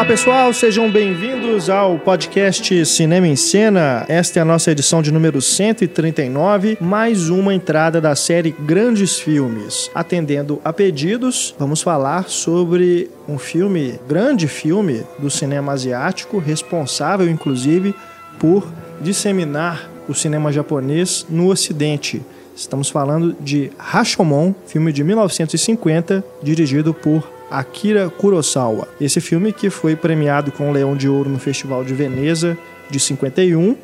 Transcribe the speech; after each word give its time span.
Olá 0.00 0.08
pessoal, 0.08 0.50
sejam 0.54 0.90
bem-vindos 0.90 1.68
ao 1.68 1.98
podcast 1.98 2.86
Cinema 2.86 3.28
em 3.28 3.36
Cena. 3.36 4.06
Esta 4.08 4.38
é 4.38 4.42
a 4.42 4.46
nossa 4.46 4.70
edição 4.70 5.02
de 5.02 5.12
número 5.12 5.42
139, 5.42 6.78
mais 6.80 7.28
uma 7.28 7.52
entrada 7.52 8.00
da 8.00 8.16
série 8.16 8.50
Grandes 8.50 9.18
Filmes. 9.18 9.90
Atendendo 9.94 10.58
a 10.64 10.72
pedidos, 10.72 11.54
vamos 11.58 11.82
falar 11.82 12.30
sobre 12.30 13.10
um 13.28 13.36
filme, 13.38 14.00
grande 14.08 14.48
filme 14.48 15.02
do 15.18 15.28
cinema 15.28 15.72
asiático, 15.72 16.38
responsável 16.38 17.28
inclusive 17.28 17.94
por 18.38 18.66
disseminar 19.02 19.90
o 20.08 20.14
cinema 20.14 20.50
japonês 20.50 21.26
no 21.28 21.48
ocidente. 21.48 22.22
Estamos 22.56 22.88
falando 22.88 23.36
de 23.38 23.70
Rashomon, 23.76 24.54
filme 24.66 24.94
de 24.94 25.04
1950, 25.04 26.24
dirigido 26.42 26.94
por 26.94 27.39
Akira 27.50 28.08
Kurosawa. 28.08 28.88
Esse 29.00 29.20
filme 29.20 29.52
que 29.52 29.68
foi 29.70 29.96
premiado 29.96 30.52
com 30.52 30.70
o 30.70 30.72
Leão 30.72 30.96
de 30.96 31.08
Ouro 31.08 31.28
no 31.28 31.38
Festival 31.38 31.84
de 31.84 31.92
Veneza 31.92 32.56
de 32.88 33.00
51 33.00 33.76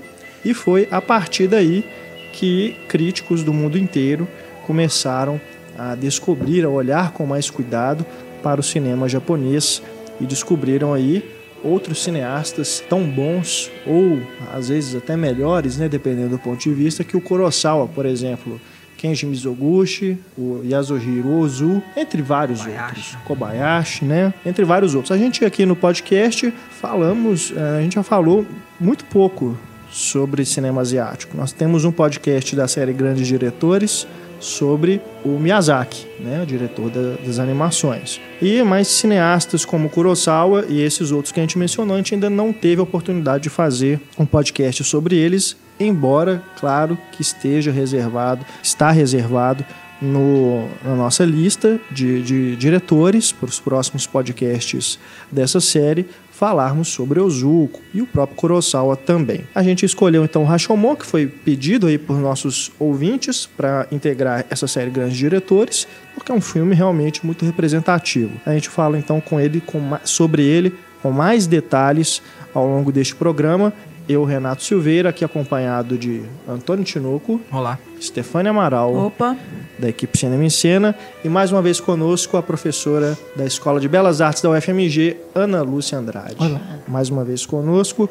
e 0.44 0.54
foi 0.54 0.86
a 0.90 1.02
partir 1.02 1.48
daí 1.48 1.84
que 2.32 2.76
críticos 2.88 3.42
do 3.42 3.52
mundo 3.52 3.76
inteiro 3.76 4.28
começaram 4.66 5.40
a 5.76 5.94
descobrir, 5.94 6.64
a 6.64 6.68
olhar 6.68 7.12
com 7.12 7.26
mais 7.26 7.50
cuidado 7.50 8.06
para 8.42 8.60
o 8.60 8.64
cinema 8.64 9.08
japonês 9.08 9.82
e 10.20 10.24
descobriram 10.24 10.94
aí 10.94 11.24
outros 11.64 12.02
cineastas 12.02 12.82
tão 12.88 13.02
bons 13.04 13.70
ou 13.86 14.20
às 14.52 14.68
vezes 14.68 14.94
até 14.94 15.16
melhores, 15.16 15.76
né, 15.76 15.88
dependendo 15.88 16.30
do 16.30 16.38
ponto 16.38 16.60
de 16.60 16.72
vista, 16.72 17.02
que 17.02 17.16
o 17.16 17.20
Kurosawa, 17.20 17.88
por 17.88 18.06
exemplo. 18.06 18.60
Kenji 18.96 19.26
Mizoguchi, 19.26 20.18
o 20.36 20.62
Yasuhiro 20.64 21.28
Ozu, 21.38 21.82
entre 21.96 22.22
vários 22.22 22.60
Kobayashi. 22.60 22.84
outros. 22.86 23.16
Kobayashi, 23.24 24.04
né? 24.04 24.34
Entre 24.44 24.64
vários 24.64 24.94
outros. 24.94 25.12
A 25.12 25.18
gente 25.18 25.44
aqui 25.44 25.66
no 25.66 25.76
podcast 25.76 26.52
falamos, 26.70 27.52
eh, 27.56 27.78
a 27.78 27.82
gente 27.82 27.94
já 27.94 28.02
falou 28.02 28.46
muito 28.80 29.04
pouco 29.06 29.56
sobre 29.90 30.44
cinema 30.44 30.80
asiático. 30.80 31.36
Nós 31.36 31.52
temos 31.52 31.84
um 31.84 31.92
podcast 31.92 32.54
da 32.56 32.66
série 32.68 32.92
Grandes 32.92 33.26
Diretores 33.26 34.06
sobre 34.40 35.00
o 35.24 35.30
Miyazaki, 35.38 36.06
né, 36.20 36.42
o 36.42 36.46
diretor 36.46 36.90
da- 36.90 37.16
das 37.24 37.38
animações. 37.38 38.20
E 38.40 38.62
mais 38.62 38.88
cineastas 38.88 39.64
como 39.64 39.88
Kurosawa 39.88 40.64
e 40.68 40.80
esses 40.82 41.10
outros 41.10 41.32
que 41.32 41.40
a 41.40 41.42
gente 41.42 41.58
mencionou, 41.58 41.94
a 41.94 41.98
gente 41.98 42.14
ainda 42.14 42.28
não 42.30 42.52
teve 42.52 42.80
a 42.80 42.84
oportunidade 42.84 43.44
de 43.44 43.50
fazer 43.50 44.00
um 44.18 44.26
podcast 44.26 44.82
sobre 44.84 45.16
eles, 45.16 45.56
embora, 45.80 46.42
claro, 46.58 46.96
que 47.12 47.22
esteja 47.22 47.70
reservado, 47.70 48.44
está 48.62 48.90
reservado 48.90 49.64
no, 50.00 50.68
na 50.84 50.94
nossa 50.94 51.24
lista 51.24 51.80
de, 51.90 52.22
de 52.22 52.56
diretores 52.56 53.32
para 53.32 53.48
os 53.48 53.58
próximos 53.58 54.06
podcasts 54.06 54.98
dessa 55.32 55.58
série 55.60 56.06
falarmos 56.36 56.88
sobre 56.88 57.18
Ozuko 57.18 57.80
e 57.94 58.02
o 58.02 58.06
próprio 58.06 58.36
Kurosawa 58.36 58.94
também. 58.94 59.44
A 59.54 59.62
gente 59.62 59.86
escolheu 59.86 60.22
então 60.22 60.42
o 60.42 60.44
Rashomon, 60.44 60.94
que 60.94 61.06
foi 61.06 61.26
pedido 61.26 61.86
aí 61.86 61.96
por 61.96 62.18
nossos 62.18 62.70
ouvintes 62.78 63.46
para 63.46 63.86
integrar 63.90 64.44
essa 64.50 64.66
série 64.66 64.90
Grandes 64.90 65.16
Diretores, 65.16 65.88
porque 66.14 66.30
é 66.30 66.34
um 66.34 66.40
filme 66.40 66.74
realmente 66.74 67.24
muito 67.24 67.44
representativo. 67.44 68.32
A 68.44 68.52
gente 68.52 68.68
fala 68.68 68.98
então 68.98 69.18
com 69.18 69.40
ele 69.40 69.60
com 69.60 69.80
sobre 70.04 70.42
ele 70.44 70.74
com 71.02 71.10
mais 71.10 71.46
detalhes 71.46 72.20
ao 72.52 72.66
longo 72.66 72.92
deste 72.92 73.14
programa. 73.14 73.72
Eu, 74.08 74.24
Renato 74.24 74.62
Silveira, 74.62 75.08
aqui 75.08 75.24
acompanhado 75.24 75.98
de 75.98 76.22
Antônio 76.48 76.84
Tinoco, 76.84 77.40
Olá. 77.50 77.76
Stefânia 78.00 78.50
Amaral, 78.50 78.94
Opa, 78.94 79.36
da 79.78 79.88
equipe 79.88 80.16
Cinema 80.16 80.44
em 80.44 80.50
Cena, 80.50 80.94
e 81.24 81.28
mais 81.28 81.50
uma 81.50 81.60
vez 81.60 81.80
conosco 81.80 82.36
a 82.36 82.42
professora 82.42 83.18
da 83.34 83.44
Escola 83.44 83.80
de 83.80 83.88
Belas 83.88 84.20
Artes 84.20 84.42
da 84.42 84.50
UFMG, 84.50 85.16
Ana 85.34 85.60
Lúcia 85.62 85.98
Andrade. 85.98 86.36
Olá. 86.38 86.60
Mais 86.86 87.08
uma 87.08 87.24
vez 87.24 87.44
conosco. 87.44 88.08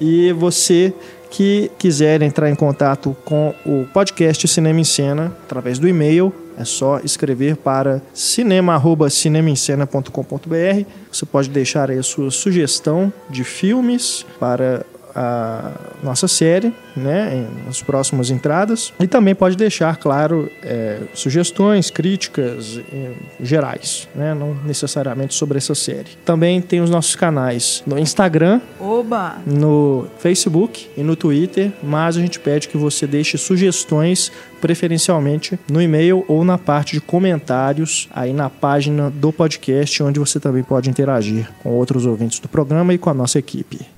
E 0.00 0.32
você 0.32 0.94
que 1.30 1.70
quiser 1.78 2.22
entrar 2.22 2.48
em 2.48 2.54
contato 2.54 3.14
com 3.24 3.54
o 3.66 3.84
podcast 3.92 4.48
Cinema 4.48 4.80
em 4.80 4.84
Cena 4.84 5.36
através 5.44 5.78
do 5.78 5.86
e-mail, 5.86 6.32
é 6.56 6.64
só 6.64 7.00
escrever 7.00 7.56
para 7.56 8.00
cinema@cinemaencena.com.br. 8.14 10.86
Você 11.12 11.26
pode 11.26 11.50
deixar 11.50 11.90
aí 11.90 11.98
a 11.98 12.02
sua 12.02 12.30
sugestão 12.30 13.12
de 13.28 13.44
filmes 13.44 14.24
para 14.38 14.86
a 15.14 15.72
nossa 16.02 16.26
série, 16.26 16.72
né, 16.96 17.46
nas 17.66 17.82
próximas 17.82 18.30
entradas. 18.30 18.92
E 19.00 19.06
também 19.06 19.34
pode 19.34 19.56
deixar, 19.56 19.96
claro, 19.96 20.50
é, 20.62 21.00
sugestões, 21.14 21.90
críticas 21.90 22.80
eh, 22.92 23.12
gerais, 23.40 24.08
né, 24.14 24.34
não 24.34 24.54
necessariamente 24.64 25.34
sobre 25.34 25.58
essa 25.58 25.74
série. 25.74 26.10
Também 26.24 26.60
tem 26.60 26.80
os 26.80 26.90
nossos 26.90 27.14
canais 27.14 27.82
no 27.86 27.98
Instagram, 27.98 28.60
oba! 28.80 29.36
no 29.46 30.06
Facebook 30.18 30.88
e 30.96 31.02
no 31.02 31.16
Twitter, 31.16 31.72
mas 31.82 32.16
a 32.16 32.20
gente 32.20 32.40
pede 32.40 32.68
que 32.68 32.76
você 32.76 33.06
deixe 33.06 33.38
sugestões, 33.38 34.32
preferencialmente 34.60 35.58
no 35.70 35.80
e-mail 35.80 36.24
ou 36.26 36.44
na 36.44 36.56
parte 36.56 36.94
de 36.94 37.00
comentários 37.00 38.08
aí 38.10 38.32
na 38.32 38.48
página 38.48 39.10
do 39.10 39.32
podcast, 39.32 40.02
onde 40.02 40.18
você 40.18 40.40
também 40.40 40.62
pode 40.62 40.88
interagir 40.88 41.48
com 41.62 41.70
outros 41.70 42.06
ouvintes 42.06 42.38
do 42.38 42.48
programa 42.48 42.94
e 42.94 42.98
com 42.98 43.10
a 43.10 43.14
nossa 43.14 43.38
equipe. 43.38 43.93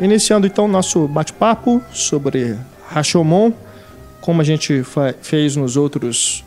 Iniciando 0.00 0.46
então 0.46 0.68
nosso 0.68 1.08
bate-papo 1.08 1.82
sobre 1.92 2.56
Rashomon, 2.88 3.52
como 4.20 4.40
a 4.40 4.44
gente 4.44 4.84
fez 5.20 5.56
nos 5.56 5.76
outros 5.76 6.44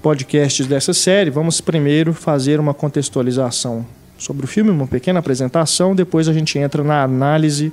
podcasts 0.00 0.66
dessa 0.66 0.94
série, 0.94 1.28
vamos 1.28 1.60
primeiro 1.60 2.14
fazer 2.14 2.58
uma 2.58 2.72
contextualização 2.72 3.84
sobre 4.16 4.46
o 4.46 4.48
filme, 4.48 4.70
uma 4.70 4.86
pequena 4.86 5.18
apresentação, 5.18 5.94
depois 5.94 6.26
a 6.26 6.32
gente 6.32 6.58
entra 6.58 6.82
na 6.82 7.02
análise 7.02 7.70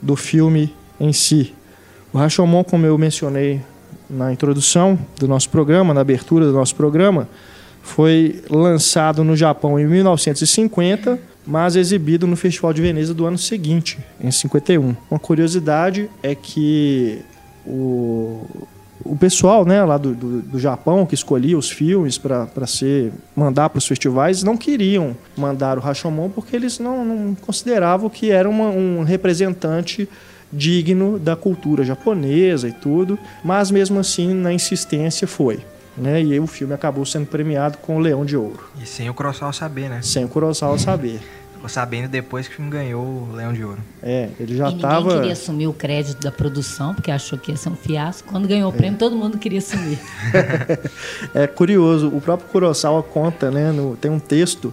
do 0.00 0.16
filme 0.16 0.74
em 0.98 1.12
si. 1.12 1.54
O 2.10 2.16
Rashomon, 2.16 2.64
como 2.64 2.86
eu 2.86 2.96
mencionei 2.96 3.60
na 4.08 4.32
introdução 4.32 4.98
do 5.18 5.28
nosso 5.28 5.50
programa, 5.50 5.92
na 5.92 6.00
abertura 6.00 6.46
do 6.46 6.52
nosso 6.52 6.74
programa, 6.74 7.28
foi 7.82 8.42
lançado 8.48 9.22
no 9.22 9.36
Japão 9.36 9.78
em 9.78 9.86
1950, 9.86 11.18
mas 11.46 11.76
exibido 11.76 12.26
no 12.26 12.36
Festival 12.36 12.72
de 12.72 12.82
Veneza 12.82 13.14
do 13.14 13.24
ano 13.26 13.38
seguinte, 13.38 13.98
em 14.20 14.30
51. 14.30 14.96
Uma 15.10 15.20
curiosidade 15.20 16.10
é 16.22 16.34
que 16.34 17.22
o, 17.64 18.66
o 19.04 19.16
pessoal 19.16 19.64
né, 19.64 19.82
lá 19.84 19.96
do, 19.96 20.14
do, 20.14 20.42
do 20.42 20.58
Japão 20.58 21.06
que 21.06 21.14
escolhia 21.14 21.56
os 21.56 21.70
filmes 21.70 22.18
para 22.18 22.66
ser 22.66 23.12
mandar 23.34 23.70
para 23.70 23.78
os 23.78 23.86
festivais 23.86 24.42
não 24.42 24.56
queriam 24.56 25.16
mandar 25.36 25.78
o 25.78 25.80
Rashomon 25.80 26.28
porque 26.30 26.56
eles 26.56 26.78
não, 26.78 27.04
não 27.04 27.34
consideravam 27.34 28.10
que 28.10 28.30
era 28.30 28.48
uma, 28.48 28.68
um 28.68 29.02
representante 29.02 30.08
digno 30.52 31.18
da 31.18 31.36
cultura 31.36 31.84
japonesa 31.84 32.68
e 32.68 32.72
tudo, 32.72 33.18
mas 33.44 33.70
mesmo 33.70 33.98
assim 33.98 34.32
na 34.32 34.52
insistência 34.52 35.26
foi. 35.26 35.60
Né? 35.96 36.22
E 36.22 36.32
aí 36.32 36.40
o 36.40 36.46
filme 36.46 36.74
acabou 36.74 37.06
sendo 37.06 37.26
premiado 37.26 37.78
com 37.78 37.96
o 37.96 37.98
Leão 37.98 38.24
de 38.24 38.36
Ouro, 38.36 38.68
E 38.80 38.86
sem 38.86 39.08
o 39.08 39.14
Kurosawa 39.14 39.52
saber, 39.52 39.88
né? 39.88 40.00
sem 40.02 40.24
o 40.24 40.28
Kurosawa 40.28 40.78
saber. 40.78 41.20
Ficou 41.66 41.82
sabendo 41.82 42.08
depois 42.08 42.46
que 42.46 42.52
o 42.54 42.56
filme 42.56 42.70
ganhou 42.70 43.02
o 43.04 43.32
Leão 43.34 43.52
de 43.52 43.64
Ouro. 43.64 43.80
É, 44.02 44.28
ele 44.38 44.56
já 44.56 44.68
e 44.68 44.74
ninguém 44.74 44.86
estava. 44.88 45.14
queria 45.16 45.32
assumir 45.32 45.66
o 45.66 45.72
crédito 45.72 46.22
da 46.22 46.30
produção, 46.30 46.94
porque 46.94 47.10
achou 47.10 47.36
que 47.36 47.50
ia 47.50 47.56
ser 47.56 47.70
um 47.70 47.74
fiasco. 47.76 48.28
Quando 48.30 48.46
ganhou 48.46 48.70
o 48.70 48.72
prêmio, 48.72 48.96
todo 48.98 49.16
mundo 49.16 49.36
queria 49.36 49.58
assumir. 49.58 49.98
É 51.34 51.46
curioso, 51.46 52.08
o 52.08 52.20
próprio 52.20 52.48
Kurosawa 52.50 53.02
conta, 53.02 53.50
né? 53.50 53.72
no- 53.72 53.96
tem 53.96 54.10
um 54.10 54.18
texto 54.20 54.72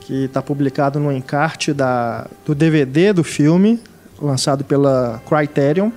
que 0.00 0.24
está 0.24 0.42
publicado 0.42 1.00
no 1.00 1.10
encarte 1.10 1.72
da, 1.72 2.26
do 2.44 2.54
DVD 2.54 3.12
do 3.12 3.24
filme, 3.24 3.80
lançado 4.20 4.64
pela 4.64 5.22
Criterion, 5.26 5.90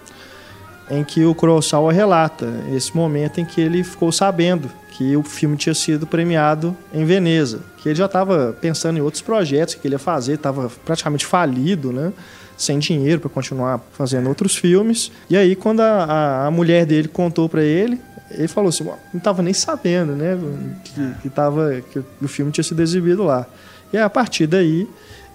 em 0.90 1.04
que 1.04 1.26
o 1.26 1.36
Kurosawa 1.36 1.92
relata 1.92 2.48
esse 2.74 2.96
momento 2.96 3.42
em 3.42 3.46
que 3.46 3.60
ele 3.60 3.84
ficou 3.84 4.12
sabendo 4.14 4.72
que 4.98 5.16
o 5.16 5.22
filme 5.22 5.56
tinha 5.56 5.76
sido 5.76 6.08
premiado 6.08 6.76
em 6.92 7.06
Veneza, 7.06 7.62
que 7.78 7.90
ele 7.90 7.96
já 7.96 8.08
estava 8.08 8.58
pensando 8.60 8.98
em 8.98 9.02
outros 9.02 9.22
projetos 9.22 9.76
que 9.76 9.88
ele 9.88 9.94
ia 9.94 10.00
fazer, 10.00 10.34
estava 10.34 10.72
praticamente 10.84 11.24
falido, 11.24 11.94
né? 11.94 12.12
sem 12.58 12.80
dinheiro 12.80 13.22
para 13.22 13.30
continuar 13.30 13.80
fazendo 13.92 14.28
outros 14.28 14.56
filmes. 14.56 15.12
E 15.30 15.38
aí, 15.38 15.56
quando 15.56 15.82
a, 15.82 16.04
a, 16.04 16.48
a 16.48 16.52
mulher 16.52 16.88
dele 16.88 17.08
contou 17.08 17.48
para 17.48 17.62
ele, 17.62 18.02
ele 18.32 18.48
falou 18.48 18.70
assim: 18.70 18.84
"Bom, 18.84 18.98
não 19.14 19.20
estava 19.20 19.44
nem 19.44 19.54
sabendo 19.54 20.14
né? 20.14 20.36
que, 20.84 21.22
que, 21.22 21.30
tava, 21.30 21.80
que 21.92 22.00
o 22.00 22.28
filme 22.28 22.52
tinha 22.52 22.64
sido 22.64 22.82
exibido 22.82 23.24
lá. 23.24 23.46
E 23.94 23.98
a 23.98 24.10
partir 24.10 24.48
daí, 24.48 24.90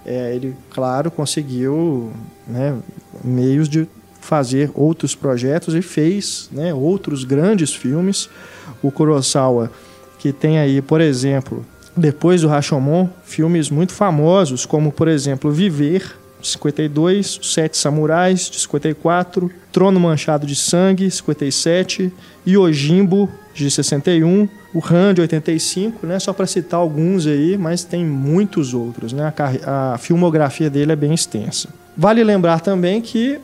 é, 0.05 0.35
ele, 0.35 0.53
claro, 0.69 1.09
conseguiu 1.09 2.11
né, 2.45 2.77
meios 3.23 3.69
de 3.69 3.87
fazer 4.23 4.71
outros 4.73 5.13
projetos 5.13 5.75
e 5.75 5.81
fez 5.81 6.49
né, 6.51 6.73
outros 6.73 7.23
grandes 7.23 7.73
filmes. 7.73 8.29
O 8.81 8.91
Kurosawa, 8.91 9.71
que 10.17 10.31
tem 10.31 10.57
aí, 10.57 10.81
por 10.81 11.01
exemplo, 11.01 11.65
depois 11.95 12.41
do 12.41 12.47
Rashomon, 12.47 13.07
filmes 13.23 13.69
muito 13.69 13.93
famosos, 13.93 14.65
como, 14.65 14.91
por 14.91 15.07
exemplo, 15.07 15.51
Viver, 15.51 16.15
de 16.41 16.47
52, 16.49 17.39
Os 17.39 17.53
Sete 17.53 17.77
Samurais, 17.77 18.49
de 18.49 18.59
54, 18.59 19.51
Trono 19.71 19.99
Manchado 19.99 20.45
de 20.45 20.55
Sangue, 20.55 21.09
57, 21.09 22.11
Yojimbo, 22.47 23.29
de 23.53 23.69
61, 23.69 24.49
o 24.73 24.81
Han, 24.91 25.13
de 25.13 25.21
85, 25.21 26.05
né? 26.07 26.19
Só 26.19 26.33
para 26.33 26.47
citar 26.47 26.79
alguns 26.79 27.27
aí, 27.27 27.57
mas 27.57 27.83
tem 27.83 28.03
muitos 28.03 28.73
outros, 28.73 29.13
né? 29.13 29.31
A, 29.65 29.93
a 29.93 29.97
filmografia 29.97 30.69
dele 30.69 30.91
é 30.91 30.95
bem 30.95 31.13
extensa. 31.13 31.69
Vale 31.95 32.23
lembrar 32.23 32.59
também 32.59 32.99
que 33.01 33.39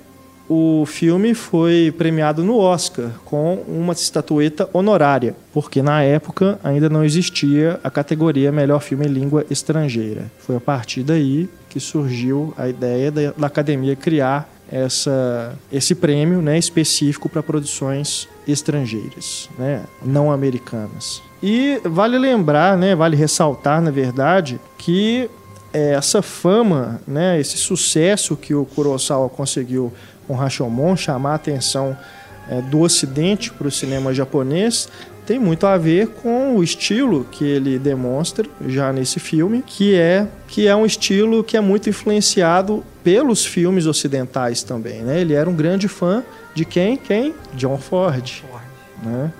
o 0.49 0.83
filme 0.87 1.35
foi 1.35 1.93
premiado 1.95 2.43
no 2.43 2.57
Oscar 2.57 3.11
com 3.23 3.63
uma 3.67 3.93
estatueta 3.93 4.67
honorária, 4.73 5.35
porque 5.53 5.79
na 5.83 6.01
época 6.01 6.59
ainda 6.63 6.89
não 6.89 7.03
existia 7.03 7.79
a 7.83 7.91
categoria 7.91 8.51
Melhor 8.51 8.81
Filme 8.81 9.05
em 9.05 9.09
Língua 9.09 9.45
Estrangeira. 9.51 10.23
Foi 10.39 10.55
a 10.55 10.59
partir 10.59 11.03
daí 11.03 11.47
que 11.69 11.79
surgiu 11.79 12.51
a 12.57 12.67
ideia 12.67 13.11
da, 13.11 13.45
academia 13.45 13.95
criar 13.95 14.49
essa, 14.71 15.55
esse 15.71 15.93
prêmio 15.93 16.41
né, 16.41 16.57
específico 16.57 17.29
para 17.29 17.43
produções 17.43 18.27
estrangeiras, 18.47 19.47
né, 19.57 19.83
não 20.03 20.31
americanas. 20.31 21.21
E 21.43 21.79
vale 21.85 22.17
lembrar, 22.17 22.75
né, 22.75 22.95
vale 22.95 23.15
ressaltar, 23.15 23.81
na 23.81 23.91
verdade, 23.91 24.59
que 24.79 25.29
é, 25.71 25.93
essa 25.93 26.21
fama, 26.21 26.99
né, 27.07 27.39
esse 27.39 27.57
sucesso 27.57 28.35
que 28.35 28.55
o 28.55 28.65
Kurosawa 28.65 29.29
conseguiu 29.29 29.93
com 30.29 30.35
Rashomon, 30.35 30.95
chamar 30.95 31.31
a 31.31 31.35
atenção 31.35 31.97
é, 32.47 32.61
do 32.61 32.81
Ocidente 32.81 33.51
para 33.51 33.67
o 33.67 33.71
cinema 33.71 34.13
japonês, 34.13 34.87
tem 35.25 35.39
muito 35.39 35.65
a 35.65 35.75
ver 35.75 36.09
com 36.21 36.55
o 36.55 36.63
estilo 36.63 37.25
que 37.31 37.43
ele 37.43 37.79
demonstra 37.79 38.47
já 38.67 38.93
nesse 38.93 39.19
filme, 39.19 39.63
que 39.65 39.95
é 39.95 40.27
que 40.47 40.67
é 40.67 40.75
um 40.75 40.85
estilo 40.85 41.43
que 41.43 41.57
é 41.57 41.61
muito 41.61 41.89
influenciado 41.89 42.83
pelos 43.03 43.43
filmes 43.43 43.87
ocidentais 43.87 44.61
também, 44.61 45.01
né? 45.01 45.19
Ele 45.19 45.33
era 45.33 45.49
um 45.49 45.55
grande 45.55 45.87
fã 45.87 46.23
de 46.53 46.63
quem? 46.63 46.95
Quem? 46.95 47.33
John 47.55 47.77
Ford, 47.77 48.43
né? 49.03 49.31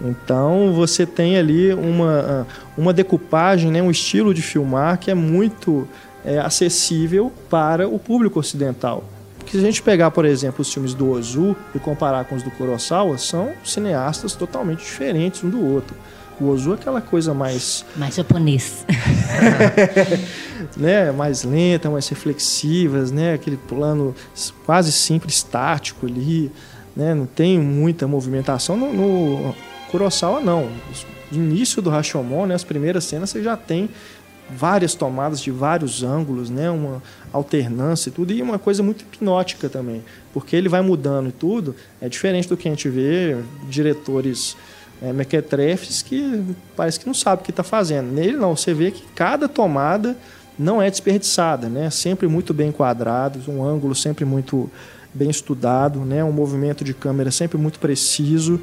Então 0.00 0.72
você 0.72 1.06
tem 1.06 1.36
ali 1.36 1.72
uma, 1.72 2.44
uma 2.76 2.92
decupagem, 2.92 3.70
né, 3.70 3.80
um 3.80 3.90
estilo 3.90 4.34
de 4.34 4.42
filmar 4.42 4.98
que 4.98 5.12
é 5.12 5.14
muito 5.14 5.86
é, 6.24 6.38
acessível 6.38 7.32
para 7.48 7.88
o 7.88 8.00
público 8.00 8.40
ocidental. 8.40 9.04
Porque 9.44 9.58
se 9.58 9.62
a 9.62 9.66
gente 9.66 9.82
pegar, 9.82 10.10
por 10.10 10.24
exemplo, 10.24 10.62
os 10.62 10.72
filmes 10.72 10.94
do 10.94 11.10
Ozu 11.10 11.54
e 11.74 11.78
comparar 11.78 12.24
com 12.24 12.34
os 12.34 12.42
do 12.42 12.50
Kurosawa, 12.50 13.18
são 13.18 13.52
cineastas 13.62 14.34
totalmente 14.34 14.78
diferentes 14.78 15.44
um 15.44 15.50
do 15.50 15.62
outro. 15.62 15.94
O 16.40 16.48
Ozu 16.48 16.72
é 16.72 16.74
aquela 16.74 17.00
coisa 17.00 17.34
mais. 17.34 17.84
Mais 17.94 18.14
japonês. 18.14 18.86
né? 20.76 21.12
Mais 21.12 21.44
lenta, 21.44 21.90
mais 21.90 22.08
reflexivas, 22.08 23.12
né? 23.12 23.34
Aquele 23.34 23.58
plano 23.58 24.14
quase 24.64 24.90
simples, 24.90 25.36
estático 25.36 26.06
ali. 26.06 26.50
Né? 26.96 27.14
Não 27.14 27.26
tem 27.26 27.58
muita 27.58 28.08
movimentação. 28.08 28.76
No, 28.76 28.92
no 28.92 29.54
Kurosawa, 29.90 30.40
não. 30.40 30.70
No 31.30 31.38
início 31.38 31.82
do 31.82 31.90
Rashomon, 31.90 32.46
né? 32.46 32.54
as 32.54 32.64
primeiras 32.64 33.04
cenas, 33.04 33.30
você 33.30 33.42
já 33.42 33.56
tem 33.56 33.90
várias 34.48 34.94
tomadas 34.94 35.40
de 35.40 35.50
vários 35.50 36.02
ângulos, 36.02 36.50
né? 36.50 36.70
Uma 36.70 37.02
alternância 37.32 38.08
e 38.08 38.12
tudo, 38.12 38.32
e 38.32 38.42
uma 38.42 38.58
coisa 38.58 38.82
muito 38.82 39.02
hipnótica 39.02 39.68
também, 39.68 40.04
porque 40.32 40.54
ele 40.54 40.68
vai 40.68 40.80
mudando 40.80 41.28
e 41.28 41.32
tudo, 41.32 41.74
é 42.00 42.08
diferente 42.08 42.48
do 42.48 42.56
que 42.56 42.68
a 42.68 42.70
gente 42.70 42.88
vê 42.88 43.36
diretores 43.68 44.56
é, 45.02 45.12
mequetrefes 45.12 46.02
que 46.02 46.42
parece 46.76 47.00
que 47.00 47.06
não 47.06 47.14
sabe 47.14 47.42
o 47.42 47.44
que 47.44 47.50
está 47.50 47.62
fazendo. 47.62 48.12
Nele 48.12 48.36
não, 48.36 48.56
você 48.56 48.72
vê 48.72 48.90
que 48.90 49.02
cada 49.14 49.48
tomada 49.48 50.16
não 50.58 50.80
é 50.80 50.88
desperdiçada, 50.88 51.68
né? 51.68 51.90
Sempre 51.90 52.28
muito 52.28 52.54
bem 52.54 52.68
enquadrado, 52.68 53.40
um 53.50 53.64
ângulo 53.64 53.94
sempre 53.94 54.24
muito 54.24 54.70
bem 55.12 55.30
estudado, 55.30 56.00
né? 56.00 56.22
Um 56.22 56.32
movimento 56.32 56.84
de 56.84 56.94
câmera 56.94 57.30
sempre 57.30 57.58
muito 57.58 57.78
preciso. 57.80 58.60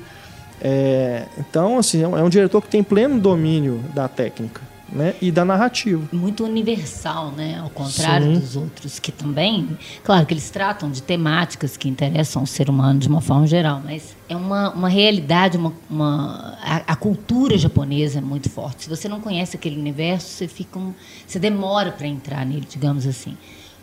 É, 0.62 1.26
então, 1.40 1.78
assim, 1.78 2.04
é 2.04 2.08
um, 2.08 2.18
é 2.18 2.24
um 2.24 2.30
diretor 2.30 2.62
que 2.62 2.70
tem 2.70 2.84
pleno 2.84 3.20
domínio 3.20 3.84
da 3.94 4.08
técnica 4.08 4.71
né, 4.92 5.16
e 5.22 5.32
da 5.32 5.46
narrativa. 5.46 6.08
Muito 6.12 6.44
universal, 6.44 7.32
né? 7.32 7.60
Ao 7.60 7.70
contrário 7.70 8.34
Sim. 8.34 8.40
dos 8.40 8.56
outros, 8.56 9.00
que 9.00 9.12
também, 9.12 9.78
claro 10.04 10.26
que 10.26 10.34
eles 10.34 10.50
tratam 10.50 10.92
de 10.92 11.02
temáticas 11.02 11.78
que 11.78 11.88
interessam 11.88 12.44
o 12.44 12.48
ser 12.48 12.70
humano 12.70 13.00
de 13.00 13.08
uma 13.08 13.22
forma 13.22 13.48
geral, 13.48 13.82
mas 13.84 14.16
é 14.28 14.36
uma, 14.36 14.72
uma 14.72 14.90
realidade, 14.90 15.58
uma, 15.58 15.74
uma 15.90 16.58
a, 16.62 16.94
a, 16.94 16.96
cultura 16.96 17.58
japonesa 17.58 18.20
é 18.20 18.22
muito 18.22 18.50
forte. 18.50 18.84
Se 18.84 18.90
você 18.90 19.08
não 19.08 19.20
conhece 19.20 19.56
aquele 19.56 19.80
universo, 19.80 20.28
você 20.28 20.48
fica 20.48 20.78
um, 20.78 20.94
você 21.26 21.40
demora 21.40 21.92
para 21.92 22.08
entrar 22.08 22.46
nele, 22.46 22.66
digamos 22.70 23.06
assim. 23.08 23.38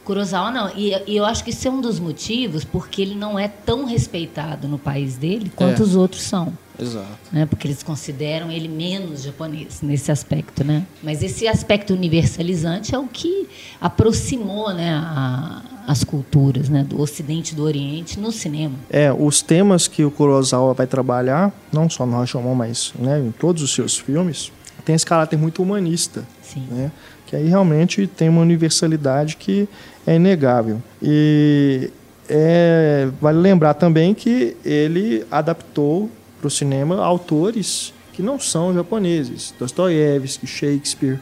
Kurosawa 0.08 0.50
não. 0.50 0.70
E, 0.74 0.94
e, 1.06 1.18
eu 1.18 1.24
acho 1.26 1.44
que 1.44 1.50
isso 1.50 1.68
é 1.68 1.70
um 1.70 1.82
dos 1.82 2.00
motivos 2.00 2.64
porque 2.64 3.02
ele 3.02 3.14
não 3.14 3.38
é 3.38 3.46
tão 3.46 3.84
respeitado 3.84 4.66
no 4.66 4.78
país 4.78 5.16
dele 5.18 5.52
quanto 5.54 5.82
é. 5.82 5.84
os 5.84 5.94
outros 5.94 6.22
são. 6.22 6.50
Exato. 6.80 7.06
Né? 7.30 7.44
Porque 7.44 7.66
eles 7.66 7.82
consideram 7.82 8.50
ele 8.50 8.68
menos 8.68 9.24
japonês 9.24 9.82
nesse 9.82 10.10
aspecto, 10.10 10.64
né? 10.64 10.86
Mas 11.02 11.22
esse 11.22 11.46
aspecto 11.46 11.92
universalizante 11.92 12.94
é 12.94 12.98
o 12.98 13.06
que 13.06 13.48
aproximou, 13.78 14.72
né, 14.72 14.94
a, 14.94 15.60
as 15.86 16.04
culturas, 16.04 16.70
né, 16.70 16.84
do 16.84 16.98
Ocidente 17.00 17.52
e 17.52 17.56
do 17.56 17.64
Oriente 17.64 18.18
no 18.18 18.32
cinema. 18.32 18.76
É, 18.88 19.12
os 19.12 19.42
temas 19.42 19.86
que 19.88 20.04
o 20.04 20.10
Kurosawa 20.10 20.72
vai 20.72 20.86
trabalhar, 20.86 21.52
não 21.70 21.90
só 21.90 22.06
no 22.06 22.16
Rashomon, 22.16 22.54
mas 22.54 22.94
né, 22.98 23.18
em 23.18 23.32
todos 23.32 23.62
os 23.62 23.74
seus 23.74 23.98
filmes, 23.98 24.52
tem 24.84 24.94
esse 24.94 25.04
caráter 25.04 25.36
muito 25.36 25.62
humanista, 25.62 26.24
Sim. 26.40 26.66
né? 26.70 26.90
Que 27.28 27.36
aí 27.36 27.46
realmente 27.48 28.06
tem 28.06 28.28
uma 28.28 28.40
universalidade 28.40 29.36
que 29.36 29.68
é 30.06 30.16
inegável. 30.16 30.82
E 31.02 31.90
é, 32.28 33.08
vale 33.20 33.38
lembrar 33.38 33.74
também 33.74 34.14
que 34.14 34.56
ele 34.64 35.24
adaptou 35.30 36.10
para 36.40 36.48
o 36.48 36.50
cinema 36.50 37.04
autores 37.04 37.92
que 38.12 38.22
não 38.22 38.40
são 38.40 38.72
japoneses. 38.72 39.54
Dostoiévski, 39.58 40.46
Shakespeare, 40.46 41.20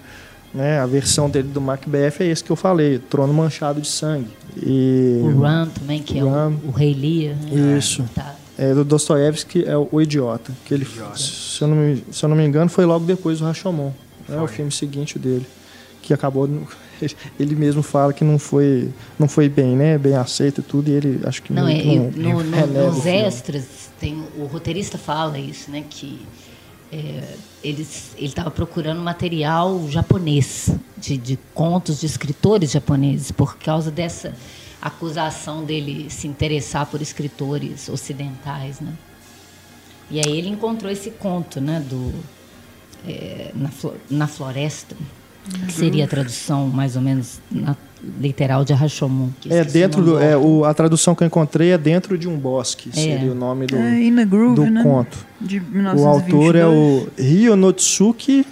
né? 0.54 0.78
A 0.78 0.86
versão 0.86 1.28
dele 1.28 1.48
do 1.48 1.60
Macbeth 1.60 2.14
é 2.20 2.26
esse 2.26 2.42
que 2.42 2.50
eu 2.50 2.56
falei, 2.56 2.98
Trono 2.98 3.34
Manchado 3.34 3.80
de 3.80 3.88
Sangue. 3.88 4.30
E 4.56 5.20
o 5.22 5.40
Ram 5.40 5.68
também, 5.68 6.02
que 6.02 6.18
Ram, 6.20 6.52
é 6.62 6.66
o, 6.66 6.68
o 6.68 6.70
Rei 6.70 6.94
Lear. 6.94 7.36
Né? 7.36 7.76
Isso. 7.76 8.02
Tá. 8.14 8.34
É, 8.56 8.72
do 8.72 8.84
Dostoiévski 8.84 9.64
é 9.66 9.76
o 9.76 10.00
Idiota, 10.00 10.50
que 10.64 10.72
ele, 10.72 10.84
Idiota. 10.84 11.18
Se, 11.18 11.60
eu 11.60 11.68
não 11.68 11.76
me, 11.76 12.04
se 12.10 12.24
eu 12.24 12.28
não 12.28 12.36
me 12.36 12.46
engano, 12.46 12.70
foi 12.70 12.86
logo 12.86 13.04
depois 13.04 13.40
do 13.40 13.44
Rashomon. 13.44 13.92
É 14.28 14.40
o 14.40 14.48
filme 14.48 14.72
seguinte 14.72 15.18
dele, 15.18 15.46
que 16.06 16.14
acabou 16.14 16.48
ele 17.38 17.54
mesmo 17.54 17.82
fala 17.82 18.12
que 18.12 18.24
não 18.24 18.38
foi 18.38 18.88
não 19.18 19.28
foi 19.28 19.48
bem 19.48 19.76
né 19.76 19.98
bem 19.98 20.14
aceito 20.14 20.60
e 20.60 20.64
tudo 20.64 20.88
e 20.88 20.92
ele 20.92 21.20
acho 21.24 21.42
que 21.42 21.52
não, 21.52 21.68
é, 21.68 21.82
não, 21.84 22.40
no, 22.40 22.44
no, 22.44 22.92
nos 22.92 23.04
extras 23.04 23.86
tem 23.98 24.22
o 24.36 24.44
roteirista 24.44 24.98
fala 24.98 25.38
isso, 25.38 25.70
né? 25.70 25.84
Que 25.88 26.20
é, 26.92 27.34
ele 27.62 27.86
estava 28.18 28.50
procurando 28.50 29.00
material 29.00 29.88
japonês, 29.88 30.70
de, 30.96 31.16
de, 31.16 31.38
contos 31.54 32.00
de 32.00 32.06
escritores 32.06 32.70
japoneses, 32.70 33.30
por 33.30 33.56
causa 33.56 33.90
dessa 33.90 34.34
acusação 34.80 35.64
dele 35.64 36.08
se 36.10 36.28
interessar 36.28 36.86
por 36.86 37.00
escritores 37.02 37.88
ocidentais, 37.88 38.80
né? 38.80 38.92
E 40.10 40.20
aí 40.20 40.38
ele 40.38 40.48
encontrou 40.48 40.90
esse 40.90 41.10
conto, 41.10 41.60
né? 41.60 41.80
Do 41.80 42.12
é, 43.06 43.52
na, 43.54 43.70
na 44.10 44.26
floresta, 44.26 44.96
que 45.66 45.72
seria 45.72 46.04
a 46.04 46.08
tradução 46.08 46.68
mais 46.68 46.96
ou 46.96 47.02
menos 47.02 47.40
na, 47.50 47.76
literal 48.20 48.64
de 48.64 48.72
Rashomon. 48.72 49.30
É 49.48 49.64
dentro 49.64 50.02
do, 50.02 50.18
é, 50.18 50.36
o, 50.36 50.64
a 50.64 50.74
tradução 50.74 51.14
que 51.14 51.22
eu 51.22 51.26
encontrei 51.26 51.70
é 51.70 51.78
dentro 51.78 52.16
de 52.16 52.28
um 52.28 52.36
bosque, 52.36 52.90
é. 52.90 52.92
seria 52.92 53.32
o 53.32 53.34
nome 53.34 53.66
do, 53.66 53.76
é, 53.76 54.24
Groove, 54.24 54.54
do 54.54 54.66
né? 54.66 54.82
conto. 54.82 55.18
De 55.40 55.58
O 55.58 56.06
autor 56.06 56.56
é 56.56 56.66
o 56.66 57.08
Ryonotsuki 57.18 58.46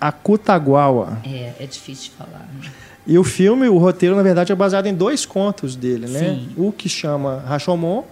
Akutagawa. 0.00 1.18
É, 1.24 1.52
é 1.60 1.66
difícil 1.66 2.10
de 2.10 2.16
falar. 2.16 2.48
Né? 2.62 2.70
E 3.06 3.18
o 3.18 3.24
filme, 3.24 3.68
o 3.68 3.78
roteiro, 3.78 4.14
na 4.14 4.22
verdade, 4.22 4.52
é 4.52 4.54
baseado 4.54 4.86
em 4.86 4.94
dois 4.94 5.24
contos 5.24 5.74
dele, 5.74 6.06
né? 6.06 6.20
Sim. 6.20 6.48
O 6.56 6.70
que 6.70 6.88
chama 6.88 7.42
Rashomon 7.46 8.04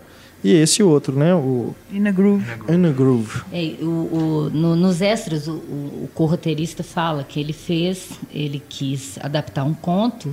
e 0.47 0.53
esse 0.53 0.81
outro, 0.81 1.19
né? 1.19 1.35
O 1.35 1.75
In 1.91 2.07
a 2.07 2.12
Groove. 2.12 2.45
In 2.69 2.87
a 2.87 2.93
Groove. 2.93 3.43
É, 3.53 3.75
o, 3.83 3.87
o, 3.87 4.50
no, 4.50 4.76
nos 4.76 5.03
extras, 5.03 5.49
o, 5.49 5.55
o, 5.55 6.09
o 6.15 6.83
fala 6.85 7.25
que 7.25 7.41
ele 7.41 7.53
fez, 7.53 8.11
ele 8.33 8.62
quis 8.69 9.19
adaptar 9.21 9.65
um 9.65 9.75
conto 9.75 10.33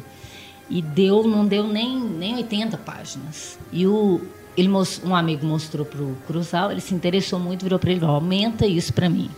e 0.70 0.84
deu, 0.84 1.24
não 1.24 1.48
deu 1.48 1.66
nem, 1.66 2.00
nem 2.00 2.36
80 2.36 2.78
páginas. 2.78 3.58
E 3.72 3.88
o, 3.88 4.22
ele 4.56 4.70
um 5.04 5.16
amigo 5.16 5.48
mostrou 5.48 5.84
para 5.84 6.04
o 6.04 6.16
Cruzal, 6.28 6.72
ele 6.72 6.82
se 6.82 6.94
interessou 6.94 7.40
muito, 7.40 7.64
virou 7.64 7.80
para 7.80 7.92
ele, 7.92 8.06
aumenta 8.06 8.68
isso 8.68 8.94
para 8.94 9.10
mim. 9.10 9.32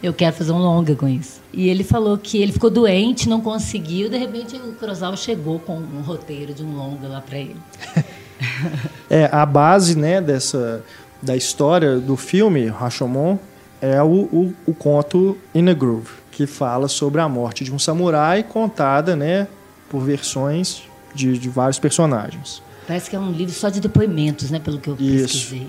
Eu 0.00 0.12
quero 0.14 0.36
fazer 0.36 0.52
um 0.52 0.58
longa 0.58 0.94
com 0.94 1.08
isso. 1.08 1.40
E 1.52 1.68
ele 1.68 1.82
falou 1.82 2.16
que 2.16 2.40
ele 2.40 2.52
ficou 2.52 2.70
doente, 2.70 3.28
não 3.28 3.40
conseguiu, 3.40 4.08
de 4.08 4.16
repente 4.16 4.54
o 4.54 4.74
Cruzal 4.74 5.16
chegou 5.16 5.58
com 5.58 5.76
um 5.76 6.02
roteiro 6.02 6.54
de 6.54 6.62
um 6.62 6.76
longa 6.76 7.08
lá 7.08 7.20
para 7.20 7.38
ele. 7.38 7.56
é, 9.10 9.28
a 9.32 9.44
base 9.44 9.96
né, 9.96 10.20
dessa, 10.20 10.84
da 11.22 11.36
história 11.36 11.98
do 11.98 12.16
filme, 12.16 12.66
Rashomon, 12.66 13.38
é 13.80 14.02
o, 14.02 14.06
o, 14.06 14.54
o, 14.66 14.74
conto 14.74 15.36
In 15.54 15.68
a 15.68 15.74
Groove, 15.74 16.10
que 16.30 16.46
fala 16.46 16.88
sobre 16.88 17.20
a 17.20 17.28
morte 17.28 17.64
de 17.64 17.72
um 17.72 17.78
samurai 17.78 18.42
contada 18.42 19.14
né, 19.14 19.46
por 19.88 20.00
versões 20.00 20.82
de, 21.14 21.38
de 21.38 21.48
vários 21.48 21.78
personagens. 21.78 22.62
Parece 22.86 23.10
que 23.10 23.16
é 23.16 23.18
um 23.18 23.32
livro 23.32 23.52
só 23.52 23.68
de 23.68 23.80
depoimentos, 23.80 24.50
né? 24.50 24.60
Pelo 24.60 24.78
que 24.78 24.88
eu 24.88 24.96
Isso. 24.98 25.22
pesquisei. 25.22 25.68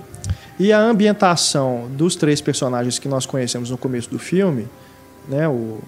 E 0.60 0.72
a 0.72 0.80
ambientação 0.80 1.88
dos 1.92 2.16
três 2.16 2.42
personagens 2.42 3.00
que 3.00 3.08
nós 3.08 3.26
conhecemos 3.26 3.72
no 3.72 3.78
começo 3.78 4.10
do 4.10 4.20
filme, 4.20 4.68
né? 5.28 5.48
O, 5.48 5.80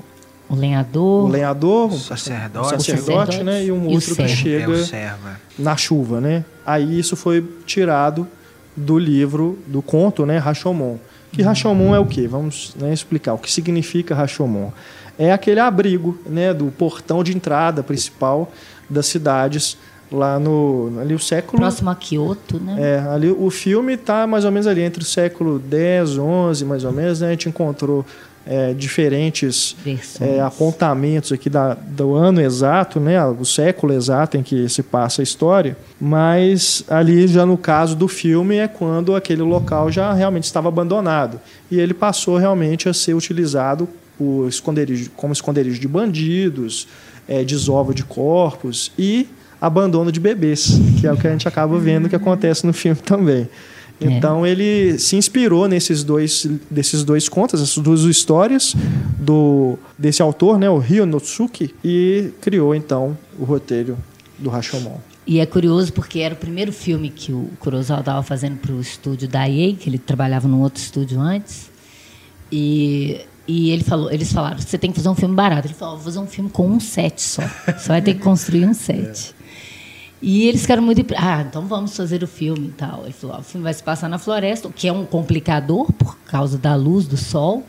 O 0.49 0.55
lenhador. 0.55 1.25
o 1.25 1.27
lenhador, 1.27 1.93
O 1.93 1.97
sacerdote. 1.97 2.75
o 2.75 2.79
sacerdote, 2.79 3.43
né? 3.43 3.63
E 3.63 3.71
um 3.71 3.83
e 3.83 3.87
o 3.87 3.91
outro 3.91 4.15
que. 4.15 4.21
É 4.23 4.27
chega 4.27 4.71
o 4.71 4.83
serva. 4.83 5.39
na 5.57 5.77
chuva, 5.77 6.19
né? 6.19 6.43
Aí 6.65 6.99
isso 6.99 7.15
foi 7.15 7.47
tirado 7.65 8.27
do 8.75 8.97
livro, 8.97 9.59
do 9.67 9.81
conto, 9.81 10.25
né? 10.25 10.37
Rashomon. 10.37 10.97
Que 11.31 11.43
Rashomon 11.43 11.93
é 11.93 11.99
o 11.99 12.05
quê? 12.05 12.27
Vamos 12.27 12.73
né, 12.75 12.91
explicar 12.91 13.33
o 13.33 13.37
que 13.37 13.51
significa 13.51 14.15
Rashomon. 14.15 14.71
É 15.17 15.31
aquele 15.31 15.59
abrigo, 15.59 16.17
né? 16.25 16.53
Do 16.53 16.65
portão 16.67 17.23
de 17.23 17.35
entrada 17.35 17.83
principal 17.83 18.51
das 18.89 19.05
cidades 19.05 19.77
lá 20.11 20.39
no 20.39 20.91
ali 20.99 21.13
o 21.13 21.19
século 21.19 21.61
Próximo 21.61 21.89
a 21.89 21.95
Kyoto, 21.95 22.59
né? 22.59 22.75
é, 22.79 22.99
ali 23.09 23.29
o 23.29 23.49
filme 23.51 23.93
está 23.93 24.25
mais 24.25 24.43
ou 24.43 24.51
menos 24.51 24.65
ali 24.65 24.81
entre 24.81 25.03
o 25.03 25.05
século 25.05 25.59
10, 25.59 26.17
11, 26.17 26.65
mais 26.65 26.83
ou 26.83 26.91
menos, 26.91 27.21
né? 27.21 27.27
A 27.27 27.31
gente 27.31 27.47
encontrou 27.47 28.03
é, 28.45 28.73
diferentes 28.73 29.75
é, 30.19 30.39
apontamentos 30.39 31.31
aqui 31.31 31.49
da, 31.49 31.73
do 31.73 32.15
ano 32.15 32.41
exato, 32.41 32.99
né? 32.99 33.23
O 33.25 33.45
século 33.45 33.93
exato 33.93 34.37
em 34.37 34.43
que 34.43 34.67
se 34.69 34.81
passa 34.81 35.21
a 35.21 35.23
história, 35.23 35.77
mas 35.99 36.83
ali 36.89 37.27
já 37.27 37.45
no 37.45 37.57
caso 37.57 37.95
do 37.95 38.07
filme 38.07 38.57
é 38.57 38.67
quando 38.67 39.15
aquele 39.15 39.41
local 39.41 39.91
já 39.91 40.11
realmente 40.13 40.45
estava 40.45 40.67
abandonado 40.67 41.39
e 41.69 41.79
ele 41.79 41.93
passou 41.93 42.37
realmente 42.37 42.89
a 42.89 42.93
ser 42.93 43.13
utilizado 43.13 43.87
por 44.17 44.47
esconderijo, 44.47 45.11
como 45.15 45.31
esconderijo 45.31 45.79
de 45.79 45.87
bandidos, 45.87 46.87
é, 47.27 47.43
desova 47.43 47.93
de 47.93 48.03
corpos 48.03 48.91
e 48.97 49.29
abandono 49.61 50.11
de 50.11 50.19
bebês, 50.19 50.79
que 50.99 51.05
é 51.05 51.11
o 51.11 51.17
que 51.17 51.27
a 51.27 51.31
gente 51.31 51.47
acaba 51.47 51.77
vendo 51.77 52.09
que 52.09 52.15
acontece 52.15 52.65
no 52.65 52.73
filme 52.73 52.99
também. 52.99 53.47
Então 54.01 54.45
ele 54.45 54.97
se 54.97 55.15
inspirou 55.15 55.67
nesses 55.67 56.03
dois, 56.03 56.47
desses 56.69 57.03
dois 57.03 57.27
contos, 57.27 57.61
essas 57.61 57.77
duas 57.83 58.01
histórias 58.01 58.75
do 59.19 59.77
desse 59.97 60.21
autor, 60.21 60.57
né, 60.57 60.69
o 60.69 60.77
Ryo 60.77 61.05
Notsuki, 61.05 61.75
e 61.83 62.31
criou 62.39 62.73
então 62.73 63.17
o 63.37 63.43
roteiro 63.43 63.97
do 64.37 64.49
Rashomon. 64.49 64.97
E 65.27 65.39
é 65.39 65.45
curioso 65.45 65.93
porque 65.93 66.19
era 66.19 66.33
o 66.33 66.37
primeiro 66.37 66.73
filme 66.73 67.09
que 67.09 67.31
o 67.31 67.49
Kurosawa 67.59 67.99
estava 67.99 68.23
fazendo 68.23 68.57
para 68.57 68.71
o 68.71 68.81
estúdio 68.81 69.27
da 69.27 69.47
EA, 69.47 69.75
que 69.75 69.87
ele 69.87 69.99
trabalhava 69.99 70.47
num 70.47 70.61
outro 70.61 70.81
estúdio 70.81 71.19
antes. 71.19 71.69
E, 72.51 73.21
e 73.47 73.69
ele 73.69 73.83
falou, 73.83 74.11
eles 74.11 74.31
falaram, 74.33 74.57
você 74.57 74.75
tem 74.75 74.89
que 74.89 74.97
fazer 74.97 75.09
um 75.09 75.13
filme 75.13 75.35
barato. 75.35 75.67
Ele 75.67 75.75
falou, 75.75 75.97
vou 75.97 76.05
fazer 76.05 76.17
um 76.17 76.25
filme 76.25 76.49
com 76.49 76.67
um 76.67 76.79
set 76.79 77.21
só. 77.21 77.43
Você 77.77 77.87
vai 77.89 78.01
ter 78.01 78.15
que 78.15 78.21
construir 78.21 78.65
um 78.65 78.73
set. 78.73 79.35
E 80.21 80.47
eles 80.47 80.61
ficaram 80.61 80.81
muito. 80.83 81.05
Ah, 81.17 81.45
então 81.47 81.65
vamos 81.65 81.95
fazer 81.95 82.21
o 82.23 82.27
filme 82.27 82.67
e 82.67 82.71
tal. 82.71 83.03
Ele 83.03 83.13
falou: 83.13 83.37
"Ó, 83.37 83.39
o 83.39 83.43
filme 83.43 83.63
vai 83.63 83.73
se 83.73 83.81
passar 83.83 84.09
na 84.09 84.17
floresta, 84.17 84.67
o 84.67 84.73
que 84.73 84.87
é 84.87 84.91
um 84.91 85.05
complicador 85.05 85.91
por 85.93 86.17
causa 86.25 86.57
da 86.57 86.75
luz 86.75 87.07
do 87.07 87.15
sol 87.15 87.65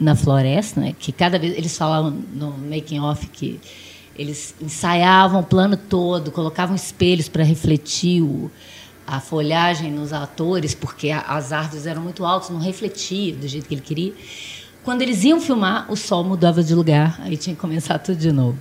na 0.00 0.14
floresta, 0.16 0.80
né? 0.80 0.94
Que 0.98 1.12
cada 1.12 1.38
vez. 1.38 1.56
Eles 1.56 1.76
falavam 1.76 2.10
no 2.32 2.50
making 2.56 2.98
off 3.00 3.26
que 3.28 3.60
eles 4.18 4.54
ensaiavam 4.60 5.40
o 5.40 5.44
plano 5.44 5.76
todo, 5.76 6.30
colocavam 6.30 6.74
espelhos 6.76 7.28
para 7.28 7.42
refletir 7.44 8.22
o, 8.22 8.50
a 9.06 9.20
folhagem 9.20 9.90
nos 9.90 10.12
atores, 10.12 10.74
porque 10.74 11.10
a- 11.10 11.20
as 11.20 11.52
árvores 11.52 11.86
eram 11.86 12.02
muito 12.02 12.24
altas, 12.24 12.50
não 12.50 12.58
refletia 12.58 13.34
do 13.34 13.46
jeito 13.48 13.68
que 13.68 13.74
ele 13.74 13.80
queria. 13.82 14.12
Quando 14.84 15.00
eles 15.02 15.24
iam 15.24 15.40
filmar, 15.40 15.90
o 15.90 15.96
sol 15.96 16.24
mudava 16.24 16.62
de 16.62 16.74
lugar, 16.74 17.20
aí 17.22 17.36
tinha 17.36 17.54
que 17.54 17.60
começar 17.60 17.98
tudo 17.98 18.18
de 18.18 18.32
novo. 18.32 18.58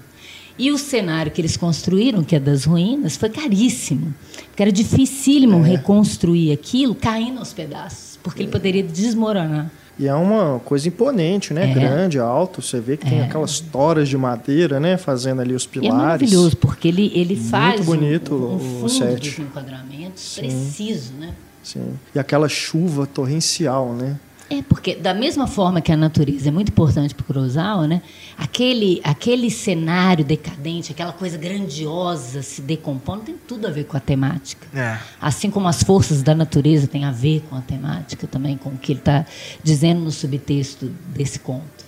E 0.62 0.72
o 0.72 0.77
cenário 0.77 1.32
que 1.32 1.41
eles 1.41 1.58
construíram, 1.58 2.24
que 2.24 2.36
é 2.36 2.39
das 2.39 2.65
ruínas, 2.65 3.15
foi 3.18 3.30
caríssimo. 3.30 4.13
Porque 4.48 4.62
era 4.62 4.72
dificílimo 4.72 5.60
reconstruir 5.62 6.51
aquilo 6.51 6.94
caindo 6.94 7.39
aos 7.39 7.51
pedaços, 7.51 8.20
porque 8.22 8.44
ele 8.44 8.51
poderia 8.51 8.84
desmoronar. 8.84 9.72
E 9.98 10.08
é 10.08 10.13
uma 10.13 10.60
coisa 10.60 10.88
imponente, 10.88 11.53
né? 11.53 11.70
É. 11.70 11.74
Grande, 11.74 12.20
alto. 12.20 12.62
Você 12.62 12.80
vê 12.80 12.96
que 12.98 13.08
tem 13.10 13.22
aquelas 13.22 13.60
toras 13.60 14.08
de 14.10 14.18
madeira, 14.18 14.80
né? 14.80 14.98
Fazendo 14.98 15.41
ali 15.41 15.53
os 15.53 15.63
E 15.63 15.68
é 15.68 15.70
pilares. 15.72 15.98
maravilhoso, 15.98 16.58
porque 16.58 16.88
ele, 16.88 17.12
ele 17.15 17.36
faz 17.36 17.82
um- 17.82 17.84
bonito 17.86 18.34
um, 18.36 18.56
o 18.56 18.60
fundo 18.60 18.89
set. 18.89 19.20
dos 19.30 19.39
enquadramentos 19.39 20.38
preciso, 20.39 21.13
né? 21.20 21.34
Sim. 21.63 21.94
E 22.15 22.20
aquela 22.20 22.48
chuva 22.50 23.06
torrencial, 23.08 23.94
né? 23.94 24.18
É, 24.51 24.62
porque 24.63 24.96
da 24.96 25.13
mesma 25.13 25.48
forma 25.48 25.79
que 25.79 25.93
a 25.93 25.96
natureza 25.96 26.50
é 26.50 26.51
muito 26.51 26.70
importante 26.70 27.15
para 27.15 27.24
o 27.24 27.25
Kurosawa, 27.25 27.88
né? 27.88 28.01
Aquele, 28.38 29.00
aquele 29.01 29.50
cenário 29.50 30.25
decadente, 30.25 30.91
aquela 30.91 31.13
coisa 31.13 31.38
grandiosa 31.38 32.41
se 32.41 32.62
decompondo, 32.62 33.22
tem 33.24 33.36
tudo 33.48 33.65
a 33.65 33.72
ver 33.72 33.86
com 33.86 33.96
a 33.96 34.00
temática. 34.01 34.67
É. 34.77 34.98
Assim 35.22 35.50
como 35.50 35.70
as 35.70 35.81
forças 35.81 36.22
da 36.22 36.36
natureza 36.36 36.86
têm 36.86 37.05
a 37.05 37.12
ver 37.12 37.46
com 37.50 37.55
a 37.55 37.62
temática 37.62 38.27
também, 38.27 38.58
com 38.58 38.72
o 38.72 38.77
que 38.77 38.91
ele 38.91 39.00
está 39.00 39.25
dizendo 39.63 40.01
no 40.01 40.12
subtexto 40.12 40.88
desse 41.15 41.39
conto. 41.39 41.86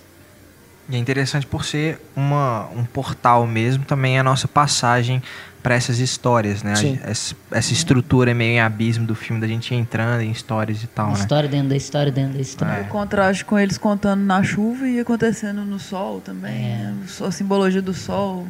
E 0.88 0.96
é 0.96 0.98
interessante 0.98 1.46
por 1.46 1.66
ser 1.66 2.00
uma, 2.16 2.68
um 2.74 2.84
portal 2.84 3.46
mesmo, 3.46 3.84
também 3.84 4.16
é 4.16 4.20
a 4.20 4.24
nossa 4.24 4.48
passagem 4.48 5.22
para 5.64 5.74
essas 5.76 5.98
histórias, 5.98 6.62
né? 6.62 6.74
Essa, 7.02 7.34
essa 7.50 7.72
estrutura 7.72 8.34
meio 8.34 8.52
em 8.52 8.60
abismo 8.60 9.06
do 9.06 9.14
filme, 9.14 9.40
da 9.40 9.46
gente 9.48 9.74
entrando 9.74 10.20
em 10.20 10.30
histórias 10.30 10.82
e 10.82 10.86
tal, 10.86 11.08
né? 11.08 11.14
história 11.14 11.48
dentro 11.48 11.70
da 11.70 11.76
história, 11.76 12.12
dentro 12.12 12.34
da 12.34 12.40
história. 12.40 12.82
O 12.82 12.88
contraste 12.88 13.46
com 13.46 13.58
eles 13.58 13.78
contando 13.78 14.20
na 14.22 14.42
chuva 14.42 14.86
e 14.86 15.00
acontecendo 15.00 15.64
no 15.64 15.78
sol 15.78 16.20
também. 16.20 16.52
né? 16.52 16.94
A 17.26 17.30
simbologia 17.30 17.80
do 17.80 17.94
sol, 17.94 18.46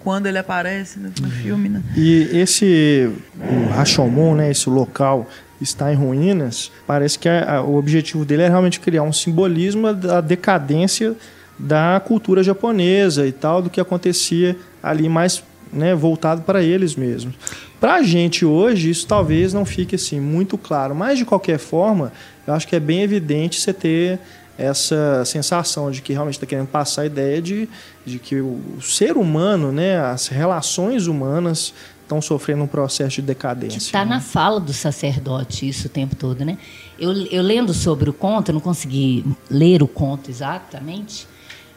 quando 0.00 0.26
ele 0.26 0.36
aparece 0.36 0.98
no, 0.98 1.08
no 1.22 1.30
filme, 1.30 1.68
né? 1.68 1.80
E 1.96 2.28
esse 2.32 3.08
o 3.38 3.72
Rashomon, 3.72 4.34
né, 4.34 4.50
esse 4.50 4.68
local 4.68 5.28
está 5.60 5.92
em 5.92 5.96
ruínas, 5.96 6.72
parece 6.84 7.16
que 7.16 7.28
a- 7.28 7.58
a- 7.58 7.62
o 7.62 7.76
objetivo 7.76 8.24
dele 8.24 8.42
é 8.42 8.48
realmente 8.48 8.80
criar 8.80 9.04
um 9.04 9.12
simbolismo 9.12 9.94
da 9.94 10.20
decadência 10.20 11.14
da 11.56 12.02
cultura 12.04 12.42
japonesa 12.42 13.24
e 13.24 13.30
tal, 13.30 13.62
do 13.62 13.70
que 13.70 13.80
acontecia 13.80 14.56
ali 14.82 15.08
mais 15.08 15.40
né, 15.74 15.94
voltado 15.94 16.42
para 16.42 16.62
eles 16.62 16.94
mesmos. 16.94 17.34
Para 17.80 17.96
a 17.96 18.02
gente 18.02 18.44
hoje, 18.44 18.90
isso 18.90 19.06
talvez 19.06 19.52
não 19.52 19.64
fique 19.64 19.94
assim 19.96 20.20
muito 20.20 20.56
claro, 20.56 20.94
mas 20.94 21.18
de 21.18 21.24
qualquer 21.24 21.58
forma, 21.58 22.12
eu 22.46 22.54
acho 22.54 22.66
que 22.66 22.76
é 22.76 22.80
bem 22.80 23.02
evidente 23.02 23.60
você 23.60 23.72
ter 23.72 24.18
essa 24.56 25.24
sensação 25.24 25.90
de 25.90 26.00
que 26.00 26.12
realmente 26.12 26.34
está 26.34 26.46
querendo 26.46 26.68
passar 26.68 27.02
a 27.02 27.06
ideia 27.06 27.42
de, 27.42 27.68
de 28.06 28.18
que 28.18 28.36
o 28.36 28.80
ser 28.80 29.16
humano, 29.16 29.72
né, 29.72 29.98
as 29.98 30.28
relações 30.28 31.08
humanas 31.08 31.74
estão 32.04 32.20
sofrendo 32.22 32.62
um 32.62 32.66
processo 32.66 33.16
de 33.16 33.22
decadência. 33.22 33.78
Está 33.78 34.04
né? 34.04 34.12
na 34.12 34.20
fala 34.20 34.60
do 34.60 34.72
sacerdote 34.72 35.68
isso 35.68 35.86
o 35.86 35.90
tempo 35.90 36.14
todo, 36.14 36.44
né? 36.44 36.58
Eu, 36.98 37.12
eu 37.26 37.42
lendo 37.42 37.74
sobre 37.74 38.08
o 38.08 38.12
conto, 38.12 38.50
eu 38.50 38.54
não 38.54 38.60
consegui 38.60 39.24
ler 39.50 39.82
o 39.82 39.88
conto 39.88 40.30
exatamente, 40.30 41.26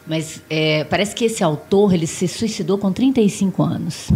mas 0.08 0.40
é, 0.48 0.84
parece 0.84 1.14
que 1.14 1.24
esse 1.26 1.44
autor 1.44 1.92
ele 1.92 2.06
se 2.06 2.26
suicidou 2.26 2.78
com 2.78 2.90
35 2.92 3.62
anos, 3.62 4.10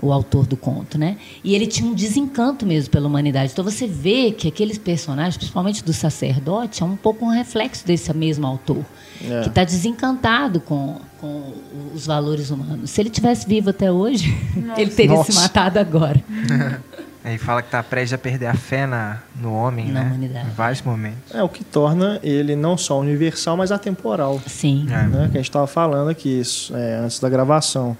o 0.00 0.12
autor 0.12 0.46
do 0.46 0.56
conto, 0.58 0.98
né? 0.98 1.16
E 1.42 1.54
ele 1.54 1.66
tinha 1.66 1.88
um 1.90 1.94
desencanto 1.94 2.66
mesmo 2.66 2.90
pela 2.90 3.06
humanidade. 3.08 3.50
Então 3.52 3.64
você 3.64 3.86
vê 3.86 4.30
que 4.30 4.46
aqueles 4.46 4.76
personagens, 4.76 5.38
principalmente 5.38 5.82
do 5.82 5.92
sacerdote, 5.92 6.82
é 6.82 6.86
um 6.86 6.96
pouco 6.96 7.24
um 7.24 7.30
reflexo 7.30 7.86
desse 7.86 8.12
mesmo 8.12 8.46
autor, 8.46 8.84
É. 9.24 9.40
que 9.40 9.48
está 9.48 9.64
desencantado 9.64 10.60
com, 10.60 10.96
com 11.18 11.54
os 11.94 12.06
valores 12.06 12.50
humanos. 12.50 12.90
Se 12.90 13.00
ele 13.00 13.08
tivesse 13.08 13.48
vivo 13.48 13.70
até 13.70 13.90
hoje, 13.90 14.36
ele 14.76 14.90
teria 14.90 15.16
se 15.24 15.32
Nossa. 15.32 15.40
matado 15.40 15.78
agora. 15.78 16.22
Aí 17.26 17.38
fala 17.38 17.60
que 17.60 17.68
tá 17.68 17.82
prestes 17.82 18.12
a 18.12 18.18
perder 18.18 18.46
a 18.46 18.54
fé 18.54 18.86
na, 18.86 19.18
no 19.40 19.52
homem, 19.52 19.88
Na 19.90 20.02
né? 20.02 20.06
humanidade. 20.06 20.46
Em 20.46 20.50
vários 20.52 20.80
momentos. 20.82 21.34
É 21.34 21.42
o 21.42 21.48
que 21.48 21.64
torna 21.64 22.20
ele 22.22 22.54
não 22.54 22.78
só 22.78 23.00
universal, 23.00 23.56
mas 23.56 23.72
atemporal. 23.72 24.40
Sim. 24.46 24.86
É. 24.88 25.02
né, 25.08 25.28
que 25.32 25.36
a 25.36 25.40
gente 25.40 25.48
estava 25.50 25.66
falando 25.66 26.08
aqui 26.08 26.28
isso, 26.38 26.72
é, 26.76 26.98
antes 26.98 27.18
da 27.18 27.28
gravação. 27.28 27.96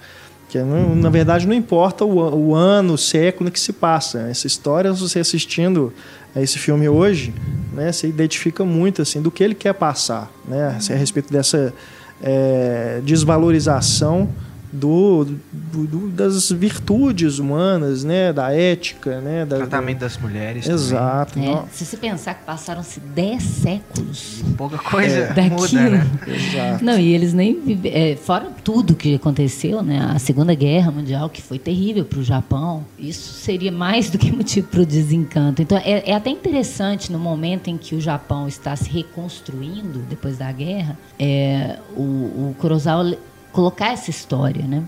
Que 0.49 0.61
não- 0.61 0.95
na 0.95 1.11
verdade 1.11 1.45
não 1.45 1.55
importa 1.55 2.05
o, 2.05 2.19
o 2.51 2.55
ano, 2.55 2.93
o 2.95 2.99
século 2.99 3.51
que 3.51 3.59
se 3.59 3.73
passa. 3.73 4.21
Essa 4.31 4.47
história, 4.47 4.93
você 4.93 5.19
assistindo 5.19 5.93
a 6.33 6.41
esse 6.41 6.57
filme 6.57 6.89
hoje, 6.89 7.35
né, 7.73 7.91
você 7.91 8.07
identifica 8.07 8.65
muito 8.65 9.03
assim 9.03 9.21
do 9.21 9.33
que 9.33 9.43
ele 9.43 9.57
quer 9.57 9.75
passar, 9.75 10.31
né, 10.47 10.79
a 10.89 10.95
respeito 10.95 11.33
dessa 11.33 11.75
é, 12.23 13.01
desvalorização 13.05 14.29
do, 14.77 15.25
do- 15.53 15.87
do- 15.87 16.09
das 16.11 16.51
virtudes 16.51 17.39
humanas, 17.39 18.05
né, 18.05 18.33
da 18.33 18.53
ética, 18.53 19.21
né, 19.21 19.45
da, 19.45 19.57
Tratamento 19.59 20.01
das 20.01 20.17
mulheres. 20.19 20.65
também. 20.65 20.81
Exato. 20.81 21.39
É, 21.39 21.43
não- 21.47 21.65
se 21.73 21.85
você 21.85 21.97
pensar 21.97 22.35
que 22.35 22.45
passaram-se 22.45 23.01
10 23.01 23.43
séculos. 23.43 24.43
Pouca 24.57 24.79
coisa 24.79 25.27
Daquilo. 25.35 25.57
muda, 25.61 25.91
né? 25.91 26.07
Exato. 26.27 26.85
Não, 26.85 26.99
e 26.99 27.13
eles 27.15 27.33
nem 27.33 27.81
é, 27.85 28.17
fora 28.17 28.49
tudo 28.65 28.95
que 28.95 29.15
aconteceu, 29.15 29.83
né? 29.83 30.11
A 30.15 30.19
Segunda 30.19 30.55
Guerra 30.55 30.91
Mundial, 30.91 31.29
que 31.31 31.41
foi 31.43 31.59
terrível 31.59 32.05
para 32.05 32.19
o 32.19 32.23
Japão, 32.23 32.85
isso 32.99 33.33
seria 33.35 33.73
mais 33.73 34.11
do 34.11 34.19
que 34.19 34.31
motivo 34.31 34.69
para 34.69 34.81
o 34.81 34.87
desencanto. 34.87 35.63
Então, 35.63 35.79
é, 35.79 36.11
é 36.11 36.15
até 36.15 36.31
interessante 36.31 37.11
no 37.13 37.19
momento 37.19 37.69
em 37.69 37.77
que 37.77 37.95
o 37.95 38.01
Japão 38.01 38.47
está 38.49 38.75
se 38.77 38.89
reconstruindo 38.91 40.01
depois 40.09 40.39
da 40.39 40.51
guerra, 40.53 40.97
é, 41.19 41.79
o, 41.97 42.01
o 42.03 42.57
Kurosawa 42.59 43.17
colocar 43.57 43.93
essa 43.93 44.11
história, 44.11 44.67
né? 44.67 44.85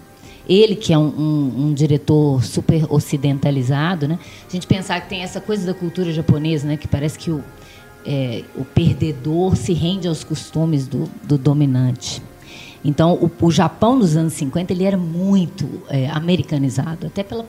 ele 0.47 0.77
que 0.77 0.93
é 0.93 0.99
um, 0.99 1.09
um, 1.09 1.67
um, 1.67 1.75
diretor 1.75 2.43
super 2.43 2.91
ocidentalizado, 2.91 4.09
né? 4.09 4.19
A 4.49 4.51
gente 4.51 4.67
pensar 4.67 4.99
que 5.03 5.09
tem 5.09 5.23
essa 5.23 5.43
coisa 5.43 5.67
da 5.67 5.75
cultura 5.75 6.11
japonesa, 6.11 6.67
né? 6.67 6.79
Que 6.79 6.89
parece 6.89 7.19
que 7.19 7.31
o, 7.31 7.45
é, 8.07 8.45
o 8.57 8.65
perdedor 8.65 9.57
se 9.57 9.75
rende 9.75 10.09
aos 10.09 10.25
costumes 10.25 10.87
do, 10.87 11.05
do 11.23 11.37
dominante. 11.37 12.23
Então, 12.85 13.15
o, 13.15 13.31
o, 13.45 13.51
Japão 13.51 13.97
nos 13.97 14.17
anos 14.17 14.33
50 14.35 14.73
ele 14.73 14.85
era 14.85 14.97
muito 14.97 15.83
é, 15.89 16.09
americanizado, 16.09 17.09
até 17.09 17.23
pela 17.23 17.45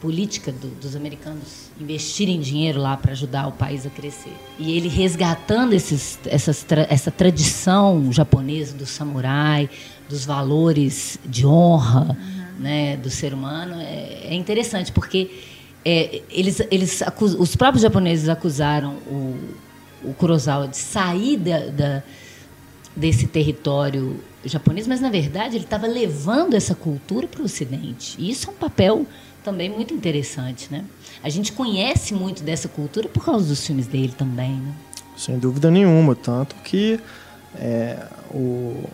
política 0.00 0.50
do, 0.50 0.68
dos 0.80 0.96
americanos 0.96 1.70
investirem 1.78 2.40
dinheiro 2.40 2.80
lá 2.80 2.96
para 2.96 3.12
ajudar 3.12 3.46
o 3.48 3.52
país 3.52 3.86
a 3.86 3.90
crescer. 3.90 4.32
E 4.58 4.76
ele 4.76 4.88
resgatando 4.88 5.74
esses, 5.74 6.18
essas, 6.24 6.64
essa 6.88 7.10
tradição 7.10 8.10
japonesa 8.10 8.74
do 8.74 8.86
samurai, 8.86 9.68
dos 10.12 10.26
valores 10.26 11.18
de 11.24 11.46
honra 11.46 12.10
uhum. 12.10 12.60
né, 12.62 12.96
do 12.98 13.08
ser 13.08 13.32
humano, 13.32 13.76
é, 13.80 14.26
é 14.28 14.34
interessante, 14.34 14.92
porque 14.92 15.30
é, 15.82 16.20
eles, 16.30 16.60
eles 16.70 17.00
acus, 17.00 17.34
os 17.34 17.56
próprios 17.56 17.82
japoneses 17.82 18.28
acusaram 18.28 18.92
o, 19.06 19.38
o 20.04 20.14
Kurosawa 20.14 20.68
de 20.68 20.76
sair 20.76 21.38
da, 21.38 21.66
da 21.66 22.02
desse 22.94 23.26
território 23.26 24.20
japonês, 24.44 24.86
mas 24.86 25.00
na 25.00 25.08
verdade 25.08 25.56
ele 25.56 25.64
estava 25.64 25.86
levando 25.86 26.52
essa 26.52 26.74
cultura 26.74 27.26
para 27.26 27.40
o 27.40 27.46
Ocidente. 27.46 28.16
E 28.18 28.30
isso 28.30 28.50
é 28.50 28.52
um 28.52 28.56
papel 28.56 29.06
também 29.42 29.70
muito 29.70 29.94
interessante, 29.94 30.68
né? 30.70 30.84
A 31.24 31.30
gente 31.30 31.52
conhece 31.52 32.12
muito 32.12 32.42
dessa 32.42 32.68
cultura 32.68 33.08
por 33.08 33.24
causa 33.24 33.48
dos 33.48 33.66
filmes 33.66 33.86
dele 33.86 34.12
também, 34.16 34.56
né? 34.56 34.74
Sem 35.16 35.38
dúvida 35.38 35.70
nenhuma, 35.70 36.14
tanto 36.14 36.54
que 36.56 37.00
é, 37.56 38.06
o 38.30 38.84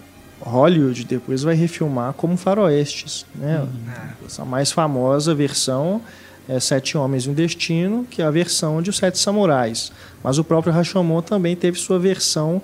Hollywood 0.41 1.05
depois 1.05 1.43
vai 1.43 1.55
refilmar 1.55 2.13
como 2.13 2.37
faroestes, 2.37 3.27
né? 3.35 3.61
Uhum. 3.61 4.43
A 4.43 4.45
mais 4.45 4.71
famosa 4.71 5.35
versão 5.35 6.01
é 6.49 6.59
Sete 6.59 6.97
Homens 6.97 7.25
e 7.25 7.31
um 7.31 7.35
Destino, 7.35 8.07
que 8.09 8.23
é 8.23 8.25
a 8.25 8.31
versão 8.31 8.81
de 8.81 8.89
Os 8.89 8.97
Sete 8.97 9.19
Samurais. 9.19 9.93
Mas 10.23 10.39
o 10.39 10.45
próprio 10.45 10.73
Rashomon 10.73 11.21
também 11.21 11.55
teve 11.55 11.79
sua 11.79 11.99
versão 11.99 12.63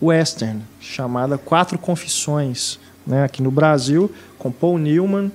western, 0.00 0.62
chamada 0.80 1.36
Quatro 1.36 1.78
Confissões, 1.78 2.78
né, 3.06 3.24
aqui 3.24 3.42
no 3.42 3.50
Brasil, 3.50 4.10
com 4.38 4.50
Paul 4.50 4.78
Newman 4.78 5.30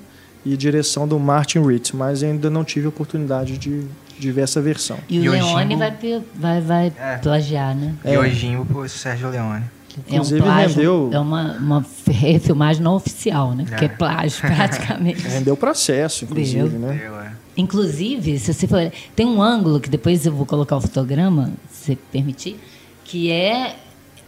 e 0.45 0.57
direção 0.57 1.07
do 1.07 1.19
Martin 1.19 1.59
Ritz, 1.59 1.91
mas 1.91 2.23
ainda 2.23 2.49
não 2.49 2.63
tive 2.63 2.87
a 2.87 2.89
oportunidade 2.89 3.57
de, 3.57 3.85
de 4.17 4.31
ver 4.31 4.41
essa 4.41 4.61
versão. 4.61 4.97
E 5.07 5.27
o 5.27 5.31
Leone 5.31 5.75
vai, 5.75 5.91
vai, 6.35 6.61
vai 6.61 6.93
é. 6.97 7.17
plagiar, 7.17 7.75
né? 7.75 7.95
É. 8.03 8.15
E 8.15 8.17
Ojimbo 8.17 8.65
pro 8.65 8.89
Sérgio 8.89 9.29
Leone. 9.29 9.65
Inclusive, 9.99 10.39
é 10.39 10.41
um 10.41 10.45
plágio, 10.45 10.75
rendeu... 10.75 11.09
É 11.13 11.19
uma, 11.19 11.53
uma 11.57 11.85
refilmagem 12.07 12.81
não 12.81 12.95
oficial, 12.95 13.53
né? 13.53 13.65
Porque 13.67 13.85
é, 13.85 13.87
é 13.87 13.89
plágio, 13.89 14.41
praticamente. 14.45 15.21
rendeu 15.27 15.57
processo, 15.57 16.25
inclusive, 16.25 16.69
Deu. 16.69 16.79
né? 16.79 16.97
Deu, 16.97 17.19
é. 17.19 17.31
Inclusive, 17.57 18.39
se 18.39 18.53
você 18.53 18.67
for... 18.67 18.91
Tem 19.15 19.25
um 19.25 19.41
ângulo 19.41 19.79
que 19.79 19.89
depois 19.89 20.25
eu 20.25 20.31
vou 20.31 20.45
colocar 20.45 20.77
o 20.77 20.81
fotograma, 20.81 21.51
se 21.69 21.85
você 21.85 21.97
permitir, 22.11 22.57
que 23.03 23.31
é 23.31 23.75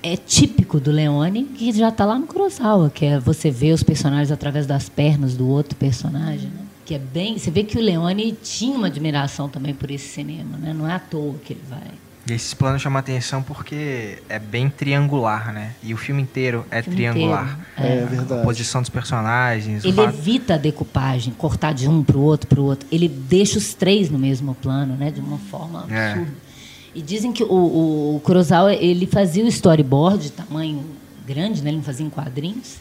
é 0.04 0.18
típico 0.18 0.82
do 0.82 0.92
Leone, 0.92 1.46
que 1.46 1.72
já 1.72 1.88
está 1.88 2.04
lá 2.04 2.20
no 2.20 2.28
Kurosawa, 2.28 2.90
que 2.90 3.06
é 3.06 3.18
você 3.18 3.50
ver 3.50 3.72
os 3.72 3.82
personagens 3.82 4.32
através 4.32 4.68
das 4.68 4.90
pernas 4.90 5.38
do 5.38 5.48
outro 5.48 5.78
personagem, 5.78 6.50
né? 6.50 6.66
Que 6.86 6.96
é 6.96 7.00
bem, 7.00 7.38
você 7.38 7.50
vê 7.50 7.64
que 7.64 7.78
o 7.78 7.82
Leone 7.82 8.34
tinha 8.44 8.76
uma 8.76 8.88
admiração 8.88 9.48
também 9.48 9.74
por 9.74 9.90
esse 9.90 10.10
cinema, 10.10 10.58
né? 10.58 10.74
Não 10.74 10.88
é 10.88 10.94
à 10.94 11.00
toa 11.00 11.36
que 11.46 11.54
ele 11.54 11.62
vai. 11.70 12.03
E 12.26 12.32
esses 12.32 12.54
planos 12.54 12.82
chamam 12.82 13.00
atenção 13.00 13.44
porque 13.44 14.20
é 14.30 14.40
bem 14.40 14.70
triangular, 14.70 15.52
né? 15.52 15.74
E 15.84 15.94
o 15.94 15.98
filme 15.98 16.22
inteiro 16.22 16.66
é 16.72 16.82
filme 16.82 16.96
triangular. 16.96 17.60
Inteiro, 17.78 17.94
é. 17.94 17.98
é. 17.98 18.06
verdade. 18.06 18.42
A 18.42 18.44
posição 18.46 18.82
dos 18.82 18.90
personagens. 18.90 19.84
Ele 19.84 20.00
evita 20.02 20.54
a 20.54 20.58
decupagem, 20.58 21.34
cortar 21.34 21.74
de 21.74 21.88
um 21.88 22.02
para 22.02 22.18
o 22.18 22.22
outro 22.22 22.48
para 22.48 22.62
o 22.62 22.64
outro. 22.64 22.88
Ele 22.92 23.10
deixa 23.10 23.58
os 23.58 23.74
três 23.74 24.10
no 24.10 24.18
mesmo 24.18 24.56
plano, 24.56 24.96
né? 24.96 25.12
De 25.12 25.20
uma 25.20 25.38
forma 25.38 25.86
é. 25.90 26.12
absurda. 26.12 26.32
É. 26.32 26.54
E 26.96 27.02
dizem 27.02 27.34
que 27.34 27.44
o, 27.44 27.52
o, 27.52 28.16
o 28.18 28.20
Kurosawa 28.20 28.74
ele 28.74 29.08
fazia 29.08 29.44
o 29.44 29.48
storyboard 29.48 30.24
de 30.24 30.32
tamanho 30.32 30.86
grande, 31.26 31.62
né? 31.62 31.70
ele 31.72 31.78
não 31.78 31.84
fazia 31.84 32.06
em 32.06 32.10
quadrinhos. 32.10 32.78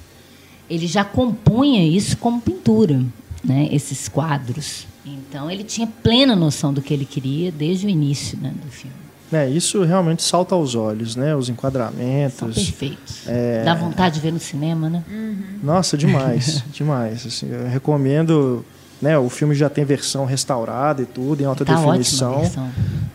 Ele 0.69 0.87
já 0.87 1.05
compunha 1.05 1.85
isso 1.85 2.17
como 2.19 2.41
pintura, 2.41 3.03
né? 3.43 3.69
esses 3.73 4.09
quadros. 4.09 4.87
Então 5.05 5.51
ele 5.51 5.65
tinha 5.65 5.87
plena 5.87 6.37
noção 6.37 6.73
do 6.73 6.83
que 6.83 6.93
ele 6.93 7.05
queria 7.05 7.51
desde 7.51 7.87
o 7.87 7.89
início 7.89 8.39
né, 8.39 8.53
do 8.63 8.71
filme. 8.71 9.02
É, 9.33 9.49
isso 9.49 9.83
realmente 9.83 10.23
salta 10.23 10.55
aos 10.55 10.75
olhos, 10.75 11.17
né? 11.17 11.35
Os 11.35 11.49
enquadramentos. 11.49 12.39
São 12.39 12.49
perfeitos. 12.51 13.27
É... 13.27 13.65
Dá 13.65 13.75
vontade 13.75 14.17
de 14.17 14.21
ver 14.21 14.33
no 14.33 14.39
cinema, 14.39 14.91
né? 14.91 15.03
Uhum. 15.11 15.59
Nossa, 15.63 15.97
demais, 15.97 16.63
demais. 16.73 17.27
Assim, 17.27 17.49
eu 17.51 17.67
recomendo 17.69 18.65
né, 19.03 19.19
o 19.19 19.29
filme 19.29 19.53
já 19.53 19.69
tem 19.69 19.85
versão 19.85 20.25
restaurada 20.25 21.03
e 21.03 21.07
tudo, 21.07 21.43
em 21.43 21.45
alta 21.45 21.65
tá 21.65 21.75
definição. 21.75 22.41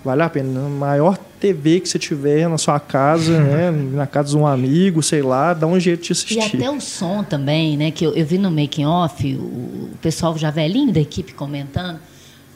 Vale 0.04 0.22
a 0.22 0.30
pena. 0.30 0.68
maior 0.68 1.18
TV 1.40 1.80
que 1.80 1.88
você 1.88 1.98
tiver 1.98 2.50
na 2.50 2.58
sua 2.58 2.78
casa, 2.78 3.40
né, 3.40 3.72
na 3.72 4.06
casa 4.06 4.32
de 4.32 4.38
um 4.38 4.46
amigo, 4.46 5.02
sei 5.02 5.22
lá, 5.22 5.54
dá 5.54 5.66
um 5.66 5.80
jeito 5.80 6.04
de 6.04 6.12
assistir. 6.12 6.36
E 6.36 6.42
até 6.42 6.70
o 6.70 6.82
som 6.82 7.24
também, 7.24 7.78
né? 7.78 7.90
Que 7.90 8.06
eu, 8.06 8.14
eu 8.14 8.26
vi 8.26 8.38
no 8.38 8.52
making 8.52 8.86
off, 8.86 9.36
o, 9.36 9.40
o 9.40 9.90
pessoal 10.02 10.38
já 10.38 10.52
velhinho 10.52 10.92
da 10.92 11.00
equipe 11.00 11.34
comentando, 11.34 12.00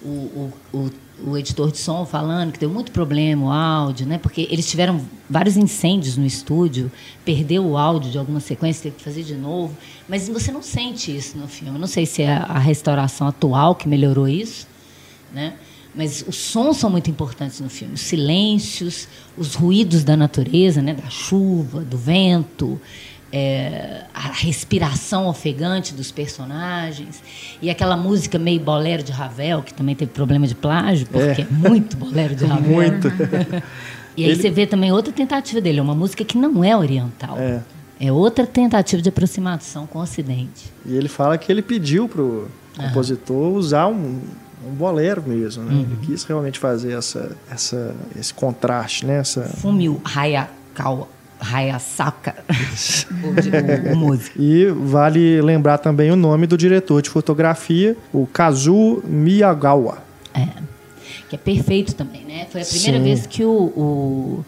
o, 0.03 0.07
o, 0.07 0.53
o 0.73 0.91
o 1.25 1.37
editor 1.37 1.71
de 1.71 1.77
som 1.77 2.05
falando 2.05 2.51
que 2.51 2.59
deu 2.59 2.69
muito 2.69 2.91
problema 2.91 3.45
o 3.45 3.51
áudio, 3.51 4.05
né? 4.05 4.17
Porque 4.17 4.47
eles 4.49 4.69
tiveram 4.69 5.01
vários 5.29 5.57
incêndios 5.57 6.17
no 6.17 6.25
estúdio, 6.25 6.91
perdeu 7.23 7.65
o 7.65 7.77
áudio 7.77 8.11
de 8.11 8.17
alguma 8.17 8.39
sequência, 8.39 8.83
teve 8.83 8.97
que 8.97 9.03
fazer 9.03 9.23
de 9.23 9.35
novo. 9.35 9.75
Mas 10.07 10.27
você 10.27 10.51
não 10.51 10.61
sente 10.61 11.15
isso 11.15 11.37
no 11.37 11.47
filme. 11.47 11.77
não 11.77 11.87
sei 11.87 12.05
se 12.05 12.21
é 12.23 12.33
a 12.33 12.59
restauração 12.59 13.27
atual 13.27 13.75
que 13.75 13.87
melhorou 13.87 14.27
isso, 14.27 14.67
né? 15.33 15.53
Mas 15.93 16.23
os 16.25 16.37
sons 16.37 16.77
são 16.77 16.89
muito 16.89 17.09
importantes 17.09 17.59
no 17.59 17.69
filme. 17.69 17.95
Os 17.95 18.01
silêncios, 18.01 19.09
os 19.37 19.55
ruídos 19.55 20.03
da 20.03 20.15
natureza, 20.15 20.81
né? 20.81 20.93
Da 20.93 21.09
chuva, 21.09 21.81
do 21.81 21.97
vento 21.97 22.79
é, 23.31 24.03
a 24.13 24.31
respiração 24.31 25.27
ofegante 25.27 25.93
dos 25.93 26.11
personagens. 26.11 27.23
E 27.61 27.69
aquela 27.69 27.95
música 27.95 28.37
meio 28.37 28.59
bolero 28.59 29.03
de 29.03 29.11
Ravel 29.11 29.61
que 29.61 29.73
também 29.73 29.95
teve 29.95 30.11
problema 30.11 30.45
de 30.45 30.55
plágio 30.55 31.07
porque 31.07 31.41
é, 31.41 31.45
é 31.45 31.47
muito 31.49 31.95
bolero 31.95 32.35
de 32.35 32.45
Ravel. 32.45 32.71
Muito. 32.71 33.07
E 34.17 34.25
aí 34.25 34.31
Ele... 34.31 34.41
você 34.41 34.49
vê 34.49 34.67
também 34.67 34.91
outra 34.91 35.13
tentativa 35.13 35.61
dele 35.61 35.79
é 35.79 35.81
uma 35.81 35.95
música 35.95 36.25
que 36.25 36.37
não 36.37 36.61
é 36.63 36.75
oriental. 36.75 37.37
É. 37.37 37.61
é 37.97 38.11
outra 38.11 38.45
tentativa 38.45 39.01
de 39.01 39.07
aproximação 39.07 39.87
com 39.87 39.99
o 39.99 40.01
Ocidente. 40.01 40.71
E 40.85 40.93
ele 40.95 41.07
fala 41.07 41.37
que 41.37 41.49
ele 41.49 41.61
pediu 41.61 42.09
para 42.09 42.21
o 42.21 42.47
compositor 42.75 43.53
usar 43.53 43.87
um, 43.87 44.19
um 44.67 44.73
bolero 44.73 45.23
mesmo 45.25 45.63
né? 45.63 45.71
uhum. 45.71 45.79
ele 45.79 45.97
quis 46.05 46.25
realmente 46.25 46.59
fazer 46.59 46.91
essa, 46.91 47.35
essa 47.49 47.95
esse 48.13 48.33
contraste 48.33 49.05
né? 49.05 49.19
Essa 49.19 49.43
Fumio 49.43 50.01
Hayakawa 50.03 51.07
Hayasaka, 51.41 52.35
o, 53.23 53.93
o, 53.93 53.95
músico. 53.97 54.41
E 54.41 54.67
vale 54.67 55.41
lembrar 55.41 55.79
também 55.79 56.11
o 56.11 56.15
nome 56.15 56.45
do 56.45 56.57
diretor 56.57 57.01
de 57.01 57.09
fotografia, 57.09 57.97
o 58.13 58.27
Kazuo 58.27 59.03
Miyagawa. 59.05 60.03
É, 60.33 60.47
que 61.29 61.35
é 61.35 61.39
perfeito 61.39 61.95
também, 61.95 62.23
né? 62.23 62.45
Foi 62.49 62.61
a 62.61 62.65
primeira 62.65 62.97
Sim. 62.97 63.03
vez 63.03 63.25
que 63.25 63.43
o, 63.43 63.51
o 63.51 64.45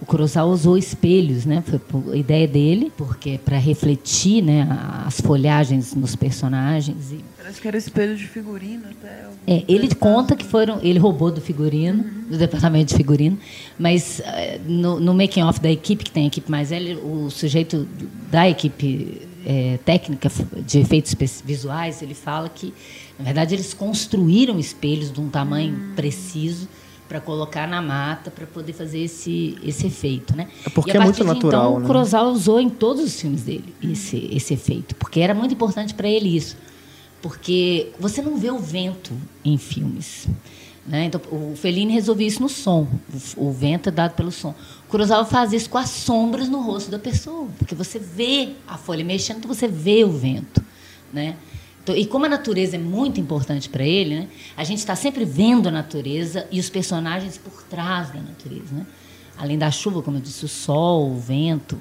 o 0.00 0.04
Kurosawa 0.04 0.52
usou 0.52 0.76
espelhos, 0.76 1.46
né? 1.46 1.62
Foi 1.66 1.80
a 2.12 2.16
ideia 2.16 2.46
dele, 2.46 2.92
porque 2.96 3.30
é 3.30 3.38
para 3.38 3.56
refletir, 3.56 4.42
né, 4.42 4.68
as 5.06 5.20
folhagens 5.20 5.94
nos 5.94 6.14
personagens. 6.14 7.12
E... 7.12 7.24
Parece 7.46 7.60
que 7.60 7.68
era 7.68 7.78
espelho 7.78 8.16
de 8.16 8.26
figurino 8.26 8.86
até. 8.90 9.24
É, 9.46 9.62
ele 9.68 9.94
conta 9.94 10.34
que 10.34 10.44
foram, 10.44 10.80
ele 10.82 10.98
roubou 10.98 11.30
do 11.30 11.40
figurino, 11.40 12.02
uhum. 12.02 12.30
do 12.30 12.38
departamento 12.38 12.86
de 12.86 12.96
figurino, 12.96 13.38
mas 13.78 14.18
uh, 14.18 14.60
no, 14.68 14.98
no 14.98 15.14
making 15.14 15.42
off 15.44 15.60
da 15.60 15.70
equipe 15.70 16.02
que 16.02 16.10
tem 16.10 16.24
a 16.24 16.26
equipe 16.26 16.50
mais 16.50 16.70
velha, 16.70 16.98
o 16.98 17.30
sujeito 17.30 17.86
da 18.32 18.48
equipe 18.48 19.22
é, 19.46 19.78
técnica 19.84 20.28
de 20.66 20.80
efeitos 20.80 21.14
visuais, 21.44 22.02
ele 22.02 22.14
fala 22.14 22.48
que 22.48 22.74
na 23.16 23.26
verdade 23.26 23.54
eles 23.54 23.72
construíram 23.72 24.58
espelhos 24.58 25.12
de 25.12 25.20
um 25.20 25.28
tamanho 25.28 25.72
uhum. 25.72 25.94
preciso 25.94 26.68
para 27.08 27.20
colocar 27.20 27.68
na 27.68 27.80
mata 27.80 28.28
para 28.28 28.44
poder 28.44 28.72
fazer 28.72 28.98
esse, 28.98 29.56
esse 29.62 29.86
efeito, 29.86 30.36
né? 30.36 30.48
É 30.66 30.70
porque 30.70 30.96
é 30.96 30.98
muito 30.98 31.22
natural, 31.22 31.70
então, 31.70 31.78
né? 31.78 31.84
o 31.84 31.86
Kurosawa 31.86 32.28
usou 32.28 32.58
em 32.58 32.68
todos 32.68 33.04
os 33.04 33.20
filmes 33.20 33.42
dele 33.42 33.72
esse 33.80 34.28
esse 34.32 34.52
efeito, 34.52 34.96
porque 34.96 35.20
era 35.20 35.32
muito 35.32 35.54
importante 35.54 35.94
para 35.94 36.08
ele 36.08 36.36
isso, 36.36 36.56
porque 37.22 37.92
você 37.98 38.22
não 38.22 38.36
vê 38.36 38.50
o 38.50 38.58
vento 38.58 39.12
em 39.44 39.58
filmes, 39.58 40.28
né? 40.86 41.04
Então 41.04 41.20
o 41.30 41.56
Fellini 41.56 41.92
resolveu 41.92 42.26
isso 42.26 42.40
no 42.40 42.48
som, 42.48 42.86
o, 43.36 43.48
o 43.48 43.52
vento 43.52 43.88
é 43.88 43.92
dado 43.92 44.14
pelo 44.14 44.30
som. 44.30 44.54
O 44.86 44.88
Kurosawa 44.88 45.24
faz 45.24 45.52
isso 45.52 45.68
com 45.68 45.78
as 45.78 45.90
sombras 45.90 46.48
no 46.48 46.60
rosto 46.60 46.90
da 46.90 46.98
pessoa, 46.98 47.48
porque 47.58 47.74
você 47.74 47.98
vê 47.98 48.50
a 48.66 48.78
folha 48.78 49.04
mexendo, 49.04 49.38
então 49.38 49.52
você 49.52 49.66
vê 49.66 50.04
o 50.04 50.10
vento, 50.10 50.62
né? 51.12 51.36
Então, 51.86 51.96
e 51.96 52.04
como 52.04 52.26
a 52.26 52.28
natureza 52.28 52.74
é 52.74 52.78
muito 52.80 53.20
importante 53.20 53.68
para 53.68 53.84
ele, 53.84 54.16
né, 54.16 54.28
a 54.56 54.64
gente 54.64 54.78
está 54.78 54.96
sempre 54.96 55.24
vendo 55.24 55.68
a 55.68 55.70
natureza 55.70 56.44
e 56.50 56.58
os 56.58 56.68
personagens 56.68 57.38
por 57.38 57.62
trás 57.62 58.10
da 58.10 58.20
natureza. 58.20 58.74
Né? 58.74 58.84
Além 59.38 59.56
da 59.56 59.70
chuva, 59.70 60.02
como 60.02 60.16
eu 60.16 60.20
disse, 60.20 60.44
o 60.44 60.48
sol, 60.48 61.12
o 61.12 61.16
vento, 61.16 61.78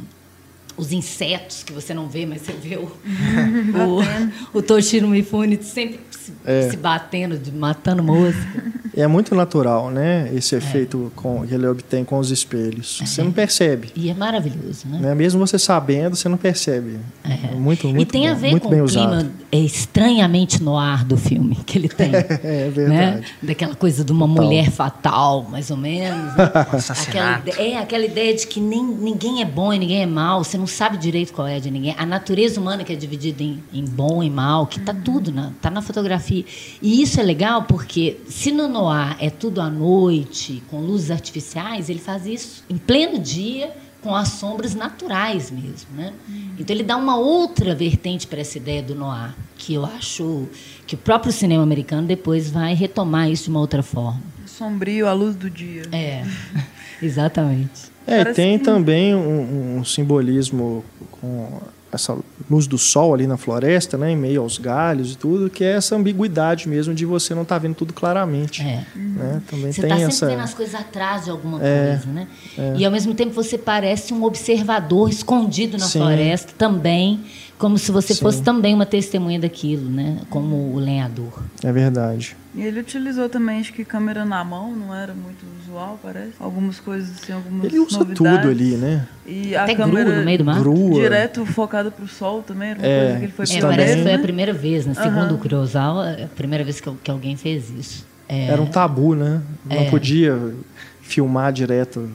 os 0.77 0.91
insetos 0.91 1.63
que 1.63 1.71
você 1.71 1.93
não 1.93 2.07
vê, 2.07 2.25
mas 2.25 2.41
você 2.41 2.53
vê 2.53 2.77
o, 2.77 2.83
o, 4.53 4.57
o 4.57 4.61
Toshiro 4.61 5.07
Mifune 5.07 5.61
sempre 5.61 5.99
se, 6.11 6.33
é. 6.45 6.69
se 6.69 6.77
batendo, 6.77 7.39
matando 7.53 8.03
mosca. 8.03 8.63
É 8.95 9.05
muito 9.07 9.35
natural, 9.35 9.91
né? 9.91 10.29
Esse 10.33 10.55
é. 10.55 10.57
efeito 10.57 11.11
com, 11.15 11.45
que 11.45 11.53
ele 11.53 11.67
obtém 11.67 12.05
com 12.05 12.17
os 12.17 12.31
espelhos. 12.31 12.99
É. 13.01 13.05
Você 13.05 13.23
não 13.23 13.31
percebe. 13.31 13.89
E 13.95 14.09
é 14.09 14.13
maravilhoso, 14.13 14.87
né? 14.87 14.99
né? 14.99 15.15
Mesmo 15.15 15.45
você 15.45 15.59
sabendo, 15.59 16.15
você 16.15 16.29
não 16.29 16.37
percebe. 16.37 16.99
É. 17.23 17.51
é 17.51 17.55
muito, 17.55 17.87
muito 17.87 18.01
E 18.01 18.05
tem 18.05 18.23
bom, 18.23 18.31
a 18.31 18.33
ver 18.33 18.59
com 18.59 18.67
o 18.67 18.85
clima 18.87 19.31
é, 19.55 19.59
estranhamente 19.59 20.61
no 20.61 20.77
ar 20.77 21.05
do 21.05 21.15
filme 21.15 21.55
que 21.65 21.77
ele 21.77 21.87
tem. 21.87 22.11
é 22.43 22.69
verdade. 22.69 22.89
Né? 22.89 23.23
Daquela 23.41 23.73
coisa 23.73 24.03
de 24.03 24.11
uma 24.11 24.27
fatal. 24.27 24.43
mulher 24.43 24.71
fatal, 24.71 25.47
mais 25.49 25.71
ou 25.71 25.77
menos. 25.77 26.33
Né? 26.35 27.01
aquela, 27.07 27.41
é, 27.57 27.77
aquela 27.77 28.05
ideia 28.05 28.33
de 28.35 28.47
que 28.47 28.59
nem, 28.59 28.83
ninguém 28.83 29.41
é 29.41 29.45
bom 29.45 29.73
e 29.73 29.79
ninguém 29.79 30.01
é 30.01 30.05
mal. 30.05 30.43
Você 30.43 30.57
não 30.57 30.67
sabe 30.67 30.97
direito 30.97 31.33
qual 31.33 31.47
é 31.47 31.59
de 31.59 31.71
ninguém. 31.71 31.95
A 31.97 32.05
natureza 32.05 32.59
humana 32.59 32.83
que 32.83 32.91
é 32.91 32.95
dividida 32.95 33.43
em, 33.43 33.63
em 33.73 33.85
bom 33.85 34.21
e 34.23 34.29
mal, 34.29 34.67
que 34.67 34.79
está 34.79 34.93
tudo, 34.93 35.31
na, 35.31 35.51
tá 35.61 35.69
na 35.69 35.81
fotografia. 35.81 36.43
E 36.81 37.01
isso 37.01 37.19
é 37.19 37.23
legal 37.23 37.63
porque 37.63 38.17
se 38.27 38.51
no 38.51 38.67
noir 38.67 39.15
é 39.19 39.29
tudo 39.29 39.61
à 39.61 39.69
noite, 39.69 40.63
com 40.69 40.79
luzes 40.79 41.11
artificiais, 41.11 41.89
ele 41.89 41.99
faz 41.99 42.25
isso 42.25 42.63
em 42.69 42.77
pleno 42.77 43.19
dia, 43.19 43.71
com 44.05 44.15
as 44.15 44.27
sombras 44.27 44.75
naturais 44.75 45.49
mesmo, 45.49 45.87
né? 45.95 46.13
Então 46.59 46.75
ele 46.75 46.83
dá 46.83 46.95
uma 46.95 47.17
outra 47.17 47.73
vertente 47.73 48.27
para 48.27 48.39
essa 48.39 48.55
ideia 48.55 48.83
do 48.83 48.93
noir, 48.93 49.33
que 49.57 49.73
eu 49.73 49.83
acho 49.83 50.47
que 50.85 50.93
o 50.93 50.97
próprio 50.99 51.33
cinema 51.33 51.63
americano 51.63 52.05
depois 52.05 52.51
vai 52.51 52.75
retomar 52.75 53.31
isso 53.31 53.45
de 53.45 53.49
uma 53.49 53.59
outra 53.59 53.81
forma. 53.81 54.21
Sombrio 54.45 55.07
à 55.07 55.13
luz 55.13 55.35
do 55.35 55.49
dia. 55.49 55.81
É, 55.91 56.23
exatamente. 57.01 57.91
É, 58.05 58.21
e 58.21 58.25
tem 58.35 58.59
que... 58.59 58.63
também 58.63 59.15
um, 59.15 59.79
um 59.79 59.83
simbolismo 59.83 60.85
com 61.09 61.59
essa 61.95 62.17
luz 62.49 62.67
do 62.67 62.77
sol 62.77 63.13
ali 63.13 63.25
na 63.27 63.37
floresta, 63.37 63.97
né, 63.97 64.11
em 64.11 64.15
meio 64.15 64.41
aos 64.41 64.57
galhos 64.57 65.13
e 65.13 65.17
tudo, 65.17 65.49
que 65.49 65.63
é 65.63 65.71
essa 65.71 65.95
ambiguidade 65.95 66.67
mesmo 66.69 66.93
de 66.93 67.05
você 67.05 67.33
não 67.33 67.41
estar 67.41 67.55
tá 67.55 67.59
vendo 67.59 67.75
tudo 67.75 67.93
claramente. 67.93 68.61
É. 68.61 68.85
Né? 68.95 69.41
Também 69.49 69.71
você 69.71 69.81
tem 69.81 69.89
tá 69.89 69.95
sempre 69.95 70.13
essa... 70.13 70.27
vendo 70.27 70.41
as 70.41 70.53
coisas 70.53 70.75
atrás 70.75 71.25
de 71.25 71.31
alguma 71.31 71.63
é, 71.63 71.91
coisa, 71.91 72.11
né? 72.11 72.27
É. 72.57 72.73
E 72.77 72.85
ao 72.85 72.91
mesmo 72.91 73.13
tempo 73.13 73.33
você 73.33 73.57
parece 73.57 74.13
um 74.13 74.23
observador 74.23 75.09
escondido 75.09 75.77
na 75.77 75.85
Sim. 75.85 75.99
floresta 75.99 76.53
também, 76.57 77.23
como 77.57 77.77
se 77.77 77.91
você 77.91 78.13
Sim. 78.13 78.21
fosse 78.21 78.41
também 78.41 78.73
uma 78.73 78.85
testemunha 78.85 79.39
daquilo, 79.39 79.89
né? 79.89 80.19
Como 80.29 80.73
o 80.73 80.79
lenhador. 80.79 81.41
É 81.63 81.71
verdade. 81.71 82.35
E 82.53 82.61
ele 82.61 82.79
utilizou 82.79 83.29
também, 83.29 83.59
acho 83.59 83.73
que 83.73 83.85
câmera 83.85 84.25
na 84.25 84.43
mão, 84.43 84.75
não 84.75 84.93
era 84.93 85.13
muito 85.13 85.45
usual, 85.61 85.99
parece. 86.01 86.33
Algumas 86.39 86.79
coisas 86.79 87.11
assim, 87.21 87.33
algumas 87.33 87.65
Ele 87.65 87.79
usa 87.79 87.99
novidades. 87.99 88.37
tudo 88.37 88.49
ali, 88.49 88.75
né? 88.75 89.07
E 89.25 89.55
a 89.55 89.63
Até 89.63 89.75
câmera 89.75 90.05
grua 90.05 90.19
no 90.19 90.25
meio 90.25 90.37
do 90.37 90.45
mar. 90.45 90.59
Grua. 90.59 91.01
direto 91.01 91.45
focada 91.45 91.89
para 91.91 92.03
o 92.03 92.07
sol 92.07 92.43
também, 92.43 92.71
era 92.71 92.79
uma 92.79 92.87
é, 92.87 92.99
coisa 92.99 93.17
que 93.17 93.25
ele 93.25 93.31
foi 93.31 93.45
é, 93.45 93.61
parece 93.61 93.95
que 93.97 94.03
foi 94.03 94.13
a 94.13 94.19
primeira 94.19 94.53
vez, 94.53 94.85
né? 94.85 94.93
Segundo 94.93 95.31
uhum. 95.31 95.35
o 95.35 95.39
Kurosawa, 95.39 96.09
é 96.09 96.23
a 96.25 96.27
primeira 96.27 96.63
vez 96.63 96.79
que, 96.79 96.91
que 97.03 97.11
alguém 97.11 97.35
fez 97.35 97.69
isso. 97.69 98.05
É... 98.27 98.47
Era 98.47 98.61
um 98.61 98.67
tabu, 98.67 99.15
né? 99.15 99.41
Não 99.65 99.77
é. 99.77 99.89
podia 99.89 100.53
filmar 101.01 101.53
direto 101.53 102.09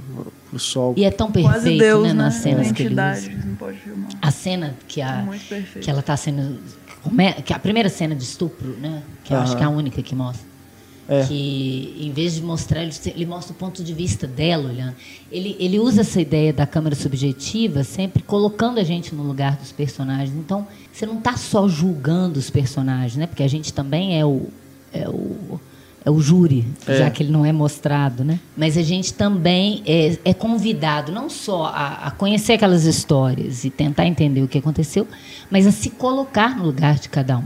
o 0.53 0.59
sol. 0.59 0.95
E 0.97 1.05
é 1.05 1.11
tão 1.11 1.31
perfeito, 1.31 1.79
Deus, 1.79 2.09
né, 2.09 2.13
nas 2.13 2.35
né? 2.35 2.41
cenas 2.41 2.73
que 2.73 2.83
ele 2.83 2.95
usa. 2.95 3.31
Não 3.45 3.57
pode 3.57 3.79
filmar. 3.79 4.11
A 4.21 4.31
cena 4.31 4.77
que 4.87 5.01
a 5.01 5.27
que 5.81 5.91
ela 5.91 6.01
está 6.01 6.17
sendo 6.17 6.59
que 7.45 7.53
a 7.53 7.59
primeira 7.59 7.89
cena 7.89 8.15
de 8.15 8.25
estupro, 8.25 8.77
né? 8.79 9.03
Que 9.25 9.33
eu 9.33 9.39
acho 9.39 9.57
que 9.57 9.63
é 9.63 9.67
a 9.67 9.71
única 9.71 10.03
que 10.03 10.15
mostra. 10.15 10.51
É. 11.09 11.25
Que 11.25 11.97
em 11.99 12.13
vez 12.13 12.35
de 12.35 12.43
mostrar, 12.43 12.83
ele, 12.83 12.95
ele, 13.07 13.27
mostra 13.27 13.53
o 13.53 13.57
ponto 13.57 13.83
de 13.83 13.93
vista 13.93 14.29
dela 14.29 14.69
olhando. 14.69 14.95
Ele, 15.33 15.57
ele 15.59 15.79
usa 15.81 16.03
essa 16.03 16.21
ideia 16.21 16.53
da 16.53 16.67
câmera 16.67 16.95
subjetiva 16.95 17.83
sempre 17.83 18.23
colocando 18.23 18.79
a 18.79 18.85
gente 18.85 19.13
no 19.13 19.25
lugar 19.25 19.57
dos 19.57 19.73
personagens. 19.73 20.37
Então, 20.37 20.69
você 20.93 21.07
não 21.07 21.19
está 21.19 21.37
só 21.37 21.67
julgando 21.67 22.39
os 22.39 22.49
personagens, 22.49 23.17
né? 23.17 23.27
Porque 23.27 23.43
a 23.43 23.49
gente 23.49 23.73
também 23.73 24.21
é 24.21 24.25
o, 24.25 24.51
é 24.93 25.09
o 25.09 25.59
é 26.05 26.11
o 26.11 26.21
júri, 26.21 26.67
é. 26.87 26.97
já 26.97 27.11
que 27.11 27.23
ele 27.23 27.31
não 27.31 27.45
é 27.45 27.53
mostrado, 27.53 28.25
né? 28.25 28.41
Mas 28.57 28.77
a 28.77 28.83
gente 28.83 29.13
também 29.13 29.83
é, 29.87 30.19
é 30.25 30.35
convidado 30.35 31.13
não 31.13 31.29
só 31.29 31.67
a, 31.67 32.07
a, 32.07 32.11
conhecer 32.11 32.55
aquelas 32.55 32.85
histórias 32.85 33.65
e 33.65 33.71
tentar 33.71 34.07
entender 34.07 34.43
o 34.43 34.49
que 34.49 34.59
aconteceu, 34.59 35.07
mas 35.51 35.67
a 35.67 35.73
se 35.73 35.91
colocar 35.91 36.57
no 36.57 36.65
lugar 36.65 36.99
de 36.99 37.09
cada 37.09 37.39
um. 37.39 37.45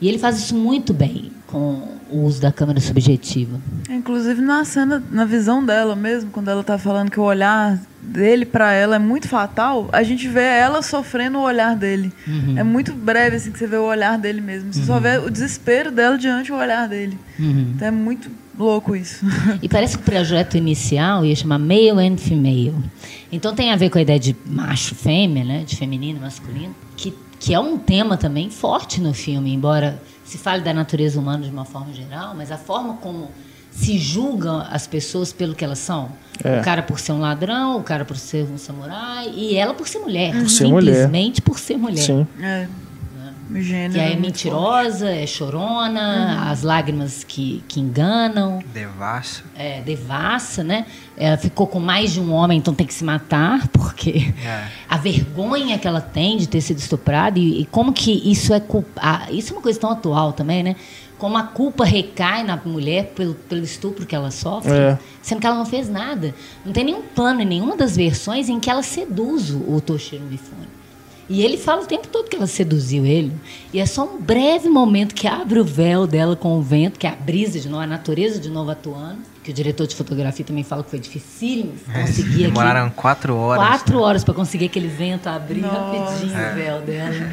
E 0.00 0.08
ele 0.08 0.18
faz 0.18 0.38
isso 0.38 0.54
muito 0.54 0.94
bem 0.94 1.32
com 1.48 1.82
o 2.10 2.24
uso 2.24 2.40
da 2.40 2.52
câmera 2.52 2.78
subjetiva. 2.78 3.58
Inclusive 3.88 4.40
na 4.40 4.64
cena, 4.64 5.02
na 5.10 5.24
visão 5.24 5.64
dela 5.64 5.96
mesmo, 5.96 6.30
quando 6.30 6.48
ela 6.48 6.60
está 6.60 6.78
falando 6.78 7.10
que 7.10 7.18
o 7.18 7.22
olhar 7.22 7.80
dele 8.00 8.44
para 8.44 8.72
ela 8.72 8.96
é 8.96 8.98
muito 8.98 9.28
fatal, 9.28 9.88
a 9.90 10.02
gente 10.02 10.28
vê 10.28 10.42
ela 10.42 10.82
sofrendo 10.82 11.38
o 11.38 11.42
olhar 11.42 11.74
dele. 11.74 12.12
Uhum. 12.26 12.58
É 12.58 12.62
muito 12.62 12.92
breve 12.92 13.36
assim 13.36 13.50
que 13.50 13.58
você 13.58 13.66
vê 13.66 13.76
o 13.76 13.84
olhar 13.84 14.18
dele 14.18 14.40
mesmo. 14.42 14.72
Você 14.72 14.80
uhum. 14.80 14.86
só 14.86 15.00
vê 15.00 15.16
o 15.18 15.30
desespero 15.30 15.90
dela 15.90 16.18
diante 16.18 16.50
do 16.50 16.56
olhar 16.56 16.86
dele. 16.86 17.18
Uhum. 17.38 17.72
Então 17.74 17.88
é 17.88 17.90
muito 17.90 18.30
louco 18.58 18.94
isso. 18.94 19.24
E 19.62 19.68
parece 19.68 19.96
que 19.96 20.02
o 20.02 20.04
projeto 20.04 20.56
inicial 20.56 21.24
ia 21.24 21.34
chamar 21.34 21.58
Male 21.58 22.06
and 22.06 22.18
Female. 22.18 22.74
Então 23.32 23.54
tem 23.54 23.72
a 23.72 23.76
ver 23.76 23.88
com 23.88 23.98
a 23.98 24.02
ideia 24.02 24.20
de 24.20 24.36
macho, 24.44 24.94
fêmea, 24.94 25.44
né, 25.44 25.64
de 25.64 25.76
feminino, 25.76 26.20
masculino, 26.20 26.74
que 26.96 27.14
que 27.38 27.54
é 27.54 27.60
um 27.60 27.78
tema 27.78 28.16
também 28.16 28.50
forte 28.50 29.00
no 29.00 29.14
filme, 29.14 29.52
embora 29.52 30.00
se 30.28 30.36
fale 30.36 30.62
da 30.62 30.74
natureza 30.74 31.18
humana 31.18 31.44
de 31.44 31.50
uma 31.50 31.64
forma 31.64 31.90
geral, 31.94 32.34
mas 32.36 32.52
a 32.52 32.58
forma 32.58 32.94
como 32.98 33.30
se 33.70 33.96
julgam 33.98 34.62
as 34.70 34.86
pessoas 34.86 35.32
pelo 35.32 35.54
que 35.54 35.64
elas 35.64 35.78
são. 35.78 36.10
É. 36.44 36.60
O 36.60 36.64
cara 36.64 36.82
por 36.82 37.00
ser 37.00 37.12
um 37.12 37.18
ladrão, 37.18 37.78
o 37.78 37.82
cara 37.82 38.04
por 38.04 38.16
ser 38.16 38.44
um 38.44 38.58
samurai 38.58 39.32
e 39.34 39.56
ela 39.56 39.72
por 39.72 39.88
ser 39.88 40.00
mulher. 40.00 40.32
Por 40.32 40.50
ser 40.50 40.66
simplesmente 40.66 41.40
mulher. 41.40 41.42
por 41.42 41.58
ser 41.58 41.76
mulher. 41.78 42.02
Sim. 42.04 42.26
É. 42.42 42.68
Gênero 43.54 43.94
que 43.94 43.98
é 43.98 44.16
mentirosa, 44.16 45.10
é 45.10 45.26
chorona, 45.26 46.36
uhum. 46.44 46.50
as 46.50 46.62
lágrimas 46.62 47.24
que, 47.24 47.64
que 47.66 47.80
enganam. 47.80 48.62
Devassa. 48.72 49.42
É, 49.56 49.80
devassa, 49.80 50.62
né? 50.62 50.86
Ela 51.16 51.36
ficou 51.36 51.66
com 51.66 51.80
mais 51.80 52.12
de 52.12 52.20
um 52.20 52.32
homem, 52.32 52.58
então 52.58 52.74
tem 52.74 52.86
que 52.86 52.92
se 52.92 53.04
matar, 53.04 53.66
porque 53.72 54.32
é. 54.44 54.64
a 54.88 54.96
vergonha 54.98 55.78
que 55.78 55.88
ela 55.88 56.00
tem 56.00 56.36
de 56.36 56.46
ter 56.46 56.60
sido 56.60 56.78
estuprada 56.78 57.38
e, 57.38 57.62
e 57.62 57.66
como 57.66 57.92
que 57.92 58.12
isso 58.30 58.52
é 58.52 58.60
culpa. 58.60 59.26
Isso 59.30 59.52
é 59.52 59.56
uma 59.56 59.62
coisa 59.62 59.80
tão 59.80 59.90
atual 59.90 60.32
também, 60.32 60.62
né? 60.62 60.76
Como 61.16 61.36
a 61.36 61.42
culpa 61.42 61.84
recai 61.84 62.44
na 62.44 62.56
mulher 62.56 63.12
pelo, 63.16 63.34
pelo 63.34 63.64
estupro 63.64 64.06
que 64.06 64.14
ela 64.14 64.30
sofre, 64.30 64.70
é. 64.70 64.98
sendo 65.20 65.40
que 65.40 65.46
ela 65.46 65.56
não 65.56 65.66
fez 65.66 65.88
nada. 65.88 66.32
Não 66.64 66.72
tem 66.72 66.84
nenhum 66.84 67.02
plano 67.02 67.40
em 67.40 67.46
nenhuma 67.46 67.76
das 67.76 67.96
versões 67.96 68.48
em 68.48 68.60
que 68.60 68.70
ela 68.70 68.84
seduz 68.84 69.50
o, 69.50 69.74
o 69.74 69.80
Toshiro 69.80 70.24
Mifune. 70.24 70.77
E 71.28 71.42
ele 71.42 71.58
fala 71.58 71.82
o 71.82 71.86
tempo 71.86 72.08
todo 72.08 72.28
que 72.28 72.36
ela 72.36 72.46
seduziu 72.46 73.04
ele. 73.04 73.32
E 73.72 73.78
é 73.78 73.84
só 73.84 74.04
um 74.04 74.18
breve 74.18 74.68
momento 74.68 75.14
que 75.14 75.26
abre 75.26 75.60
o 75.60 75.64
véu 75.64 76.06
dela 76.06 76.34
com 76.34 76.58
o 76.58 76.62
vento, 76.62 76.98
que 76.98 77.06
é 77.06 77.10
a 77.10 77.14
brisa 77.14 77.60
de 77.60 77.68
novo, 77.68 77.82
a 77.82 77.86
natureza 77.86 78.40
de 78.40 78.48
novo 78.48 78.70
atuando. 78.70 79.18
Que 79.44 79.50
o 79.50 79.54
diretor 79.54 79.86
de 79.86 79.94
fotografia 79.94 80.44
também 80.44 80.64
fala 80.64 80.82
que 80.82 80.90
foi 80.90 80.98
difícil 80.98 81.72
conseguir 81.92 82.44
é, 82.44 82.46
Demoraram 82.48 82.90
quatro 82.90 83.36
horas. 83.36 83.66
Quatro 83.66 83.96
né? 83.96 84.02
horas 84.02 84.24
para 84.24 84.34
conseguir 84.34 84.66
aquele 84.66 84.88
vento 84.88 85.26
abrir 85.26 85.60
Nossa. 85.60 85.76
rapidinho 85.76 86.38
é. 86.38 86.50
o 86.50 86.54
véu 86.54 86.80
dela. 86.80 87.32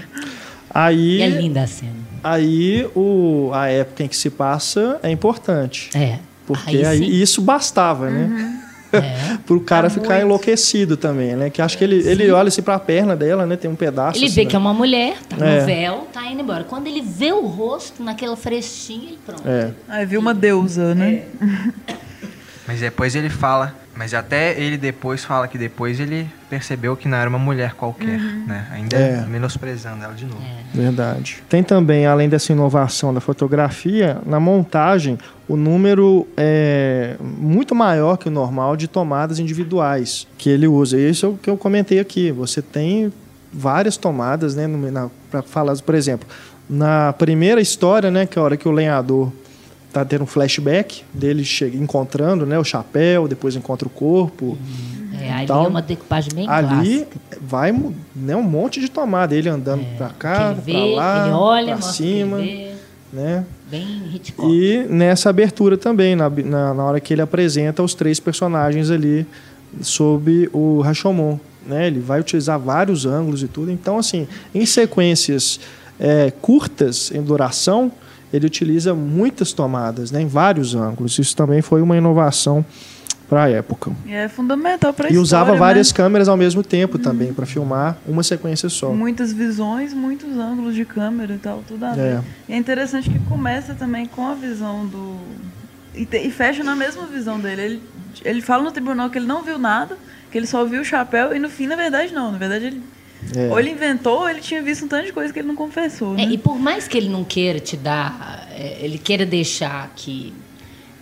Aí, 0.70 1.18
e 1.18 1.22
é 1.22 1.30
linda 1.30 1.64
a 1.64 1.68
cena. 1.68 1.96
Aí 2.22 2.90
o, 2.96 3.52
a 3.54 3.68
época 3.68 4.04
em 4.04 4.08
que 4.10 4.16
se 4.18 4.30
passa 4.30 5.00
é 5.02 5.10
importante. 5.10 5.90
É. 5.96 6.20
Porque 6.46 6.78
aí, 6.78 6.86
aí 6.86 7.22
isso 7.22 7.42
bastava, 7.42 8.10
né? 8.10 8.24
uhum. 8.24 8.30
né? 8.30 8.65
É. 8.98 9.38
Pro 9.46 9.60
cara 9.60 9.90
tá 9.90 9.94
ficar 9.94 10.16
muito. 10.16 10.26
enlouquecido 10.26 10.98
também, 10.98 11.36
né? 11.36 11.50
Que 11.50 11.62
acho 11.62 11.78
que 11.78 11.84
ele, 11.84 11.98
ele 12.08 12.30
olha 12.32 12.48
assim 12.48 12.62
pra 12.62 12.80
perna 12.80 13.16
dela, 13.16 13.46
né? 13.46 13.56
Tem 13.56 13.70
um 13.70 13.76
pedaço. 13.76 14.20
Ele 14.20 14.26
assim, 14.26 14.36
vê 14.36 14.44
né? 14.44 14.50
que 14.50 14.56
é 14.56 14.60
uma 14.60 14.74
mulher, 14.74 15.18
tá 15.28 15.46
é. 15.46 15.60
no 15.60 15.66
véu, 15.66 16.08
tá 16.12 16.26
indo 16.26 16.42
embora. 16.42 16.64
Quando 16.64 16.88
ele 16.88 17.02
vê 17.02 17.32
o 17.32 17.46
rosto 17.46 18.04
naquela 18.04 18.36
frestinha, 18.36 19.10
ele 19.10 19.20
pronto. 19.26 19.48
É. 19.48 19.72
Aí 19.88 20.06
viu 20.06 20.20
uma 20.20 20.34
deusa, 20.34 20.96
né? 20.96 21.24
É. 21.42 21.96
Mas 22.68 22.80
depois 22.80 23.16
ele 23.16 23.30
fala, 23.30 23.76
mas 23.96 24.14
até 24.14 24.60
ele 24.60 24.78
depois 24.78 25.24
fala 25.24 25.48
que 25.48 25.58
depois 25.58 26.00
ele 26.00 26.30
percebeu 26.50 26.98
que 26.98 27.08
não 27.08 27.18
era 27.18 27.30
uma 27.30 27.40
mulher 27.40 27.74
qualquer, 27.74 28.20
uhum. 28.20 28.46
né? 28.46 28.68
Ainda 28.72 28.98
é. 28.98 29.26
menosprezando 29.26 30.04
ela 30.04 30.14
de 30.14 30.26
novo. 30.26 30.42
É. 30.42 30.78
Verdade. 30.78 31.42
Tem 31.48 31.64
também, 31.64 32.06
além 32.06 32.28
dessa 32.28 32.52
inovação 32.52 33.14
da 33.14 33.22
fotografia, 33.22 34.18
na 34.26 34.40
montagem, 34.40 35.18
o 35.48 35.56
número 35.56 36.28
é 36.36 37.16
muito 37.22 37.74
maior 37.74 38.18
que 38.18 38.28
o 38.28 38.32
normal 38.32 38.76
de 38.76 38.88
tomadas 38.88 39.40
individuais 39.40 40.28
que 40.38 40.50
ele 40.50 40.68
usa. 40.68 40.98
E 41.00 41.10
isso 41.10 41.26
é 41.26 41.30
o 41.30 41.38
que 41.38 41.50
eu 41.50 41.56
comentei 41.56 42.00
aqui. 42.00 42.32
Você 42.32 42.62
tem 42.62 43.14
várias 43.52 43.96
tomadas, 43.96 44.56
né, 44.56 44.68
para 45.32 45.42
falar, 45.42 45.74
por 45.78 45.96
exemplo, 45.96 46.28
na 46.70 47.14
primeira 47.14 47.62
história, 47.62 48.12
né, 48.12 48.26
que 48.26 48.38
é 48.38 48.42
a 48.42 48.44
hora 48.44 48.58
que 48.58 48.68
o 48.68 48.72
lenhador 48.72 49.32
tá 49.96 50.04
tendo 50.04 50.24
um 50.26 50.28
flashback 50.28 51.04
dele 51.14 51.46
chega, 51.46 51.78
encontrando 51.78 52.46
né, 52.46 52.60
o 52.60 52.64
chapéu, 52.66 53.30
depois 53.30 53.56
encontra 53.56 53.88
o 53.88 53.92
corpo. 53.92 54.58
É, 55.18 55.32
ali 55.32 55.50
é 55.50 55.54
uma 55.54 55.82
decupagem 55.82 56.32
bem 56.36 56.50
Ali 56.50 57.06
clássica. 57.06 57.20
vai 57.42 57.72
né, 58.14 58.36
um 58.36 58.44
monte 58.44 58.82
de 58.82 58.90
tomada, 58.90 59.34
ele 59.34 59.48
andando 59.48 59.84
é, 59.84 59.96
para 59.98 60.10
cá, 60.10 60.54
para 60.54 60.86
lá, 60.96 61.26
ele 61.26 61.34
olha, 61.34 61.78
para 61.78 61.82
cima. 61.82 62.40
Né? 63.14 63.46
Bem 63.72 64.14
Hitchcock. 64.14 64.52
E 64.52 64.86
nessa 64.90 65.30
abertura 65.30 65.78
também, 65.78 66.14
na, 66.14 66.30
na, 66.30 66.74
na, 66.74 66.84
hora 66.84 67.00
que 67.00 67.14
ele 67.14 67.22
apresenta 67.22 67.82
os 67.82 67.94
três 67.94 68.20
personagens 68.20 68.92
ali 68.92 69.26
sob 69.80 70.50
o 70.52 70.82
Rashomon. 70.82 71.40
né? 71.66 71.88
Ele 71.88 72.02
vai 72.02 72.20
utilizar 72.20 72.60
vários 72.60 73.06
ângulos 73.06 73.42
e 73.42 73.48
tudo. 73.48 73.72
Então, 73.72 73.98
assim, 73.98 74.28
em 74.54 74.66
sequências 74.66 75.62
é, 75.98 76.34
curtas 76.42 77.12
em 77.12 77.22
duração, 77.22 77.90
ele 78.34 78.46
utiliza 78.46 78.94
muitas 78.94 79.54
tomadas, 79.54 80.12
né? 80.12 80.22
Em 80.22 80.28
vários 80.28 80.76
ângulos. 80.76 81.18
Isso 81.18 81.36
também 81.36 81.62
foi 81.62 81.82
uma 81.82 81.96
inovação 81.96 82.66
para 83.28 83.44
a 83.44 83.50
época. 83.50 83.92
É 84.08 84.28
fundamental 84.28 84.94
para 84.94 85.12
E 85.12 85.18
usava 85.18 85.54
né? 85.54 85.58
várias 85.58 85.92
câmeras 85.92 86.28
ao 86.28 86.38
mesmo 86.38 86.62
tempo 86.64 87.00
também 87.00 87.34
para 87.34 87.46
filmar 87.46 87.98
uma 88.06 88.24
sequência 88.24 88.70
só. 88.70 88.92
Muitas 88.94 89.34
visões, 89.34 89.94
muitos 89.94 90.38
ângulos 90.38 90.76
de 90.76 90.86
câmera 90.86 91.34
e 91.34 91.38
tal, 91.38 91.64
tudo 91.68 91.84
a 91.86 91.94
ver. 91.94 92.02
É. 92.02 92.22
E 92.50 92.54
é 92.54 92.58
interessante 92.58 93.10
que 93.10 93.20
começa 93.20 93.74
também 93.74 94.06
com 94.06 94.28
a 94.28 94.36
visão 94.36 94.86
do 94.86 95.18
e, 95.94 96.06
te, 96.06 96.18
e 96.18 96.30
fecha 96.30 96.64
na 96.64 96.76
mesma 96.76 97.08
visão 97.08 97.40
dele. 97.40 97.62
Ele, 97.62 97.84
ele 98.24 98.42
fala 98.42 98.64
no 98.64 98.72
tribunal 98.72 99.10
que 99.10 99.18
ele 99.18 99.28
não 99.28 99.42
viu 99.42 99.58
nada, 99.58 99.98
que 100.32 100.38
ele 100.38 100.48
só 100.48 100.64
viu 100.66 100.82
o 100.82 100.86
chapéu 100.86 101.36
e 101.36 101.40
no 101.40 101.50
fim, 101.50 101.68
na 101.68 101.76
verdade, 101.76 102.14
não. 102.14 102.32
Na 102.32 102.38
verdade, 102.38 102.66
ele 102.66 102.84
é. 103.36 103.50
Ou 103.50 103.60
ele 103.60 103.72
inventou, 103.72 104.20
ou 104.20 104.30
ele 104.30 104.42
tinha 104.42 104.62
visto 104.62 104.86
um 104.86 104.88
tanto 104.88 105.06
de 105.06 105.14
coisa 105.14 105.32
que 105.32 105.40
ele 105.40 105.48
não 105.48 105.56
confessou. 105.56 106.14
É, 106.14 106.18
né? 106.18 106.24
É, 106.24 106.30
e 106.32 106.38
por 106.38 106.60
mais 106.60 106.88
que 106.88 106.98
ele 106.98 107.10
não 107.10 107.24
queira 107.24 107.60
te 107.60 107.78
dar, 107.78 108.48
é, 108.52 108.78
ele 108.82 108.98
queira 108.98 109.26
deixar 109.26 109.92
que 109.96 110.34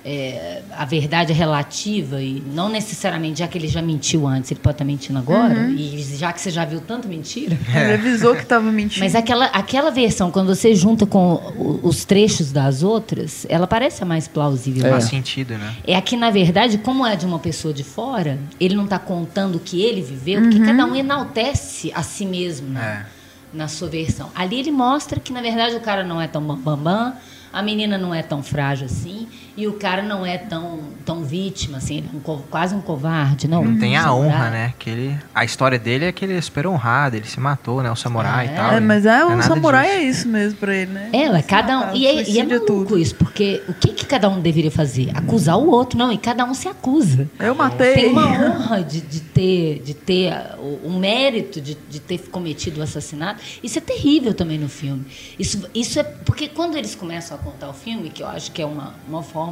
é, 0.05 0.61
a 0.71 0.83
verdade 0.83 1.31
é 1.31 1.35
relativa 1.35 2.21
e 2.21 2.43
não 2.53 2.67
necessariamente, 2.67 3.39
já 3.39 3.47
que 3.47 3.57
ele 3.57 3.69
já 3.69 3.81
mentiu 3.81 4.27
antes, 4.27 4.51
ele 4.51 4.59
pode 4.59 4.75
estar 4.75 4.83
mentindo 4.83 5.17
agora, 5.17 5.53
uhum. 5.53 5.69
e 5.69 6.03
já 6.17 6.33
que 6.33 6.41
você 6.41 6.51
já 6.51 6.65
viu 6.65 6.81
tanto 6.81 7.07
mentira. 7.07 7.57
É. 7.73 7.83
Ele 7.93 7.93
avisou 7.93 8.35
que 8.35 8.41
estava 8.41 8.69
mentindo. 8.71 8.99
Mas 8.99 9.15
aquela, 9.15 9.45
aquela 9.45 9.91
versão, 9.91 10.29
quando 10.29 10.53
você 10.53 10.75
junta 10.75 11.05
com 11.05 11.79
os 11.81 12.03
trechos 12.03 12.51
das 12.51 12.83
outras, 12.83 13.45
ela 13.47 13.65
parece 13.65 14.03
a 14.03 14.05
mais 14.05 14.27
plausível. 14.27 14.85
É. 14.85 14.89
Faz 14.89 15.05
sentido, 15.05 15.57
né? 15.57 15.73
É 15.85 15.95
aqui, 15.95 16.17
na 16.17 16.29
verdade, 16.29 16.77
como 16.77 17.05
é 17.05 17.15
de 17.15 17.25
uma 17.25 17.39
pessoa 17.39 17.73
de 17.73 17.83
fora, 17.83 18.37
ele 18.59 18.75
não 18.75 18.83
está 18.83 18.99
contando 18.99 19.55
o 19.55 19.59
que 19.59 19.81
ele 19.81 20.01
viveu, 20.01 20.41
uhum. 20.41 20.49
porque 20.49 20.65
cada 20.65 20.85
um 20.85 20.95
enaltece 20.95 21.91
a 21.95 22.03
si 22.03 22.25
mesmo 22.25 22.69
né? 22.69 23.05
na 23.53 23.69
sua 23.69 23.87
versão. 23.87 24.29
Ali 24.35 24.59
ele 24.59 24.71
mostra 24.71 25.19
que, 25.19 25.31
na 25.31 25.41
verdade, 25.41 25.75
o 25.75 25.81
cara 25.81 26.03
não 26.03 26.19
é 26.19 26.27
tão 26.27 26.41
bambam. 26.41 26.75
Bam, 26.75 26.77
bam, 26.77 27.13
a 27.53 27.61
menina 27.61 27.97
não 27.97 28.13
é 28.13 28.23
tão 28.23 28.41
frágil 28.41 28.87
assim 28.87 29.27
e 29.55 29.67
o 29.67 29.73
cara 29.73 30.01
não 30.01 30.25
é 30.25 30.37
tão, 30.37 30.79
tão 31.05 31.23
vítima, 31.23 31.77
assim, 31.77 31.99
é 31.99 32.15
um, 32.15 32.41
quase 32.49 32.73
um 32.73 32.81
covarde, 32.81 33.47
não. 33.47 33.63
Não 33.63 33.79
tem 33.79 33.95
a 33.95 34.13
honra, 34.13 34.49
né? 34.49 34.73
Que 34.79 34.89
ele, 34.89 35.19
a 35.33 35.45
história 35.45 35.77
dele 35.77 36.05
é 36.05 36.11
que 36.11 36.25
ele 36.25 36.35
é 36.35 36.41
super 36.41 36.65
honrado, 36.65 37.15
ele 37.15 37.27
se 37.27 37.39
matou, 37.39 37.83
né? 37.83 37.91
O 37.91 37.95
samurai 37.95 38.47
é. 38.47 38.51
e 38.51 38.55
tal. 38.55 38.71
É, 38.73 38.79
mas 38.79 39.05
é, 39.05 39.23
o 39.23 39.41
samurai 39.43 39.85
disso. 39.85 39.97
é 39.97 40.03
isso 40.03 40.27
mesmo 40.27 40.57
pra 40.59 40.75
ele, 40.75 40.91
né? 40.91 41.09
É, 41.13 41.41
cada 41.41 41.91
um. 41.91 41.95
E 41.95 42.07
é, 42.07 42.29
e 42.29 42.39
é 42.39 42.43
maluco 42.43 42.97
isso, 42.97 43.15
porque 43.15 43.61
o 43.67 43.73
que, 43.73 43.89
que 43.89 44.05
cada 44.05 44.27
um 44.29 44.39
deveria 44.39 44.71
fazer? 44.71 45.11
Acusar 45.15 45.57
o 45.57 45.69
outro, 45.69 45.97
não, 45.97 46.11
e 46.11 46.17
cada 46.17 46.45
um 46.45 46.53
se 46.53 46.67
acusa. 46.67 47.29
Eu 47.39 47.53
matei. 47.53 47.93
Tem 47.93 48.09
uma 48.09 48.25
honra 48.25 48.83
de, 48.83 49.01
de 49.01 49.19
ter, 49.19 49.81
de 49.83 49.93
ter 49.93 50.33
o, 50.57 50.87
o 50.87 50.99
mérito 50.99 51.61
de, 51.61 51.77
de 51.89 51.99
ter 51.99 52.17
cometido 52.29 52.79
o 52.79 52.83
assassinato. 52.83 53.41
Isso 53.61 53.77
é 53.77 53.81
terrível 53.81 54.33
também 54.33 54.57
no 54.57 54.69
filme. 54.69 55.05
Isso, 55.37 55.67
isso 55.73 55.99
é. 55.99 56.03
Porque 56.03 56.47
quando 56.47 56.75
eles 56.75 56.95
começam 56.95 57.37
a 57.37 57.39
contar 57.39 57.69
o 57.69 57.73
filme, 57.73 58.09
que 58.09 58.23
eu 58.23 58.27
acho 58.27 58.51
que 58.51 58.61
é 58.61 58.65
uma, 58.65 58.93
uma 59.07 59.21
forma 59.21 59.42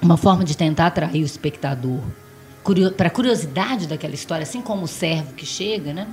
uma 0.00 0.16
forma 0.16 0.44
de 0.44 0.56
tentar 0.56 0.86
atrair 0.86 1.22
o 1.22 1.26
espectador 1.26 2.00
para 2.96 3.08
a 3.08 3.10
curiosidade 3.10 3.86
daquela 3.86 4.14
história, 4.14 4.42
assim 4.42 4.60
como 4.60 4.84
o 4.84 4.88
servo 4.88 5.32
que 5.34 5.46
chega, 5.46 5.92
né? 5.92 6.08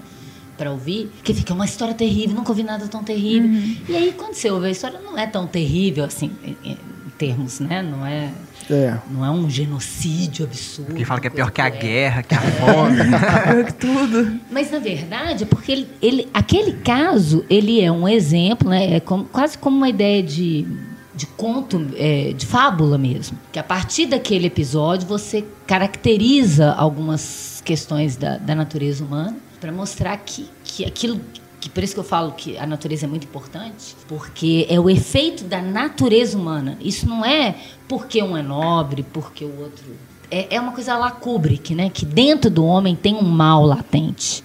Para 0.58 0.72
ouvir, 0.72 1.12
que 1.24 1.34
fica 1.34 1.52
uma 1.54 1.66
história 1.66 1.96
terrível, 1.96 2.36
nunca 2.36 2.52
ouvi 2.52 2.62
nada 2.62 2.88
tão 2.88 3.04
terrível. 3.04 3.50
Uhum. 3.50 3.78
E 3.90 3.96
aí, 3.96 4.14
quando 4.14 4.36
você 4.36 4.52
ouve 4.52 4.68
a 4.68 4.70
história, 4.70 5.00
não 5.00 5.18
é 5.18 5.26
tão 5.26 5.48
terrível 5.48 6.06
assim, 6.06 6.32
em, 6.64 6.78
termos, 7.18 7.60
né? 7.60 7.82
Não 7.82 8.06
é, 8.06 8.30
é, 8.70 8.98
não 9.10 9.26
é 9.26 9.32
um 9.32 9.50
genocídio 9.50 10.46
absurdo. 10.46 10.90
Porque 10.90 11.06
fala 11.06 11.20
que 11.20 11.28
é 11.28 11.30
pior 11.30 11.50
que 11.50 11.62
a 11.62 11.70
guerra, 11.70 12.22
que 12.22 12.36
a 12.36 12.42
fome. 12.42 12.98
pior 13.44 13.66
que 13.66 13.74
tudo. 13.74 14.40
Mas, 14.52 14.70
na 14.70 14.80
verdade, 14.80 15.44
é 15.44 15.48
porque 15.48 15.72
ele, 15.72 15.88
ele, 16.02 16.30
aquele 16.34 16.74
caso, 16.74 17.44
ele 17.50 17.82
é 17.82 17.92
um 17.92 18.08
exemplo, 18.08 18.70
né? 18.70 18.96
É 18.96 19.00
como, 19.00 19.26
quase 19.26 19.58
como 19.58 19.76
uma 19.76 19.90
ideia 19.90 20.22
de 20.22 20.68
de 21.16 21.26
conto, 21.28 21.88
é, 21.96 22.34
de 22.34 22.46
fábula 22.46 22.98
mesmo. 22.98 23.38
Que 23.52 23.60
a 23.60 23.64
partir 23.64 24.08
daquele 24.08 24.48
episódio 24.48 25.08
você 25.08 25.46
caracteriza 25.68 26.74
algumas 26.74 27.62
questões 27.64 28.16
da, 28.16 28.38
da 28.38 28.56
natureza 28.56 29.04
humana 29.04 29.36
para 29.60 29.72
mostrar 29.72 30.18
que, 30.18 30.48
que 30.64 30.86
aquilo 30.86 31.20
que 31.60 31.70
por 31.70 31.82
isso 31.82 31.94
que 31.94 32.00
eu 32.02 32.04
falo 32.04 32.34
que 32.34 32.58
a 32.58 32.68
natureza 32.68 33.06
é 33.06 33.08
muito 33.08 33.24
importante, 33.24 33.96
porque 34.06 34.68
é 34.70 34.78
o 34.78 34.90
efeito 34.90 35.46
da 35.46 35.62
natureza 35.62 36.38
humana. 36.38 36.78
Isso 36.82 37.08
não 37.08 37.24
é 37.24 37.56
porque 37.88 38.22
um 38.22 38.36
é 38.36 38.44
nobre, 38.44 39.02
porque 39.02 39.46
o 39.46 39.62
outro 39.62 39.86
é, 40.30 40.56
é 40.56 40.60
uma 40.60 40.74
coisa 40.74 40.98
lá 40.98 41.10
Kubrick, 41.10 41.74
né? 41.74 41.90
Que 41.90 42.06
dentro 42.06 42.52
do 42.52 42.66
homem 42.66 42.98
tem 42.98 43.16
um 43.16 43.22
mal 43.22 43.66
latente 43.66 44.44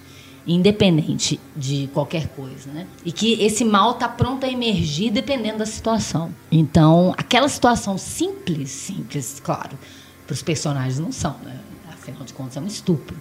independente 0.53 1.39
de 1.55 1.89
qualquer 1.93 2.27
coisa, 2.29 2.71
né? 2.71 2.87
E 3.05 3.11
que 3.11 3.41
esse 3.43 3.63
mal 3.63 3.91
está 3.91 4.07
pronto 4.07 4.45
a 4.45 4.49
emergir 4.49 5.11
dependendo 5.11 5.59
da 5.59 5.65
situação. 5.65 6.33
Então, 6.51 7.13
aquela 7.17 7.47
situação 7.47 7.97
simples, 7.97 8.71
simples, 8.71 9.39
claro, 9.43 9.77
para 10.25 10.33
os 10.33 10.41
personagens 10.41 10.99
não 10.99 11.11
são, 11.11 11.35
né? 11.43 11.59
Afinal 11.91 12.23
de 12.23 12.33
contas, 12.33 12.57
é 12.57 12.61
um 12.61 12.67
estupro. 12.67 13.15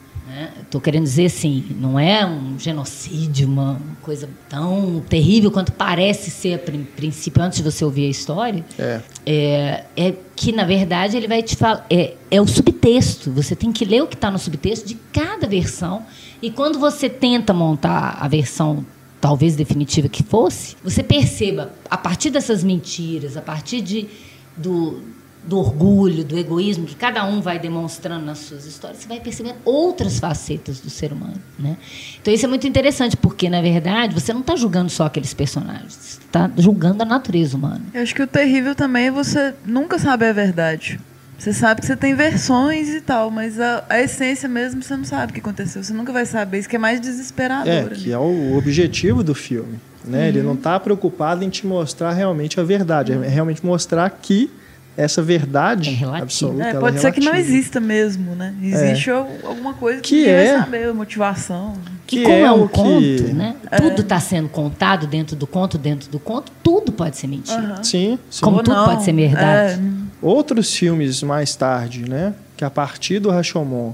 Estou 0.61 0.79
né? 0.79 0.85
querendo 0.85 1.05
dizer 1.05 1.27
assim, 1.27 1.64
não 1.81 1.99
é 1.99 2.25
um 2.25 2.59
genocídio, 2.59 3.49
uma 3.49 3.81
coisa 4.03 4.29
tão 4.49 5.03
terrível 5.09 5.51
quanto 5.51 5.73
parece 5.73 6.31
ser 6.31 6.55
a 6.55 6.59
princípio, 6.59 7.43
antes 7.43 7.59
de 7.59 7.64
você 7.64 7.85
ouvir 7.85 8.07
a 8.07 8.11
história. 8.11 8.64
É. 8.79 9.01
É, 9.25 9.85
é 9.97 10.14
que, 10.37 10.53
na 10.53 10.64
verdade, 10.64 11.17
ele 11.17 11.27
vai 11.27 11.43
te 11.43 11.57
falar. 11.57 11.87
É, 11.91 12.14
é 12.31 12.41
o 12.41 12.47
subtexto. 12.47 13.31
Você 13.33 13.57
tem 13.57 13.73
que 13.73 13.85
ler 13.85 14.03
o 14.03 14.07
que 14.07 14.14
está 14.14 14.31
no 14.31 14.38
subtexto 14.38 14.87
de 14.87 14.97
cada 15.12 15.47
versão 15.47 16.05
e 16.40 16.51
quando 16.51 16.79
você 16.79 17.09
tenta 17.09 17.53
montar 17.53 18.18
a 18.20 18.29
versão 18.29 18.85
talvez 19.20 19.57
definitiva 19.57 20.09
que 20.09 20.22
fosse, 20.22 20.77
você 20.83 21.03
perceba, 21.03 21.72
a 21.90 21.96
partir 21.96 22.31
dessas 22.31 22.62
mentiras, 22.62 23.37
a 23.37 23.42
partir 23.42 23.81
de, 23.81 24.09
do, 24.57 25.03
do 25.44 25.59
orgulho, 25.59 26.24
do 26.24 26.38
egoísmo 26.38 26.87
que 26.87 26.94
cada 26.94 27.24
um 27.24 27.40
vai 27.40 27.59
demonstrando 27.59 28.24
nas 28.24 28.38
suas 28.38 28.64
histórias, 28.64 29.01
você 29.01 29.09
vai 29.09 29.18
percebendo 29.18 29.57
outras 29.64 30.20
facetas 30.20 30.79
do 30.79 30.88
ser 30.88 31.12
humano. 31.12 31.40
Né? 31.59 31.77
Então 32.20 32.33
isso 32.33 32.44
é 32.44 32.48
muito 32.48 32.66
interessante, 32.66 33.16
porque, 33.16 33.51
na 33.51 33.61
verdade, 33.61 34.14
você 34.14 34.33
não 34.33 34.40
está 34.40 34.55
julgando 34.55 34.90
só 34.90 35.07
aqueles 35.07 35.35
personagens, 35.35 35.94
você 35.94 36.20
está 36.20 36.51
julgando 36.57 37.03
a 37.03 37.07
natureza 37.07 37.57
humana. 37.57 37.83
Eu 37.92 38.03
acho 38.03 38.14
que 38.14 38.22
o 38.22 38.27
terrível 38.27 38.74
também 38.74 39.07
é 39.07 39.11
você 39.11 39.55
nunca 39.64 39.98
saber 39.98 40.27
a 40.27 40.33
verdade. 40.33 41.01
Você 41.38 41.53
sabe 41.53 41.81
que 41.81 41.87
você 41.87 41.96
tem 41.96 42.14
versões 42.16 42.88
e 42.88 43.01
tal, 43.01 43.31
mas 43.31 43.61
a, 43.61 43.85
a, 43.88 44.01
essência 44.01 44.48
mesmo 44.48 44.83
você 44.83 44.96
não 44.96 45.05
sabe 45.05 45.31
o 45.31 45.35
que 45.35 45.40
aconteceu. 45.40 45.85
Você 45.85 45.92
nunca 45.92 46.12
vai 46.12 46.27
saber. 46.27 46.59
Isso 46.59 46.68
que 46.68 46.74
é 46.74 46.79
mais 46.81 47.01
desesperador. 47.01 47.92
É, 47.92 47.94
que 47.94 48.11
é 48.11 48.18
o 48.18 48.57
objetivo 48.57 49.22
do 49.22 49.37
filme. 49.37 49.79
Né? 50.05 50.18
Uhum. 50.18 50.24
Ele 50.24 50.42
não 50.42 50.55
está 50.55 50.81
preocupado 50.81 51.44
em 51.44 51.48
te 51.48 51.64
mostrar 51.64 52.12
realmente 52.12 52.59
a 52.59 52.64
verdade. 52.64 53.12
Uhum. 53.12 53.22
É 53.22 53.29
realmente 53.29 53.64
mostrar 53.64 54.11
que 54.11 54.51
essa 54.99 55.23
verdade 55.23 55.97
é 56.03 56.21
absoluta. 56.21 56.65
É, 56.65 56.75
pode 56.75 56.97
é 56.97 57.01
ser 57.01 57.13
que 57.13 57.21
não 57.21 57.33
exista 57.33 57.79
mesmo, 57.79 58.35
né? 58.35 58.53
Existe 58.61 59.09
é. 59.09 59.13
alguma 59.13 59.73
coisa 59.73 60.01
que, 60.01 60.25
que 60.25 60.29
é, 60.29 60.55
vai 60.55 60.65
saber, 60.65 60.93
motivação. 60.93 61.75
Que 62.05 62.25
como 62.25 62.35
é, 62.35 62.41
é 62.41 62.51
um 62.51 62.67
conto, 62.67 63.01
que... 63.01 63.33
né? 63.33 63.55
Tudo 63.77 64.03
está 64.03 64.19
sendo 64.19 64.49
contado 64.49 65.07
dentro 65.07 65.37
do 65.37 65.47
conto, 65.47 65.79
dentro 65.79 66.11
do 66.11 66.19
conto, 66.19 66.51
tudo 66.65 66.91
pode 66.91 67.17
ser 67.17 67.29
mentira. 67.29 67.77
Uhum. 67.77 67.85
Sim, 67.85 68.19
sim. 68.29 68.41
Como 68.43 68.57
Ou 68.57 68.63
tudo 68.65 68.75
não. 68.75 68.87
pode 68.87 69.05
ser 69.05 69.13
verdade. 69.13 69.81
É. 69.81 70.09
Outros 70.21 70.75
filmes 70.75 71.23
mais 71.23 71.55
tarde, 71.55 72.09
né? 72.09 72.35
Que 72.57 72.65
a 72.65 72.71
partir 72.71 73.21
do 73.21 73.31
Rashomon 73.31 73.93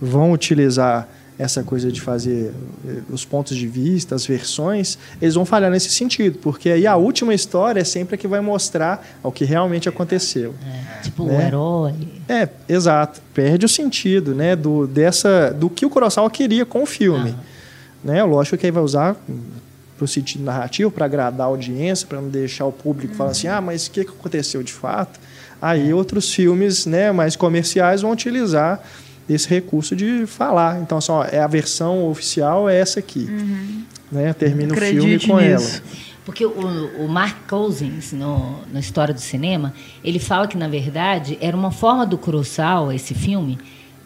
vão 0.00 0.32
utilizar 0.32 1.06
essa 1.38 1.62
coisa 1.62 1.92
de 1.92 2.00
fazer 2.00 2.52
eh, 2.86 3.00
os 3.10 3.24
pontos 3.24 3.56
de 3.56 3.66
vista, 3.66 4.14
as 4.14 4.26
versões, 4.26 4.98
eles 5.20 5.34
vão 5.34 5.44
falhar 5.44 5.70
nesse 5.70 5.90
sentido, 5.90 6.38
porque 6.38 6.70
aí 6.70 6.86
a 6.86 6.96
última 6.96 7.34
história 7.34 7.80
é 7.80 7.84
sempre 7.84 8.14
a 8.14 8.18
que 8.18 8.26
vai 8.26 8.40
mostrar 8.40 9.06
o 9.22 9.30
que 9.30 9.44
realmente 9.44 9.88
aconteceu. 9.88 10.54
É, 10.64 11.02
tipo 11.02 11.24
né? 11.24 11.36
o 11.36 11.40
herói. 11.40 11.94
É, 12.28 12.48
exato. 12.68 13.20
Perde 13.34 13.66
o 13.66 13.68
sentido, 13.68 14.34
né, 14.34 14.56
do 14.56 14.86
dessa 14.86 15.52
do 15.52 15.68
que 15.68 15.84
o 15.84 15.90
Kurosawa 15.90 16.30
queria 16.30 16.64
com 16.64 16.82
o 16.82 16.86
filme. 16.86 17.34
Ah. 17.38 17.56
Né? 18.02 18.24
Lógico 18.24 18.56
que 18.56 18.66
aí 18.66 18.72
vai 18.72 18.82
usar 18.82 19.16
para 19.96 20.04
o 20.04 20.08
sentido 20.08 20.44
narrativo, 20.44 20.90
para 20.90 21.06
agradar 21.06 21.46
a 21.46 21.50
audiência, 21.50 22.06
para 22.06 22.20
não 22.20 22.28
deixar 22.28 22.66
o 22.66 22.72
público 22.72 23.12
uhum. 23.12 23.18
falar 23.18 23.30
assim, 23.30 23.48
ah, 23.48 23.60
mas 23.60 23.86
o 23.86 23.90
que 23.90 24.00
aconteceu 24.00 24.62
de 24.62 24.72
fato? 24.72 25.18
Aí 25.60 25.92
outros 25.92 26.32
filmes 26.32 26.86
né, 26.86 27.10
mais 27.12 27.34
comerciais 27.34 28.02
vão 28.02 28.10
utilizar 28.10 28.82
esse 29.28 29.48
recurso 29.48 29.96
de 29.96 30.26
falar. 30.26 30.80
Então, 30.80 31.00
só 31.00 31.24
é 31.24 31.40
a 31.40 31.46
versão 31.46 32.08
oficial 32.08 32.68
é 32.68 32.78
essa 32.78 33.00
aqui. 33.00 33.26
Uhum. 33.28 33.82
Né? 34.10 34.32
Termina 34.32 34.72
o 34.72 34.76
filme 34.76 35.18
com 35.18 35.40
nisso. 35.40 35.76
ela. 35.76 36.06
Porque 36.24 36.44
o, 36.44 37.04
o, 37.04 37.08
Mark 37.08 37.46
Cousins, 37.48 38.12
no, 38.12 38.58
na 38.72 38.80
história 38.80 39.14
do 39.14 39.20
cinema, 39.20 39.72
ele 40.02 40.18
fala 40.18 40.48
que, 40.48 40.56
na 40.56 40.66
verdade, 40.66 41.38
era 41.40 41.56
uma 41.56 41.70
forma 41.70 42.04
do 42.04 42.18
Kurosawa, 42.18 42.92
esse 42.92 43.14
filme, 43.14 43.56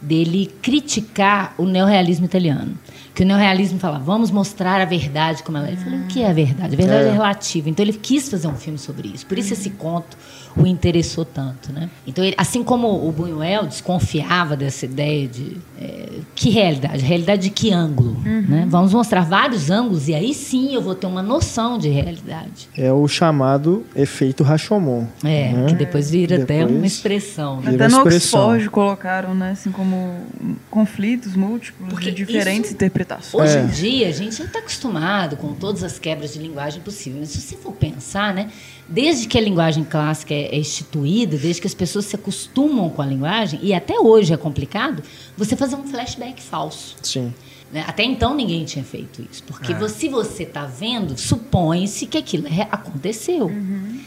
dele 0.02 0.50
criticar 0.60 1.54
o 1.56 1.64
neorrealismo 1.64 2.26
italiano. 2.26 2.78
Que 3.14 3.14
Que 3.14 3.22
o 3.22 3.26
neorrealismo 3.26 3.78
fala, 3.78 3.98
vamos 3.98 4.30
mostrar 4.30 4.82
a 4.82 4.84
verdade 4.84 5.42
como 5.42 5.56
ela 5.56 5.68
é. 5.68 5.72
Ele 5.72 5.80
falou, 5.80 5.98
o 5.98 6.06
que 6.08 6.22
é 6.22 6.28
a 6.28 6.32
verdade? 6.32 6.74
A 6.74 6.76
verdade 6.76 7.04
é. 7.04 7.08
é 7.08 7.12
relativa. 7.12 7.70
Então 7.70 7.84
ele 7.84 7.94
quis 7.94 8.28
fazer 8.28 8.48
um 8.48 8.54
filme 8.54 8.78
sobre 8.78 9.08
isso. 9.08 9.26
Por 9.26 9.38
isso 9.38 9.54
esse 9.54 9.70
conto 9.70 10.16
o 10.56 10.66
interessou 10.66 11.24
tanto, 11.24 11.72
né? 11.72 11.88
Então, 12.06 12.24
ele, 12.24 12.34
assim 12.36 12.62
como 12.62 13.06
o 13.06 13.12
Buñuel 13.12 13.66
desconfiava 13.66 14.56
dessa 14.56 14.84
ideia 14.84 15.28
de 15.28 15.56
é, 15.80 16.08
que 16.34 16.50
realidade, 16.50 17.04
realidade 17.04 17.42
de 17.42 17.50
que 17.50 17.72
ângulo, 17.72 18.16
uhum. 18.24 18.44
né? 18.48 18.66
Vamos 18.68 18.92
mostrar 18.92 19.22
vários 19.22 19.70
ângulos 19.70 20.08
e 20.08 20.14
aí 20.14 20.34
sim 20.34 20.74
eu 20.74 20.82
vou 20.82 20.94
ter 20.94 21.06
uma 21.06 21.22
noção 21.22 21.78
de 21.78 21.88
realidade. 21.88 22.68
É 22.76 22.92
o 22.92 23.06
chamado 23.06 23.84
efeito 23.94 24.42
Rashomon. 24.42 25.06
É, 25.24 25.52
né? 25.52 25.66
que 25.68 25.74
depois 25.74 26.10
vira 26.10 26.38
depois 26.38 26.60
até 26.60 26.72
uma 26.72 26.86
expressão. 26.86 27.60
Né? 27.60 27.74
Até 27.74 27.88
no 27.88 28.00
Oxford 28.00 28.68
colocaram, 28.70 29.34
né, 29.34 29.52
assim 29.52 29.70
como 29.70 30.26
conflitos 30.70 31.34
múltiplos 31.34 31.88
Porque 31.88 32.10
de 32.10 32.24
diferentes 32.24 32.66
isso, 32.66 32.74
interpretações. 32.74 33.50
Hoje 33.50 33.58
é. 33.58 33.62
em 33.62 33.66
dia 33.68 34.08
a 34.08 34.12
gente 34.12 34.36
já 34.36 34.44
está 34.44 34.58
acostumado 34.58 35.36
com 35.36 35.54
todas 35.54 35.82
as 35.82 35.98
quebras 35.98 36.32
de 36.32 36.38
linguagem 36.38 36.80
possíveis, 36.82 37.20
mas 37.20 37.30
se 37.30 37.40
você 37.40 37.56
for 37.56 37.72
pensar, 37.72 38.34
né? 38.34 38.48
Desde 38.90 39.28
que 39.28 39.38
a 39.38 39.40
linguagem 39.40 39.84
clássica 39.84 40.34
é, 40.34 40.54
é 40.54 40.58
instituída, 40.58 41.38
desde 41.38 41.60
que 41.60 41.66
as 41.68 41.74
pessoas 41.74 42.06
se 42.06 42.16
acostumam 42.16 42.90
com 42.90 43.00
a 43.00 43.06
linguagem, 43.06 43.60
e 43.62 43.72
até 43.72 43.98
hoje 43.98 44.34
é 44.34 44.36
complicado, 44.36 45.02
você 45.36 45.56
fazer 45.56 45.76
um 45.76 45.84
flashback 45.84 46.42
falso. 46.42 46.96
Sim. 47.00 47.32
Né? 47.72 47.84
Até 47.86 48.02
então 48.02 48.34
ninguém 48.34 48.64
tinha 48.64 48.84
feito 48.84 49.24
isso. 49.30 49.44
Porque 49.44 49.72
é. 49.72 49.88
se 49.88 50.08
você 50.08 50.42
está 50.42 50.66
vendo, 50.66 51.16
supõe-se 51.16 52.06
que 52.06 52.18
aquilo 52.18 52.48
aconteceu. 52.70 53.46
Uhum. 53.46 54.00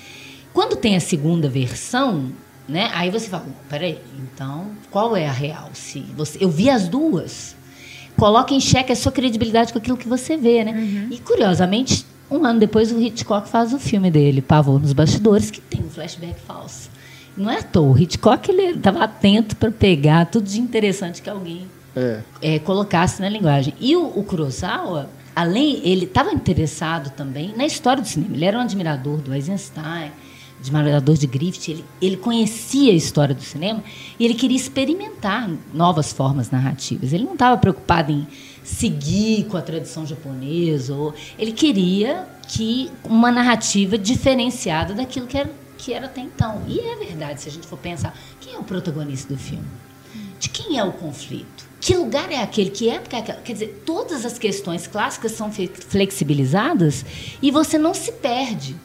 Quando 0.54 0.76
tem 0.76 0.98
a 0.98 1.00
segunda 1.00 1.48
versão, 1.48 2.32
né, 2.67 2.91
aí 2.93 3.10
você 3.10 3.30
fala, 3.30 3.46
peraí, 3.69 4.00
então 4.22 4.72
qual 4.91 5.15
é 5.15 5.28
a 5.28 5.32
real? 5.32 5.69
Se 5.74 6.02
você, 6.15 6.38
eu 6.41 6.50
vi 6.50 6.69
as 6.69 6.89
duas. 6.89 7.56
Coloca 8.17 8.54
em 8.54 8.60
xeque 8.60 8.91
a 8.91 8.96
sua 8.96 9.12
credibilidade 9.12 9.74
com 9.74 9.80
aquilo 9.80 9.98
que 9.98 10.08
você 10.08 10.38
vê, 10.38 10.63
né? 10.63 10.72
Uhum. 10.72 11.08
E 11.10 11.19
curiosamente, 11.19 12.06
um 12.38 12.46
ano 12.46 12.60
depois, 12.60 12.91
o 12.91 13.00
Hitchcock 13.00 13.48
faz 13.48 13.74
o 13.74 13.80
filme 13.80 14.10
dele, 14.10 14.41
Pavor 14.41 14.80
nos 14.80 14.93
Bastidores, 14.93 15.52
que 15.52 15.62
tem 15.62 15.82
um 15.82 15.89
flashback 15.89 16.39
falso. 16.41 16.89
Não 17.36 17.50
é 17.50 17.60
à 17.60 17.63
toa. 17.63 17.91
O 17.91 17.98
Hitchcock 17.98 18.52
estava 18.52 19.04
atento 19.04 19.56
para 19.56 19.72
pegar 19.72 20.26
tudo 20.26 20.48
de 20.48 20.60
interessante 20.60 21.22
que 21.22 21.30
alguém 21.30 21.67
é. 21.96 22.22
É, 22.41 22.60
colocasse 22.60 23.22
na 23.22 23.30
linguagem. 23.30 23.74
E 23.80 23.96
o, 23.96 24.06
o 24.06 24.24
Kurosawa, 24.24 25.10
além, 25.36 25.82
ele 25.84 26.06
estava 26.06 26.32
interessado 26.32 27.12
também 27.12 27.54
na 27.56 27.65
história 27.65 28.02
do 28.02 28.08
cinema. 28.08 28.36
Ele 28.36 28.46
era 28.46 28.58
um 28.58 28.62
admirador 28.62 29.17
do 29.17 29.34
Eisenstein, 29.34 30.12
admirador 30.60 31.15
de 31.15 31.28
Griffith. 31.28 31.72
Ele, 31.72 31.86
ele 32.02 32.17
conhecia 32.17 32.91
a 32.91 32.96
história 32.96 33.34
do 33.34 33.41
cinema 33.41 33.84
e 34.19 34.26
ele 34.26 34.34
queria 34.34 34.58
experimentar 34.58 35.50
novas 35.74 36.13
formas 36.13 36.52
narrativas. 36.52 37.13
Ele 37.13 37.24
não 37.26 37.34
estava 37.34 37.58
preocupado 37.58 38.12
em 38.12 38.28
seguir 38.63 39.45
com 39.45 39.58
a 39.58 39.62
tradição 39.62 40.06
japonesa. 40.06 40.95
Ou, 40.95 41.13
ele 41.38 41.52
queria 41.52 42.28
que 42.47 42.89
uma 43.04 43.32
narrativa 43.32 43.97
diferenciada 43.97 44.93
daquilo 44.93 45.28
que 45.28 45.38
era, 45.38 45.52
que 45.78 45.93
era 45.93 46.06
até 46.06 46.21
então. 46.21 46.63
E 46.67 46.80
é 46.80 46.95
verdade, 46.95 47.41
se 47.41 47.49
a 47.49 47.52
gente 47.52 47.67
for 47.67 47.78
pensar, 47.78 48.17
quem 48.39 48.54
é 48.54 48.58
o 48.58 48.63
protagonista 48.63 49.34
do 49.34 49.39
filme? 49.39 49.65
De 50.39 50.49
quem 50.49 50.78
é 50.78 50.84
o 50.84 50.91
conflito? 50.91 51.67
Que 51.80 51.95
lugar 51.95 52.32
é 52.32 52.41
aquele? 52.41 52.69
Que 52.69 52.89
época 52.89 53.17
é 53.17 53.19
aquela? 53.19 53.41
Quer 53.41 53.54
dizer, 53.54 53.84
todas 53.86 54.26
as 54.26 54.38
questões 54.38 54.88
clássicas 54.88 55.34
são 55.34 55.52
flexibilizadas 55.89 57.06
e 57.41 57.52
você 57.52 57.78
não 57.78 57.93
se 57.93 58.12
perde. 58.12 58.76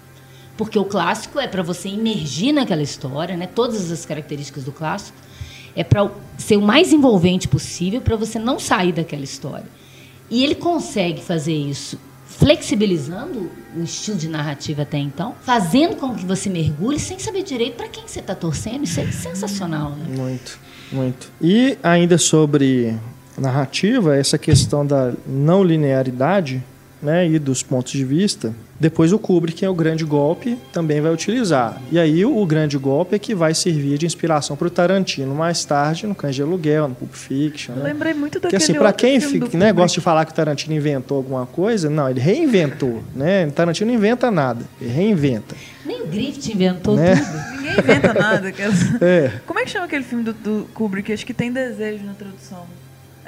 Porque 0.57 0.77
o 0.77 0.85
clássico 0.85 1.39
é 1.39 1.47
para 1.47 1.63
você 1.63 1.89
imergir 1.89 2.53
naquela 2.53 2.83
história, 2.83 3.37
né? 3.37 3.47
todas 3.47 3.93
as 3.93 4.05
características 4.05 4.65
do 4.65 4.73
clássico 4.73 5.17
é 5.75 5.85
para 5.85 6.11
ser 6.37 6.57
o 6.57 6.63
mais 6.63 6.93
envolvente 6.93 7.49
possível 7.49 8.01
para 8.01 8.17
você 8.17 8.39
não 8.39 8.59
sair 8.59 8.93
daquela 8.93 9.25
história. 9.25 9.67
E 10.31 10.45
ele 10.45 10.55
consegue 10.55 11.23
fazer 11.23 11.55
isso 11.55 11.99
flexibilizando 12.27 13.51
o 13.75 13.83
estilo 13.83 14.17
de 14.17 14.29
narrativa 14.29 14.83
até 14.83 14.99
então, 14.99 15.35
fazendo 15.43 15.97
com 15.97 16.15
que 16.15 16.25
você 16.25 16.49
mergulhe 16.49 16.99
sem 16.99 17.19
saber 17.19 17.43
direito 17.43 17.77
para 17.77 17.89
quem 17.89 18.07
você 18.07 18.21
está 18.21 18.35
torcendo. 18.35 18.85
Isso 18.85 19.01
é 19.01 19.11
sensacional. 19.11 19.91
Né? 19.93 20.17
Muito, 20.17 20.59
muito. 20.93 21.33
E 21.41 21.77
ainda 21.83 22.19
sobre 22.19 22.95
narrativa, 23.37 24.17
essa 24.17 24.37
questão 24.37 24.87
da 24.87 25.13
não 25.27 25.65
linearidade 25.65 26.63
né, 27.03 27.29
e 27.29 27.39
dos 27.39 27.63
pontos 27.63 27.93
de 27.93 28.05
vista, 28.05 28.55
depois 28.81 29.13
o 29.13 29.19
Kubrick, 29.19 29.65
é 29.65 29.69
o 29.69 29.75
grande 29.75 30.05
golpe, 30.05 30.57
também 30.73 31.01
vai 31.01 31.13
utilizar. 31.13 31.81
E 31.91 31.99
aí 31.99 32.25
o, 32.25 32.47
grande 32.47 32.79
golpe 32.79 33.17
é 33.17 33.19
que 33.19 33.35
vai 33.35 33.55
servir 33.55 33.99
de 33.99 34.07
inspiração 34.07 34.57
para 34.57 34.69
o 34.69 34.71
Tarantino 34.71 35.35
mais 35.35 35.65
tarde, 35.65 36.07
no 36.07 36.15
Cães 36.15 36.35
de 36.35 36.43
Aluguel, 36.43 36.89
no 36.89 36.95
Pulp 36.95 37.13
Fiction. 37.13 37.75
Né? 37.75 37.83
lembrei 37.85 38.15
muito 38.15 38.35
daquele 38.35 38.51
Porque 38.51 38.57
assim, 38.57 38.75
para 38.75 38.93
quem 38.93 39.21
fica, 39.21 39.57
né, 39.57 39.73
gosta 39.73 39.95
de 39.95 40.01
falar 40.01 40.25
que 40.25 40.33
o 40.33 40.35
Tarantino 40.35 40.75
inventou 40.75 41.17
alguma 41.17 41.47
coisa, 41.47 41.91
não, 41.91 42.09
ele 42.09 42.21
reinventou. 42.21 43.03
Né? 43.15 43.47
O 43.47 43.53
Tarantino 43.53 43.91
não 43.91 43.99
inventa 43.99 44.31
nada, 44.31 44.65
ele 44.81 44.91
reinventa. 44.91 45.57
Nem 45.85 46.07
Griffith 46.07 46.53
inventou 46.53 46.97
né? 46.97 47.17
tudo. 47.17 47.59
Ninguém 47.59 47.79
inventa 47.79 48.15
nada. 48.15 48.53
É. 49.01 49.33
Como 49.47 49.59
é 49.59 49.65
que 49.65 49.71
chama 49.71 49.87
aquele 49.87 50.05
filme 50.05 50.25
do, 50.25 50.33
do 50.33 50.69
Kubrick? 50.75 51.13
Acho 51.13 51.27
que 51.27 51.35
tem 51.35 51.53
desejo 51.53 52.05
na 52.05 52.15
tradução. 52.15 52.67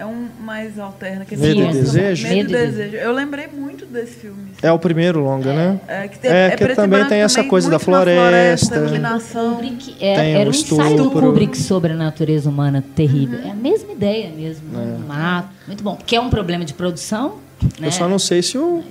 É 0.01 0.07
um 0.07 0.29
mais 0.41 0.79
alterno. 0.79 1.27
Que 1.27 1.37
Medo 1.37 1.61
e 1.61 1.73
Desejo? 1.73 2.27
Medo 2.27 2.49
e 2.49 2.53
Desejo. 2.53 2.97
Eu 2.97 3.13
lembrei 3.13 3.49
muito 3.49 3.85
desse 3.85 4.15
filme. 4.15 4.53
É 4.63 4.73
o 4.73 4.79
primeiro 4.79 5.21
longa, 5.21 5.51
é, 5.51 5.55
né? 5.55 5.81
É, 5.87 6.09
que, 6.09 6.19
tem, 6.19 6.31
é, 6.31 6.47
é 6.47 6.51
que 6.57 6.75
também 6.75 7.05
tem 7.07 7.21
essa 7.21 7.45
coisa 7.45 7.71
da 7.71 7.79
floresta. 7.79 8.77
floresta 8.77 9.41
Kubrick, 9.43 9.97
é, 10.01 10.15
tem 10.15 10.35
era 10.37 10.49
um 10.49 10.53
ensaio 10.55 10.97
do 10.97 11.11
Kubrick 11.11 11.59
sobre 11.59 11.93
a 11.93 11.97
natureza 11.97 12.49
humana 12.49 12.83
terrível. 12.97 13.41
Uhum. 13.41 13.49
É 13.49 13.51
a 13.51 13.55
mesma 13.55 13.93
ideia 13.93 14.31
mesmo. 14.31 14.65
É. 14.75 14.79
Um 14.79 15.07
mato. 15.07 15.51
Muito 15.67 15.85
bom. 15.85 15.97
Porque 15.97 16.17
é 16.17 16.21
um 16.21 16.31
problema 16.31 16.65
de 16.65 16.73
produção. 16.73 17.35
Né? 17.79 17.89
Eu 17.89 17.93
só 17.93 18.09
não 18.09 18.19
sei 18.19 18.41
se 18.41 18.57
o, 18.57 18.83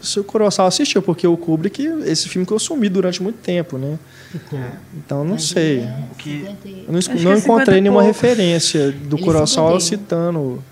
se 0.00 0.20
o 0.20 0.24
Kurosawa 0.24 0.68
assistiu, 0.68 1.02
porque 1.02 1.26
o 1.26 1.36
Kubrick, 1.36 1.82
esse 2.04 2.28
filme 2.28 2.46
que 2.46 2.52
eu 2.52 2.58
sumi 2.58 2.88
durante 2.88 3.22
muito 3.22 3.36
tempo, 3.36 3.78
né? 3.78 3.98
Ficou. 4.30 4.58
Então 4.96 5.24
não 5.24 5.32
Mas 5.32 5.44
sei. 5.44 5.80
É, 5.80 6.04
que, 6.18 6.44
eu 6.86 6.92
não, 6.92 7.00
não 7.22 7.32
é 7.32 7.38
encontrei 7.38 7.80
nenhuma 7.80 8.02
referência 8.02 8.92
do 8.92 9.18
Kurosawa 9.18 9.80
citando. 9.80 10.62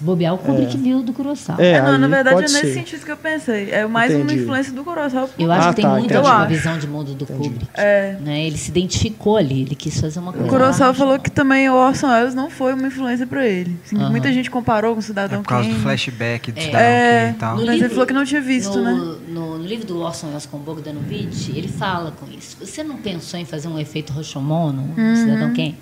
Se 0.00 0.04
bobear, 0.04 0.34
o 0.34 0.38
Kubrick 0.38 0.74
é. 0.74 0.78
viu 0.78 1.02
do 1.02 1.12
Kurosawa. 1.12 1.62
É, 1.62 1.72
é 1.72 1.82
não, 1.82 1.98
na 1.98 2.08
verdade 2.08 2.38
é 2.38 2.40
nesse 2.40 2.60
ser. 2.60 2.72
sentido 2.72 3.04
que 3.04 3.12
eu 3.12 3.18
pensei. 3.18 3.70
É 3.70 3.86
mais 3.86 4.10
Entendi. 4.10 4.32
uma 4.32 4.40
influência 4.40 4.72
do 4.72 4.82
Kurosawa. 4.82 5.28
Eu 5.38 5.52
acho 5.52 5.68
ah, 5.68 5.68
que 5.68 5.76
tem 5.76 5.84
tá, 5.84 5.90
muito 5.90 6.16
a 6.16 6.46
visão 6.46 6.78
de 6.78 6.86
mundo 6.86 7.12
do 7.12 7.24
Entendi. 7.24 7.50
Kubrick. 7.50 7.68
É. 7.74 8.16
Né? 8.18 8.46
Ele 8.46 8.56
se 8.56 8.70
identificou 8.70 9.36
ali, 9.36 9.60
ele 9.60 9.74
quis 9.74 10.00
fazer 10.00 10.18
uma 10.18 10.32
coisa. 10.32 10.46
O 10.46 10.50
Kurosawa 10.50 10.94
falou 10.94 11.18
que 11.18 11.30
também 11.30 11.68
o 11.68 11.74
Orson 11.74 12.08
Welles 12.08 12.34
não 12.34 12.48
foi 12.48 12.72
uma 12.72 12.86
influência 12.86 13.26
para 13.26 13.46
ele. 13.46 13.78
Assim, 13.84 13.96
uh 13.96 14.00
-huh. 14.00 14.10
Muita 14.10 14.32
gente 14.32 14.50
comparou 14.50 14.94
com 14.94 15.00
o 15.00 15.02
Cidadão 15.02 15.40
é 15.40 15.42
por 15.42 15.48
causa 15.48 15.68
Kane. 15.68 15.78
do 15.78 15.82
flashback 15.82 16.50
do 16.50 16.58
é. 16.58 16.62
Cidadão 16.62 16.88
Kane 16.88 17.30
e 17.30 17.38
tal. 17.38 17.50
No 17.50 17.66
Mas 17.66 17.70
livro, 17.74 17.84
ele 17.84 17.94
falou 17.94 18.06
que 18.06 18.14
não 18.14 18.24
tinha 18.24 18.40
visto, 18.40 18.78
no, 18.78 18.84
né? 18.84 18.92
No, 19.28 19.58
no, 19.58 19.66
livro 19.66 19.86
do 19.86 20.00
Orson 20.00 20.28
Welles 20.28 20.46
com 20.46 20.56
Bogdanovich, 20.56 21.50
ele 21.54 21.68
fala 21.68 22.10
com 22.10 22.26
isso. 22.32 22.56
Você 22.58 22.82
não 22.82 22.96
pensou 22.96 23.38
em 23.38 23.44
fazer 23.44 23.68
um 23.68 23.78
efeito 23.78 24.14
Rashomon 24.14 24.72
no 24.72 24.82
uhum. 24.96 25.16
Cidadão 25.16 25.52
Kane? 25.52 25.76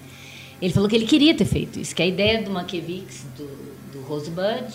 Ele 0.61 0.73
falou 0.73 0.89
que 0.89 0.97
ele 0.97 1.07
queria 1.07 1.37
ter 1.37 1.45
feito 1.45 1.79
isso, 1.79 1.95
que 1.95 2.03
a 2.03 2.07
ideia 2.07 2.43
do 2.43 2.51
Mankiewicz, 2.51 3.25
do 3.37 3.68
Rosebud, 4.09 4.73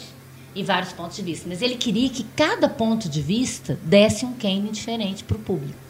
e 0.56 0.64
vários 0.64 0.94
pontos 0.94 1.18
de 1.18 1.24
vista. 1.24 1.48
Mas 1.48 1.62
ele 1.62 1.76
queria 1.76 2.10
que 2.10 2.26
cada 2.36 2.70
ponto 2.70 3.10
de 3.10 3.22
vista 3.22 3.78
desse 3.84 4.26
um 4.26 4.34
Kane 4.34 4.70
diferente 4.70 5.24
para 5.24 5.36
o 5.36 5.40
público. 5.40 5.84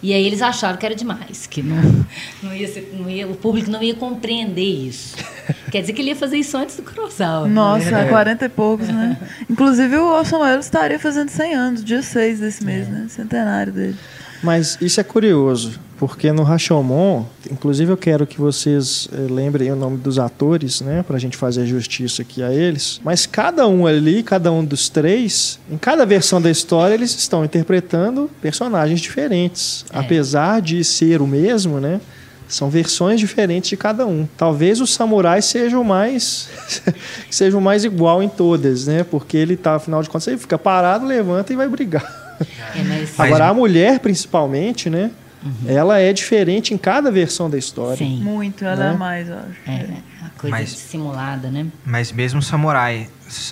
E 0.00 0.14
aí 0.14 0.24
eles 0.24 0.40
acharam 0.42 0.76
que 0.76 0.86
era 0.86 0.94
demais, 0.94 1.48
que 1.48 1.60
não, 1.60 1.76
não 2.40 2.54
ia 2.54 2.68
ser, 2.68 2.94
não 2.96 3.10
ia, 3.10 3.26
o 3.26 3.34
público 3.34 3.68
não 3.68 3.82
ia 3.82 3.94
compreender 3.94 4.62
isso. 4.62 5.16
Quer 5.72 5.80
dizer 5.80 5.92
que 5.92 6.00
ele 6.00 6.10
ia 6.10 6.16
fazer 6.16 6.36
isso 6.36 6.56
antes 6.56 6.76
do 6.76 6.82
Kurosawa. 6.82 7.48
Nossa, 7.48 7.98
há 7.98 8.08
40 8.08 8.44
e 8.44 8.48
poucos, 8.48 8.86
né? 8.86 9.18
Inclusive 9.50 9.96
o 9.96 10.06
Orson 10.06 10.38
Welles 10.38 10.66
estaria 10.66 11.00
fazendo 11.00 11.30
100 11.30 11.54
anos, 11.54 11.84
dia 11.84 12.00
6 12.00 12.38
desse 12.38 12.64
mês, 12.64 12.86
é. 12.86 12.90
né? 12.90 13.06
Centenário 13.08 13.72
dele. 13.72 13.96
Mas 14.42 14.78
isso 14.80 15.00
é 15.00 15.04
curioso, 15.04 15.78
porque 15.98 16.30
no 16.30 16.42
Rashomon, 16.42 17.24
inclusive 17.50 17.92
eu 17.92 17.96
quero 17.96 18.26
que 18.26 18.40
vocês 18.40 19.08
eh, 19.12 19.26
lembrem 19.30 19.70
o 19.72 19.76
nome 19.76 19.96
dos 19.98 20.18
atores, 20.18 20.80
né, 20.80 21.02
para 21.02 21.16
a 21.16 21.20
gente 21.20 21.36
fazer 21.36 21.66
justiça 21.66 22.22
aqui 22.22 22.42
a 22.42 22.52
eles. 22.52 23.00
Mas 23.02 23.26
cada 23.26 23.66
um 23.66 23.86
ali, 23.86 24.22
cada 24.22 24.52
um 24.52 24.64
dos 24.64 24.88
três, 24.88 25.58
em 25.70 25.76
cada 25.76 26.06
versão 26.06 26.40
da 26.40 26.50
história, 26.50 26.94
eles 26.94 27.14
estão 27.14 27.44
interpretando 27.44 28.30
personagens 28.40 29.00
diferentes. 29.00 29.84
É. 29.92 29.98
Apesar 29.98 30.62
de 30.62 30.84
ser 30.84 31.20
o 31.20 31.26
mesmo, 31.26 31.80
né? 31.80 32.00
São 32.48 32.70
versões 32.70 33.20
diferentes 33.20 33.68
de 33.68 33.76
cada 33.76 34.06
um. 34.06 34.26
Talvez 34.36 34.80
o 34.80 34.86
samurai 34.86 35.42
seja 35.42 35.78
o 35.78 35.84
mais 35.84 36.48
seja 37.30 37.58
o 37.58 37.60
mais 37.60 37.84
igual 37.84 38.22
em 38.22 38.28
todas, 38.28 38.86
né? 38.86 39.04
Porque 39.04 39.36
ele 39.36 39.56
tá, 39.56 39.74
afinal 39.74 40.02
de 40.02 40.08
contas, 40.08 40.28
ele 40.28 40.38
fica 40.38 40.56
parado, 40.56 41.04
levanta 41.04 41.52
e 41.52 41.56
vai 41.56 41.68
brigar. 41.68 42.24
É, 42.74 42.82
mas... 42.82 43.18
Agora, 43.18 43.48
a 43.48 43.54
mulher, 43.54 43.98
principalmente, 44.00 44.88
né? 44.88 45.10
Uhum. 45.42 45.52
Ela 45.68 45.98
é 45.98 46.12
diferente 46.12 46.74
em 46.74 46.78
cada 46.78 47.10
versão 47.10 47.48
da 47.48 47.56
história. 47.56 47.96
Sim. 47.96 48.22
Muito, 48.22 48.64
ela 48.64 48.84
é 48.84 48.88
né? 48.88 48.94
é 48.94 48.96
mais, 48.96 49.28
eu 49.28 49.36
acho. 49.36 49.70
É, 49.70 49.86
a 50.24 50.30
coisa 50.40 50.56
mas, 50.56 50.70
simulada, 50.70 51.50
né? 51.50 51.66
Mas 51.84 52.12
mesmo 52.12 52.40
o 52.40 52.42
samurai, 52.42 53.08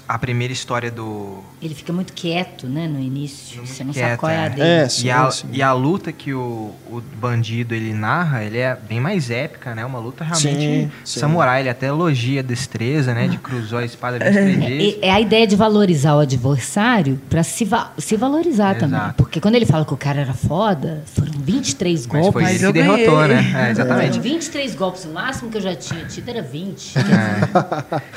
a 0.09 0.18
primeira 0.18 0.53
história 0.53 0.91
do. 0.91 1.41
Ele 1.61 1.74
fica 1.74 1.93
muito 1.93 2.12
quieto, 2.12 2.66
né, 2.66 2.87
no 2.89 2.99
início. 3.01 3.59
Muito 3.59 3.70
Você 3.70 3.85
não 3.85 3.93
quieto, 3.93 4.07
sabe 4.07 4.18
qual 4.18 4.33
é 4.33 4.37
a 4.39 4.43
é. 4.45 4.49
dele. 4.51 4.62
É, 4.68 4.89
sim, 4.89 5.07
e, 5.07 5.11
a, 5.11 5.31
sim. 5.31 5.47
e 5.53 5.62
a 5.62 5.72
luta 5.72 6.12
que 6.12 6.33
o, 6.33 6.72
o 6.91 7.03
bandido 7.20 7.74
ele 7.74 7.93
narra, 7.93 8.43
ele 8.45 8.59
é 8.59 8.77
bem 8.89 9.01
mais 9.01 9.31
épica, 9.31 9.74
né? 9.74 9.85
Uma 9.85 9.99
luta 9.99 10.24
realmente 10.24 10.57
Sim, 10.59 10.91
sim. 11.05 11.20
samurai. 11.20 11.61
Ele 11.61 11.68
até 11.68 11.87
elogia 11.87 12.41
a 12.41 12.43
destreza, 12.43 13.12
né? 13.14 13.29
De 13.29 13.39
cruzar 13.39 13.81
a 13.83 13.85
espada 13.85 14.18
23 14.18 14.57
vezes. 14.59 14.99
É, 15.03 15.07
é 15.09 15.11
a 15.12 15.20
ideia 15.20 15.47
de 15.47 15.57
valorizar 15.57 16.14
o 16.16 16.20
adversário 16.20 17.20
para 17.29 17.43
se, 17.43 17.64
va- 17.64 17.93
se 17.99 18.16
valorizar 18.16 18.77
Exato. 18.77 18.91
também. 18.93 19.12
Porque 19.16 19.41
quando 19.41 19.55
ele 19.57 19.66
fala 19.66 19.85
que 19.85 19.93
o 19.95 19.97
cara 19.97 20.20
era 20.20 20.35
foda, 20.35 21.03
foram 21.07 21.33
23 21.39 22.07
Mas 22.07 22.12
golpes. 22.22 22.33
foi 22.33 22.43
Mas 22.43 22.51
ele 22.53 22.59
que 22.61 22.66
eu 22.66 22.72
derrotou, 22.72 23.18
ganhei. 23.29 23.37
né? 23.53 23.68
É, 23.68 23.70
exatamente. 23.70 24.09
Foram 24.11 24.22
23 24.22 24.74
golpes. 24.74 25.05
O 25.05 25.09
máximo 25.09 25.51
que 25.51 25.57
eu 25.59 25.62
já 25.62 25.74
tinha 25.74 26.05
tido 26.05 26.29
era 26.29 26.43
20. 26.43 26.95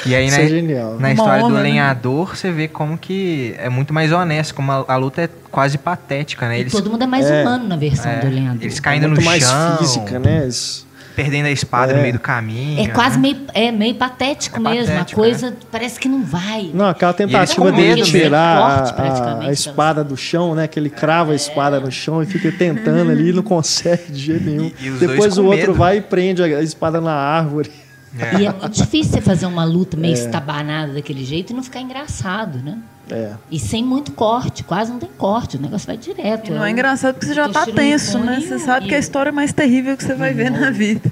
E 0.06 0.16
aí, 0.16 0.28
Isso 0.28 0.38
na, 0.38 0.44
é 0.44 0.48
genial. 0.48 1.00
na 1.00 1.12
história 1.14 1.49
do 1.50 1.58
né? 1.58 1.64
lenhador, 1.64 2.36
você 2.36 2.52
vê 2.52 2.68
como 2.68 2.98
que 2.98 3.54
é 3.58 3.70
muito 3.70 3.94
mais 3.94 4.12
honesto, 4.12 4.54
como 4.56 4.72
a, 4.72 4.86
a 4.88 4.96
luta 4.96 5.22
é 5.24 5.30
quase 5.52 5.78
patética, 5.78 6.48
né? 6.48 6.58
E 6.58 6.62
Eles, 6.62 6.72
todo 6.74 6.90
mundo 6.90 7.04
é 7.04 7.08
mais 7.08 7.26
É. 7.26 7.42
humano 7.42 7.68
na 7.68 7.76
versão 7.76 8.12
é, 8.12 8.20
do 8.20 8.28
lenhador. 8.30 8.62
eles 8.64 8.80
caindo 8.80 9.08
Muito 9.08 9.20
no 9.20 9.26
mais 9.26 9.44
chão, 9.44 9.78
física, 9.78 10.20
né? 10.20 10.44
Eles- 10.44 10.88
perdendo 11.16 11.48
a 11.48 11.52
espada 11.52 11.92
É. 11.92 11.96
no 11.98 12.02
meio 12.02 12.14
do 12.14 12.20
caminho. 12.20 12.80
É 12.82 12.88
quase 12.88 13.18
né? 13.18 13.22
meio, 13.24 13.38
é 13.54 13.72
meio 13.74 13.94
patético 13.96 14.56
É 14.56 14.60
mesmo. 14.62 14.88
patético, 14.94 15.20
a 15.20 15.24
coisa 15.26 15.58
parece 15.70 16.00
que 16.00 16.08
não 16.08 16.24
vai. 16.24 16.70
Não, 16.74 16.88
aquela 16.88 17.12
tentativa 17.12 17.72
dele 17.74 18.04
tirar 18.04 18.86
Corte, 18.86 19.02
a- 19.02 19.48
a, 19.48 19.52
espada 19.52 20.02
do 20.02 20.16
chão, 20.16 20.56
né? 20.56 20.66
Que 20.66 20.80
ele 20.80 20.90
crava 20.90 21.34
a 21.34 21.36
espada 21.36 21.78
no 21.78 21.92
chão 21.92 22.24
e 22.24 22.26
fica 22.26 22.50
tentando 22.54 23.12
ali 23.12 23.32
e 23.32 23.34
não 23.34 23.44
consegue 23.44 24.14
de 24.14 24.18
jeito 24.20 24.46
nenhum. 24.50 24.72
E- 24.80 24.88
e 24.88 24.92
Depois 24.92 25.38
o 25.38 25.44
outro 25.44 25.60
medo. 25.72 25.74
vai 25.74 25.98
e 25.98 26.02
prende 26.02 26.42
a 26.42 26.62
espada 26.62 27.02
na 27.02 27.12
árvore. 27.14 27.70
É. 28.18 28.42
E 28.42 28.46
é 28.48 28.52
muito 28.52 28.70
difícil 28.72 29.12
você 29.14 29.22
fazer 29.22 29.46
uma 29.46 29.64
luta 29.64 29.96
meio 29.98 30.14
estabanada 30.14 30.94
daquele 30.94 31.24
jeito 31.24 31.52
e 31.52 31.56
não 31.56 31.62
ficar 31.64 31.82
engraçado, 31.82 32.58
né? 32.60 32.78
É. 33.12 33.32
E 33.50 33.58
sem 33.58 33.84
muito 33.84 34.12
corte, 34.12 34.64
quase 34.64 34.92
não 34.92 35.00
tem 35.00 35.10
corte, 35.18 35.58
o 35.58 35.62
negócio 35.62 35.88
vai 35.88 35.98
direto. 35.98 36.50
E 36.50 36.54
não 36.54 36.64
é 36.64 36.68
o- 36.68 36.72
engraçado 36.72 37.16
porque 37.16 37.26
você 37.26 37.34
já 37.34 37.48
tá 37.50 37.62
Toshiro 37.62 37.76
tenso, 37.78 38.20
né? 38.20 38.40
Você 38.40 38.60
sabe 38.60 38.88
que 38.88 38.94
é 38.94 38.98
a 38.98 39.00
história 39.00 39.32
mais 39.32 39.52
terrível 39.52 39.98
que 39.98 40.04
você 40.04 40.14
vai 40.14 40.32
ver 40.32 40.52
na 40.52 40.70
vida. 40.70 41.12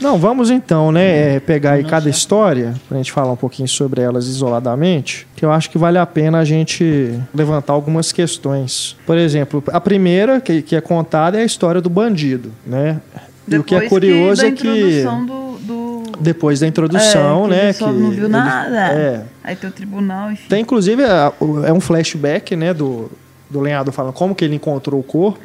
Não, 0.00 0.18
vamos 0.18 0.50
então, 0.50 0.90
né, 0.90 1.36
é, 1.36 1.40
pegar 1.40 1.72
aí 1.72 1.84
cada 1.84 2.10
história, 2.10 2.74
pra 2.88 2.96
gente 2.98 3.12
falar 3.12 3.30
um 3.32 3.36
pouquinho 3.36 3.68
sobre 3.68 4.00
elas 4.00 4.26
isoladamente, 4.26 5.28
que 5.36 5.44
eu 5.44 5.52
acho 5.52 5.70
que 5.70 5.78
vale 5.78 5.98
a 5.98 6.06
pena 6.06 6.38
a 6.38 6.44
gente 6.44 7.12
levantar 7.32 7.72
algumas 7.72 8.10
questões. 8.10 8.96
Por 9.06 9.16
exemplo, 9.16 9.62
a 9.72 9.80
primeira 9.80 10.40
que, 10.40 10.60
que 10.60 10.74
é 10.74 10.80
contada 10.80 11.38
é 11.38 11.42
a 11.42 11.44
história 11.44 11.80
do 11.80 11.88
bandido, 11.88 12.50
né? 12.66 13.00
E 13.46 13.56
o 13.56 13.62
que 13.64 13.74
é 13.74 13.80
Depois 13.80 13.88
curioso 13.88 14.42
da 14.42 14.48
é 14.48 14.52
que 14.52 14.62
do- 14.66 15.02
depois 16.20 16.60
da 16.60 16.66
introdução, 16.66 17.44
é, 17.44 17.48
que 17.48 17.50
né, 17.50 17.64
ele 17.64 17.72
só 17.74 17.92
não 17.92 18.10
viu 18.10 18.24
ele- 18.24 18.28
nada. 18.28 18.92
É, 18.92 19.22
Aí 19.44 19.56
tem 19.56 19.68
o 19.70 19.72
tribunal, 19.72 20.30
enfim. 20.32 20.48
tem 20.48 20.60
inclusive 20.62 21.02
é, 21.02 21.72
um 21.72 21.80
flashback, 21.80 22.54
né, 22.56 22.72
do 22.74 23.10
do 23.50 23.60
lenhador 23.60 23.94
falando 23.94 24.12
como 24.12 24.34
que 24.34 24.44
ele 24.44 24.56
encontrou 24.56 25.00
o 25.00 25.02
corpo. 25.02 25.40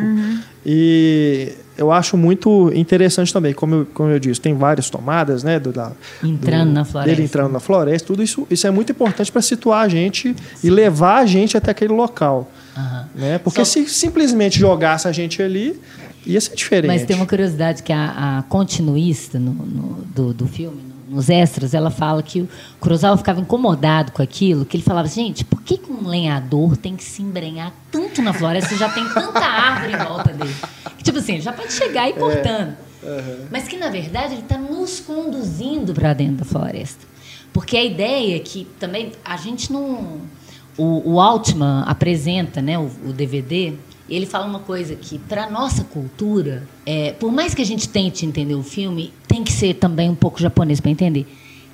E 0.66 1.54
eu 1.78 1.92
acho 1.92 2.16
muito 2.18 2.72
interessante 2.76 3.32
também, 3.34 3.54
como 3.54 3.76
eu, 3.76 3.88
como 3.94 4.10
eu 4.10 4.20
disse, 4.20 4.40
tem 4.40 4.54
várias 4.56 4.90
tomadas, 4.90 5.44
né? 5.44 5.60
Do, 5.60 5.72
da, 5.72 5.92
Entrando 6.24 6.68
do- 6.68 6.74
na 6.74 6.86
floresta. 6.86 7.16
Dele 7.16 7.24
entrando 7.26 7.52
na 7.52 7.60
floresta, 7.60 8.08
tudo 8.08 8.22
isso, 8.24 8.48
isso 8.50 8.68
é 8.68 8.72
muito 8.72 8.92
importante 8.92 9.32
para 9.32 9.42
situar 9.42 9.86
a 9.86 9.88
gente 9.90 10.36
e 10.64 10.70
levar 10.70 11.20
a 11.20 11.26
gente 11.26 11.58
até 11.58 11.72
aquele 11.72 11.94
local. 11.94 12.52
Aham. 12.78 13.06
Né? 13.16 13.38
Porque 13.38 13.64
Só- 13.64 13.72
se 13.72 13.88
simplesmente 13.88 14.60
jogasse 14.60 15.08
a 15.08 15.12
gente 15.12 15.42
ali, 15.42 15.80
ia 16.26 16.40
ser 16.42 16.56
diferente. 16.56 16.88
Mas 16.88 17.06
tem 17.06 17.16
uma 17.16 17.26
curiosidade 17.26 17.84
que 17.84 17.92
a, 17.94 18.40
a 18.40 18.44
continuista 18.44 19.40
no, 19.40 19.52
no- 19.54 20.04
do, 20.14 20.34
do 20.34 20.48
filme, 20.48 20.82
no- 20.82 21.16
nos 21.16 21.30
extras, 21.30 21.74
ela 21.74 21.92
fala 21.92 22.24
que 22.24 22.42
o 22.42 22.50
Kurosawa 22.80 23.16
ficava 23.18 23.40
incomodado 23.40 24.12
com 24.12 24.22
aquilo, 24.22 24.66
que 24.66 24.76
ele 24.78 24.84
falava 24.84 25.08
gente, 25.08 25.46
por 25.46 25.62
que, 25.62 25.78
que 25.78 25.92
um 25.92 26.08
lenhador 26.08 26.76
tem 26.78 26.96
que 26.96 27.04
se 27.04 27.22
embrenhar 27.22 27.72
tanto 27.92 28.22
na 28.22 28.34
floresta 28.34 28.70
se 28.70 28.78
já 28.78 28.90
tem 28.90 29.08
tanta 29.10 29.40
árvore 29.40 29.94
em 29.94 29.98
volta 29.98 30.34
dele? 30.34 30.56
Que, 30.98 31.04
tipo 31.04 31.20
assim, 31.20 31.34
ele 31.34 31.42
já 31.42 31.54
pode 31.54 31.72
chegar 31.74 32.10
e 32.10 32.14
cortando. 32.14 32.76
Mas 33.52 33.68
que, 33.68 33.78
na 33.78 33.90
verdade, 33.90 34.34
ele 34.34 34.42
está 34.44 34.58
nos 34.58 35.02
conduzindo 35.02 35.94
para 35.94 36.14
dentro 36.14 36.38
da 36.38 36.46
floresta. 36.46 37.06
Porque 37.52 37.78
a 37.78 37.84
ideia 37.84 38.38
é 38.38 38.40
que 38.40 38.66
também 38.80 39.12
a 39.24 39.38
gente 39.38 39.72
não... 39.72 40.22
O, 40.76 41.12
o 41.14 41.22
Altman 41.22 41.84
apresenta 41.86 42.60
né, 42.62 42.80
o, 42.80 42.90
o 43.06 43.14
DVD 43.14 43.74
ele 44.16 44.26
fala 44.26 44.46
uma 44.46 44.60
coisa 44.60 44.96
que, 44.96 45.18
para 45.20 45.50
nossa 45.50 45.84
cultura, 45.84 46.64
é, 46.86 47.12
por 47.14 47.32
mais 47.32 47.54
que 47.54 47.62
a 47.62 47.66
gente 47.66 47.88
tente 47.90 48.26
entender 48.26 48.56
o 48.56 48.64
filme, 48.64 49.14
tem 49.28 49.44
que 49.44 49.52
ser 49.52 49.76
também 49.76 50.10
um 50.10 50.16
pouco 50.16 50.40
japonês 50.42 50.80
para 50.80 50.92
entender. 50.92 51.26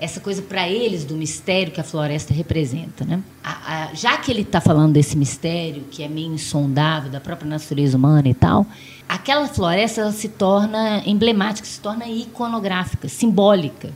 Essa 0.02 0.22
coisa 0.22 0.42
para 0.42 0.70
eles 0.70 1.04
do 1.04 1.16
mistério 1.16 1.74
que 1.74 1.82
a 1.82 1.84
floresta 1.84 2.34
representa. 2.34 3.04
Né? 3.04 3.22
A- 3.44 3.90
a- 3.90 3.94
já 3.94 4.16
que 4.18 4.32
ele 4.32 4.44
está 4.44 4.62
falando 4.62 4.94
desse 4.94 5.18
mistério, 5.18 5.84
que 5.92 6.02
é 6.02 6.08
meio 6.08 6.34
insondável, 6.34 7.12
da 7.12 7.20
própria 7.20 7.50
natureza 7.50 7.98
humana 7.98 8.30
e 8.30 8.34
tal, 8.34 8.66
aquela 9.10 9.46
floresta 9.48 10.10
se 10.14 10.30
torna 10.30 11.04
emblemática, 11.06 11.68
se 11.68 11.82
torna 11.82 12.08
iconográfica, 12.08 13.10
simbólica 13.10 13.90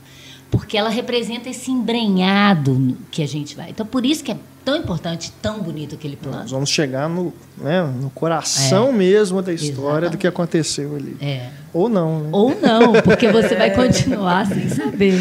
porque 0.54 0.78
ela 0.78 0.88
representa 0.88 1.48
esse 1.48 1.68
embrenhado 1.68 2.96
que 3.10 3.24
a 3.24 3.26
gente 3.26 3.56
vai. 3.56 3.70
Então, 3.70 3.84
por 3.84 4.06
isso 4.06 4.22
que 4.22 4.30
é 4.30 4.36
tão 4.64 4.76
importante, 4.76 5.32
tão 5.42 5.60
bonito 5.60 5.96
aquele 5.96 6.14
plano. 6.14 6.38
Nós 6.38 6.50
vamos 6.52 6.70
chegar 6.70 7.08
no, 7.08 7.34
né, 7.58 7.82
no 8.00 8.08
coração 8.10 8.92
mesmo 8.92 9.42
da 9.42 9.52
história 9.52 10.08
do 10.08 10.16
que 10.16 10.28
aconteceu 10.28 10.94
ali. 10.94 11.16
É. 11.20 11.48
Ou 11.72 11.88
não, 11.88 12.20
né? 12.20 12.28
Ou 12.30 12.60
não, 12.60 12.92
porque 13.02 13.32
você 13.32 13.56
vai 13.56 13.74
continuar 13.74 14.46
sem 14.46 14.68
saber. 14.68 15.18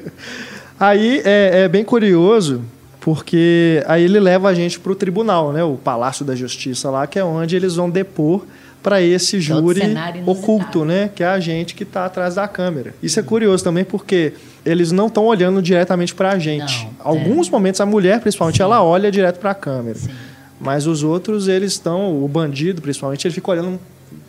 Aí 0.78 1.22
é, 1.24 1.62
é 1.62 1.68
bem 1.68 1.82
curioso, 1.82 2.62
porque 3.00 3.82
aí 3.86 4.04
ele 4.04 4.18
leva 4.18 4.48
a 4.48 4.54
gente 4.54 4.80
para 4.80 4.92
o 4.92 4.94
tribunal, 4.94 5.52
né? 5.52 5.62
O 5.62 5.76
Palácio 5.76 6.24
da 6.24 6.34
Justiça 6.34 6.88
lá, 6.88 7.06
que 7.06 7.18
é 7.18 7.24
onde 7.24 7.54
eles 7.54 7.76
vão 7.76 7.90
depor 7.90 8.46
para 8.82 9.02
esse 9.02 9.36
é 9.36 9.40
júri 9.40 9.82
oculto, 10.26 10.84
né? 10.84 11.10
Que 11.14 11.22
é 11.22 11.26
a 11.26 11.38
gente 11.40 11.74
que 11.74 11.82
está 11.82 12.06
atrás 12.06 12.34
da 12.34 12.48
câmera. 12.48 12.94
Isso 13.02 13.20
é 13.20 13.22
curioso 13.22 13.62
também 13.62 13.84
porque 13.84 14.32
eles 14.64 14.90
não 14.92 15.06
estão 15.06 15.24
olhando 15.26 15.60
diretamente 15.62 16.14
para 16.14 16.32
a 16.32 16.38
gente. 16.38 16.84
Não, 16.84 16.90
Alguns 17.00 17.48
momentos 17.50 17.80
a 17.80 17.86
mulher, 17.86 18.20
principalmente, 18.20 18.60
ela 18.62 18.82
olha 18.82 19.10
direto 19.10 19.38
para 19.38 19.50
a 19.50 19.54
câmera. 19.54 19.98
Sim. 19.98 20.10
Mas 20.60 20.86
os 20.86 21.02
outros, 21.02 21.48
eles 21.48 21.72
estão, 21.72 22.22
o 22.22 22.28
bandido 22.28 22.82
principalmente, 22.82 23.26
ele 23.26 23.34
fica 23.34 23.50
olhando 23.50 23.80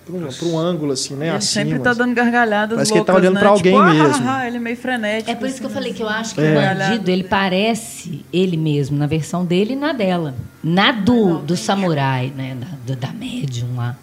para 0.06 0.16
um, 0.48 0.54
um 0.54 0.58
ângulo 0.58 0.94
assim, 0.94 1.14
né? 1.16 1.28
ele 1.28 1.36
acima. 1.36 1.66
sempre 1.66 1.80
tá 1.80 1.94
dando 1.94 2.14
gargalhadas 2.14 2.76
Parece 2.76 2.92
que 2.92 2.98
ele 2.98 3.06
tá 3.06 3.14
olhando 3.16 3.34
né? 3.36 3.40
pra 3.40 3.50
alguém 3.50 3.74
tipo, 3.74 3.86
mesmo. 3.86 4.28
ah, 4.28 4.38
ah, 4.38 4.48
ele 4.48 4.58
é 4.58 4.60
meio 4.60 4.78
frenético. 4.78 5.30
É 5.32 5.36
por 5.36 5.48
isso 5.48 5.58
que 5.58 5.64
eu 5.64 5.68
assim, 5.68 5.74
falei 5.76 5.94
que 5.94 6.02
eu 6.04 6.10
acho 6.10 6.36
que 6.36 6.42
É. 6.42 6.52
o 6.52 6.56
bandido, 6.56 7.12
ele 7.12 7.24
parece 7.24 8.26
ele 8.32 8.58
mesmo, 8.58 8.98
na 8.98 9.08
versão 9.08 9.46
dele 9.46 9.74
e 9.74 9.76
na 9.76 9.92
dela. 9.94 10.34
Na 10.64 10.92
do, 10.92 11.40
do 11.40 11.56
samurai, 11.58 12.32
né? 12.36 12.56
Da, 12.60 12.94
do- 12.94 13.00
da 13.00 13.12
médium 13.14 13.76
lá. 13.76 13.96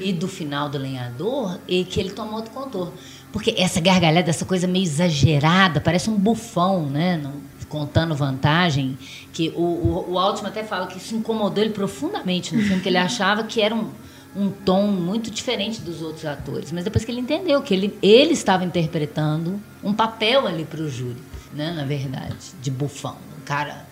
E 0.00 0.12
do 0.12 0.26
final 0.26 0.68
do 0.68 0.78
lenhador, 0.78 1.58
e 1.68 1.84
que 1.84 2.00
ele 2.00 2.10
toma 2.10 2.36
outro 2.36 2.50
contorno. 2.52 2.92
Porque 3.32 3.54
essa 3.58 3.80
gargalhada, 3.80 4.30
essa 4.30 4.44
coisa 4.44 4.66
meio 4.66 4.84
exagerada, 4.84 5.80
parece 5.80 6.08
um 6.08 6.16
bufão, 6.16 6.86
né? 6.86 7.20
Contando 7.68 8.14
vantagem. 8.14 8.96
Que 9.32 9.52
o, 9.54 9.60
o, 9.60 10.12
o 10.12 10.18
Altman 10.18 10.48
até 10.48 10.64
fala 10.64 10.86
que 10.86 10.96
isso 10.96 11.14
incomodou 11.14 11.62
ele 11.62 11.72
profundamente 11.72 12.54
no 12.54 12.62
filme, 12.62 12.80
que 12.80 12.88
ele 12.88 12.96
achava 12.96 13.44
que 13.44 13.60
era 13.60 13.74
um, 13.74 13.90
um 14.34 14.50
tom 14.50 14.86
muito 14.86 15.30
diferente 15.30 15.80
dos 15.80 16.00
outros 16.00 16.24
atores. 16.24 16.72
Mas 16.72 16.84
depois 16.84 17.04
que 17.04 17.10
ele 17.10 17.20
entendeu 17.20 17.60
que 17.60 17.74
ele, 17.74 17.98
ele 18.02 18.32
estava 18.32 18.64
interpretando 18.64 19.60
um 19.82 19.92
papel 19.92 20.46
ali 20.46 20.64
para 20.64 20.80
o 20.80 20.88
júri, 20.88 21.20
né? 21.52 21.72
na 21.72 21.84
verdade, 21.84 22.36
de 22.62 22.70
bufão. 22.70 23.16
Um 23.38 23.44
cara 23.44 23.86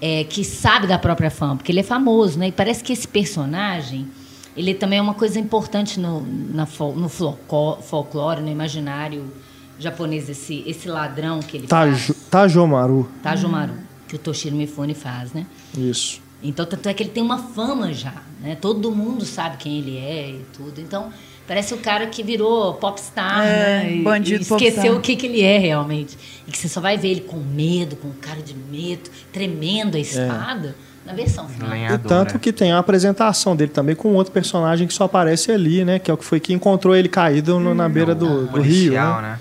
é, 0.00 0.24
que 0.24 0.42
sabe 0.42 0.86
da 0.86 0.98
própria 0.98 1.30
fama, 1.30 1.56
porque 1.56 1.70
ele 1.70 1.80
é 1.80 1.84
famoso. 1.84 2.38
Né? 2.38 2.48
E 2.48 2.52
parece 2.52 2.82
que 2.82 2.92
esse 2.92 3.06
personagem 3.06 4.08
ele 4.58 4.74
também 4.74 4.98
é 4.98 5.02
uma 5.02 5.14
coisa 5.14 5.38
importante 5.38 6.00
no, 6.00 6.20
na, 6.52 6.66
no 6.96 7.08
folclore, 7.08 8.40
no 8.42 8.48
imaginário 8.50 9.24
japonês, 9.78 10.28
esse, 10.28 10.64
esse 10.66 10.88
ladrão 10.88 11.38
que 11.40 11.56
ele 11.56 11.66
Taju, 11.68 11.96
faz. 12.14 12.24
Tajomaru. 12.28 13.08
Tajomaru, 13.22 13.74
que 14.08 14.16
o 14.16 14.18
Toshiro 14.18 14.56
Mifune 14.56 14.92
faz, 14.94 15.32
né? 15.32 15.46
Isso. 15.76 16.20
Então, 16.42 16.66
tanto 16.66 16.88
é 16.88 16.94
que 16.94 17.02
ele 17.02 17.10
tem 17.10 17.22
uma 17.22 17.38
fama 17.38 17.92
já, 17.92 18.14
né? 18.40 18.56
Todo 18.60 18.90
mundo 18.90 19.24
sabe 19.24 19.56
quem 19.58 19.78
ele 19.78 19.96
é 19.96 20.30
e 20.30 20.44
tudo. 20.56 20.80
Então, 20.80 21.10
parece 21.46 21.74
o 21.74 21.78
cara 21.78 22.06
que 22.08 22.22
virou 22.22 22.74
popstar, 22.74 23.44
É, 23.46 23.82
né? 23.84 23.96
E- 23.96 24.02
bandido 24.02 24.40
e 24.40 24.42
esqueceu 24.42 24.72
popstar. 24.74 24.96
o 24.96 25.00
que, 25.00 25.16
que 25.16 25.26
ele 25.26 25.42
é 25.42 25.58
realmente. 25.58 26.16
E 26.46 26.50
que 26.50 26.58
você 26.58 26.68
só 26.68 26.80
vai 26.80 26.96
ver 26.96 27.08
ele 27.08 27.20
com 27.22 27.36
medo, 27.38 27.96
com 27.96 28.10
cara 28.20 28.40
de 28.42 28.54
medo, 28.54 29.10
tremendo 29.32 29.96
a 29.96 30.00
espada, 30.00 30.76
na 31.08 31.14
versão 31.14 31.48
final. 31.48 31.70
Lenhador, 31.70 31.98
E 32.04 32.08
tanto 32.08 32.34
né? 32.34 32.40
que 32.40 32.52
tem 32.52 32.70
a 32.72 32.78
apresentação 32.78 33.56
dele 33.56 33.70
também 33.70 33.96
com 33.96 34.12
outro 34.14 34.32
personagem 34.32 34.86
que 34.86 34.94
só 34.94 35.04
aparece 35.04 35.50
ali, 35.50 35.84
né? 35.84 35.98
Que 35.98 36.10
é 36.10 36.14
o 36.14 36.16
que 36.16 36.24
foi 36.24 36.38
que 36.38 36.52
encontrou 36.52 36.94
ele 36.94 37.08
caído 37.08 37.58
no- 37.58 37.74
na 37.74 37.88
beira 37.88 38.14
do, 38.14 38.26
do 38.26 38.38
rio. 38.40 38.48
policial, 38.92 39.22
Né? 39.22 39.28
né? 39.30 39.38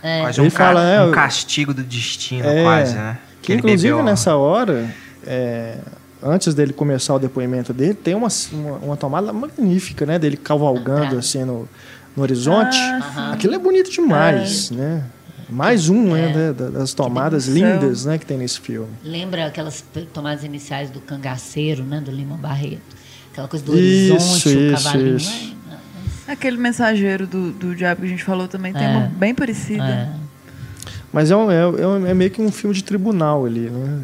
É. 0.00 0.20
Quase 0.20 0.40
Ele 0.40 0.46
um, 0.48 0.50
ca- 0.50 0.56
fala, 0.66 0.84
é, 0.84 1.02
um 1.02 1.10
castigo 1.10 1.74
do 1.74 1.82
destino, 1.82 2.46
É, 2.48 2.62
quase, 2.62 2.94
né? 2.94 3.18
Que 3.42 3.52
ele 3.52 3.58
inclusive 3.60 3.88
bebeu- 3.94 4.04
nessa 4.04 4.36
hora, 4.36 4.88
é, 5.26 5.78
antes 6.22 6.54
dele 6.54 6.72
começar 6.72 7.14
o 7.14 7.18
depoimento 7.18 7.72
dele, 7.72 7.94
tem 7.94 8.14
uma, 8.14 8.28
uma, 8.52 8.76
uma 8.78 8.96
tomada 8.96 9.32
magnífica, 9.32 10.06
né? 10.06 10.18
Dele 10.18 10.36
cavalgando 10.36 10.98
Entrada. 11.04 11.18
assim 11.18 11.42
no, 11.44 11.68
no 12.16 12.22
horizonte. 12.22 12.78
Ah. 12.78 13.32
Aquilo 13.32 13.54
é 13.54 13.58
bonito 13.58 13.90
demais, 13.90 14.70
né? 14.70 15.02
Mais 15.48 15.88
um, 15.88 16.14
é, 16.14 16.32
né, 16.32 16.52
das 16.52 16.92
tomadas 16.92 17.46
lindas, 17.46 18.04
né, 18.04 18.18
que 18.18 18.26
tem 18.26 18.36
nesse 18.36 18.60
filme. 18.60 18.90
Lembra 19.02 19.46
aquelas 19.46 19.82
tomadas 20.12 20.44
iniciais 20.44 20.90
do 20.90 21.00
cangaceiro, 21.00 21.82
né, 21.82 22.00
do 22.00 22.10
Lima 22.10 22.36
Barreto? 22.36 22.96
Aquela 23.32 23.48
coisa 23.48 23.64
do 23.64 23.78
isso, 23.78 24.12
horizonte, 24.12 24.48
isso, 24.48 24.58
o 24.58 24.72
cavalinho. 24.72 25.16
Isso. 25.16 25.56
É? 26.26 26.32
Aquele 26.32 26.58
mensageiro 26.58 27.26
do, 27.26 27.52
do 27.52 27.74
diabo 27.74 28.02
que 28.02 28.06
a 28.06 28.10
gente 28.10 28.24
falou 28.24 28.46
também 28.46 28.72
tem 28.72 28.86
uma 28.86 29.06
bem 29.06 29.34
parecida. 29.34 29.84
É. 29.84 30.08
Mas 31.12 31.30
é, 31.30 31.36
um, 31.36 31.50
é, 31.50 32.10
é, 32.10 32.14
meio 32.14 32.30
que 32.30 32.42
um 32.42 32.52
filme 32.52 32.74
de 32.74 32.84
tribunal 32.84 33.46
ali, 33.46 33.70
né? 33.70 34.02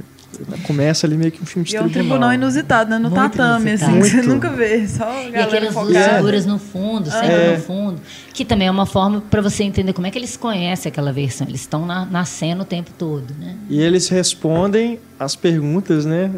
Começa 0.64 1.06
ali 1.06 1.16
meio 1.16 1.32
que 1.32 1.42
um 1.42 1.46
filme 1.46 1.64
de 1.64 1.74
e 1.74 1.78
tribunal. 1.78 1.86
é 1.86 1.88
um 1.88 1.92
tribunal 1.92 2.32
inusitado, 2.32 2.90
né? 2.90 2.98
No 2.98 3.10
Muito 3.10 3.36
tatame, 3.36 3.72
assim, 3.72 3.90
Muito. 3.90 4.08
você 4.08 4.22
nunca 4.22 4.50
vê. 4.50 4.86
Só 4.86 5.10
e 5.28 5.36
aquelas 5.36 5.74
luzes 5.74 5.96
escuras 5.96 6.46
no 6.46 6.58
fundo, 6.58 7.10
sempre 7.10 7.32
é. 7.32 7.56
no 7.56 7.62
fundo. 7.62 8.00
Que 8.32 8.44
também 8.44 8.68
é 8.68 8.70
uma 8.70 8.86
forma 8.86 9.20
para 9.20 9.40
você 9.40 9.64
entender 9.64 9.92
como 9.92 10.06
é 10.06 10.10
que 10.10 10.18
eles 10.18 10.36
conhecem 10.36 10.90
aquela 10.90 11.12
versão. 11.12 11.46
Eles 11.46 11.60
estão 11.60 11.86
na, 11.86 12.04
na 12.04 12.24
cena 12.24 12.62
o 12.62 12.64
tempo 12.64 12.90
todo, 12.96 13.34
né? 13.38 13.56
E 13.68 13.80
eles 13.80 14.08
respondem 14.08 14.98
as 15.18 15.36
perguntas, 15.36 16.04
né? 16.04 16.30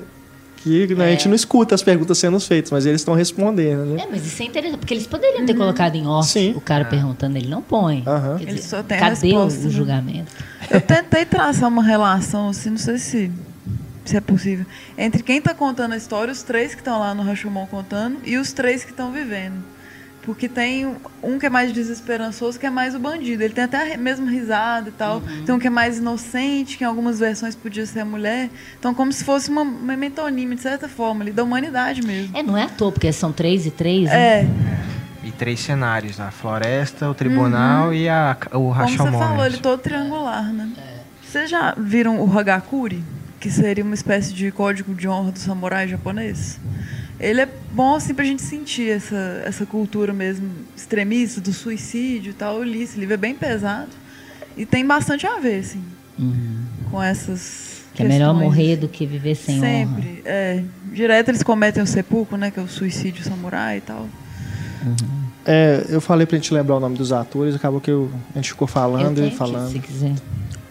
que 0.67 0.95
né, 0.95 1.05
é. 1.05 1.09
a 1.09 1.11
gente 1.13 1.29
não 1.29 1.35
escuta 1.37 1.75
as 1.75 1.83
perguntas 1.83 2.19
sendo 2.19 2.41
feitas, 2.41 2.73
mas 2.73 2.85
eles 2.87 3.01
estão 3.01 3.15
respondendo, 3.15 3.85
né? 3.87 4.03
É, 4.03 4.07
mas 4.11 4.27
isso 4.27 4.43
é 4.43 4.47
interessante, 4.47 4.79
porque 4.79 4.95
eles 4.95 5.07
poderiam 5.07 5.47
ter 5.47 5.53
uhum. 5.53 5.59
colocado 5.59 5.95
em 5.95 6.07
off 6.07 6.29
Sim. 6.29 6.55
o 6.57 6.61
cara 6.61 6.83
é. 6.83 6.85
perguntando, 6.85 7.37
ele 7.39 7.49
não 7.49 7.63
põe. 7.63 8.03
Uhum. 8.07 8.37
Dizer, 8.37 8.51
ele 8.51 8.63
só 8.63 8.83
tem 8.83 8.99
cadê 8.99 9.29
resposta, 9.29 9.61
o, 9.61 9.63
o 9.63 9.65
né? 9.67 9.71
julgamento? 9.71 10.33
Eu 10.69 10.81
tentei 10.81 11.25
traçar 11.25 11.69
uma 11.69 11.83
relação, 11.83 12.49
assim, 12.49 12.71
não 12.71 12.79
sei 12.79 12.99
se, 12.99 13.31
se 14.07 14.17
é 14.17 14.21
possível, 14.21 14.67
entre 14.97 15.23
quem 15.23 15.39
está 15.39 15.53
contando 15.55 15.93
a 15.93 15.97
história, 15.97 16.33
os 16.33 16.43
três 16.43 16.75
que 16.75 16.81
estão 16.81 16.99
lá 16.99 17.15
no 17.15 17.23
Rashomon 17.23 17.67
contando, 17.67 18.19
e 18.25 18.37
os 18.37 18.53
três 18.53 18.85
que 18.85 18.91
estão 18.91 19.13
vivendo. 19.13 19.63
Porque 20.27 20.49
tem 20.49 20.93
um 21.23 21.39
que 21.39 21.47
é 21.47 21.49
mais 21.49 21.73
desesperançoso, 21.73 22.59
que 22.59 22.67
é 22.67 22.71
mais 22.71 22.97
o 22.97 22.99
bandido. 22.99 23.45
Ele 23.45 23.55
tem 23.55 23.63
até 23.63 23.95
a 23.95 23.97
mesma 23.97 24.29
risada 24.29 24.89
e 24.89 24.93
tal. 24.93 25.19
Uhum. 25.19 25.45
Tem 25.45 25.55
um 25.55 25.59
que 25.61 25.69
é 25.69 25.71
mais 25.71 25.99
inocente, 25.99 26.77
que 26.77 26.83
em 26.83 26.87
algumas 26.87 27.21
versões 27.21 27.55
podia 27.55 27.87
ser 27.87 28.01
a 28.01 28.05
mulher. 28.05 28.51
Então, 28.77 28.93
como 28.93 29.13
se 29.13 29.23
fosse 29.23 29.49
uma, 29.49 29.63
uma 29.63 29.97
metonímia, 29.97 30.57
de 30.57 30.63
certa 30.63 30.89
forma, 30.89 31.23
ali, 31.23 31.31
da 31.31 31.45
humanidade 31.45 32.03
mesmo. 32.03 32.37
É, 32.37 32.43
não 32.43 32.57
é 32.57 32.65
à 32.65 32.69
toa, 32.69 32.91
porque 32.91 33.13
são 33.13 33.31
três 33.31 33.67
e 33.67 33.71
três, 33.71 34.07
né? 34.07 34.41
É. 34.41 34.47
E 35.23 35.31
três 35.31 35.61
cenários, 35.61 36.19
a 36.19 36.33
floresta, 36.33 37.09
o 37.09 37.15
tribunal 37.15 37.87
uhum. 37.87 37.95
e 37.95 38.09
a, 38.09 38.37
o 38.53 38.71
Rashomon. 38.71 38.97
Como 38.97 39.13
você 39.13 39.25
falou, 39.25 39.47
ele 39.47 39.59
todo 39.59 39.81
triangular, 39.81 40.53
né? 40.53 40.69
É. 40.77 40.97
Vocês 41.23 41.49
já 41.49 41.73
viram 41.79 42.21
o 42.21 42.37
Hagakure? 42.37 43.05
Que 43.47 43.53
seria 43.53 43.85
uma 43.85 43.95
espécie 43.95 44.35
de 44.35 44.51
código 44.51 44.93
de 44.93 45.07
honra 45.07 45.31
do 45.31 45.39
samurai 45.39 45.87
japonês? 45.87 46.59
ele 47.21 47.43
é 47.43 47.49
bom 47.73 47.95
assim 47.95 48.13
pra 48.13 48.25
gente 48.25 48.43
sentir 48.43 48.91
essa, 48.91 49.41
essa 49.45 49.65
cultura 49.65 50.13
mesmo 50.13 50.51
extremista 50.77 51.41
do 51.41 51.53
suicídio 51.53 52.31
e 52.31 52.33
tal. 52.33 52.57
Eu 52.57 52.65
li 52.65 52.83
esse 52.83 52.99
livro, 52.99 53.15
é 53.15 53.17
bem 53.17 53.37
pesado. 53.37 53.91
E 54.57 54.67
tem 54.67 54.85
bastante 54.85 55.29
a 55.29 55.39
ver, 55.39 55.61
assim, 55.61 55.81
uhum. 56.19 56.65
com 56.91 57.01
essas. 57.01 57.85
Que 57.95 58.03
é 58.03 58.09
melhor 58.09 58.35
morrer 58.35 58.75
do 58.75 58.89
que 58.89 59.07
viver 59.07 59.37
sem 59.37 59.61
Sempre, 59.61 60.09
honra. 60.09 60.21
é. 60.25 60.65
Direto 60.93 61.29
eles 61.29 61.45
cometem 61.45 61.81
o 61.81 61.87
sepulcro, 61.87 62.37
né? 62.37 62.51
Que 62.51 62.59
é 62.59 62.63
o 62.65 62.69
suicídio 62.69 63.23
samurai 63.23 63.79
e 63.79 63.81
tal. 63.81 64.09
Uhum. 64.85 65.27
É, 65.47 65.87
eu 65.89 66.01
falei 66.01 66.27
pra 66.27 66.37
gente 66.37 66.53
lembrar 66.53 66.75
o 66.75 66.81
nome 66.81 66.99
dos 66.99 67.13
atores, 67.13 67.55
acabou 67.55 67.81
que 67.81 67.93
eu, 67.93 68.11
a 68.35 68.39
gente 68.39 68.49
ficou 68.51 68.67
falando 68.67 69.25
e 69.25 69.31
falando. 69.31 69.71
se 69.71 69.79
quiser. 69.79 70.17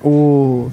O 0.04 0.70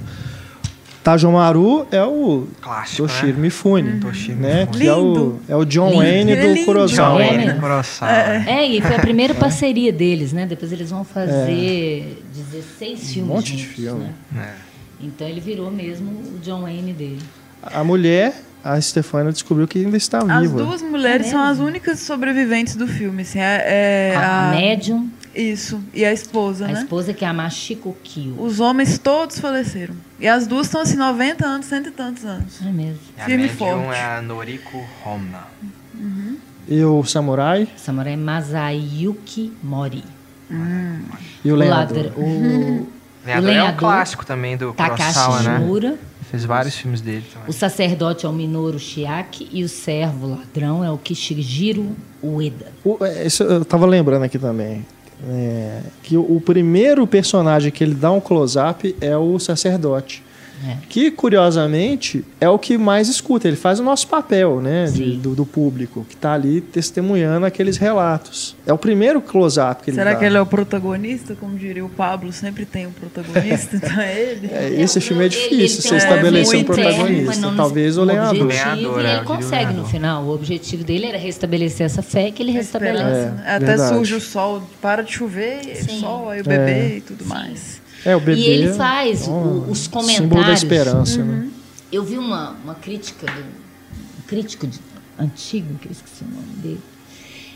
Tajomaru 1.03 1.85
é 1.91 2.01
o 2.01 2.47
Clássico, 2.61 3.03
Toshiro 3.03 3.33
né? 3.33 3.41
Mifune, 3.41 3.89
hum. 3.89 3.99
Toshiro 3.99 4.39
né? 4.39 4.65
Que 4.65 4.87
é 4.87 4.95
o, 4.95 5.35
é 5.49 5.55
o 5.55 5.65
John 5.65 5.89
Lindo. 5.89 5.97
Wayne 5.97 6.35
do 6.35 6.47
é 6.47 6.63
Kurosawa. 6.63 7.21
John 7.21 7.27
Wayne 7.27 7.53
do 7.53 7.59
Kurosawa. 7.59 8.11
É. 8.11 8.45
é, 8.47 8.67
e 8.67 8.81
foi 8.81 8.95
a 8.95 8.99
primeira 8.99 9.33
parceria 9.35 9.91
deles, 9.91 10.31
né? 10.31 10.45
Depois 10.45 10.71
eles 10.71 10.89
vão 10.89 11.03
fazer 11.03 11.51
é. 11.51 12.05
16 12.51 13.13
filmes 13.13 13.17
Um 13.17 13.25
monte 13.25 13.49
juntos, 13.49 13.61
de 13.61 13.67
filme. 13.67 14.09
Né? 14.31 14.53
Então 15.01 15.27
ele 15.27 15.41
virou 15.41 15.69
mesmo 15.69 16.09
o 16.09 16.39
John 16.41 16.61
Wayne 16.61 16.93
dele. 16.93 17.21
A 17.61 17.83
mulher, 17.83 18.33
a 18.63 18.79
Stefania 18.79 19.33
descobriu 19.33 19.67
que 19.67 19.79
ainda 19.79 19.97
está 19.97 20.19
viva. 20.19 20.37
As 20.39 20.51
duas 20.51 20.81
mulheres 20.81 21.27
é 21.27 21.29
são 21.31 21.41
as 21.41 21.59
únicas 21.59 21.99
sobreviventes 21.99 22.77
do 22.77 22.87
filme. 22.87 23.23
Assim, 23.23 23.39
é, 23.39 24.13
é 24.13 24.15
a, 24.15 24.51
a 24.51 24.51
médium 24.51 25.09
isso. 25.35 25.81
E 25.93 26.05
a 26.05 26.13
esposa, 26.13 26.65
a 26.65 26.67
né? 26.67 26.75
A 26.75 26.81
esposa 26.81 27.13
que 27.13 27.25
é 27.25 27.27
a 27.27 27.33
Machiko 27.33 27.95
Kyo. 28.03 28.35
Os 28.39 28.59
homens 28.59 28.97
todos 28.97 29.39
faleceram. 29.39 29.95
E 30.19 30.27
as 30.27 30.47
duas 30.47 30.67
estão 30.67 30.81
assim, 30.81 30.95
90 30.95 31.45
anos, 31.45 31.65
cento 31.65 31.89
e 31.89 31.91
tantos 31.91 32.25
anos. 32.25 32.61
É 32.61 32.71
mesmo. 32.71 32.99
E 33.17 33.21
Firme 33.23 33.45
a 33.45 33.49
forte. 33.49 33.95
é 33.95 34.03
a 34.17 34.21
Noriko 34.21 34.83
Homna. 35.05 35.47
Uhum. 35.93 36.37
E 36.67 36.83
o 36.83 37.03
samurai? 37.03 37.63
O 37.75 37.79
samurai 37.79 38.15
Masayuki 38.15 39.51
Mori. 39.61 40.03
Hum. 40.49 41.01
E 41.43 41.51
o 41.51 41.55
lenhador? 41.55 42.11
O, 42.15 42.21
o, 42.21 42.41
lenhador, 42.41 42.87
o 43.25 43.25
lenhador 43.25 43.49
é 43.49 43.63
um 43.63 43.77
clássico 43.77 44.25
também 44.25 44.55
do 44.55 44.73
Kurosawa, 44.73 45.41
né? 45.41 45.59
Shimura. 45.59 45.97
Fez 46.29 46.45
vários 46.45 46.75
filmes 46.75 47.01
dele 47.01 47.25
também. 47.31 47.49
O 47.49 47.53
sacerdote 47.53 48.25
é 48.25 48.29
o 48.29 48.33
Minoru 48.33 48.79
Shiaki 48.79 49.49
e 49.51 49.63
o 49.63 49.69
servo 49.69 50.27
ladrão 50.27 50.83
é 50.83 50.89
o 50.89 50.97
Kishijiro 50.97 51.95
Ueda. 52.23 52.71
O, 52.83 52.97
é, 53.05 53.27
isso 53.27 53.43
eu 53.43 53.61
estava 53.61 53.85
lembrando 53.85 54.23
aqui 54.23 54.39
também. 54.39 54.85
É, 55.29 55.79
que 56.01 56.17
o, 56.17 56.41
primeiro 56.41 57.07
personagem 57.07 57.71
que 57.71 57.83
ele 57.83 57.93
dá 57.93 58.11
um 58.11 58.19
close-up 58.19 58.95
é 58.99 59.15
o 59.17 59.39
sacerdote. 59.39 60.21
É. 60.65 60.77
Que, 60.87 61.11
curiosamente, 61.11 62.23
é 62.39 62.47
o 62.47 62.57
que 62.57 62.77
mais 62.77 63.09
escuta. 63.09 63.47
Ele 63.47 63.57
faz 63.57 63.79
o 63.79 63.83
nosso 63.83 64.07
papel, 64.07 64.61
né? 64.61 64.85
De, 64.85 65.17
do, 65.17 65.35
do, 65.35 65.45
público, 65.45 66.05
que 66.07 66.15
está 66.15 66.33
ali 66.33 66.61
testemunhando 66.61 67.45
aqueles 67.45 67.77
relatos. 67.77 68.55
É 68.65 68.71
o 68.71 68.77
primeiro 68.77 69.21
close-up 69.21 69.83
que 69.83 69.89
ele 69.89 69.97
Será 69.97 70.13
dá. 70.13 70.19
que 70.19 70.25
ele 70.25 70.37
é 70.37 70.41
o 70.41 70.45
protagonista? 70.45 71.35
Como 71.35 71.57
diria 71.57 71.83
o 71.83 71.89
Pablo, 71.89 72.31
sempre 72.31 72.65
tem 72.65 72.87
um 72.87 72.91
protagonista, 72.91 73.75
então 73.77 73.99
é 73.99 74.21
ele? 74.21 74.49
É, 74.51 74.81
esse 74.81 75.01
filme 75.01 75.25
é 75.25 75.29
difícil, 75.29 75.81
você 75.81 75.95
estabelecer 75.97 76.59
um 76.59 76.63
protagonista. 76.63 77.35
Não, 77.37 77.55
Talvez 77.55 77.97
o. 77.97 78.03
O 78.03 78.43
objetivo, 78.43 78.99
ele 78.99 79.23
consegue 79.23 79.73
no 79.73 79.85
final. 79.85 80.23
O 80.23 80.33
objetivo 80.33 80.83
dele 80.83 81.07
era 81.07 81.17
restabelecer 81.17 81.85
essa 81.85 82.01
fé 82.01 82.31
que 82.31 82.43
ele 82.43 82.51
restabelece. 82.51 83.33
É, 83.45 83.55
Até 83.55 83.65
verdade. 83.65 83.95
surge 83.95 84.15
o 84.15 84.21
sol, 84.21 84.63
para 84.81 85.01
de 85.01 85.13
chover, 85.13 85.63
Sim. 85.75 85.99
sol, 85.99 86.29
aí 86.29 86.41
o 86.41 86.43
bebê 86.43 86.71
é. 86.71 86.97
e 86.97 87.01
tudo 87.01 87.23
Sim. 87.23 87.29
mais. 87.29 87.82
É, 88.05 88.15
o 88.15 88.19
bebê, 88.19 88.41
e 88.41 88.45
ele 88.45 88.73
faz 88.73 89.27
o, 89.27 89.65
os 89.69 89.87
comentários. 89.87 90.23
Símbolo 90.23 90.43
da 90.43 90.53
esperança, 90.53 91.23
né? 91.23 91.23
uhum. 91.23 91.39
né? 91.39 91.49
Eu 91.91 92.03
vi 92.03 92.17
uma, 92.17 92.51
uma 92.63 92.75
crítica 92.75 93.25
do 93.25 93.39
um 93.39 94.27
crítico 94.27 94.67
de, 94.67 94.79
antigo, 95.17 95.75
que 95.79 95.87
eu 95.87 95.91
esqueci 95.91 96.23
o 96.23 96.27
nome 96.27 96.53
dele. 96.57 96.81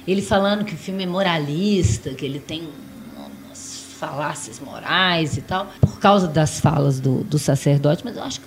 Ele 0.07 0.21
falando 0.21 0.63
que 0.63 0.73
o 0.73 0.77
filme 0.77 1.03
é 1.03 1.07
moralista, 1.07 2.11
que 2.11 2.23
ele 2.23 2.39
tem 2.39 2.69
umas 3.45 3.83
falácias 3.99 4.59
morais 4.59 5.37
e 5.37 5.41
tal, 5.41 5.71
por 5.81 5.99
causa 5.99 6.27
das 6.27 6.59
falas 6.59 6.99
do, 6.99 7.23
do 7.23 7.37
sacerdote, 7.37 8.03
mas 8.05 8.15
eu 8.15 8.23
acho 8.23 8.39
que 8.39 8.45
é 8.45 8.46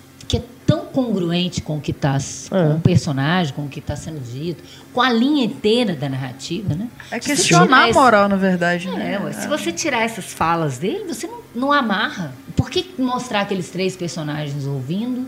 congruente 0.90 1.60
com 1.60 1.76
o 1.76 1.80
que 1.80 1.90
está 1.90 2.16
é. 2.16 2.48
com 2.50 2.76
o 2.76 2.80
personagem, 2.80 3.54
com 3.54 3.64
o 3.64 3.68
que 3.68 3.78
está 3.78 3.96
sendo 3.96 4.20
dito, 4.20 4.62
com 4.92 5.00
a 5.00 5.12
linha 5.12 5.44
inteira 5.44 5.94
da 5.94 6.08
narrativa, 6.08 6.74
né? 6.74 6.88
É 7.10 7.18
questionar 7.18 7.88
a 7.88 7.92
moral, 7.92 8.28
na 8.28 8.36
verdade. 8.36 8.88
Né? 8.88 9.14
É, 9.14 9.18
né? 9.18 9.32
se 9.32 9.48
você 9.48 9.72
tirar 9.72 10.02
essas 10.02 10.26
falas 10.26 10.78
dele, 10.78 11.04
você 11.12 11.26
não, 11.26 11.40
não 11.54 11.72
amarra. 11.72 12.32
Por 12.56 12.70
que 12.70 12.90
mostrar 12.98 13.42
aqueles 13.42 13.68
três 13.70 13.96
personagens 13.96 14.66
ouvindo? 14.66 15.26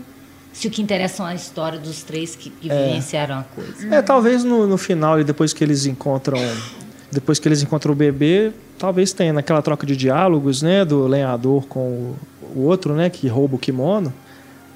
Se 0.51 0.67
o 0.67 0.71
que 0.71 0.81
interessa 0.81 1.17
são 1.17 1.25
a 1.25 1.33
história 1.33 1.79
dos 1.79 2.03
três 2.03 2.35
que 2.35 2.53
vivenciaram 2.61 3.39
a 3.39 3.43
coisa. 3.43 3.95
É, 3.95 4.01
talvez 4.03 4.43
no, 4.43 4.67
no 4.67 4.77
final, 4.77 5.19
e 5.19 5.23
depois 5.23 5.51
que 5.51 5.63
eles 5.63 5.87
encontram 5.87 6.37
depois 7.11 7.37
que 7.39 7.47
eles 7.47 7.61
encontram 7.61 7.93
o 7.93 7.95
bebê, 7.95 8.51
talvez 8.77 9.13
tenha 9.13 9.31
naquela 9.31 9.61
troca 9.61 9.85
de 9.85 9.95
diálogos, 9.95 10.61
né, 10.63 10.83
do 10.83 11.05
lenhador 11.05 11.65
com 11.67 11.79
o, 11.79 12.15
o 12.55 12.61
outro, 12.61 12.95
né, 12.95 13.09
que 13.09 13.27
rouba 13.27 13.55
o 13.55 13.59
kimono 13.59 14.11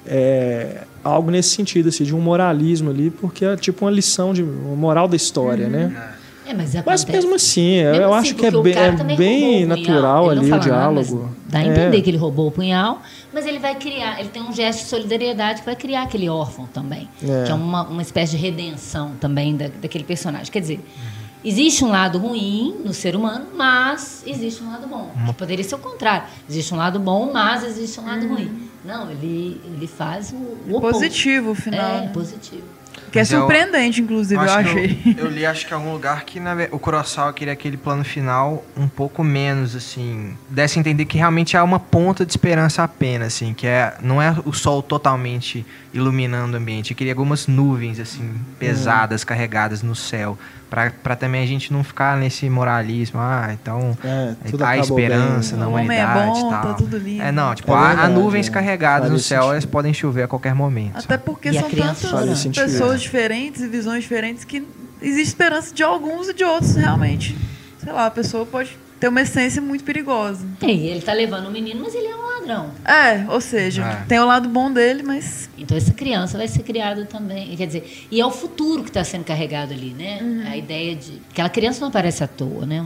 é, 0.08 0.84
algo 1.04 1.30
nesse 1.30 1.50
sentido, 1.50 1.88
assim, 1.88 2.04
de 2.04 2.14
um 2.14 2.20
moralismo 2.20 2.90
ali, 2.90 3.10
porque 3.10 3.44
é 3.44 3.56
tipo 3.56 3.84
uma 3.84 3.90
lição 3.90 4.32
de 4.32 4.42
uma 4.42 4.76
moral 4.76 5.06
da 5.06 5.16
história, 5.16 5.66
uhum. 5.66 5.70
né? 5.70 6.12
É, 6.46 6.54
mas, 6.54 6.74
mas, 6.86 7.04
mesmo 7.04 7.34
assim, 7.34 7.82
mesmo 7.82 8.02
eu 8.02 8.14
assim, 8.14 8.30
acho 8.30 8.34
que 8.34 8.46
é 8.46 8.50
bem, 8.50 8.74
é 8.74 9.16
bem 9.16 9.66
natural 9.66 10.30
ali 10.30 10.50
o 10.50 10.58
diálogo. 10.58 11.20
Nada, 11.20 11.34
dá 11.46 11.58
a 11.58 11.62
entender 11.62 11.98
é. 11.98 12.00
que 12.00 12.08
ele 12.08 12.16
roubou 12.16 12.48
o 12.48 12.50
punhal, 12.50 13.02
mas 13.34 13.44
ele 13.44 13.58
vai 13.58 13.74
criar, 13.74 14.18
ele 14.18 14.30
tem 14.30 14.42
um 14.42 14.50
gesto 14.50 14.84
de 14.84 14.88
solidariedade 14.88 15.60
que 15.60 15.66
vai 15.66 15.76
criar 15.76 16.04
aquele 16.04 16.26
órfão 16.26 16.66
também, 16.72 17.06
é. 17.22 17.44
que 17.44 17.52
é 17.52 17.54
uma, 17.54 17.82
uma 17.82 18.00
espécie 18.00 18.34
de 18.34 18.42
redenção 18.42 19.12
também 19.20 19.56
da, 19.56 19.68
daquele 19.68 20.04
personagem. 20.04 20.50
Quer 20.50 20.60
dizer, 20.60 20.76
uhum. 20.76 21.27
Existe 21.48 21.82
um 21.82 21.88
lado 21.88 22.18
ruim 22.18 22.76
no 22.84 22.92
ser 22.92 23.16
humano, 23.16 23.46
mas 23.56 24.22
existe 24.26 24.62
um 24.62 24.70
lado 24.70 24.86
bom. 24.86 25.10
Que 25.24 25.32
poderia 25.32 25.64
ser 25.64 25.76
o 25.76 25.78
contrário. 25.78 26.28
Existe 26.46 26.74
um 26.74 26.76
lado 26.76 27.00
bom, 27.00 27.32
mas 27.32 27.64
existe 27.64 27.98
um 27.98 28.04
lado 28.04 28.26
uhum. 28.26 28.34
ruim. 28.34 28.70
Não, 28.84 29.10
ele, 29.10 29.58
ele 29.64 29.86
faz 29.86 30.30
o, 30.30 30.76
o 30.76 30.78
positivo, 30.78 31.52
o 31.52 31.54
final. 31.54 31.80
É, 31.80 32.00
né? 32.02 32.10
positivo. 32.12 32.64
Que 33.10 33.18
é 33.18 33.24
surpreendente, 33.24 34.00
eu, 34.00 34.04
inclusive, 34.04 34.40
eu, 34.40 34.46
eu 34.46 34.52
achei. 34.52 35.14
Eu, 35.18 35.24
eu, 35.24 35.30
li, 35.30 35.46
acho 35.46 35.66
que 35.66 35.72
em 35.72 35.76
algum 35.76 35.92
lugar 35.92 36.24
que 36.24 36.38
na, 36.40 36.54
o 36.70 36.78
Kurosawa 36.78 37.32
queria 37.32 37.52
aquele 37.52 37.76
plano 37.76 38.04
final 38.04 38.64
um 38.76 38.88
pouco 38.88 39.24
menos, 39.24 39.74
assim, 39.74 40.36
desse 40.48 40.78
a 40.78 40.80
entender 40.80 41.04
que 41.04 41.18
realmente 41.18 41.56
há 41.56 41.64
uma 41.64 41.80
ponta 41.80 42.24
de 42.24 42.32
esperança 42.32 42.82
apenas, 42.82 43.28
assim, 43.28 43.54
que 43.54 43.66
é, 43.66 43.94
não 44.02 44.20
é 44.20 44.34
o 44.44 44.52
sol 44.52 44.82
totalmente 44.82 45.64
iluminando 45.92 46.54
o 46.54 46.60
ambiente. 46.60 46.90
Eu 46.90 46.96
queria 46.96 47.12
algumas 47.12 47.46
nuvens, 47.46 47.98
assim, 47.98 48.34
pesadas, 48.58 49.24
carregadas 49.24 49.82
no 49.82 49.94
céu 49.94 50.38
para 50.70 51.16
também 51.16 51.42
a 51.42 51.46
gente 51.46 51.72
não 51.72 51.82
ficar 51.82 52.16
nesse 52.18 52.48
moralismo, 52.48 53.18
ah, 53.20 53.48
então 53.52 53.96
é, 54.04 54.34
há 54.62 54.76
esperança 54.76 55.52
bem, 55.52 55.60
na 55.60 55.68
humanidade 55.68 56.20
é 56.20 56.26
bom, 56.26 56.50
tal. 56.50 56.62
Tá 56.62 56.74
tudo 56.74 56.98
lindo. 56.98 57.22
É, 57.22 57.32
não, 57.32 57.54
tipo, 57.54 57.72
é 57.72 57.74
há, 57.74 58.04
há, 58.04 58.08
nuvens 58.08 58.48
é. 58.48 58.50
carregadas 58.50 59.10
no 59.10 59.18
céu, 59.18 59.42
sentido. 59.42 59.52
elas 59.52 59.64
podem 59.64 59.94
chover 59.94 60.24
a 60.24 60.28
qualquer 60.28 60.54
momento. 60.54 60.98
Até 60.98 61.16
porque 61.16 61.52
são 61.52 61.70
tantas 61.70 62.46
pessoas 62.46 62.97
diferentes 63.00 63.62
e 63.62 63.68
visões 63.68 64.02
diferentes 64.02 64.44
que 64.44 64.66
existe 65.00 65.28
esperança 65.28 65.74
de 65.74 65.82
alguns 65.82 66.28
e 66.28 66.34
de 66.34 66.44
outros, 66.44 66.74
realmente. 66.76 67.36
Sei 67.78 67.92
lá, 67.92 68.06
a 68.06 68.10
pessoa 68.10 68.44
pode 68.44 68.76
ter 68.98 69.08
uma 69.08 69.20
essência 69.20 69.62
muito 69.62 69.84
perigosa. 69.84 70.44
Então. 70.56 70.68
ele 70.68 71.00
tá 71.00 71.12
levando 71.12 71.46
o 71.46 71.50
menino, 71.50 71.80
mas 71.82 71.94
ele 71.94 72.06
é 72.06 72.16
um 72.16 72.26
ladrão. 72.26 72.70
É, 72.84 73.32
ou 73.32 73.40
seja, 73.40 73.84
é. 73.84 74.04
tem 74.06 74.18
o 74.18 74.26
lado 74.26 74.48
bom 74.48 74.72
dele, 74.72 75.02
mas. 75.02 75.48
Então 75.56 75.76
essa 75.76 75.92
criança 75.92 76.36
vai 76.36 76.48
ser 76.48 76.62
criada 76.62 77.04
também. 77.04 77.56
Quer 77.56 77.66
dizer, 77.66 78.06
e 78.10 78.20
é 78.20 78.26
o 78.26 78.30
futuro 78.30 78.82
que 78.82 78.90
está 78.90 79.04
sendo 79.04 79.24
carregado 79.24 79.72
ali, 79.72 79.94
né? 79.96 80.18
Uhum. 80.20 80.42
A 80.46 80.56
ideia 80.56 80.96
de. 80.96 81.20
Aquela 81.30 81.48
criança 81.48 81.80
não 81.80 81.88
aparece 81.88 82.24
à 82.24 82.26
toa, 82.26 82.66
né? 82.66 82.84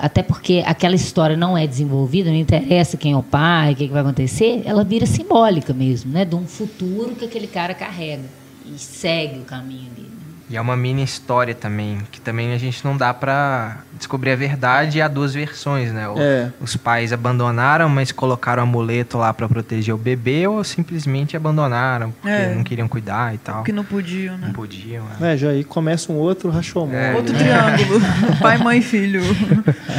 até 0.00 0.22
porque 0.22 0.62
aquela 0.64 0.94
história 0.94 1.36
não 1.36 1.58
é 1.58 1.66
desenvolvida, 1.66 2.30
não 2.30 2.36
interessa 2.36 2.96
quem 2.96 3.12
é 3.12 3.16
o 3.16 3.24
pai, 3.24 3.72
o 3.72 3.76
que, 3.76 3.88
que 3.88 3.92
vai 3.92 4.02
acontecer, 4.02 4.62
ela 4.64 4.84
vira 4.84 5.04
simbólica 5.04 5.74
mesmo, 5.74 6.12
né? 6.12 6.24
De 6.24 6.36
um 6.36 6.46
futuro 6.46 7.16
que 7.16 7.24
aquele 7.24 7.48
cara 7.48 7.74
carrega 7.74 8.22
e 8.64 8.78
segue 8.78 9.40
o 9.40 9.44
caminho 9.44 9.90
dele. 9.90 10.14
E 10.48 10.56
é 10.56 10.60
uma 10.60 10.76
mini 10.76 11.02
história 11.02 11.54
também, 11.54 11.98
que 12.12 12.20
também 12.20 12.52
a 12.52 12.58
gente 12.58 12.84
não 12.84 12.96
dá 12.96 13.14
para 13.14 13.78
descobrir 13.94 14.30
a 14.32 14.36
verdade 14.36 14.98
e 14.98 15.02
há 15.02 15.08
duas 15.08 15.32
versões, 15.32 15.90
né? 15.90 16.04
É. 16.18 16.50
Os 16.60 16.76
pais 16.76 17.14
abandonaram, 17.14 17.88
mas 17.88 18.12
colocaram 18.12 18.62
o 18.62 18.66
amuleto 18.66 19.16
lá 19.16 19.32
para 19.32 19.48
proteger 19.48 19.94
o 19.94 19.98
bebê 19.98 20.46
ou 20.46 20.62
simplesmente 20.62 21.34
abandonaram, 21.34 22.12
porque 22.12 22.28
é. 22.28 22.54
não 22.54 22.62
queriam 22.62 22.86
cuidar 22.86 23.34
e 23.34 23.38
tal. 23.38 23.56
Porque 23.56 23.72
não 23.72 23.84
podiam, 23.84 24.36
né? 24.36 24.48
Não 24.48 24.52
podiam. 24.52 25.06
É, 25.18 25.32
é 25.32 25.36
já 25.36 25.48
aí 25.48 25.64
começa 25.64 26.12
um 26.12 26.16
outro 26.16 26.50
Rashomon. 26.50 26.92
É. 26.92 27.14
Outro 27.14 27.34
triângulo. 27.34 28.00
pai, 28.40 28.58
mãe 28.58 28.78
e 28.80 28.82
filho. 28.82 29.22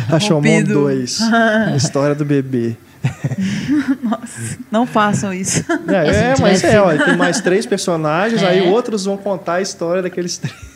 Rashomon 0.07 0.63
2. 0.63 1.21
a 1.73 1.75
história 1.75 2.13
do 2.13 2.23
bebê. 2.23 2.77
Nossa, 4.01 4.57
não 4.71 4.85
façam 4.85 5.33
isso. 5.33 5.63
É, 5.87 6.31
é 6.31 6.35
mas 6.39 6.63
é, 6.63 6.81
olha, 6.81 7.03
tem 7.03 7.17
mais 7.17 7.41
três 7.41 7.65
personagens, 7.65 8.41
é. 8.41 8.47
aí 8.47 8.69
outros 8.69 9.05
vão 9.05 9.17
contar 9.17 9.55
a 9.55 9.61
história 9.61 10.01
daqueles 10.01 10.37
três. 10.37 10.75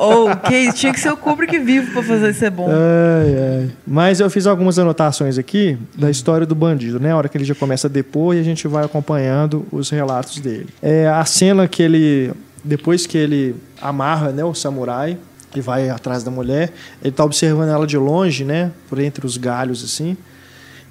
Ou, 0.00 0.34
que 0.34 0.72
tinha 0.72 0.94
que 0.94 0.98
ser 0.98 1.12
o 1.12 1.16
Kubrick 1.16 1.58
vivo 1.58 1.92
para 1.92 2.02
fazer 2.02 2.32
ser 2.32 2.50
bom. 2.50 2.70
Ai, 2.70 3.36
ai. 3.36 3.70
Mas 3.86 4.18
eu 4.18 4.30
fiz 4.30 4.46
algumas 4.46 4.78
anotações 4.78 5.36
aqui 5.36 5.76
da 5.94 6.10
história 6.10 6.46
do 6.46 6.54
bandido, 6.54 6.98
né? 6.98 7.12
A 7.12 7.16
hora 7.18 7.28
que 7.28 7.36
ele 7.36 7.44
já 7.44 7.54
começa 7.54 7.86
a 7.86 7.90
depor 7.90 8.34
e 8.34 8.40
a 8.40 8.42
gente 8.42 8.66
vai 8.66 8.82
acompanhando 8.82 9.66
os 9.70 9.90
relatos 9.90 10.40
dele. 10.40 10.68
É 10.80 11.06
a 11.06 11.22
cena 11.26 11.68
que 11.68 11.82
ele, 11.82 12.32
depois 12.64 13.06
que 13.06 13.18
ele 13.18 13.54
amarra 13.78 14.30
né, 14.30 14.42
o 14.42 14.54
samurai 14.54 15.18
e 15.54 15.60
vai 15.60 15.90
atrás 15.90 16.22
da 16.22 16.30
mulher, 16.30 16.72
ele 17.02 17.10
está 17.10 17.22
observando 17.22 17.68
ela 17.68 17.86
de 17.86 17.98
longe, 17.98 18.42
né? 18.42 18.70
Por 18.88 18.98
entre 19.00 19.26
os 19.26 19.36
galhos, 19.36 19.84
assim. 19.84 20.16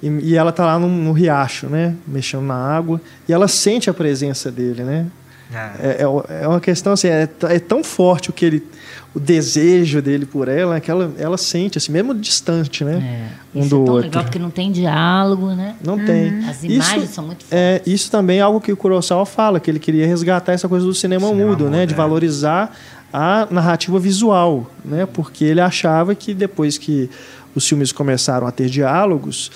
E, 0.02 0.08
e 0.08 0.36
ela 0.36 0.52
tá 0.52 0.64
lá 0.64 0.78
no, 0.78 0.88
no, 0.88 1.12
riacho, 1.12 1.66
né? 1.66 1.94
Mexendo 2.06 2.42
na 2.42 2.54
água. 2.54 3.00
E 3.28 3.32
ela 3.32 3.48
sente 3.48 3.90
a 3.90 3.94
presença 3.94 4.50
dele, 4.50 4.82
né? 4.82 5.06
É, 5.52 5.56
é, 5.58 6.02
é, 6.02 6.42
é 6.44 6.48
uma 6.48 6.60
questão 6.60 6.92
assim, 6.92 7.08
é, 7.08 7.28
é, 7.42 7.58
tão 7.58 7.82
forte 7.82 8.30
o 8.30 8.32
que 8.32 8.44
ele, 8.44 8.64
o 9.12 9.18
desejo 9.18 10.00
dele 10.00 10.24
por 10.24 10.46
ela, 10.46 10.78
que 10.78 10.88
ela, 10.88 11.12
ela 11.18 11.36
sente, 11.36 11.76
assim, 11.76 11.90
mesmo 11.90 12.14
distante, 12.14 12.84
né? 12.84 13.28
É. 13.54 13.58
Um 13.58 13.62
isso 13.62 13.70
do 13.70 13.82
é 13.82 13.84
tão 13.84 13.94
outro. 13.94 14.08
legal 14.08 14.22
porque 14.22 14.38
não 14.38 14.50
tem 14.50 14.70
diálogo, 14.70 15.48
né? 15.48 15.74
Não 15.84 15.94
uhum. 15.94 16.04
tem. 16.04 16.44
As 16.48 16.62
imagens 16.62 17.04
isso, 17.04 17.14
são 17.14 17.26
muito 17.26 17.44
fortes. 17.44 17.58
É, 17.58 17.82
isso 17.84 18.10
também 18.10 18.38
é 18.38 18.42
algo 18.42 18.60
que 18.60 18.72
o 18.72 18.76
Kurosawa 18.76 19.26
fala, 19.26 19.58
que 19.58 19.68
ele 19.68 19.80
queria 19.80 20.06
resgatar 20.06 20.52
essa 20.52 20.68
coisa 20.68 20.86
do 20.86 20.94
cinema, 20.94 21.26
cinema 21.26 21.48
mudo, 21.48 21.64
mudo, 21.64 21.70
né? 21.70 21.84
De 21.84 21.94
é. 21.94 21.96
valorizar 21.96 22.72
a 23.12 23.48
narrativa 23.50 23.98
visual, 23.98 24.70
né? 24.84 25.04
Porque 25.04 25.44
ele 25.44 25.60
achava 25.60 26.14
que 26.14 26.32
depois 26.32 26.78
que 26.78 27.10
os 27.54 27.66
filmes 27.66 27.90
começaram 27.90 28.46
a 28.46 28.52
ter 28.52 28.68
diálogos, 28.68 29.50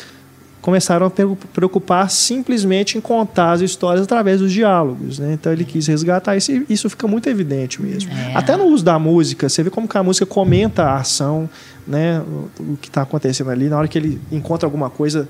começaram 0.65 1.05
a 1.05 1.11
preocupar 1.53 2.11
simplesmente 2.11 2.97
em 2.97 3.01
contar 3.01 3.53
as 3.53 3.61
histórias 3.61 4.03
através 4.03 4.41
dos 4.41 4.51
diálogos. 4.51 5.19
Né? 5.19 5.35
Então 5.35 5.53
ele 5.53 5.62
quis 5.62 5.87
resgatar 5.87 6.39
isso 6.39 6.53
e 6.53 6.65
isso 6.71 6.89
fica 6.89 7.07
muito 7.07 7.29
evidente 7.29 7.83
mesmo. 7.83 8.11
É. 8.11 8.35
Até 8.35 8.57
no 8.57 8.65
uso 8.65 8.83
da 8.83 8.99
música, 8.99 9.47
você 9.47 9.62
vê 9.62 9.69
como 9.69 9.87
que 9.87 9.99
a 9.99 10.03
música 10.03 10.25
comenta 10.25 10.85
a 10.85 10.97
ação, 10.97 11.51
né? 11.87 12.23
o 12.59 12.79
que 12.79 12.89
está 12.89 13.03
acontecendo 13.03 13.51
ali. 13.51 13.69
Na 13.69 13.77
hora 13.77 13.87
que 13.87 13.99
ele 13.99 14.19
encontra 14.33 14.67
alguma 14.67 14.89
coisa 14.89 15.29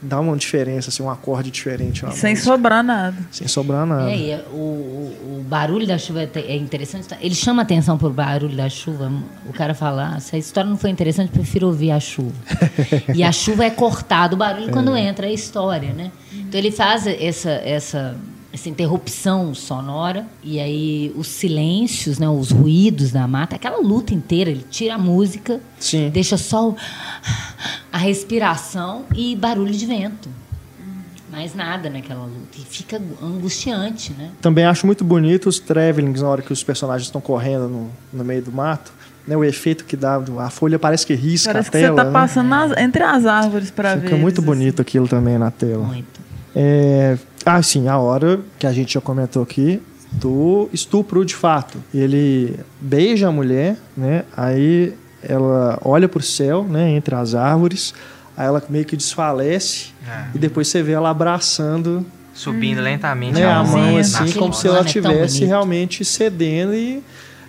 dá 0.00 0.20
uma 0.20 0.36
diferença, 0.36 0.90
assim, 0.90 1.02
um 1.02 1.10
acorde 1.10 1.50
diferente. 1.50 2.00
Sem 2.12 2.30
música. 2.30 2.50
sobrar 2.50 2.82
nada. 2.82 3.16
Sem 3.30 3.48
sobrar 3.48 3.86
nada. 3.86 4.10
É, 4.10 4.30
é, 4.30 4.44
o, 4.52 4.56
o, 4.56 5.44
barulho 5.46 5.86
da 5.86 5.98
chuva 5.98 6.28
é 6.34 6.56
interessante. 6.56 7.08
Ele 7.20 7.34
chama 7.34 7.62
atenção 7.62 7.96
por 7.96 8.12
barulho 8.12 8.56
da 8.56 8.68
chuva. 8.68 9.10
O 9.48 9.52
cara 9.52 9.74
fala, 9.74 10.14
ah, 10.16 10.20
se 10.20 10.36
a 10.36 10.38
história 10.38 10.68
não 10.68 10.76
foi 10.76 10.90
interessante, 10.90 11.30
prefiro 11.30 11.66
ouvir 11.66 11.90
a 11.90 12.00
chuva. 12.00 12.34
e 13.14 13.22
a 13.22 13.32
chuva 13.32 13.64
é 13.64 13.70
cortada, 13.70 14.34
o 14.34 14.38
barulho 14.38 14.68
é. 14.68 14.72
quando 14.72 14.96
entra 14.96 15.26
a 15.26 15.32
história, 15.32 15.92
né? 15.92 16.10
Então 16.32 16.58
ele 16.58 16.70
faz 16.70 17.06
essa, 17.06 17.50
essa 17.50 18.16
essa 18.56 18.70
interrupção 18.70 19.54
sonora 19.54 20.26
e 20.42 20.58
aí 20.58 21.12
os 21.14 21.28
silêncios, 21.28 22.18
né, 22.18 22.26
os 22.26 22.50
ruídos 22.50 23.12
da 23.12 23.28
mata, 23.28 23.54
aquela 23.54 23.78
luta 23.78 24.14
inteira, 24.14 24.50
ele 24.50 24.64
tira 24.70 24.94
a 24.94 24.98
música, 24.98 25.60
Sim. 25.78 26.08
deixa 26.08 26.38
só 26.38 26.70
o, 26.70 26.76
a 27.92 27.98
respiração 27.98 29.04
e 29.14 29.36
barulho 29.36 29.72
de 29.72 29.84
vento. 29.84 30.30
Mais 31.30 31.54
nada 31.54 31.90
naquela 31.90 32.24
luta. 32.24 32.56
E 32.58 32.62
fica 32.62 33.00
angustiante, 33.22 34.14
né? 34.14 34.30
Também 34.40 34.64
acho 34.64 34.86
muito 34.86 35.04
bonito 35.04 35.50
os 35.50 35.58
travelings 35.58 36.22
na 36.22 36.28
hora 36.28 36.40
que 36.40 36.50
os 36.50 36.64
personagens 36.64 37.08
estão 37.08 37.20
correndo 37.20 37.68
no, 37.68 37.90
no 38.10 38.24
meio 38.24 38.40
do 38.40 38.50
mato. 38.50 38.90
Né, 39.28 39.36
o 39.36 39.44
efeito 39.44 39.84
que 39.84 39.96
dá, 39.96 40.22
a 40.38 40.48
folha 40.48 40.78
parece 40.78 41.04
que 41.04 41.12
risca 41.12 41.52
parece 41.52 41.68
a 41.68 41.72
tela. 41.72 41.96
Parece 41.96 42.30
que 42.30 42.34
você 42.34 42.40
está 42.40 42.46
passando 42.46 42.74
né? 42.74 42.84
entre 42.84 43.02
as 43.02 43.26
árvores 43.26 43.70
para 43.70 43.96
ver. 43.96 44.02
Fica 44.02 44.16
muito 44.16 44.40
bonito 44.40 44.80
assim. 44.80 44.82
aquilo 44.82 45.08
também 45.08 45.36
na 45.36 45.50
tela. 45.50 45.84
Muito. 45.84 46.20
É, 46.54 47.18
ah, 47.46 47.62
sim, 47.62 47.86
a 47.86 47.96
hora 47.96 48.40
que 48.58 48.66
a 48.66 48.72
gente 48.72 48.94
já 48.94 49.00
comentou 49.00 49.42
aqui 49.42 49.80
do 50.10 50.68
estupro 50.72 51.24
de 51.24 51.34
fato. 51.34 51.78
Ele 51.94 52.58
beija 52.80 53.28
a 53.28 53.32
mulher, 53.32 53.76
né? 53.96 54.24
Aí 54.36 54.94
ela 55.22 55.78
olha 55.84 56.08
para 56.08 56.18
o 56.18 56.22
céu, 56.22 56.64
né? 56.64 56.90
Entre 56.90 57.14
as 57.14 57.36
árvores. 57.36 57.94
Aí 58.36 58.46
ela 58.46 58.62
meio 58.68 58.84
que 58.84 58.96
desfalece 58.96 59.90
é. 60.06 60.26
e 60.34 60.38
depois 60.38 60.66
você 60.66 60.82
vê 60.82 60.92
ela 60.92 61.08
abraçando 61.08 62.04
subindo 62.34 62.80
hum. 62.80 62.84
lentamente 62.84 63.32
né, 63.32 63.46
a 63.46 63.64
mão 63.64 63.96
assim 63.96 64.30
como 64.32 64.52
se 64.52 64.68
ela 64.68 64.82
estivesse 64.82 65.44
é 65.44 65.46
realmente 65.46 66.04
cedendo 66.04 66.74
e 66.74 67.02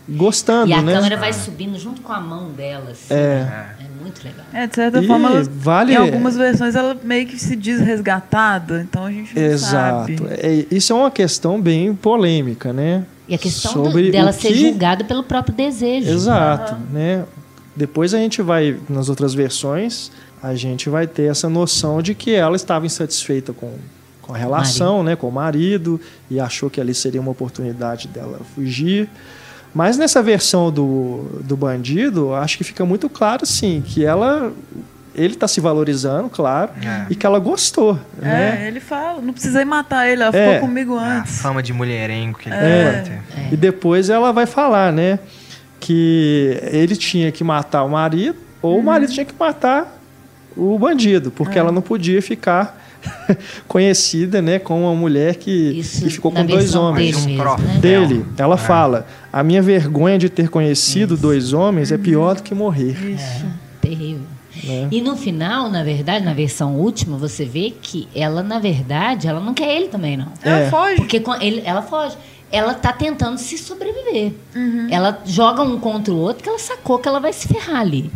gostando, 0.08 0.70
e 0.70 0.74
a 0.74 0.82
né? 0.82 0.94
câmera 0.94 1.18
vai 1.18 1.34
subindo 1.34 1.78
junto 1.78 2.02
com 2.02 2.14
a 2.14 2.20
mão 2.22 2.52
dela. 2.52 2.92
Assim, 2.92 3.14
é. 3.14 3.44
Né? 3.44 3.76
É 4.08 4.12
muito 4.12 4.24
legal. 4.24 4.46
É, 4.54 4.68
de 4.68 4.76
certa 4.76 5.00
e 5.00 5.08
forma, 5.08 5.30
ela, 5.30 5.44
vale... 5.44 5.94
em 5.94 5.96
algumas 5.96 6.36
versões 6.36 6.76
ela 6.76 6.98
meio 7.04 7.28
que 7.28 7.38
se 7.40 7.56
diz 7.56 7.80
resgatada, 7.80 8.82
então 8.82 9.06
a 9.06 9.12
gente 9.12 9.36
não 9.36 9.44
Exato. 9.44 10.18
sabe. 10.18 10.18
É, 10.32 10.66
isso 10.72 10.94
é 10.94 10.96
uma 10.96 11.12
questão 11.12 11.62
bem 11.62 11.94
polêmica, 11.94 12.72
né? 12.72 13.04
E 13.28 13.36
a 13.36 13.38
questão 13.38 13.72
Sobre 13.72 14.10
dela 14.10 14.32
ser 14.32 14.50
que... 14.50 14.60
julgada 14.60 15.04
pelo 15.04 15.22
próprio 15.24 15.54
desejo. 15.54 16.10
Exato, 16.10 16.76
uhum. 16.76 16.82
né? 16.94 17.26
Depois 17.76 18.14
a 18.14 18.18
gente 18.18 18.42
vai, 18.42 18.78
nas 18.90 19.10
outras 19.10 19.34
versões, 19.34 20.12
a 20.42 20.56
gente 20.56 20.90
vai 20.90 21.06
ter 21.06 21.30
essa 21.30 21.50
noção 21.50 22.02
de 22.02 22.16
que 22.16 22.34
ela 22.34 22.56
estava 22.56 22.86
insatisfeita 22.86 23.54
com, 23.54 23.72
com 24.22 24.34
a 24.34 24.38
relação, 24.38 25.04
né, 25.04 25.16
com 25.16 25.28
o 25.28 25.32
marido, 25.32 26.00
e 26.30 26.40
achou 26.40 26.70
que 26.70 26.82
ali 26.82 26.94
seria 26.94 27.22
uma 27.22 27.32
oportunidade 27.32 28.08
dela 28.08 28.40
fugir. 28.56 29.10
Mas 29.78 29.96
nessa 29.96 30.24
versão 30.24 30.72
do, 30.72 31.40
do 31.44 31.56
bandido, 31.56 32.34
acho 32.34 32.58
que 32.58 32.64
fica 32.64 32.84
muito 32.84 33.08
claro, 33.08 33.46
sim, 33.46 33.84
que 33.86 34.04
ela 34.04 34.52
ele 35.14 35.36
está 35.36 35.48
se 35.48 35.62
valorizando, 35.62 36.30
claro, 36.30 36.72
é. 36.84 37.06
e 37.12 37.16
que 37.16 37.24
ela 37.28 37.38
gostou. 37.38 38.00
É, 38.20 38.26
né? 38.26 38.68
ele 38.68 38.80
fala, 38.80 39.22
não 39.22 39.34
precisei 39.34 39.64
matar 39.66 40.08
ele, 40.08 40.24
ela 40.24 40.36
é. 40.36 40.54
ficou 40.56 40.68
comigo 40.68 40.98
antes. 40.98 41.40
A 41.40 41.44
fama 41.44 41.62
de 41.62 41.74
mulherengo 41.74 42.40
que 42.40 42.50
ele 42.50 42.56
é. 42.56 43.22
é. 43.38 43.50
E 43.52 43.56
depois 43.56 44.10
ela 44.10 44.32
vai 44.32 44.48
falar, 44.48 44.92
né, 44.92 45.20
que 45.80 46.60
ele 46.72 46.96
tinha 46.96 47.32
que 47.32 47.44
matar 47.44 47.84
o 47.84 47.90
marido, 47.90 48.40
ou 48.64 48.74
uhum. 48.74 48.80
o 48.80 48.84
marido 48.84 49.14
tinha 49.14 49.26
que 49.28 49.36
matar 49.40 49.96
o 50.56 50.80
bandido, 50.80 51.30
porque 51.30 51.60
é. 51.60 51.62
ela 51.62 51.72
não 51.72 51.84
podia 51.84 52.20
ficar 52.20 52.84
conhecida, 53.68 54.42
né, 54.42 54.60
com 54.60 54.84
uma 54.84 54.94
mulher 54.94 55.36
que, 55.36 55.82
que 55.82 56.10
ficou 56.10 56.32
com 56.32 56.46
dois 56.46 56.76
homens. 56.76 57.26
Dele, 57.26 57.38
mesmo, 57.38 57.58
né? 57.58 57.80
dele. 57.80 58.26
Ela 58.38 58.56
é. 58.56 58.58
fala: 58.58 59.08
a 59.32 59.44
minha 59.44 59.62
vergonha 59.62 60.18
de 60.18 60.30
ter 60.30 60.50
conhecido 60.50 61.14
Isso. 61.14 61.22
dois 61.22 61.54
homens 61.54 61.92
é 61.92 61.98
pior 61.98 62.36
do 62.36 62.44
que 62.44 62.54
morrer. 62.54 62.92
Isso. 62.92 63.46
É, 63.46 63.52
terrível. 63.82 64.38
É. 64.68 64.88
E 64.92 65.02
no 65.02 65.16
final, 65.16 65.70
na 65.70 65.84
verdade, 65.84 66.26
na 66.26 66.34
versão 66.34 66.76
última, 66.76 67.18
você 67.18 67.46
vê 67.46 67.74
que 67.80 68.08
ela, 68.16 68.42
na 68.42 68.60
verdade, 68.60 69.28
ela 69.28 69.40
não 69.40 69.54
quer 69.54 69.76
ele 69.76 69.88
também, 69.88 70.18
não. 70.18 70.32
Ela 70.42 70.60
é. 70.60 70.70
foge. 70.70 70.96
Porque 70.96 71.22
ele, 71.42 71.62
ela 71.64 71.82
foge. 71.82 72.18
ela 72.52 72.74
tá 72.74 72.92
tentando 72.92 73.38
se 73.38 73.58
sobreviver. 73.58 74.34
Ela 74.90 75.22
joga 75.26 75.62
um 75.62 75.80
contra 75.80 76.14
o 76.14 76.18
outro 76.18 76.44
que 76.44 76.50
ela 76.50 76.60
sacou 76.60 76.98
que 76.98 77.08
ela 77.08 77.20
vai 77.20 77.34
se 77.34 77.48
ferrar 77.48 77.82
ali. 77.82 78.12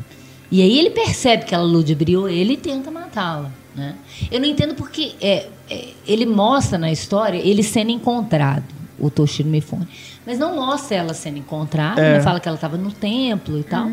E 0.51 0.61
aí 0.61 0.79
ele 0.79 0.89
percebe 0.89 1.45
que 1.45 1.55
ela 1.55 1.63
ludibriou 1.63 2.27
ele 2.27 2.53
e 2.53 2.57
tenta 2.57 2.91
matá-la. 2.91 3.51
Né? 3.75 3.95
Eu 4.29 4.39
não 4.39 4.47
entendo 4.47 4.75
porque 4.75 5.13
é, 5.21 5.47
é, 5.69 5.89
ele 6.05 6.25
mostra 6.25 6.77
na 6.77 6.91
história 6.91 7.37
ele 7.37 7.63
sendo 7.63 7.89
encontrado, 7.91 8.65
o 8.99 9.09
Toshiro 9.09 9.47
Mifune. 9.49 9.87
Mas 10.25 10.37
não 10.37 10.55
mostra 10.55 10.97
ela 10.97 11.13
sendo 11.13 11.39
encontrada, 11.39 12.01
É. 12.01 12.17
né? 12.17 12.21
fala 12.21 12.39
que 12.39 12.47
ela 12.47 12.55
estava 12.55 12.77
no 12.77 12.91
templo 12.91 13.57
e 13.57 13.63
tal. 13.63 13.87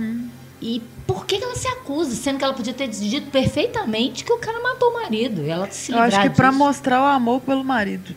E 0.61 0.83
por 1.07 1.25
que 1.25 1.39
que 1.39 1.45
ela 1.45 1.55
se 1.55 1.69
acusa? 1.69 2.15
Sendo 2.17 2.39
que 2.39 2.45
ela 2.45 2.53
podia 2.53 2.75
ter 2.75 2.89
dito 2.89 3.31
perfeitamente 3.31 4.25
que 4.25 4.33
o 4.33 4.39
cara 4.39 4.61
matou 4.61 4.91
o 4.91 4.95
marido. 4.95 5.43
E 5.43 5.49
ela 5.49 5.71
se 5.71 5.93
Eu 5.93 5.99
acho 6.01 6.21
que 6.21 6.31
pra 6.31 6.49
disso. 6.49 6.59
mostrar 6.59 7.01
o 7.01 7.07
amor 7.07 7.41
pelo 7.41 7.63
marido. 7.65 8.15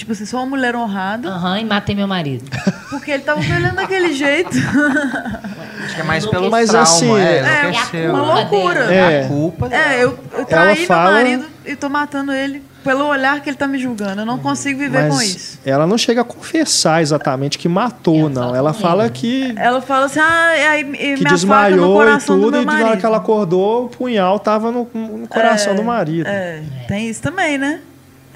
Tipo 0.00 0.12
assim, 0.12 0.24
sou 0.24 0.40
uma 0.40 0.46
mulher 0.46 0.74
honrada, 0.74 1.28
Aham, 1.28 1.58
e 1.60 1.64
matei 1.64 1.94
meu 1.94 2.08
marido. 2.08 2.44
porque 2.88 3.10
ele 3.10 3.22
tava 3.22 3.38
olhando 3.40 3.74
daquele 3.76 4.12
jeito. 4.14 4.50
Acho 5.84 5.94
que 5.94 6.00
é 6.00 6.04
mais 6.04 6.24
pelo 6.26 6.50
Mas 6.50 6.68
trauma, 6.70 6.82
assim, 6.88 7.16
é, 7.18 7.38
é 7.38 7.60
enlouqueceu. 7.68 8.14
uma 8.14 8.34
loucura. 8.34 8.80
É 8.94 8.94
É. 8.96 9.24
a 9.24 9.28
culpa 9.28 9.68
dela. 9.68 9.92
É, 9.92 10.04
eu, 10.04 10.18
eu 10.38 10.44
traí 10.46 10.86
fala- 10.86 11.10
meu 11.10 11.22
marido 11.22 11.46
e 11.66 11.76
tô 11.76 11.88
matando 11.88 12.32
ele 12.32 12.62
pelo 12.82 13.04
olhar 13.08 13.40
que 13.40 13.50
ele 13.50 13.56
tá 13.58 13.66
me 13.68 13.78
julgando. 13.78 14.22
Eu 14.22 14.26
não 14.26 14.38
consigo 14.38 14.78
viver 14.78 15.08
com 15.08 15.16
Mas 15.16 15.28
isso. 15.36 15.58
ela 15.66 15.86
não 15.86 15.98
chega 15.98 16.22
a 16.22 16.24
confessar 16.24 17.02
exatamente 17.02 17.58
que 17.58 17.68
matou, 17.68 18.20
Ela 18.20 18.28
não. 18.30 18.42
fala 18.42 18.56
Ela 18.56 18.72
com 18.72 18.80
fala 18.80 19.10
que, 19.10 19.54
Ela 19.56 19.80
fala 19.82 20.06
assim, 20.06 20.20
ah, 20.20 20.56
e 20.56 20.66
aí 20.66 21.16
que 21.18 21.24
desmaiou 21.24 21.92
e 21.92 21.96
coração 21.98 22.38
do 22.38 22.44
tudo, 22.46 22.62
e 22.62 22.64
na 22.64 22.86
hora 22.86 22.96
que 22.96 23.04
ela 23.04 23.18
acordou, 23.18 23.84
o 23.84 23.88
punhal 23.90 24.38
tava 24.38 24.70
no, 24.72 24.88
no 24.94 25.28
coração 25.28 25.74
do 25.74 25.82
marido. 25.84 26.26
É, 26.26 26.62
tem 26.88 27.08
isso 27.10 27.20
também, 27.20 27.58
né? 27.58 27.80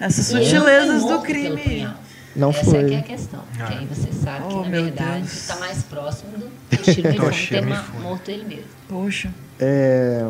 Essas 0.04 0.26
sutilezas 0.26 1.02
foi 1.02 1.12
do 1.12 1.22
crime. 1.22 1.88
Não 2.36 2.50
Essa 2.50 2.64
foi. 2.64 2.78
é 2.80 2.88
que 2.88 2.94
é 2.94 2.98
a 2.98 3.02
questão. 3.02 3.40
Que 3.56 3.62
aí 3.62 3.86
você 3.86 4.12
sabe 4.12 4.48
que, 4.48 4.54
Oh, 4.54 4.62
na 4.62 4.68
meu 4.68 4.84
verdade, 4.84 5.26
está 5.26 5.56
mais 5.56 5.82
próximo 5.84 6.32
do 6.36 6.50
Toshiro 6.76 7.08
Mifune 7.10 7.46
ter 7.48 8.00
morto 8.02 8.28
ele 8.30 8.44
mesmo. 8.44 8.64
Poxa. 8.88 9.32
É, 9.60 10.26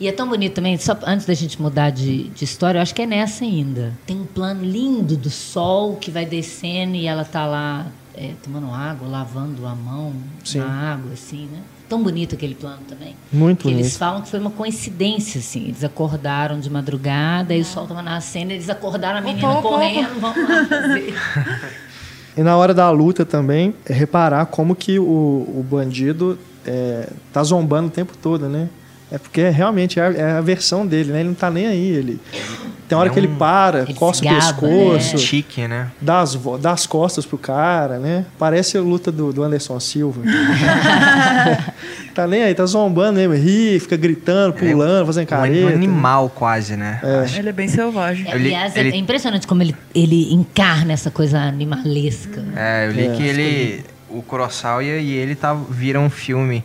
E 0.00 0.08
é 0.08 0.12
tão 0.12 0.26
bonito 0.28 0.54
também, 0.54 0.78
só 0.78 0.98
antes 1.06 1.26
da 1.26 1.34
gente 1.34 1.60
mudar 1.60 1.90
de, 1.90 2.28
de 2.30 2.44
história, 2.44 2.78
eu 2.78 2.82
acho 2.82 2.94
que 2.94 3.02
é 3.02 3.06
nessa 3.06 3.44
ainda. 3.44 3.92
Tem 4.06 4.18
um 4.18 4.24
plano 4.24 4.64
lindo 4.64 5.14
do 5.14 5.28
sol 5.28 5.96
que 5.96 6.10
vai 6.10 6.24
descendo 6.24 6.96
e 6.96 7.06
ela 7.06 7.22
tá 7.24 7.44
lá 7.46 7.86
é, 8.14 8.32
tomando 8.42 8.70
água, 8.72 9.06
lavando 9.06 9.66
a 9.66 9.74
mão 9.74 10.14
Sim. 10.42 10.58
na 10.60 10.92
água, 10.94 11.12
assim, 11.12 11.48
né? 11.52 11.60
Tão 11.92 12.02
bonito 12.02 12.34
aquele 12.34 12.54
plano 12.54 12.78
também. 12.88 13.14
Muito 13.30 13.64
que 13.64 13.68
eles 13.68 13.80
bonito. 13.80 13.98
falam 13.98 14.22
que 14.22 14.30
foi 14.30 14.40
uma 14.40 14.50
coincidência, 14.50 15.40
assim. 15.40 15.64
Eles 15.64 15.84
acordaram 15.84 16.58
de 16.58 16.70
madrugada 16.70 17.54
e 17.54 17.60
o 17.60 17.64
sol 17.66 17.86
tava 17.86 18.00
nascendo, 18.00 18.50
eles 18.50 18.70
acordaram 18.70 19.18
a 19.18 19.20
menina 19.20 19.46
opa, 19.46 19.58
opa. 19.58 19.68
correndo, 19.68 20.18
vamos 20.18 20.48
lá 20.48 20.64
fazer. 20.64 21.14
E 22.34 22.42
na 22.42 22.56
hora 22.56 22.72
da 22.72 22.88
luta 22.88 23.26
também, 23.26 23.74
é 23.84 23.92
reparar 23.92 24.46
como 24.46 24.74
que 24.74 24.98
o, 24.98 25.04
o 25.04 25.66
bandido 25.70 26.38
é, 26.64 27.10
tá 27.30 27.44
zombando 27.44 27.88
o 27.88 27.90
tempo 27.90 28.16
todo, 28.16 28.48
né? 28.48 28.70
É 29.12 29.18
porque 29.18 29.48
realmente 29.50 30.00
é 30.00 30.02
a, 30.02 30.12
é 30.12 30.32
a 30.38 30.40
versão 30.40 30.86
dele, 30.86 31.12
né? 31.12 31.20
Ele 31.20 31.28
não 31.28 31.34
tá 31.34 31.50
nem 31.50 31.66
aí. 31.66 31.86
Ele, 31.90 32.18
tem 32.88 32.96
hora 32.96 33.08
É 33.10 33.12
que 33.12 33.18
ele 33.18 33.26
um- 33.28 33.36
para, 33.36 33.80
Ele 33.82 33.92
coça 33.94 34.24
o 34.24 34.28
pescoço, 34.28 35.12
né? 35.12 35.18
Chique, 35.18 35.68
né? 35.68 35.88
dá, 36.00 36.20
as, 36.20 36.34
dá 36.60 36.72
as 36.72 36.86
costas 36.86 37.26
pro 37.26 37.36
cara, 37.36 37.98
né? 37.98 38.24
Parece 38.38 38.78
a 38.78 38.80
luta 38.80 39.12
do, 39.12 39.30
do 39.32 39.42
Anderson 39.42 39.78
Silva. 39.80 40.22
tá 42.14 42.26
nem 42.26 42.42
aí, 42.42 42.54
tá 42.54 42.64
zombando 42.66 43.18
mesmo. 43.18 43.34
Ri, 43.34 43.78
fica 43.80 43.96
gritando, 43.96 44.54
é 44.56 44.58
pulando, 44.70 45.06
fazendo 45.06 45.24
Um, 45.24 45.26
careta. 45.26 45.66
um 45.66 45.68
animal 45.68 46.30
quase, 46.30 46.76
né? 46.76 47.00
Acho- 47.22 47.38
Ele 47.38 47.48
é 47.48 47.52
bem 47.52 47.68
selvagem. 47.68 48.24
Li- 48.24 48.30
Aliás, 48.32 48.76
ele- 48.76 48.90
é 48.92 48.96
impressionante 48.96 49.46
como 49.46 49.62
ele, 49.62 49.74
ele 49.94 50.32
encarna 50.32 50.92
essa 50.92 51.10
coisa 51.10 51.38
animalesca. 51.38 52.42
É, 52.56 52.86
eu 52.86 52.92
li 52.92 53.06
É, 53.06 53.10
que 53.14 53.22
ele, 53.22 53.84
o 54.08 54.22
Kurosawa 54.22 54.82
e 54.82 55.12
ele 55.12 55.34
tavam, 55.34 55.64
viram 55.64 56.04
um 56.06 56.10
filme, 56.10 56.64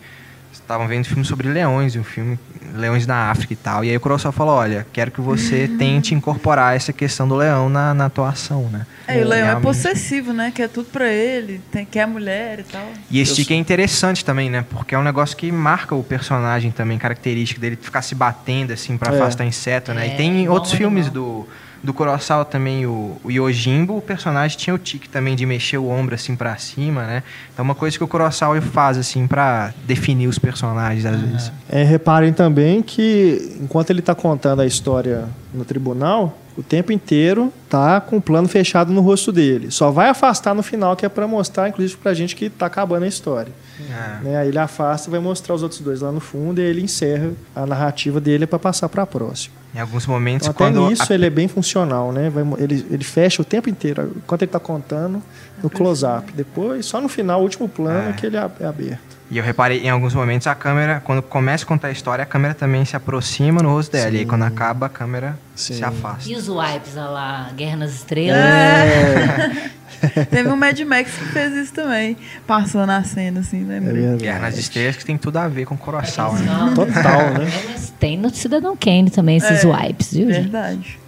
estavam 0.68 0.86
vendo 0.86 1.01
um 1.01 1.05
filme 1.05 1.24
sobre 1.24 1.47
leões, 1.47 1.95
um 1.95 2.03
filme 2.03 2.38
leões 2.76 3.07
na 3.07 3.32
África 3.32 3.53
e 3.53 3.55
tal. 3.55 3.86
E 3.86 3.89
aí 3.89 3.95
o 3.95 3.99
Kurosawa 3.99 4.34
falou, 4.34 4.55
olha, 4.55 4.86
quero 4.91 5.09
que 5.09 5.22
você 5.22 5.68
tente 5.80 6.13
incorporar 6.13 6.76
essa 6.76 6.91
questão 6.91 7.26
do 7.28 7.36
leão 7.36 7.70
na, 7.70 7.93
na 7.93 8.05
atuação, 8.05 8.63
né? 8.70 8.86
É, 9.07 9.18
e 9.20 9.24
o 9.24 9.28
leão 9.28 9.39
é 9.39 9.43
Realmente. 9.45 9.63
possessivo, 9.63 10.34
né? 10.34 10.51
Quer 10.53 10.68
tudo 10.68 10.88
pra 10.91 11.07
ele, 11.07 11.61
tem, 11.72 11.86
quer 11.86 12.01
a 12.01 12.07
mulher 12.07 12.59
e 12.59 12.63
tal. 12.63 12.86
E 13.09 13.20
esse 13.22 13.34
tique 13.36 13.53
é 13.53 13.57
interessante 13.57 14.24
também, 14.26 14.49
né? 14.49 14.65
Porque 14.70 14.93
é 14.93 14.99
um 14.99 15.03
negócio 15.03 15.38
que 15.38 15.49
marca 15.51 15.95
o 15.95 16.03
personagem 16.03 16.70
também, 16.70 16.97
característica 16.97 17.59
dele 17.61 17.78
ficar 17.82 18.01
se 18.01 18.13
batendo 18.13 18.74
assim 18.74 18.97
pra 18.97 19.13
É. 19.13 19.15
afastar 19.15 19.45
inseto, 19.45 19.93
né? 19.93 20.07
É, 20.09 20.13
e 20.13 20.18
tem 20.18 20.49
outros 20.49 20.74
filmes 20.74 21.09
do, 21.09 21.47
do 21.84 21.93
Kurosawa 21.93 22.45
também, 22.45 22.86
o, 22.86 23.17
o 23.23 23.32
Yojimbo, 23.32 23.97
o 23.97 24.01
personagem 24.01 24.57
tinha 24.57 24.73
o 24.73 24.78
tique 24.78 25.07
também 25.07 25.36
de 25.36 25.45
mexer 25.45 25.78
o 25.78 25.88
ombro 25.88 26.15
assim 26.15 26.36
pra 26.36 26.57
cima, 26.57 27.03
né? 27.05 27.23
Então 27.53 27.63
uma 27.63 27.75
coisa 27.75 27.97
que 27.97 28.03
o 28.03 28.07
Kurosawa 28.07 28.59
faz 28.61 28.97
assim 28.97 29.28
pra 29.28 29.73
definir 29.86 30.28
os 30.28 30.39
personagens 30.39 31.05
às 31.05 31.19
vezes. 31.19 31.51
É, 31.69 31.84
reparem 31.84 32.34
também 32.34 32.82
que 32.82 33.57
enquanto 33.61 33.89
ele 33.89 33.99
está 33.99 34.15
contando 34.15 34.61
a 34.61 34.65
história 34.65 35.25
no 35.53 35.63
tribunal, 35.63 36.38
o 36.57 36.63
tempo 36.63 36.91
inteiro 36.91 37.53
tá 37.69 38.01
com 38.01 38.17
o 38.17 38.21
plano 38.21 38.47
fechado 38.47 38.91
no 38.91 39.01
rosto 39.01 39.32
dele. 39.32 39.69
Só 39.69 39.91
vai 39.91 40.09
afastar 40.09 40.55
no 40.55 40.63
final, 40.63 40.95
que 40.95 41.05
é 41.05 41.09
para 41.09 41.28
mostrar, 41.28 41.69
inclusive, 41.69 41.95
pra 41.97 42.15
gente 42.15 42.36
que 42.36 42.49
tá 42.49 42.65
acabando 42.65 43.03
a 43.03 43.07
história. 43.07 43.51
É. 43.80 44.23
Né? 44.23 44.38
Aí 44.38 44.47
ele 44.47 44.57
afasta 44.57 45.07
e 45.07 45.11
vai 45.11 45.19
mostrar 45.19 45.53
os 45.53 45.61
outros 45.61 45.80
dois 45.82 46.01
lá 46.01 46.11
no 46.11 46.19
fundo 46.19 46.59
e 46.59 46.63
aí 46.63 46.69
ele 46.69 46.82
encerra 46.82 47.32
a 47.55 47.65
narrativa 47.65 48.19
dele 48.19 48.47
para 48.47 48.57
passar 48.57 48.89
para 48.89 49.03
a 49.03 49.05
próxima. 49.05 49.55
Em 49.76 49.80
alguns 49.80 50.07
momentos 50.07 50.47
Então, 50.47 50.68
até 50.68 50.76
quando 50.76 50.89
nisso 50.89 51.11
a- 51.11 51.15
ele 51.15 51.26
é 51.26 51.30
bem 51.30 51.47
funcional, 51.47 52.11
né? 52.11 52.32
Ele, 52.57 52.86
ele 52.89 53.03
fecha 53.03 53.41
o 53.41 53.45
tempo 53.45 53.70
inteiro, 53.70 54.13
enquanto 54.15 54.41
ele 54.41 54.49
está 54.49 54.59
contando, 54.59 55.22
no 55.61 55.70
close-up. 55.70 56.32
Depois, 56.34 56.86
só 56.86 56.99
no 57.01 57.07
final, 57.09 57.39
o 57.41 57.43
último 57.43 57.68
plano, 57.70 58.09
É. 58.09 58.13
que 58.13 58.26
ele 58.26 58.38
é 58.38 58.49
é 58.59 58.65
aberto. 58.65 59.18
E 59.30 59.38
eu 59.38 59.43
reparei 59.43 59.82
em 59.86 59.89
alguns 59.89 60.13
momentos 60.15 60.47
a 60.47 60.55
câmera, 60.55 61.01
quando 61.03 61.22
começa 61.22 61.65
a 61.65 61.68
contar 61.68 61.89
a 61.89 61.91
história, 61.91 62.24
a 62.24 62.26
câmera 62.26 62.53
também 62.53 62.86
se 62.86 62.95
aproxima 62.95 63.61
no 63.61 63.70
rosto 63.70 63.91
dela. 63.91 64.09
E 64.15 64.20
aí 64.20 64.26
quando 64.26 64.43
acaba, 64.43 64.86
a 64.86 64.89
câmera 64.89 65.38
Sim. 65.53 65.74
se 65.76 65.84
afasta. 65.84 66.30
E 66.30 66.34
os 66.36 66.47
wipes, 66.47 66.95
olha 66.95 67.09
lá, 67.09 67.49
Guerra 67.55 67.76
nas 67.76 67.91
Estrelas. 67.93 68.39
Teve 70.30 70.50
um 70.50 70.56
Mad 70.56 70.80
Max 70.82 71.12
que 71.12 71.26
fez 71.26 71.54
isso 71.54 71.74
também. 71.74 72.16
Passou 72.45 72.86
na 72.86 73.04
cena, 73.04 73.39
assim, 73.41 73.64
É 73.64 73.68
lembrei. 73.80 74.02
verdade. 74.02 74.24
Guerra 74.24 74.39
nas 74.39 74.58
Estrelas 74.58 74.95
que 74.98 75.06
tem 75.06 75.18
tudo 75.18 75.38
a 75.38 75.48
ver 75.48 75.66
com 75.66 75.76
o 75.76 75.78
Kurosawa, 75.78 76.38
né? 76.39 76.45
Não, 76.45 76.74
Total, 76.74 77.34
né? 77.34 77.45
é, 77.48 77.72
mas 77.72 77.93
tem 78.00 78.18
no 78.18 78.30
Cidadão 78.30 78.76
Kane 78.78 79.10
também 79.10 79.38
esses 79.38 79.64
É, 79.64 79.68
wipes, 79.68 80.14
viu, 80.14 80.28
gente? 80.32 80.43
Verdade. 80.43 81.00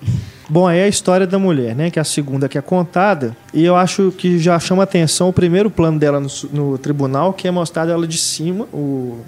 Bom, 0.51 0.67
aí 0.67 0.79
é 0.79 0.83
a 0.85 0.87
história 0.87 1.27
da 1.27 1.37
mulher, 1.37 1.75
né? 1.75 1.91
Que 1.91 1.99
é 1.99 2.01
a 2.01 2.05
segunda 2.05 2.49
que 2.49 2.57
é 2.57 2.61
contada. 2.61 3.37
E 3.53 3.63
eu 3.63 3.75
acho 3.75 4.11
que 4.17 4.39
já 4.39 4.57
chama 4.59 4.81
atenção 4.81 5.29
o 5.29 5.33
primeiro 5.33 5.69
plano 5.69 5.99
dela 5.99 6.19
no, 6.19 6.27
no 6.51 6.77
tribunal, 6.79 7.33
que 7.33 7.47
é 7.47 7.51
mostrado 7.51 7.91
ela 7.91 8.07
de 8.07 8.17
cima. 8.17 8.65
O, 8.73 9.19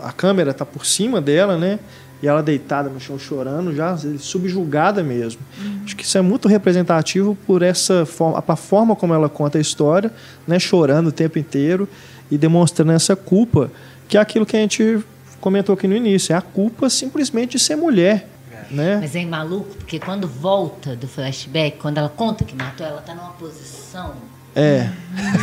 a 0.00 0.12
câmera 0.12 0.54
tá 0.54 0.64
por 0.64 0.86
cima 0.86 1.20
dela, 1.20 1.58
né? 1.58 1.80
E 2.22 2.26
ela 2.26 2.42
deitada 2.42 2.88
no 2.88 2.98
chão 2.98 3.18
chorando, 3.18 3.74
já 3.74 3.96
subjugada 4.18 5.02
mesmo. 5.02 5.40
Acho 5.84 5.96
que 5.96 6.02
isso 6.02 6.18
é 6.18 6.20
muito 6.20 6.48
representativo 6.48 7.36
por 7.46 7.62
essa 7.62 8.04
forma, 8.04 8.42
a 8.46 8.56
forma 8.56 8.96
como 8.96 9.14
ela 9.14 9.28
conta 9.28 9.58
a 9.58 9.60
história, 9.60 10.12
né? 10.46 10.58
Chorando 10.58 11.08
o 11.08 11.12
tempo 11.12 11.38
inteiro 11.38 11.88
e 12.30 12.36
demonstrando 12.36 12.92
essa 12.92 13.14
culpa, 13.14 13.70
que 14.08 14.16
é 14.16 14.20
aquilo 14.20 14.44
que 14.44 14.56
a 14.56 14.60
gente 14.60 14.98
comentou 15.40 15.74
aqui 15.74 15.86
no 15.86 15.94
início, 15.94 16.32
é 16.32 16.36
a 16.36 16.42
culpa 16.42 16.90
simplesmente 16.90 17.52
de 17.52 17.58
ser 17.60 17.76
mulher, 17.76 18.28
né? 18.70 18.98
Mas 19.00 19.14
é 19.14 19.24
maluco, 19.24 19.76
porque 19.76 19.98
quando 19.98 20.26
volta 20.26 20.96
do 20.96 21.06
flashback, 21.06 21.78
quando 21.78 21.98
ela 21.98 22.08
conta 22.08 22.44
que 22.44 22.54
matou, 22.54 22.84
ela 22.84 23.00
tá 23.00 23.14
numa 23.14 23.30
posição 23.30 24.14
É. 24.56 24.88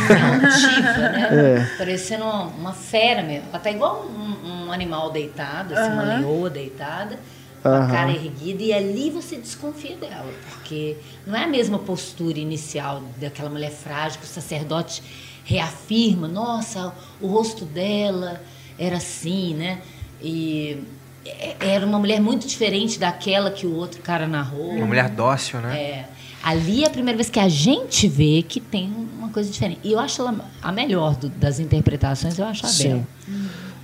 altiva, 0.08 1.08
né? 1.08 1.28
É. 1.32 1.76
Parecendo 1.78 2.24
uma, 2.24 2.42
uma 2.44 2.72
fera 2.72 3.22
mesmo. 3.22 3.48
Ela 3.50 3.58
tá 3.58 3.70
igual 3.70 4.04
um, 4.06 4.66
um 4.66 4.72
animal 4.72 5.10
deitado, 5.10 5.74
assim, 5.74 5.92
uma 5.92 6.02
Aham. 6.02 6.18
leoa 6.18 6.50
deitada, 6.50 7.18
com 7.62 7.68
a 7.68 7.86
cara 7.86 8.10
erguida, 8.12 8.62
e 8.62 8.72
ali 8.72 9.10
você 9.10 9.36
desconfia 9.36 9.96
dela, 9.96 10.32
porque 10.50 10.96
não 11.26 11.36
é 11.36 11.44
a 11.44 11.48
mesma 11.48 11.78
postura 11.78 12.38
inicial 12.38 13.02
daquela 13.16 13.50
mulher 13.50 13.70
frágil 13.72 14.20
que 14.20 14.26
o 14.26 14.28
sacerdote 14.28 15.02
reafirma, 15.44 16.28
nossa, 16.28 16.92
o 17.20 17.26
rosto 17.26 17.64
dela 17.64 18.40
era 18.78 18.96
assim, 18.96 19.54
né? 19.54 19.80
E 20.22 20.82
é- 21.24 21.56
era 21.60 21.84
uma 21.86 21.98
mulher 21.98 22.20
muito 22.20 22.46
diferente 22.46 22.98
daquela 22.98 23.50
que 23.50 23.66
o 23.66 23.74
outro 23.74 24.00
cara 24.02 24.26
narrou. 24.28 24.70
Uma 24.70 24.86
mulher 24.86 25.08
dócil, 25.08 25.60
né? 25.60 25.76
É, 25.78 26.08
ali 26.48 26.84
é 26.84 26.86
a 26.86 26.90
primeira 26.90 27.16
vez 27.16 27.28
que 27.28 27.40
a 27.40 27.48
gente 27.48 28.06
vê 28.08 28.44
que 28.46 28.60
tem 28.60 28.92
uma 29.18 29.28
coisa 29.30 29.50
diferente. 29.50 29.80
E 29.82 29.92
eu 29.92 29.98
acho 29.98 30.22
ela 30.22 30.34
a 30.62 30.70
melhor 30.70 31.16
do- 31.16 31.28
das 31.28 31.58
interpretações, 31.58 32.38
eu 32.38 32.44
acho 32.46 32.64
a 32.64 32.68
Sim. 32.68 32.88
dela. 32.88 33.02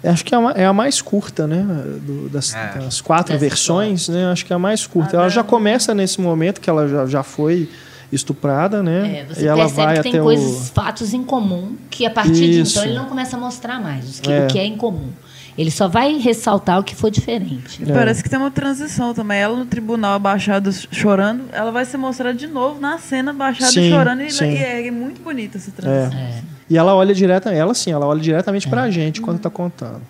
Eu 0.04 0.10
Acho 0.12 0.24
que 0.24 0.34
é 0.34 0.38
a, 0.38 0.50
é 0.56 0.64
a 0.66 0.72
mais 0.72 1.00
curta, 1.02 1.46
né? 1.46 1.62
Do- 2.00 2.28
das, 2.28 2.54
É. 2.54 2.78
das 2.78 3.00
quatro 3.00 3.32
Das 3.32 3.40
versões, 3.40 4.08
né? 4.08 4.26
Acho 4.32 4.44
que 4.46 4.52
é 4.52 4.56
a 4.56 4.58
mais 4.58 4.86
curta. 4.86 5.10
Ah, 5.12 5.18
ela 5.18 5.22
não. 5.24 5.30
já 5.30 5.42
começa 5.44 5.94
nesse 5.94 6.20
momento 6.20 6.60
que 6.60 6.68
ela 6.70 6.88
já, 6.88 7.06
já 7.06 7.22
foi 7.22 7.68
estuprada, 8.12 8.82
né? 8.82 9.20
É, 9.20 9.24
você 9.34 9.42
e 9.44 9.46
ela 9.46 9.56
percebe 9.64 9.86
vai 9.86 9.96
que 9.96 10.02
tem 10.02 10.12
até 10.12 10.20
coisas, 10.22 10.50
o. 10.68 10.72
fatos 10.72 11.14
em 11.14 11.22
comum, 11.24 11.76
que 11.90 12.04
a 12.04 12.10
partir 12.10 12.32
de 12.32 12.60
Isso. 12.60 12.78
então 12.78 12.84
ele 12.90 12.94
não 12.98 13.06
começa 13.06 13.36
a 13.36 13.40
mostrar 13.40 13.80
mais 13.80 14.08
os 14.08 14.20
que- 14.20 14.30
É. 14.30 14.44
o 14.44 14.48
que 14.48 14.58
é 14.58 14.66
em 14.66 14.76
comum. 14.76 15.08
Ele 15.56 15.70
só 15.70 15.86
vai 15.86 16.16
ressaltar 16.18 16.78
o 16.78 16.84
que 16.84 16.94
for 16.94 17.10
diferente. 17.10 17.82
É. 17.82 17.92
Parece 17.92 18.22
que 18.22 18.30
tem 18.30 18.38
uma 18.38 18.50
transição 18.50 19.12
também. 19.12 19.38
Ela 19.38 19.56
no 19.56 19.66
tribunal 19.66 20.14
abaixada 20.14 20.70
chorando, 20.72 21.44
ela 21.52 21.70
vai 21.70 21.84
ser 21.84 21.96
mostrada 21.96 22.34
de 22.34 22.46
novo 22.46 22.80
na 22.80 22.98
cena 22.98 23.32
abaixada 23.32 23.70
sim, 23.70 23.90
chorando. 23.90 24.22
E, 24.22 24.28
e, 24.28 24.56
é, 24.56 24.86
é, 24.86 24.90
muito 24.90 25.20
bonita 25.22 25.58
essa 25.58 25.70
transição. 25.70 26.18
É. 26.18 26.42
E 26.70 26.78
ela 26.78 26.94
olha 26.94 27.14
diretamente, 27.14 27.60
ela 27.60 27.74
sim, 27.74 27.92
ela 27.92 28.06
olha 28.06 28.20
diretamente 28.20 28.68
pra 28.68 28.90
gente 28.90 29.20
quando 29.20 29.38
tá 29.38 29.50
contando. 29.50 30.00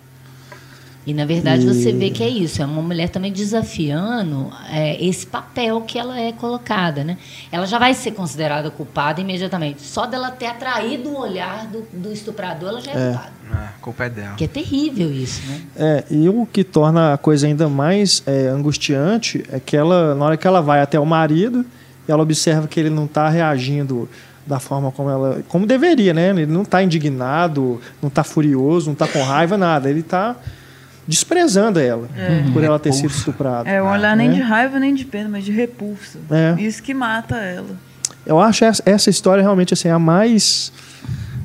E 1.05 1.13
na 1.13 1.25
verdade 1.25 1.63
e... 1.63 1.65
você 1.65 1.91
vê 1.91 2.09
que 2.09 2.23
é 2.23 2.29
isso, 2.29 2.61
é 2.61 2.65
uma 2.65 2.81
mulher 2.81 3.09
também 3.09 3.31
desafiando 3.31 4.51
é, 4.69 5.03
esse 5.03 5.27
papel 5.27 5.81
que 5.81 5.99
ela 5.99 6.19
é 6.19 6.31
colocada, 6.31 7.03
né? 7.03 7.17
Ela 7.51 7.65
já 7.65 7.77
vai 7.77 7.93
ser 7.93 8.11
considerada 8.11 8.71
culpada 8.71 9.19
imediatamente. 9.19 9.81
Só 9.81 10.05
dela 10.05 10.31
ter 10.31 10.47
atraído 10.47 11.09
o 11.09 11.19
olhar 11.19 11.67
do, 11.67 11.81
do 11.91 12.11
estuprador, 12.11 12.69
ela 12.69 12.81
já 12.81 12.91
é, 12.91 12.95
é. 12.95 13.07
culpada. 13.07 13.33
É, 13.51 13.55
a 13.55 13.73
culpa 13.81 14.05
é 14.05 14.09
dela. 14.09 14.35
Que 14.35 14.45
é 14.45 14.47
terrível 14.47 15.11
isso, 15.11 15.41
né? 15.47 15.61
É, 15.75 16.03
e 16.09 16.29
o 16.29 16.45
que 16.45 16.63
torna 16.63 17.13
a 17.13 17.17
coisa 17.17 17.47
ainda 17.47 17.67
mais 17.67 18.23
é, 18.25 18.47
angustiante 18.47 19.43
é 19.51 19.59
que 19.59 19.75
ela, 19.75 20.15
na 20.15 20.25
hora 20.25 20.37
que 20.37 20.47
ela 20.47 20.61
vai 20.61 20.81
até 20.81 20.99
o 20.99 21.05
marido, 21.05 21.65
ela 22.07 22.23
observa 22.23 22.67
que 22.67 22.79
ele 22.79 22.89
não 22.89 23.05
está 23.05 23.27
reagindo 23.29 24.09
da 24.45 24.59
forma 24.59 24.91
como 24.91 25.09
ela 25.09 25.41
como 25.47 25.65
deveria 25.65 26.13
né 26.13 26.31
ele 26.31 26.45
não 26.45 26.63
está 26.63 26.83
indignado 26.83 27.79
não 28.01 28.09
está 28.09 28.25
furioso 28.25 28.87
não 28.87 28.93
está 28.93 29.07
com 29.07 29.23
raiva 29.23 29.57
nada 29.57 29.89
ele 29.89 30.01
está 30.01 30.35
desprezando 31.07 31.79
ela 31.79 32.07
é. 32.17 32.51
por 32.51 32.63
ela 32.63 32.79
ter 32.79 32.93
sido 32.93 33.11
estuprada. 33.11 33.69
É, 33.69 33.81
um 33.81 33.89
olhar 33.89 34.15
nem 34.15 34.29
né? 34.29 34.35
de 34.35 34.41
raiva 34.41 34.79
nem 34.79 34.93
de 34.93 35.05
pena, 35.05 35.29
mas 35.29 35.43
de 35.43 35.51
repulsa. 35.51 36.19
É. 36.29 36.61
Isso 36.61 36.81
que 36.81 36.93
mata 36.93 37.35
ela. 37.37 37.75
Eu 38.25 38.39
acho 38.39 38.63
essa, 38.63 38.81
essa 38.85 39.09
história 39.09 39.41
realmente 39.41 39.73
assim, 39.73 39.89
a 39.89 39.99
mais. 39.99 40.71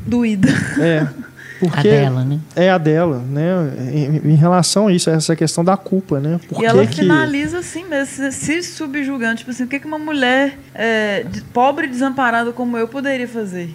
Doída. 0.06 0.48
É. 0.78 1.06
Porque 1.58 1.88
a 1.88 1.92
dela, 1.92 2.24
né? 2.24 2.38
É 2.54 2.70
a 2.70 2.78
dela, 2.78 3.18
né? 3.18 3.42
Em, 3.92 4.30
em 4.30 4.36
relação 4.36 4.86
a 4.86 4.92
isso, 4.92 5.10
essa 5.10 5.34
questão 5.34 5.64
da 5.64 5.76
culpa, 5.76 6.20
né? 6.20 6.38
Por 6.48 6.62
e 6.62 6.64
ela 6.64 6.86
que... 6.86 6.96
finaliza 6.96 7.58
assim 7.58 7.84
mesmo, 7.84 8.30
se 8.30 8.62
subjugando. 8.62 9.38
Tipo 9.38 9.50
assim, 9.50 9.64
o 9.64 9.66
que, 9.66 9.80
que 9.80 9.86
uma 9.86 9.98
mulher 9.98 10.56
é, 10.72 11.26
pobre 11.52 11.86
e 11.86 11.90
desamparada 11.90 12.52
como 12.52 12.78
eu 12.78 12.86
poderia 12.86 13.26
fazer? 13.26 13.74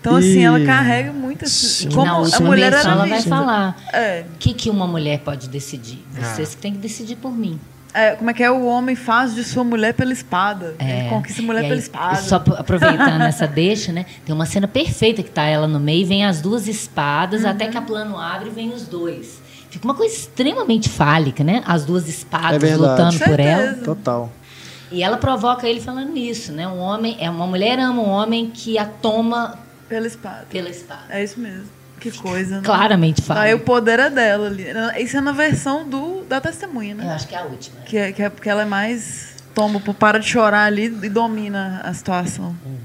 Então, 0.00 0.18
e... 0.18 0.18
assim, 0.18 0.44
ela 0.44 0.64
carrega 0.64 1.12
muito 1.12 1.44
esse... 1.44 1.86
Como 1.88 2.04
Na 2.04 2.36
a 2.36 2.40
mulher 2.40 2.72
era 2.72 2.90
ela 2.90 3.06
vai 3.06 3.22
falar. 3.22 3.76
O 3.92 3.96
é. 3.96 4.24
que, 4.38 4.54
que 4.54 4.70
uma 4.70 4.86
mulher 4.86 5.20
pode 5.20 5.48
decidir? 5.48 6.02
Vocês 6.10 6.52
ah. 6.52 6.56
que 6.56 6.62
têm 6.62 6.72
que 6.72 6.78
decidir 6.78 7.16
por 7.16 7.32
mim. 7.32 7.60
É, 7.92 8.12
como 8.12 8.30
é 8.30 8.34
que 8.34 8.42
é? 8.42 8.50
O 8.50 8.64
homem 8.66 8.94
faz 8.94 9.34
de 9.34 9.42
sua 9.42 9.64
mulher 9.64 9.94
pela 9.94 10.12
espada. 10.12 10.74
É. 10.78 11.00
Ele 11.00 11.08
conquista 11.08 11.42
a 11.42 11.44
mulher 11.44 11.62
aí, 11.62 11.68
pela 11.68 11.80
espada. 11.80 12.16
Só 12.16 12.36
aproveitando 12.36 13.22
essa 13.22 13.46
deixa, 13.46 13.92
né? 13.92 14.06
Tem 14.24 14.34
uma 14.34 14.46
cena 14.46 14.68
perfeita 14.68 15.22
que 15.22 15.30
tá 15.30 15.44
ela 15.44 15.66
no 15.66 15.80
meio, 15.80 16.06
vem 16.06 16.24
as 16.24 16.40
duas 16.40 16.68
espadas, 16.68 17.42
uhum. 17.42 17.50
até 17.50 17.66
que 17.66 17.76
a 17.76 17.82
plano 17.82 18.16
abre 18.16 18.48
e 18.48 18.52
vem 18.52 18.72
os 18.72 18.86
dois. 18.86 19.42
Fica 19.68 19.84
uma 19.84 19.94
coisa 19.94 20.14
extremamente 20.14 20.88
fálica, 20.88 21.44
né? 21.44 21.62
As 21.66 21.84
duas 21.84 22.08
espadas 22.08 22.62
é 22.62 22.76
lutando 22.76 23.18
por 23.18 23.40
ela. 23.40 23.74
Total. 23.74 24.32
E 24.92 25.02
ela 25.02 25.16
provoca 25.16 25.68
ele 25.68 25.80
falando 25.80 26.16
isso, 26.16 26.52
né? 26.52 26.66
Um 26.66 26.78
homem, 26.78 27.16
é 27.20 27.30
uma 27.30 27.46
mulher 27.46 27.78
ama 27.78 28.02
um 28.02 28.08
homem 28.08 28.50
que 28.52 28.78
a 28.78 28.84
toma 28.84 29.58
pela 29.90 30.06
espada. 30.06 30.46
Pela 30.48 30.70
espada. 30.70 31.02
É 31.10 31.22
isso 31.22 31.40
mesmo. 31.40 31.64
Que 31.98 32.12
coisa, 32.12 32.56
né? 32.56 32.62
Claramente 32.64 33.20
fala. 33.20 33.40
Aí 33.40 33.52
o 33.52 33.58
poder 33.58 33.98
é 33.98 34.08
dela 34.08 34.46
ali. 34.46 34.64
Isso 35.00 35.16
é 35.16 35.20
na 35.20 35.32
versão 35.32 35.86
do, 35.86 36.22
da 36.22 36.40
testemunha, 36.40 36.94
né? 36.94 37.04
Eu 37.04 37.10
acho 37.10 37.26
que 37.26 37.34
é 37.34 37.38
a 37.38 37.44
última. 37.44 37.80
Que 37.80 37.98
é, 37.98 38.12
que 38.12 38.22
é 38.22 38.30
porque 38.30 38.48
ela 38.48 38.62
é 38.62 38.64
mais. 38.64 39.34
Toma, 39.52 39.80
para 39.80 40.18
de 40.18 40.28
chorar 40.28 40.64
ali 40.64 40.84
e 40.84 41.08
domina 41.08 41.80
a 41.82 41.92
situação. 41.92 42.54
Uhum. 42.64 42.76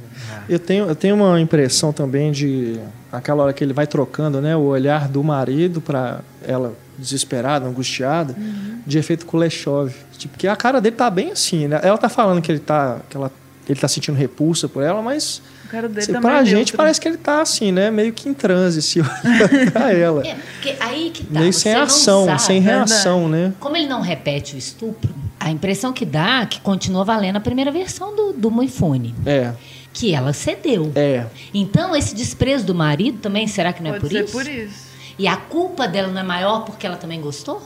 Eu 0.49 0.57
tenho, 0.57 0.87
eu 0.87 0.95
tenho 0.95 1.15
uma 1.15 1.39
impressão 1.39 1.93
também 1.93 2.31
de. 2.31 2.79
Aquela 3.11 3.43
hora 3.43 3.53
que 3.53 3.63
ele 3.63 3.71
vai 3.71 3.87
trocando 3.87 4.41
né, 4.41 4.55
o 4.55 4.63
olhar 4.63 5.07
do 5.07 5.23
marido 5.23 5.79
para 5.79 6.19
ela 6.45 6.73
desesperada, 6.97 7.65
angustiada, 7.65 8.35
uhum. 8.37 8.79
de 8.85 8.97
efeito 8.97 9.25
Kuleshov. 9.25 9.93
Tipo, 10.17 10.33
porque 10.33 10.47
a 10.47 10.55
cara 10.55 10.81
dele 10.81 10.95
tá 10.95 11.09
bem 11.09 11.31
assim, 11.31 11.67
né? 11.67 11.79
Ela 11.83 11.97
tá 11.97 12.09
falando 12.09 12.41
que 12.41 12.51
ele 12.51 12.59
tá, 12.59 12.99
que 13.09 13.15
ela, 13.15 13.31
ele 13.69 13.79
tá 13.79 13.87
sentindo 13.87 14.17
repulsa 14.17 14.67
por 14.67 14.83
ela, 14.83 15.01
mas 15.01 15.41
cara 15.65 15.87
dele 15.87 16.01
assim, 16.01 16.21
pra 16.21 16.41
é 16.41 16.45
gente 16.45 16.73
parece 16.73 16.99
que 16.99 17.07
ele 17.07 17.17
tá 17.17 17.41
assim, 17.41 17.71
né? 17.71 17.91
Meio 17.91 18.13
que 18.13 18.29
em 18.29 18.33
transe, 18.33 18.81
se 18.81 18.99
olhando 19.01 19.71
pra 19.71 19.91
ela. 19.91 20.25
É, 20.25 20.35
porque 20.35 20.75
aí 20.79 21.11
que 21.11 21.23
tá. 21.23 21.39
Meio 21.39 21.53
sem 21.53 21.73
ação, 21.73 22.25
sabe, 22.25 22.41
sem 22.41 22.61
reação, 22.61 23.27
né? 23.27 23.53
Como 23.59 23.75
ele 23.75 23.87
não 23.87 24.01
repete 24.01 24.55
o 24.55 24.57
estupro, 24.57 25.13
a 25.39 25.49
impressão 25.51 25.93
que 25.93 26.05
dá 26.05 26.41
é 26.41 26.45
que 26.45 26.59
continua 26.61 27.03
valendo 27.03 27.35
a 27.35 27.39
primeira 27.39 27.71
versão 27.71 28.15
do, 28.15 28.33
do 28.33 28.49
Moifone. 28.49 29.13
É. 29.25 29.53
Que 29.93 30.13
ela 30.13 30.33
cedeu. 30.33 30.91
É. 30.95 31.25
Então, 31.53 31.95
esse 31.95 32.15
desprezo 32.15 32.65
do 32.65 32.75
marido 32.75 33.19
também, 33.19 33.47
será 33.47 33.71
que 33.71 33.81
não 33.81 33.91
Pode 33.91 33.97
é 33.97 34.01
por 34.01 34.11
ser 34.11 34.23
isso? 34.23 34.33
por 34.33 34.47
isso. 34.47 34.85
E 35.17 35.27
a 35.27 35.37
culpa 35.37 35.87
dela 35.87 36.09
não 36.09 36.19
é 36.19 36.23
maior 36.23 36.65
porque 36.65 36.85
ela 36.85 36.97
também 36.97 37.21
gostou? 37.21 37.61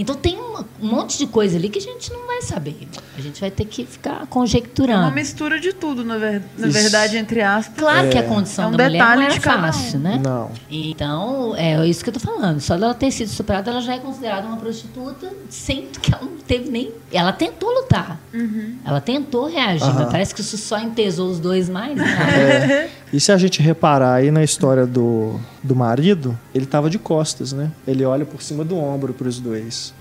Então 0.00 0.14
tem 0.14 0.38
uma, 0.38 0.64
um 0.80 0.86
monte 0.86 1.18
de 1.18 1.26
coisa 1.26 1.56
ali 1.56 1.68
que 1.68 1.78
a 1.78 1.82
gente 1.82 2.12
não 2.12 2.24
vai 2.26 2.40
saber. 2.40 2.88
A 3.16 3.20
gente 3.20 3.40
vai 3.40 3.50
ter 3.50 3.64
que 3.64 3.84
ficar 3.84 4.26
conjecturando. 4.28 5.00
É 5.00 5.06
uma 5.06 5.10
mistura 5.10 5.58
de 5.58 5.72
tudo, 5.72 6.04
na, 6.04 6.16
ver, 6.16 6.42
na 6.56 6.68
verdade, 6.68 7.16
entre 7.16 7.42
aspas. 7.42 7.76
Claro 7.76 8.06
é. 8.06 8.10
que 8.10 8.18
a 8.18 8.22
condição 8.22 8.66
é 8.66 8.68
um 8.68 8.76
da 8.76 8.84
mulher 8.84 9.16
não 9.16 9.22
é 9.22 9.40
fácil, 9.40 9.98
um. 9.98 10.02
né? 10.02 10.20
Não. 10.22 10.52
Então, 10.70 11.56
é 11.56 11.84
isso 11.86 12.04
que 12.04 12.10
eu 12.10 12.14
tô 12.14 12.20
falando. 12.20 12.60
Só 12.60 12.76
dela 12.76 12.94
ter 12.94 13.10
sido 13.10 13.26
estuprada, 13.28 13.72
ela 13.72 13.80
já 13.80 13.94
é 13.94 13.98
considerada 13.98 14.46
uma 14.46 14.56
prostituta, 14.56 15.32
sem 15.48 15.86
que 15.86 16.14
ela 16.14 16.22
não 16.22 16.38
teve 16.38 16.70
nem... 16.70 16.92
Ela 17.12 17.32
tentou 17.32 17.68
lutar. 17.70 18.20
Uhum. 18.32 18.76
Ela 18.84 19.00
tentou 19.00 19.46
reagir, 19.46 19.88
uhum. 19.88 19.94
mas 19.94 20.10
parece 20.10 20.34
que 20.34 20.42
isso 20.42 20.56
só 20.58 20.78
entesou 20.78 21.28
os 21.28 21.40
dois 21.40 21.68
mais. 21.68 21.96
Né? 21.96 22.04
É. 22.04 22.90
E 23.12 23.18
se 23.18 23.32
a 23.32 23.38
gente 23.38 23.62
reparar 23.62 24.14
aí 24.14 24.30
na 24.30 24.44
história 24.44 24.86
do, 24.86 25.40
do 25.62 25.74
marido, 25.74 26.38
ele 26.54 26.64
estava 26.64 26.90
de 26.90 26.98
costas, 26.98 27.52
né? 27.52 27.72
Ele 27.86 28.04
olha 28.04 28.26
por 28.26 28.42
cima 28.42 28.64
do 28.64 28.76
ombro 28.76 29.14
para 29.14 29.28
os 29.28 29.40
dois. 29.40 29.94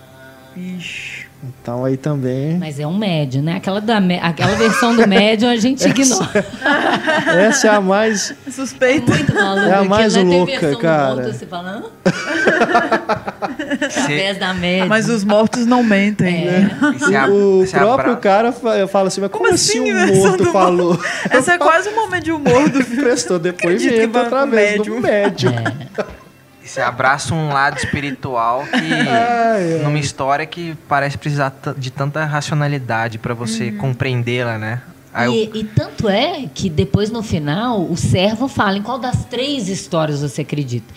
Ixi. 0.55 1.26
Então 1.43 1.85
aí 1.85 1.97
também. 1.97 2.57
Mas 2.57 2.79
é 2.79 2.87
um 2.87 2.97
médio, 2.97 3.43
né? 3.43 3.57
Aquela, 3.57 3.79
da, 3.79 3.99
aquela 4.21 4.55
versão 4.55 4.95
do 4.95 5.07
médio 5.07 5.47
a 5.47 5.55
gente 5.55 5.85
ignora. 5.87 6.45
Essa 7.27 7.67
é 7.67 7.69
a 7.71 7.81
mais. 7.81 8.33
Suspeita. 8.49 9.11
É 9.11 9.15
muito 9.15 9.33
maluca. 9.35 9.67
É 9.67 9.73
a 9.75 9.83
mais 9.83 10.15
louca, 10.15 10.75
cara. 10.77 11.15
Morto, 11.15 11.33
você 11.33 11.45
falando? 11.45 11.91
Através 13.85 14.37
da 14.39 14.53
média. 14.53 14.87
Mas 14.87 15.07
os 15.09 15.23
mortos 15.23 15.65
não 15.67 15.83
mentem. 15.83 16.47
É. 16.47 16.61
Né? 16.61 17.27
O, 17.29 17.63
o 17.63 17.71
próprio 17.71 18.17
cara 18.17 18.51
fala 18.51 19.07
assim, 19.07 19.21
mas 19.21 19.29
como, 19.29 19.43
como 19.43 19.53
assim, 19.53 19.91
assim 19.91 20.11
o 20.11 20.15
morto 20.15 20.45
falou? 20.51 20.99
Essa 21.29 21.53
é 21.53 21.57
quase 21.57 21.89
um 21.89 21.95
momento 21.95 22.23
de 22.23 22.31
humor 22.31 22.69
do 22.69 22.81
filme. 22.83 23.03
Prestou 23.03 23.37
depoimento 23.37 24.17
através 24.17 24.81
do 24.81 24.99
médium. 24.99 25.53
É. 25.53 26.26
Você 26.67 26.81
abraça 26.81 27.33
um 27.33 27.47
lado 27.47 27.77
espiritual 27.77 28.65
que. 28.65 28.93
Ai, 28.93 29.07
ai. 29.07 29.83
Numa 29.83 29.97
história 29.97 30.45
que 30.45 30.75
parece 30.87 31.17
precisar 31.17 31.53
de 31.77 31.89
tanta 31.89 32.25
racionalidade 32.25 33.17
para 33.17 33.33
você 33.33 33.69
uhum. 33.69 33.77
compreendê-la, 33.77 34.57
né? 34.57 34.81
E, 35.15 35.23
eu... 35.23 35.33
e, 35.33 35.63
tanto 35.63 36.09
é 36.09 36.47
que 36.53 36.69
depois 36.69 37.09
no 37.09 37.23
final 37.23 37.81
o 37.81 37.95
servo 37.95 38.47
fala 38.47 38.77
em 38.77 38.81
qual 38.81 38.99
das 38.99 39.25
três 39.25 39.69
histórias 39.69 40.21
você 40.21 40.41
acredita. 40.41 40.93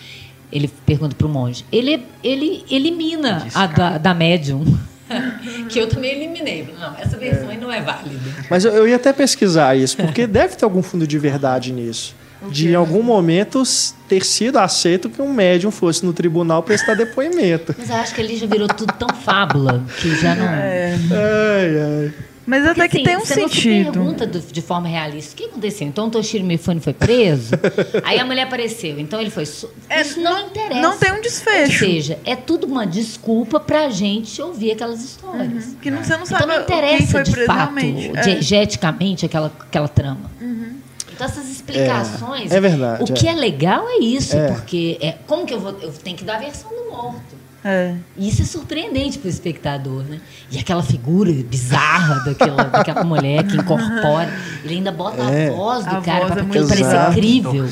Ele 0.51 0.67
pergunta 0.85 1.15
para 1.15 1.25
o 1.25 1.29
monge. 1.29 1.65
Ele, 1.71 2.05
ele 2.21 2.65
elimina 2.69 3.47
a 3.55 3.65
da, 3.65 3.97
da 3.97 4.13
médium. 4.13 4.65
que 5.69 5.79
eu 5.79 5.87
também 5.87 6.11
eliminei. 6.11 6.73
Não, 6.77 6.95
essa 6.97 7.17
versão 7.17 7.49
é. 7.49 7.53
aí 7.53 7.57
não 7.57 7.71
é 7.71 7.81
válida. 7.81 8.19
Mas 8.49 8.65
eu, 8.65 8.73
eu 8.73 8.87
ia 8.87 8.97
até 8.97 9.13
pesquisar 9.13 9.75
isso, 9.75 9.95
porque 9.97 10.27
deve 10.27 10.55
ter 10.55 10.65
algum 10.65 10.83
fundo 10.83 11.07
de 11.07 11.17
verdade 11.17 11.71
nisso 11.71 12.15
de 12.49 12.69
em 12.69 12.75
algum 12.75 13.03
momento 13.03 13.63
ter 14.07 14.23
sido 14.23 14.57
aceito 14.57 15.09
que 15.09 15.21
um 15.21 15.31
médium 15.33 15.71
fosse 15.71 16.05
no 16.05 16.13
tribunal 16.13 16.63
prestar 16.63 16.95
depoimento. 16.95 17.75
Mas 17.79 17.89
eu 17.89 17.95
acho 17.95 18.15
que 18.15 18.21
ele 18.21 18.35
já 18.35 18.47
virou 18.47 18.67
tudo 18.67 18.93
tão 18.93 19.09
fábula 19.09 19.83
que 19.99 20.15
já 20.15 20.35
não. 20.35 20.45
É. 20.45 20.97
Ai, 21.11 21.79
ai. 21.79 22.13
Mas 22.45 22.65
até 22.65 22.87
Porque, 22.87 22.89
que 22.89 22.97
assim, 22.97 23.03
tem 23.05 23.17
um 23.17 23.19
você 23.19 23.33
sentido. 23.35 23.85
Você 23.85 23.91
pergunta 23.91 24.27
do, 24.27 24.39
de 24.39 24.61
forma 24.61 24.87
realista, 24.87 25.33
o 25.33 25.37
que 25.37 25.45
aconteceu? 25.45 25.87
Então 25.87 26.07
o 26.07 26.09
Toshiro 26.09 26.43
Mifune 26.43 26.81
foi 26.81 26.91
preso, 26.91 27.53
aí 28.03 28.19
a 28.19 28.25
mulher 28.25 28.43
apareceu, 28.43 28.99
então 28.99 29.21
ele 29.21 29.29
foi... 29.29 29.43
É, 29.87 30.01
Isso 30.01 30.19
não, 30.19 30.33
não, 30.33 30.47
interessa. 30.47 30.81
Não 30.81 30.97
tem 30.97 31.11
um 31.13 31.21
desfecho. 31.21 31.85
Ou 31.85 31.91
seja, 31.91 32.19
é 32.25 32.35
tudo 32.35 32.65
uma 32.65 32.85
desculpa 32.85 33.59
pra 33.59 33.89
gente 33.89 34.41
ouvir 34.41 34.71
aquelas 34.71 35.03
histórias. 35.03 35.67
Uhum. 35.67 35.75
Que 35.81 35.91
não, 35.91 36.03
você 36.03 36.17
não 36.17 36.25
sabe 36.25 36.43
então 36.43 36.55
não 36.55 36.63
interessa, 36.63 37.23
de 37.23 37.45
fato, 37.45 37.75
diegeticamente, 38.23 39.23
é. 39.23 39.27
aquela, 39.27 39.51
aquela 39.59 39.87
trama. 39.87 40.31
Uhum. 40.41 40.80
Então 41.21 41.29
essas 41.29 41.51
explicações. 41.51 42.51
É, 42.51 42.57
é 42.57 42.59
verdade. 42.59 43.03
O 43.03 43.13
que 43.13 43.27
é. 43.27 43.31
é 43.31 43.35
legal 43.35 43.87
é 43.87 43.99
isso, 43.99 44.35
é. 44.35 44.47
porque 44.47 44.97
é, 44.99 45.11
como 45.27 45.45
que 45.45 45.53
eu 45.53 45.59
vou. 45.59 45.77
Eu 45.79 45.91
tenho 45.91 46.17
que 46.17 46.23
dar 46.23 46.37
a 46.37 46.39
versão 46.39 46.71
do 46.71 46.89
morto. 46.89 47.39
É. 47.63 47.93
E 48.17 48.27
isso 48.27 48.41
é 48.41 48.45
surpreendente 48.45 49.19
para 49.19 49.27
o 49.27 49.29
espectador, 49.29 50.03
né? 50.03 50.19
E 50.51 50.57
aquela 50.57 50.81
figura 50.81 51.31
bizarra 51.31 52.23
daquela, 52.25 52.63
daquela 52.63 53.03
mulher 53.03 53.45
que 53.45 53.55
incorpora. 53.55 54.33
Ele 54.63 54.75
ainda 54.77 54.91
bota 54.91 55.21
é. 55.21 55.49
a 55.49 55.51
voz 55.51 55.85
do 55.85 55.95
a 55.97 56.01
cara 56.01 56.25
para 56.25 56.41
é 56.41 56.45
parecer 56.45 57.13
crível. 57.13 57.65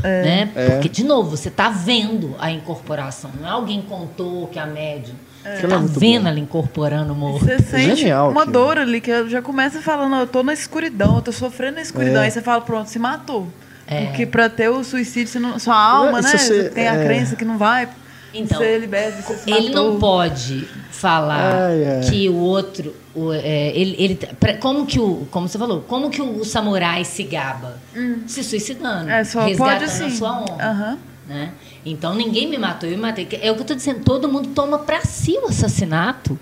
Né? 0.00 0.52
É. 0.54 0.70
Porque, 0.70 0.88
de 0.88 1.02
novo, 1.02 1.36
você 1.36 1.48
está 1.48 1.70
vendo 1.70 2.36
a 2.38 2.52
incorporação. 2.52 3.32
Não 3.40 3.48
é 3.48 3.50
alguém 3.50 3.82
contou 3.82 4.46
que 4.46 4.60
a 4.60 4.66
médium 4.66 5.16
é. 5.44 5.60
Você 5.60 5.66
tá 5.66 5.78
vendo 5.78 6.28
ela 6.28 6.38
incorporando 6.38 7.12
o 7.12 7.16
morro. 7.16 7.38
Você 7.38 7.58
sente 7.58 7.96
Genial, 7.96 8.30
uma 8.30 8.42
aquilo. 8.42 8.52
dor 8.52 8.78
ali, 8.78 9.00
que 9.00 9.28
já 9.28 9.42
começa 9.42 9.80
falando, 9.80 10.16
eu 10.16 10.26
tô 10.26 10.42
na 10.42 10.52
escuridão, 10.52 11.16
eu 11.16 11.22
tô 11.22 11.32
sofrendo 11.32 11.76
na 11.76 11.82
escuridão. 11.82 12.22
É. 12.22 12.26
Aí 12.26 12.30
você 12.30 12.40
fala, 12.40 12.60
pronto, 12.60 12.88
se 12.88 12.98
matou. 12.98 13.48
É. 13.86 14.06
Porque 14.06 14.26
pra 14.26 14.48
ter 14.48 14.68
o 14.68 14.82
suicídio, 14.84 15.40
não, 15.40 15.58
sua 15.58 15.76
alma, 15.76 16.20
né? 16.20 16.36
Você, 16.36 16.70
tem 16.70 16.88
a 16.88 16.94
é. 16.94 17.04
crença 17.04 17.36
que 17.36 17.44
não 17.44 17.58
vai. 17.58 17.88
Então, 18.34 18.58
se 18.58 18.64
ele 18.64 18.86
bebe, 18.86 19.22
se 19.22 19.50
ele 19.50 19.70
não 19.70 19.98
pode 19.98 20.66
falar 20.90 21.68
ai, 21.68 21.84
ai. 21.84 22.00
que 22.08 22.28
o 22.30 22.36
outro, 22.36 22.94
o, 23.14 23.30
é, 23.32 23.76
ele, 23.76 23.94
ele, 23.98 24.18
como 24.58 24.86
que 24.86 24.98
o, 24.98 25.26
como 25.30 25.48
você 25.48 25.58
falou, 25.58 25.82
como 25.82 26.08
que 26.08 26.22
o, 26.22 26.38
o 26.38 26.44
samurai 26.44 27.04
se 27.04 27.24
gaba, 27.24 27.78
hum. 27.94 28.22
se 28.26 28.42
suicidando, 28.42 29.10
é, 29.10 29.22
só 29.22 29.44
resgatando 29.44 29.80
pode, 29.80 29.90
sim. 29.90 30.06
a 30.06 30.10
sua 30.10 30.40
honra, 30.40 30.72
uhum. 30.72 30.98
Né? 31.26 31.52
Então 31.84 32.14
ninguém 32.14 32.48
me 32.48 32.58
matou, 32.58 32.88
eu 32.88 32.96
me 32.96 33.02
matei. 33.02 33.28
É 33.40 33.50
o 33.50 33.54
que 33.54 33.60
eu 33.60 33.62
estou 33.62 33.76
dizendo, 33.76 34.00
todo 34.04 34.28
mundo 34.28 34.48
toma 34.54 34.78
para 34.78 35.00
si 35.02 35.38
o 35.42 35.46
assassinato 35.46 36.38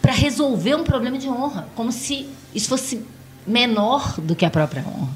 para 0.00 0.12
resolver 0.12 0.74
um 0.74 0.84
problema 0.84 1.18
de 1.18 1.28
honra, 1.28 1.66
como 1.74 1.90
se 1.90 2.26
isso 2.54 2.68
fosse 2.68 3.04
menor 3.46 4.20
do 4.20 4.34
que 4.34 4.44
a 4.44 4.50
própria 4.50 4.82
honra, 4.82 5.10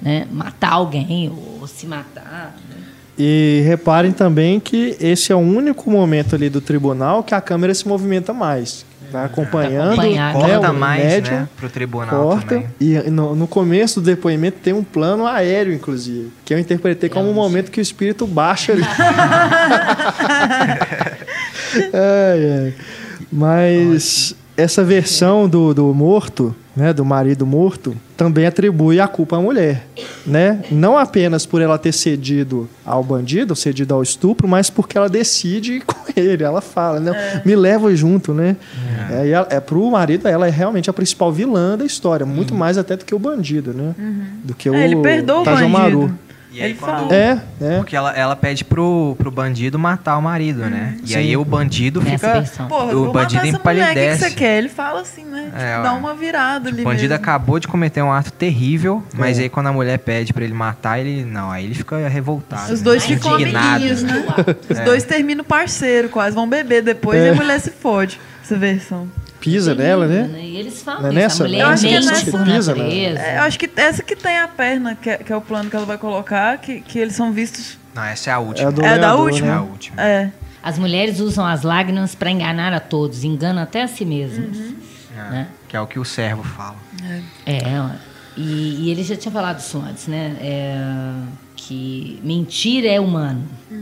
né? 0.00 0.26
Matar 0.30 0.72
alguém 0.72 1.30
ou 1.30 1.66
se 1.66 1.86
matar. 1.86 2.56
Né? 2.68 2.76
E 3.18 3.62
reparem 3.64 4.12
também 4.12 4.58
que 4.58 4.96
esse 4.98 5.32
é 5.32 5.34
o 5.34 5.38
único 5.38 5.90
momento 5.90 6.34
ali 6.34 6.48
do 6.48 6.60
tribunal 6.60 7.22
que 7.22 7.34
a 7.34 7.40
câmera 7.40 7.74
se 7.74 7.86
movimenta 7.86 8.32
mais. 8.32 8.84
Tá 9.12 9.26
acompanhando. 9.26 9.96
Tá 9.96 10.02
né, 10.02 10.32
corta 10.32 10.72
mais, 10.72 11.04
médium, 11.04 11.36
né? 11.36 11.48
Pro 11.56 11.68
tribunal 11.68 12.08
corta, 12.08 12.46
também. 12.46 12.66
E 12.80 12.94
no, 13.10 13.36
no, 13.36 13.46
começo 13.46 14.00
do 14.00 14.06
depoimento 14.06 14.56
tem 14.62 14.72
um 14.72 14.82
plano 14.82 15.26
aéreo, 15.26 15.74
inclusive. 15.74 16.32
Que 16.44 16.54
eu 16.54 16.58
interpretei 16.58 17.10
como 17.10 17.30
um 17.30 17.34
momento 17.34 17.70
que 17.70 17.78
o 17.78 17.82
espírito 17.82 18.26
baixa 18.26 18.72
ali. 18.72 18.82
é, 21.92 21.92
é. 21.92 22.72
Mas 23.30 24.34
essa 24.56 24.82
versão 24.84 25.48
do, 25.48 25.72
do 25.72 25.94
morto, 25.94 26.54
né, 26.74 26.92
do 26.92 27.04
marido 27.04 27.46
morto, 27.46 27.94
também 28.16 28.46
atribui 28.46 28.98
a 28.98 29.06
culpa 29.06 29.36
à 29.36 29.40
mulher, 29.40 29.86
né? 30.26 30.62
Não 30.70 30.96
apenas 30.96 31.44
por 31.44 31.60
ela 31.60 31.78
ter 31.78 31.92
cedido 31.92 32.68
ao 32.84 33.02
bandido, 33.04 33.54
cedido 33.54 33.94
ao 33.94 34.02
estupro, 34.02 34.48
mas 34.48 34.70
porque 34.70 34.96
ela 34.96 35.08
decide 35.08 35.74
ir 35.74 35.84
com 35.86 35.96
ele. 36.16 36.42
Ela 36.42 36.60
fala, 36.60 36.98
né? 37.00 37.12
É. 37.14 37.42
Me 37.44 37.54
leva 37.54 37.94
junto, 37.94 38.32
né? 38.32 38.56
É. 39.10 39.28
É, 39.28 39.56
é 39.56 39.60
pro 39.60 39.90
marido, 39.90 40.26
ela 40.26 40.46
é 40.46 40.50
realmente 40.50 40.88
a 40.88 40.92
principal 40.92 41.30
vilã 41.30 41.76
da 41.76 41.84
história, 41.84 42.24
muito 42.24 42.52
uhum. 42.52 42.58
mais 42.58 42.78
até 42.78 42.96
do 42.96 43.04
que 43.04 43.14
o 43.14 43.18
bandido, 43.18 43.74
né? 43.74 43.94
Uhum. 43.98 44.24
Do 44.44 44.54
que 44.54 44.68
é, 44.68 44.72
o 44.72 44.74
ele 44.74 44.96
perdoa 44.96 45.40
o 45.40 45.44
bandido. 45.44 46.18
E 46.52 46.62
aí, 46.62 46.74
quando... 46.74 47.12
É, 47.12 47.40
é. 47.60 47.76
Porque 47.78 47.96
ela, 47.96 48.12
ela 48.12 48.36
pede 48.36 48.64
pro, 48.64 49.16
pro 49.18 49.30
bandido 49.30 49.78
matar 49.78 50.18
o 50.18 50.22
marido, 50.22 50.60
né? 50.60 50.96
Hum, 50.98 51.00
e 51.04 51.08
sim. 51.08 51.16
aí 51.16 51.36
o 51.36 51.44
bandido 51.44 52.02
fica. 52.02 52.44
Porra, 52.68 52.94
o 52.94 53.10
bandido 53.10 53.46
empalidece. 53.46 54.22
O 54.22 54.24
que 54.24 54.30
você 54.30 54.36
quer? 54.36 54.58
Ele 54.58 54.68
fala 54.68 55.00
assim, 55.00 55.24
né? 55.24 55.50
É, 55.56 55.70
tipo, 55.70 55.82
dá 55.82 55.92
uma 55.94 56.14
virada 56.14 56.68
ali. 56.68 56.82
O 56.82 56.84
bandido 56.84 57.08
mesmo. 57.08 57.22
acabou 57.22 57.58
de 57.58 57.66
cometer 57.66 58.02
um 58.02 58.12
ato 58.12 58.30
terrível, 58.32 59.02
mas 59.14 59.38
é. 59.38 59.42
aí 59.42 59.48
quando 59.48 59.68
a 59.68 59.72
mulher 59.72 59.98
pede 59.98 60.32
pra 60.32 60.44
ele 60.44 60.54
matar, 60.54 60.98
ele. 60.98 61.24
Não, 61.24 61.50
aí 61.50 61.64
ele 61.64 61.74
fica 61.74 62.06
revoltado. 62.06 62.72
Os 62.72 62.80
né? 62.80 62.84
dois 62.84 63.04
ficam 63.04 63.34
amiguinhos, 63.34 64.02
né? 64.02 64.24
Os 64.68 64.78
é. 64.78 64.84
dois 64.84 65.04
terminam 65.04 65.44
parceiro, 65.44 66.10
quase 66.10 66.34
vão 66.34 66.46
beber 66.46 66.82
depois 66.82 67.18
e 67.18 67.28
a 67.28 67.32
é. 67.32 67.34
mulher 67.34 67.58
se 67.60 67.70
fode. 67.70 68.20
Essa 68.42 68.56
versão 68.56 69.08
pisa 69.42 69.74
nela, 69.74 70.06
né? 70.06 70.40
E 70.40 70.56
eles 70.56 70.82
falam 70.82 71.10
é 71.10 71.12
nessa? 71.12 71.44
a 71.44 71.46
mulher 71.46 71.60
eu 71.60 71.66
acho 71.68 71.82
que 71.86 71.94
é 71.94 72.00
nessa, 72.00 72.30
por 72.30 72.44
pisa, 72.44 72.78
é, 72.78 73.38
eu 73.38 73.42
acho 73.42 73.58
que 73.58 73.70
essa 73.76 74.02
que 74.02 74.16
tem 74.16 74.38
a 74.38 74.48
perna, 74.48 74.94
que 74.94 75.10
é, 75.10 75.18
que 75.18 75.32
é, 75.32 75.36
o 75.36 75.40
plano 75.40 75.68
que 75.68 75.76
ela 75.76 75.84
vai 75.84 75.98
colocar, 75.98 76.58
que, 76.58 76.80
que 76.80 76.98
eles 76.98 77.14
são 77.14 77.32
vistos... 77.32 77.76
Não, 77.94 78.04
essa 78.04 78.30
é 78.30 78.32
a 78.32 78.38
última. 78.38 78.70
É, 78.70 78.88
a, 78.88 78.92
é 78.92 78.98
da 78.98 79.16
última? 79.16 79.48
Né? 79.48 79.52
É 79.52 79.56
a 79.56 79.62
última. 79.62 80.02
É. 80.02 80.32
As 80.62 80.78
mulheres 80.78 81.18
usam 81.18 81.44
as 81.44 81.62
lágrimas 81.62 82.14
para 82.14 82.30
enganar 82.30 82.72
a 82.72 82.80
todos, 82.80 83.24
enganam 83.24 83.62
até 83.62 83.82
a 83.82 83.88
si 83.88 84.04
mesmas. 84.04 84.56
Uhum. 84.56 84.76
Né? 85.14 85.48
Que 85.68 85.76
é 85.76 85.80
o 85.80 85.86
que 85.86 85.98
o 85.98 86.04
servo 86.04 86.42
fala. 86.42 86.76
É, 87.44 87.52
é 87.52 87.90
e, 88.36 88.86
e, 88.86 88.90
ele 88.90 89.02
já 89.02 89.16
tinha 89.16 89.32
falado 89.32 89.58
isso 89.58 89.78
antes, 89.78 90.06
né? 90.06 90.36
É, 90.40 90.74
que 91.54 92.18
mentira 92.22 92.88
é 92.88 92.98
humano. 92.98 93.44
Uhum. 93.70 93.81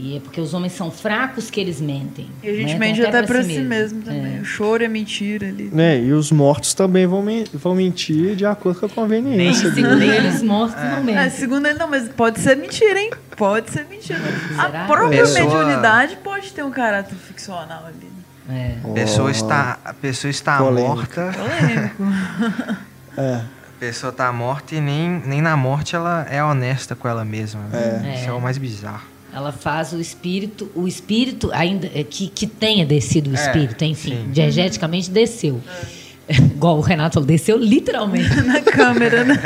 E 0.00 0.16
é 0.16 0.20
porque 0.20 0.40
os 0.40 0.54
homens 0.54 0.74
são 0.74 0.92
fracos 0.92 1.50
que 1.50 1.60
eles 1.60 1.80
mentem. 1.80 2.30
E 2.40 2.48
a 2.48 2.54
gente 2.54 2.74
né? 2.74 2.78
mente 2.78 3.02
até, 3.02 3.18
até 3.18 3.26
para 3.26 3.42
si, 3.42 3.54
si 3.54 3.60
mesmo, 3.60 4.00
também. 4.00 4.36
É. 4.36 4.40
O 4.40 4.44
choro 4.44 4.84
é 4.84 4.86
mentira 4.86 5.48
ali. 5.48 5.72
É, 5.76 5.98
e 5.98 6.12
os 6.12 6.30
mortos 6.30 6.72
também 6.72 7.04
vão, 7.04 7.20
me 7.20 7.44
vão 7.52 7.74
mentir 7.74 8.36
de 8.36 8.46
acordo 8.46 8.78
com 8.78 8.86
a 8.86 8.88
conveniência. 8.88 9.70
Nem, 9.70 9.74
segundo 9.74 10.02
eles, 10.02 10.40
mortos 10.40 10.80
é. 10.80 10.90
não 10.92 11.02
mentem. 11.02 11.24
É, 11.24 11.30
segundo 11.30 11.66
ele, 11.66 11.78
não, 11.80 11.90
mas 11.90 12.08
pode 12.10 12.38
ser 12.38 12.56
mentira, 12.56 13.00
hein? 13.00 13.10
Pode 13.36 13.70
ser 13.70 13.86
mentira. 13.90 14.20
Será? 14.48 14.84
A 14.84 14.86
própria 14.86 15.22
Pessoa... 15.22 15.44
mediunidade 15.44 16.16
pode 16.22 16.52
ter 16.52 16.62
um 16.62 16.70
caráter 16.70 17.16
ficcional 17.16 17.84
ali. 17.84 18.08
É. 18.48 18.76
A 18.84 18.92
pessoa 18.94 19.32
está, 19.32 19.78
a 19.84 19.92
pessoa 19.92 20.30
está 20.30 20.60
morta. 20.60 21.32
Polêmico. 21.32 22.02
é. 23.18 23.34
A 23.34 23.80
pessoa 23.80 24.10
está 24.10 24.32
morta 24.32 24.76
e 24.76 24.80
nem, 24.80 25.22
nem 25.24 25.42
na 25.42 25.56
morte 25.56 25.96
ela 25.96 26.24
é 26.30 26.42
honesta 26.42 26.94
com 26.94 27.08
ela 27.08 27.24
mesma. 27.24 27.62
Né? 27.62 28.14
Isso 28.16 28.28
é 28.28 28.32
o 28.32 28.40
mais 28.40 28.58
bizarro. 28.58 29.17
Ela 29.38 29.52
faz 29.52 29.92
o 29.92 30.00
espírito, 30.00 30.68
o 30.74 30.88
espírito 30.88 31.50
ainda 31.52 31.88
é, 31.94 32.02
que, 32.02 32.28
que 32.28 32.44
tenha 32.44 32.84
descido 32.84 33.30
o 33.30 33.36
é, 33.36 33.36
espírito, 33.36 33.84
enfim, 33.84 34.10
sim. 34.10 34.30
diegeticamente 34.32 35.10
desceu. 35.10 35.60
É. 36.28 36.34
Igual 36.34 36.76
o 36.76 36.80
Renato 36.80 37.14
falou, 37.14 37.26
desceu 37.26 37.56
literalmente. 37.56 38.34
Na 38.42 38.60
câmera, 38.60 39.24
né? 39.24 39.36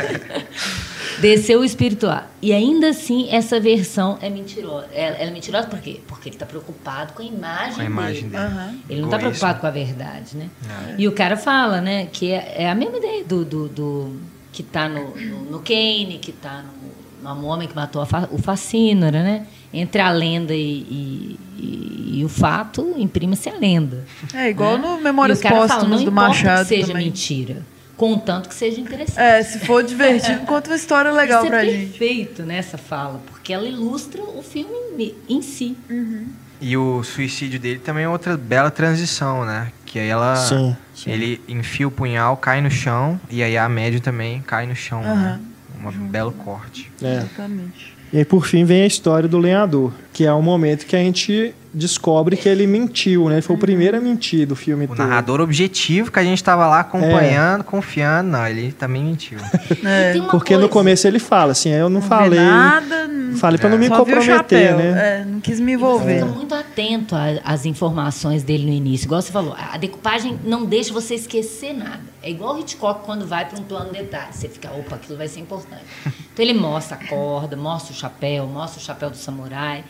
desceu 1.21 1.59
o 1.59 1.63
espírito 1.63 2.07
lá. 2.07 2.27
E 2.41 2.51
ainda 2.51 2.89
assim, 2.89 3.29
essa 3.29 3.59
versão 3.59 4.17
é 4.19 4.31
mentirosa. 4.31 4.87
Ela, 4.91 5.15
ela 5.17 5.29
é 5.29 5.31
mentirosa 5.31 5.67
por 5.67 5.79
quê? 5.79 5.99
Porque 6.07 6.29
ele 6.29 6.35
está 6.35 6.45
preocupado 6.47 7.13
com 7.13 7.21
a 7.21 7.25
imagem, 7.25 7.75
com 7.75 7.81
a 7.81 7.85
imagem 7.85 8.29
dele. 8.29 8.43
dele. 8.43 8.55
Uhum. 8.55 8.79
Ele 8.89 9.01
não 9.01 9.07
está 9.09 9.19
preocupado 9.19 9.59
com 9.59 9.67
a 9.67 9.71
verdade, 9.71 10.35
né? 10.35 10.49
Não. 10.67 10.99
E 10.99 11.07
o 11.07 11.11
cara 11.11 11.37
fala, 11.37 11.79
né, 11.79 12.07
que 12.07 12.31
é, 12.31 12.63
é 12.63 12.69
a 12.69 12.73
mesma 12.73 12.97
ideia 12.97 13.23
do, 13.23 13.45
do, 13.45 13.67
do 13.69 14.15
que 14.51 14.63
está 14.63 14.89
no, 14.89 15.15
no, 15.15 15.51
no 15.51 15.59
Kane, 15.59 16.17
que 16.19 16.31
está 16.31 16.63
no, 16.63 17.35
no 17.35 17.45
homem 17.45 17.67
que 17.67 17.75
matou 17.75 18.05
o 18.31 18.37
Facínora, 18.37 19.23
né? 19.23 19.45
Entre 19.73 20.01
a 20.01 20.11
lenda 20.11 20.53
e, 20.53 21.37
e, 21.57 22.19
e 22.19 22.25
o 22.25 22.29
fato, 22.29 22.93
imprime-se 22.97 23.49
a 23.49 23.57
lenda. 23.57 24.05
É 24.33 24.49
igual 24.49 24.77
né? 24.77 24.87
no 24.87 25.01
Memórias 25.01 25.41
Póstumas 25.41 26.03
do 26.03 26.11
Machado. 26.11 26.61
que 26.61 26.75
seja 26.75 26.87
também. 26.87 27.05
mentira. 27.05 27.63
Contanto 27.97 28.49
que 28.49 28.55
seja 28.55 28.79
interessante. 28.79 29.19
É, 29.19 29.41
se 29.43 29.59
for 29.59 29.83
divertido, 29.83 30.41
conta 30.47 30.69
uma 30.69 30.75
história 30.75 31.11
legal 31.11 31.43
Isso 31.43 31.47
é 31.47 31.49
pra 31.49 31.65
é 31.65 31.69
gente. 31.69 31.89
perfeito 31.89 32.43
nessa 32.43 32.77
fala, 32.77 33.21
porque 33.27 33.53
ela 33.53 33.67
ilustra 33.67 34.21
o 34.21 34.41
filme 34.41 34.73
em, 34.97 35.37
em 35.37 35.41
si. 35.41 35.77
Uhum. 35.89 36.27
E 36.59 36.77
o 36.77 37.03
suicídio 37.03 37.59
dele 37.59 37.79
também 37.79 38.05
é 38.05 38.09
outra 38.09 38.37
bela 38.37 38.71
transição, 38.71 39.45
né? 39.45 39.71
Que 39.85 39.99
aí 39.99 40.07
ela. 40.07 40.35
Sim, 40.35 40.75
sim. 40.95 41.11
Ele 41.11 41.41
enfia 41.47 41.87
o 41.87 41.91
punhal, 41.91 42.37
cai 42.37 42.61
no 42.61 42.71
chão, 42.71 43.19
e 43.29 43.43
aí 43.43 43.57
a 43.57 43.67
média 43.67 43.99
também 43.99 44.41
cai 44.41 44.65
no 44.65 44.75
chão. 44.75 45.01
Uhum. 45.01 45.15
Né? 45.15 45.39
Um 45.85 46.07
belo 46.07 46.31
corte. 46.31 46.89
É. 47.01 47.17
Exatamente. 47.17 47.92
E 48.13 48.19
aí, 48.19 48.25
por 48.25 48.45
fim, 48.45 48.63
vem 48.63 48.83
a 48.83 48.85
história 48.85 49.27
do 49.27 49.39
lenhador, 49.39 49.91
que 50.13 50.23
é 50.23 50.31
o 50.31 50.39
momento 50.39 50.85
que 50.85 50.95
a 50.95 50.99
gente 50.99 51.55
descobre 51.73 52.37
que 52.37 52.47
ele 52.47 52.67
mentiu, 52.67 53.27
né? 53.27 53.35
Ele 53.35 53.41
foi 53.41 53.55
o 53.55 53.59
primeiro 53.59 53.97
a 53.97 53.99
mentir 53.99 54.45
do 54.45 54.55
filme 54.55 54.85
o 54.85 54.89
todo. 54.89 54.99
narrador 54.99 55.41
objetivo 55.41 56.11
que 56.11 56.19
a 56.19 56.23
gente 56.23 56.37
estava 56.37 56.67
lá 56.67 56.81
acompanhando, 56.81 57.61
é. 57.61 57.63
confiando. 57.63 58.29
Não, 58.29 58.47
ele 58.47 58.71
também 58.71 59.03
mentiu. 59.03 59.39
É. 59.83 60.13
Porque 60.29 60.53
coisa. 60.53 60.61
no 60.61 60.69
começo 60.69 61.07
ele 61.07 61.19
fala 61.19 61.51
assim, 61.51 61.69
eu 61.69 61.89
não, 61.89 61.99
não 61.99 62.01
falei. 62.01 62.39
Nada. 62.39 63.07
Falei 63.37 63.57
para 63.57 63.69
não 63.69 63.77
me 63.77 63.89
comprometer, 63.89 64.75
né? 64.75 65.21
É, 65.21 65.25
não 65.25 65.39
quis 65.39 65.59
me 65.59 65.73
envolver. 65.73 66.19
Você 66.19 66.25
fica 66.25 66.37
muito 66.37 66.55
atento 66.55 67.15
às 67.43 67.65
informações 67.65 68.43
dele 68.43 68.65
no 68.65 68.71
início. 68.71 69.05
Igual 69.05 69.21
você 69.21 69.31
falou, 69.31 69.55
a 69.57 69.77
decupagem 69.77 70.39
não 70.43 70.65
deixa 70.65 70.93
você 70.93 71.15
esquecer 71.15 71.73
nada. 71.73 72.01
É 72.21 72.29
igual 72.29 72.55
o 72.55 72.59
Hitchcock 72.59 73.05
quando 73.05 73.27
vai 73.27 73.45
para 73.45 73.59
um 73.59 73.63
plano 73.63 73.91
de 73.91 73.99
detalhe. 73.99 74.33
Você 74.33 74.47
fica, 74.47 74.71
opa, 74.71 74.95
aquilo 74.95 75.17
vai 75.17 75.27
ser 75.27 75.39
importante. 75.39 75.83
Então 76.05 76.43
ele 76.45 76.53
mostra 76.53 76.97
a 76.97 77.07
corda, 77.07 77.55
mostra 77.55 77.93
o 77.93 77.95
chapéu, 77.95 78.47
mostra 78.47 78.81
o 78.81 78.83
chapéu 78.83 79.09
do 79.09 79.17
samurai 79.17 79.83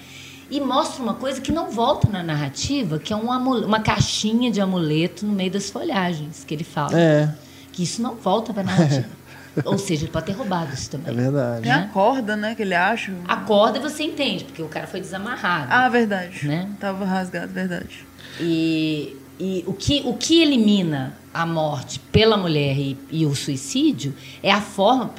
e 0.50 0.60
mostra 0.60 1.02
uma 1.02 1.14
coisa 1.14 1.42
que 1.42 1.52
não 1.52 1.72
volta 1.72 2.08
na 2.10 2.22
narrativa, 2.22 3.00
que 3.00 3.14
é 3.14 3.16
um 3.16 3.30
uma 3.30 3.80
caixinha 3.80 4.52
de 4.52 4.62
amuleto 4.62 5.26
no 5.26 5.34
meio 5.34 5.52
das 5.52 5.70
folhagens, 5.70 6.44
que 6.44 6.54
ele 6.54 6.64
fala. 6.64 7.00
É. 7.00 7.34
Que 7.72 7.82
isso 7.82 8.02
não 8.02 8.16
volta 8.16 8.54
para 8.54 8.62
a 8.62 8.66
narrativa. 8.66 9.08
Ou 9.66 9.78
seja, 9.78 10.06
ele 10.06 10.12
pode 10.12 10.26
ter 10.26 10.32
roubado 10.34 10.74
isso 10.74 10.90
também. 10.90 11.14
É 11.14 11.16
verdade. 11.16 11.68
Né? 11.68 11.74
a 11.74 11.88
corda, 11.88 12.36
né, 12.36 12.56
que 12.56 12.62
ele 12.62 12.74
acha. 12.74 13.14
A 13.28 13.38
corda 13.38 13.80
você 13.80 14.04
entende, 14.04 14.46
porque 14.46 14.62
o 14.62 14.68
cara 14.68 14.88
foi 14.88 15.00
desamarrado. 15.00 15.68
Ah, 15.70 15.90
verdade. 15.90 16.48
Né? 16.48 16.70
Tava 16.80 17.06
rasgado, 17.06 17.52
verdade. 17.52 18.06
E, 18.40 19.16
e 19.40 19.64
o, 19.68 19.74
que, 19.74 20.02
o 20.06 20.14
que 20.14 20.42
elimina 20.42 21.14
a 21.34 21.46
morte 21.46 22.00
pela 22.00 22.38
mulher 22.38 22.78
e, 22.78 22.98
e 23.12 23.26
o 23.26 23.36
suicídio 23.36 24.16
é 24.42 24.52
a 24.52 24.62
forma. 24.62 25.14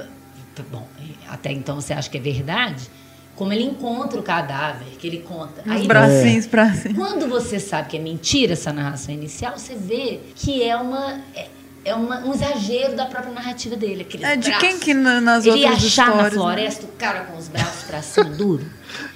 Bom, 0.70 0.86
até 1.28 1.52
então 1.52 1.76
você 1.76 1.92
acha 1.92 2.08
que 2.08 2.16
é 2.16 2.20
verdade, 2.20 2.88
como 3.34 3.52
ele 3.52 3.64
encontra 3.64 4.18
o 4.18 4.22
cadáver, 4.22 4.86
que 4.98 5.06
ele 5.06 5.18
conta. 5.18 5.62
Os 5.62 5.70
Aí, 5.70 5.86
bracinhos 5.86 6.46
pra 6.46 6.72
cima. 6.72 6.94
Quando 6.94 7.28
você 7.28 7.58
sabe 7.58 7.88
que 7.88 7.96
é 7.96 8.00
mentira 8.00 8.52
essa 8.52 8.72
narração 8.72 9.14
inicial, 9.14 9.58
você 9.58 9.74
vê 9.74 10.20
que 10.34 10.62
é 10.62 10.76
uma. 10.76 11.20
É, 11.34 11.48
é 11.84 11.94
uma, 11.94 12.20
um 12.20 12.32
exagero 12.32 12.94
da 12.96 13.06
própria 13.06 13.32
narrativa 13.32 13.76
dele. 13.76 14.06
É, 14.22 14.36
de 14.36 14.48
braços. 14.48 14.68
quem 14.68 14.78
que 14.78 14.94
nas 14.94 15.44
ele 15.44 15.64
outras 15.64 15.84
achar 15.84 16.08
histórias, 16.08 16.34
na 16.34 16.40
floresta 16.40 16.82
né? 16.82 16.88
o 16.92 16.96
cara 16.96 17.20
com 17.24 17.36
os 17.36 17.48
braços 17.48 17.82
para 17.84 18.02
cima 18.02 18.30
duro. 18.30 18.64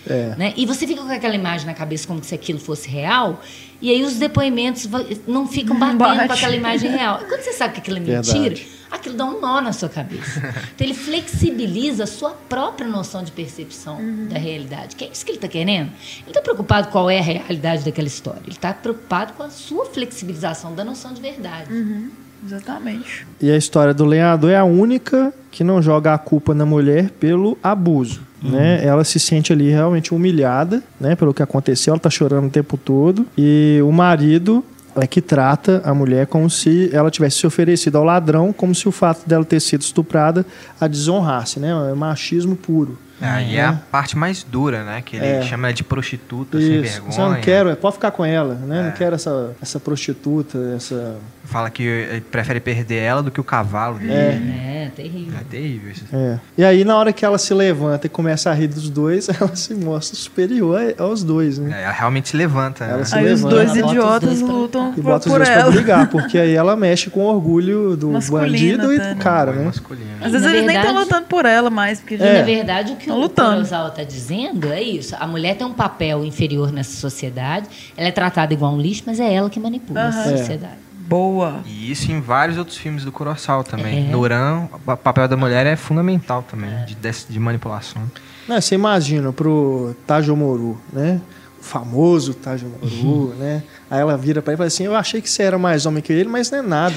É. 0.08 0.34
Né? 0.36 0.54
E 0.56 0.66
você 0.66 0.88
fica 0.88 1.02
com 1.02 1.08
aquela 1.08 1.36
imagem 1.36 1.64
na 1.64 1.74
cabeça 1.74 2.04
como 2.04 2.24
se 2.24 2.34
aquilo 2.34 2.58
fosse 2.58 2.88
real, 2.88 3.40
e 3.80 3.90
aí 3.90 4.02
os 4.02 4.14
depoimentos 4.14 4.88
não 5.24 5.46
ficam 5.46 5.78
batendo 5.78 5.98
Bate. 5.98 6.26
com 6.26 6.32
aquela 6.32 6.56
imagem 6.56 6.90
real. 6.90 7.20
E 7.22 7.26
quando 7.26 7.42
você 7.42 7.52
sabe 7.52 7.74
que 7.74 7.80
aquilo 7.80 7.98
é 7.98 8.00
mentira, 8.00 8.56
Verdade 8.56 8.78
aquilo 8.90 9.14
dá 9.14 9.24
um 9.24 9.40
nó 9.40 9.60
na 9.60 9.72
sua 9.72 9.88
cabeça. 9.88 10.40
Então 10.74 10.86
ele 10.86 10.94
flexibiliza 10.94 12.04
a 12.04 12.06
sua 12.06 12.30
própria 12.30 12.88
noção 12.88 13.22
de 13.22 13.32
percepção 13.32 13.98
uhum. 13.98 14.26
da 14.28 14.38
realidade. 14.38 14.96
Que 14.96 15.04
é 15.04 15.08
isso 15.08 15.24
que 15.24 15.30
ele 15.30 15.38
está 15.38 15.48
querendo? 15.48 15.92
Ele 16.20 16.28
está 16.28 16.40
preocupado 16.40 16.88
qual 16.88 17.08
é 17.10 17.18
a 17.18 17.22
realidade 17.22 17.84
daquela 17.84 18.08
história. 18.08 18.40
Ele 18.44 18.52
está 18.52 18.72
preocupado 18.72 19.34
com 19.34 19.42
a 19.42 19.50
sua 19.50 19.86
flexibilização 19.86 20.74
da 20.74 20.84
noção 20.84 21.12
de 21.12 21.20
verdade. 21.20 21.72
Uhum. 21.72 22.10
Exatamente. 22.44 23.26
E 23.40 23.50
a 23.50 23.56
história 23.56 23.92
do 23.92 24.04
lenhador 24.04 24.50
é 24.50 24.56
a 24.56 24.64
única 24.64 25.32
que 25.50 25.64
não 25.64 25.82
joga 25.82 26.14
a 26.14 26.18
culpa 26.18 26.54
na 26.54 26.64
mulher 26.64 27.10
pelo 27.10 27.58
abuso. 27.62 28.20
Uhum. 28.42 28.50
Né? 28.50 28.84
Ela 28.84 29.02
se 29.04 29.18
sente 29.18 29.52
ali 29.52 29.70
realmente 29.70 30.14
humilhada 30.14 30.82
né, 31.00 31.16
pelo 31.16 31.34
que 31.34 31.42
aconteceu, 31.42 31.92
ela 31.92 31.96
está 31.98 32.10
chorando 32.10 32.46
o 32.46 32.50
tempo 32.50 32.76
todo. 32.76 33.26
E 33.36 33.80
o 33.82 33.90
marido 33.90 34.64
é 34.96 35.06
que 35.06 35.20
trata 35.20 35.82
a 35.84 35.94
mulher 35.94 36.26
como 36.26 36.48
se 36.48 36.90
ela 36.92 37.10
tivesse 37.10 37.38
se 37.38 37.46
oferecido 37.46 37.98
ao 37.98 38.04
ladrão, 38.04 38.52
como 38.52 38.74
se 38.74 38.88
o 38.88 38.92
fato 38.92 39.28
dela 39.28 39.44
ter 39.44 39.60
sido 39.60 39.82
estuprada 39.82 40.44
a 40.80 40.86
desonrasse, 40.86 41.60
né? 41.60 41.70
É 41.90 41.94
machismo 41.94 42.56
puro. 42.56 42.98
Aí 43.20 43.56
é. 43.56 43.60
é 43.60 43.64
a 43.64 43.72
parte 43.72 44.16
mais 44.16 44.42
dura, 44.42 44.84
né? 44.84 45.02
Que 45.04 45.16
ele 45.16 45.26
é. 45.26 45.42
chama 45.42 45.72
de 45.72 45.82
prostituta 45.82 46.58
Isso. 46.58 46.66
sem 46.66 46.80
vergonha. 46.80 47.12
Você 47.12 47.20
não 47.20 47.40
quero, 47.40 47.76
pode 47.76 47.94
ficar 47.94 48.10
com 48.10 48.24
ela, 48.24 48.54
né? 48.54 48.80
É. 48.80 48.82
Não 48.84 48.92
quero 48.92 49.14
essa, 49.14 49.52
essa 49.60 49.80
prostituta, 49.80 50.58
essa 50.76 51.18
Fala 51.48 51.70
que 51.70 51.82
ele 51.82 52.20
prefere 52.20 52.60
perder 52.60 52.96
ela 52.96 53.22
do 53.22 53.30
que 53.30 53.40
o 53.40 53.44
cavalo 53.44 53.98
dele. 53.98 54.12
É, 54.12 54.84
é 54.84 54.92
terrível. 54.94 55.38
É 55.40 55.44
terrível 55.44 55.90
isso. 55.90 56.04
É. 56.12 56.38
E 56.58 56.62
aí, 56.62 56.84
na 56.84 56.94
hora 56.94 57.10
que 57.10 57.24
ela 57.24 57.38
se 57.38 57.54
levanta 57.54 58.06
e 58.06 58.10
começa 58.10 58.50
a 58.50 58.52
rir 58.52 58.66
dos 58.66 58.90
dois, 58.90 59.30
ela 59.40 59.56
se 59.56 59.72
mostra 59.74 60.14
superior 60.14 60.78
aos 60.98 61.24
dois, 61.24 61.58
né? 61.58 61.74
É, 61.74 61.84
ela 61.84 61.92
realmente 61.92 62.28
se 62.28 62.36
levanta. 62.36 62.84
Ela 62.84 62.98
né? 62.98 63.04
se 63.04 63.16
aí 63.16 63.24
levanta. 63.24 63.46
os 63.46 63.50
dois 63.50 63.76
idiotas 63.76 64.40
lutam 64.42 64.92
e 64.94 65.00
bota 65.00 65.26
os 65.26 65.34
dois 65.34 65.48
ela. 65.48 65.62
pra 65.62 65.70
brigar, 65.70 66.10
porque 66.10 66.36
aí 66.36 66.52
ela 66.54 66.76
mexe 66.76 67.08
com 67.08 67.20
o 67.20 67.34
orgulho 67.34 67.96
do 67.96 68.10
bandido 68.30 68.92
e 68.92 68.98
do 68.98 69.16
cara, 69.16 69.52
né? 69.52 69.64
Masculino. 69.64 70.06
Às 70.20 70.32
vezes 70.32 70.46
eles 70.46 70.66
nem 70.66 70.76
estão 70.76 70.94
lutando 70.94 71.28
por 71.28 71.46
ela 71.46 71.70
mais. 71.70 71.98
Porque 72.00 72.16
é. 72.16 72.40
Na 72.40 72.44
verdade, 72.44 72.92
o 72.92 72.96
que 72.96 73.07
o 73.10 73.28
Kurosawa 73.28 73.88
está 73.88 74.02
dizendo 74.02 74.72
é 74.72 74.82
isso. 74.82 75.16
A 75.18 75.26
mulher 75.26 75.56
tem 75.56 75.66
um 75.66 75.72
papel 75.72 76.24
inferior 76.24 76.72
nessa 76.72 76.96
sociedade, 76.96 77.68
ela 77.96 78.08
é 78.08 78.12
tratada 78.12 78.52
igual 78.52 78.72
um 78.72 78.80
lixo, 78.80 79.02
mas 79.06 79.20
é 79.20 79.32
ela 79.32 79.48
que 79.48 79.58
manipula 79.60 80.02
uhum. 80.02 80.08
a 80.08 80.36
sociedade. 80.36 80.88
Boa. 81.08 81.62
E 81.64 81.90
isso 81.90 82.12
em 82.12 82.20
vários 82.20 82.58
outros 82.58 82.76
filmes 82.76 83.02
do 83.02 83.10
Kurosawa 83.10 83.64
também. 83.64 84.08
É. 84.08 84.10
Noran, 84.10 84.68
o 84.86 84.96
papel 84.96 85.26
da 85.26 85.36
mulher 85.38 85.66
é 85.66 85.74
fundamental 85.74 86.42
também, 86.42 86.70
é. 86.70 86.84
de, 86.84 86.94
de, 86.94 87.40
manipulação. 87.40 88.02
Não, 88.46 88.60
você 88.60 88.74
imagina 88.74 89.32
pro 89.32 89.96
Tajomoru, 90.06 90.78
né? 90.92 91.18
Famoso 91.60 92.34
Tajomoru, 92.34 92.80
uhum. 92.82 93.32
né? 93.38 93.62
Aí 93.90 94.00
ela 94.00 94.16
vira 94.16 94.40
para 94.40 94.52
ele 94.52 94.56
e 94.56 94.58
fala 94.58 94.66
assim: 94.68 94.84
Eu 94.84 94.94
achei 94.94 95.20
que 95.20 95.28
você 95.28 95.42
era 95.42 95.58
mais 95.58 95.86
homem 95.86 96.02
que 96.02 96.12
ele, 96.12 96.28
mas 96.28 96.50
não 96.50 96.58
é 96.58 96.62
nada. 96.62 96.96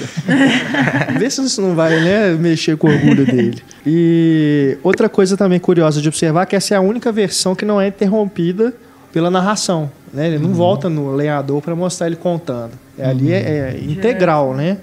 Vê 1.18 1.30
se 1.30 1.44
isso 1.44 1.62
não 1.62 1.76
vai 1.76 2.00
né, 2.00 2.32
mexer 2.34 2.78
com 2.78 2.88
o 2.88 2.92
orgulho 2.92 3.26
dele. 3.26 3.62
E 3.86 4.78
outra 4.84 5.10
coisa 5.10 5.36
também 5.36 5.60
curiosa 5.60 6.02
de 6.02 6.08
observar 6.08 6.44
é 6.44 6.46
que 6.46 6.56
essa 6.56 6.76
é 6.76 6.78
a 6.78 6.82
única 6.82 7.12
versão 7.12 7.56
que 7.56 7.66
não 7.66 7.82
é 7.82 7.88
interrompida 7.88 8.74
pela 9.12 9.32
narração. 9.32 9.92
Né? 10.14 10.28
Ele 10.28 10.38
não 10.38 10.50
uhum. 10.50 10.54
volta 10.54 10.90
no 10.90 11.16
lenhador 11.16 11.62
para 11.62 11.76
mostrar 11.76 12.08
ele 12.08 12.16
contando. 12.16 12.72
É, 12.98 13.06
ali 13.06 13.32
é, 13.34 13.40
é 13.76 13.80
integral, 13.84 14.54
né? 14.54 14.78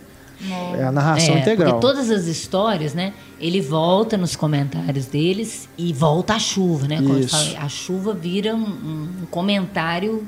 É 0.79 0.85
a 0.85 0.93
narração 0.93 1.35
é, 1.35 1.41
integral. 1.41 1.73
Porque 1.73 1.87
todas 1.87 2.11
as 2.11 2.27
histórias, 2.27 2.95
né? 2.95 3.13
Ele 3.41 3.61
volta 3.61 4.17
nos 4.17 4.37
comentários 4.37 5.07
deles 5.07 5.69
e 5.77 5.93
volta 5.93 6.35
a 6.35 6.39
chuva, 6.39 6.87
né? 6.87 7.03
Quando 7.05 7.29
fala, 7.29 7.59
a 7.59 7.69
chuva 7.69 8.15
vira 8.15 8.55
um, 8.55 8.61
um, 8.61 9.27
comentário 9.31 10.27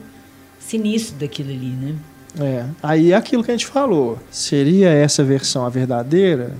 sinistro 0.58 1.16
daquilo 1.16 1.50
ali, 1.50 1.70
né? 1.70 1.94
É. 2.40 2.64
Aí 2.82 3.12
é 3.12 3.16
aquilo 3.16 3.42
que 3.42 3.50
a 3.50 3.54
gente 3.54 3.66
falou. 3.66 4.18
Seria 4.30 4.90
essa 4.90 5.22
versão 5.22 5.64
a 5.64 5.68
verdadeira? 5.68 6.54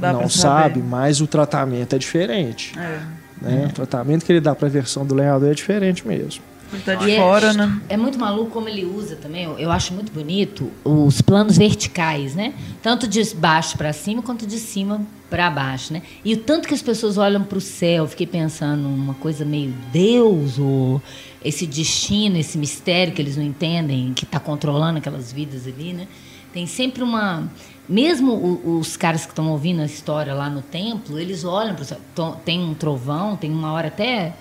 Não, 0.00 0.22
não 0.22 0.28
sabe, 0.28 0.80
mas 0.82 1.20
o 1.20 1.26
tratamento 1.26 1.94
é 1.94 1.98
diferente. 1.98 2.76
É. 2.78 3.00
Né? 3.40 3.64
É. 3.64 3.66
O 3.66 3.72
tratamento 3.72 4.24
que 4.24 4.32
ele 4.32 4.40
dá 4.40 4.54
para 4.54 4.66
a 4.66 4.70
versão 4.70 5.06
do 5.06 5.14
lenhador 5.14 5.50
é 5.50 5.54
diferente 5.54 6.06
mesmo. 6.06 6.42
Tá 6.84 6.94
de 6.94 7.10
e 7.10 7.16
fora, 7.16 7.48
é, 7.48 7.52
né? 7.52 7.80
É 7.88 7.96
muito 7.96 8.18
maluco 8.18 8.50
como 8.50 8.68
ele 8.68 8.84
usa 8.84 9.16
também. 9.16 9.44
Eu, 9.44 9.58
eu 9.58 9.70
acho 9.70 9.94
muito 9.94 10.12
bonito 10.12 10.70
os 10.84 11.20
planos 11.20 11.56
verticais, 11.56 12.34
né? 12.34 12.54
Tanto 12.82 13.06
de 13.06 13.22
baixo 13.34 13.76
para 13.76 13.92
cima 13.92 14.22
quanto 14.22 14.46
de 14.46 14.58
cima 14.58 15.00
para 15.30 15.50
baixo, 15.50 15.92
né? 15.92 16.02
E 16.24 16.34
o 16.34 16.38
tanto 16.38 16.68
que 16.68 16.74
as 16.74 16.82
pessoas 16.82 17.18
olham 17.18 17.42
para 17.42 17.58
o 17.58 17.60
céu, 17.60 18.06
fiquei 18.06 18.26
pensando 18.26 18.88
uma 18.88 19.14
coisa 19.14 19.44
meio 19.44 19.72
Deus 19.92 20.58
ou 20.58 21.00
esse 21.44 21.66
destino, 21.66 22.36
esse 22.36 22.58
mistério 22.58 23.12
que 23.12 23.22
eles 23.22 23.36
não 23.36 23.44
entendem, 23.44 24.12
que 24.14 24.24
está 24.24 24.40
controlando 24.40 24.98
aquelas 24.98 25.32
vidas 25.32 25.66
ali, 25.66 25.92
né? 25.92 26.08
Tem 26.52 26.66
sempre 26.66 27.02
uma 27.02 27.48
mesmo 27.88 28.60
os 28.64 28.96
caras 28.96 29.24
que 29.24 29.30
estão 29.30 29.48
ouvindo 29.50 29.80
a 29.80 29.84
história 29.84 30.34
lá 30.34 30.50
no 30.50 30.60
templo, 30.60 31.18
eles 31.18 31.44
olham 31.44 31.74
para 31.74 31.82
o 31.82 31.84
céu. 31.84 31.98
Tem 32.44 32.60
um 32.60 32.74
trovão, 32.74 33.36
tem 33.36 33.50
uma 33.50 33.72
hora 33.72 33.88
até 33.88 34.34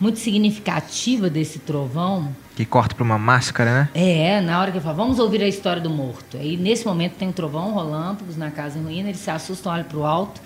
muito 0.00 0.18
significativa 0.18 1.28
desse 1.28 1.58
trovão. 1.58 2.34
Que 2.56 2.64
corta 2.64 2.94
para 2.94 3.04
uma 3.04 3.18
máscara, 3.18 3.72
né? 3.72 3.88
É, 3.94 4.40
na 4.40 4.58
hora 4.58 4.70
que 4.70 4.78
ele 4.78 4.84
fala, 4.84 4.96
vamos 4.96 5.18
ouvir 5.18 5.42
a 5.42 5.48
história 5.48 5.80
do 5.80 5.90
morto. 5.90 6.38
Aí, 6.38 6.56
nesse 6.56 6.86
momento, 6.86 7.14
tem 7.14 7.28
um 7.28 7.32
trovão, 7.32 7.74
relâmpagos 7.74 8.36
na 8.36 8.50
casa 8.50 8.78
em 8.78 8.82
ruína, 8.82 9.10
eles 9.10 9.20
se 9.20 9.30
assustam, 9.30 9.72
olham 9.72 9.84
para 9.84 9.98
o 9.98 10.06
alto. 10.06 10.40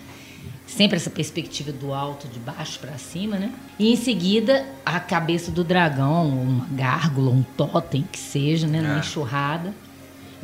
Sempre 0.67 0.97
essa 0.97 1.11
perspectiva 1.11 1.71
do 1.71 1.93
alto, 1.93 2.27
de 2.27 2.41
baixo 2.41 2.81
para 2.81 2.97
cima, 2.99 3.37
né? 3.37 3.53
E 3.79 3.93
em 3.93 3.97
seguida, 3.97 4.67
a 4.85 4.99
cabeça 4.99 5.51
do 5.51 5.63
dragão, 5.63 6.29
uma 6.29 6.67
gárgula, 6.71 7.31
um 7.31 7.43
totem 7.57 8.05
que 8.11 8.19
seja, 8.19 8.67
né? 8.67 8.81
Numa 8.81 8.97
é. 8.97 8.99
enxurrada. 8.99 9.73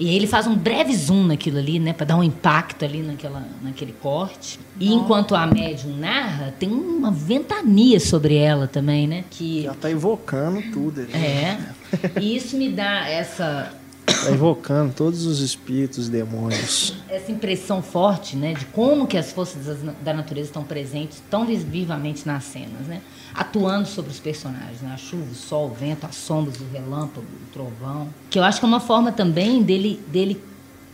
E 0.00 0.08
aí 0.08 0.16
ele 0.16 0.26
faz 0.26 0.46
um 0.46 0.56
breve 0.56 0.96
zoom 0.96 1.26
naquilo 1.26 1.58
ali, 1.58 1.78
né, 1.78 1.92
para 1.92 2.06
dar 2.06 2.16
um 2.16 2.22
impacto 2.22 2.86
ali 2.86 3.02
naquela, 3.02 3.46
naquele 3.62 3.92
corte. 3.92 4.58
E 4.80 4.92
enquanto 4.94 5.34
a 5.34 5.46
médium 5.46 5.94
narra, 5.98 6.54
tem 6.58 6.70
uma 6.72 7.10
ventania 7.10 8.00
sobre 8.00 8.34
ela 8.34 8.66
também, 8.66 9.06
né? 9.06 9.24
Que 9.30 9.64
já 9.64 9.74
tá 9.74 9.90
invocando 9.90 10.62
tudo. 10.72 11.02
Ali. 11.02 11.12
É. 11.12 11.58
E 12.18 12.34
isso 12.34 12.56
me 12.56 12.70
dá 12.70 13.06
essa 13.06 13.74
Está 14.06 14.32
invocando 14.32 14.92
todos 14.92 15.24
os 15.24 15.40
espíritos, 15.40 16.08
demônios. 16.08 16.94
Essa 17.08 17.30
impressão 17.30 17.82
forte, 17.82 18.36
né, 18.36 18.54
de 18.54 18.64
como 18.66 19.06
que 19.06 19.16
as 19.16 19.32
forças 19.32 19.78
da 20.02 20.12
natureza 20.12 20.48
estão 20.48 20.64
presentes 20.64 21.22
tão 21.30 21.46
vivamente 21.46 22.26
nas 22.26 22.44
cenas, 22.44 22.86
né, 22.86 23.00
atuando 23.34 23.86
sobre 23.86 24.10
os 24.10 24.18
personagens, 24.18 24.80
né, 24.80 24.92
a 24.94 24.96
chuva, 24.96 25.30
o 25.30 25.34
sol, 25.34 25.66
o 25.66 25.74
vento, 25.74 26.06
as 26.06 26.14
sombras, 26.14 26.60
o 26.60 26.64
relâmpago, 26.72 27.26
o 27.26 27.52
trovão, 27.52 28.08
que 28.28 28.38
eu 28.38 28.44
acho 28.44 28.58
que 28.58 28.64
é 28.64 28.68
uma 28.68 28.80
forma 28.80 29.12
também 29.12 29.62
dele, 29.62 30.02
dele 30.08 30.42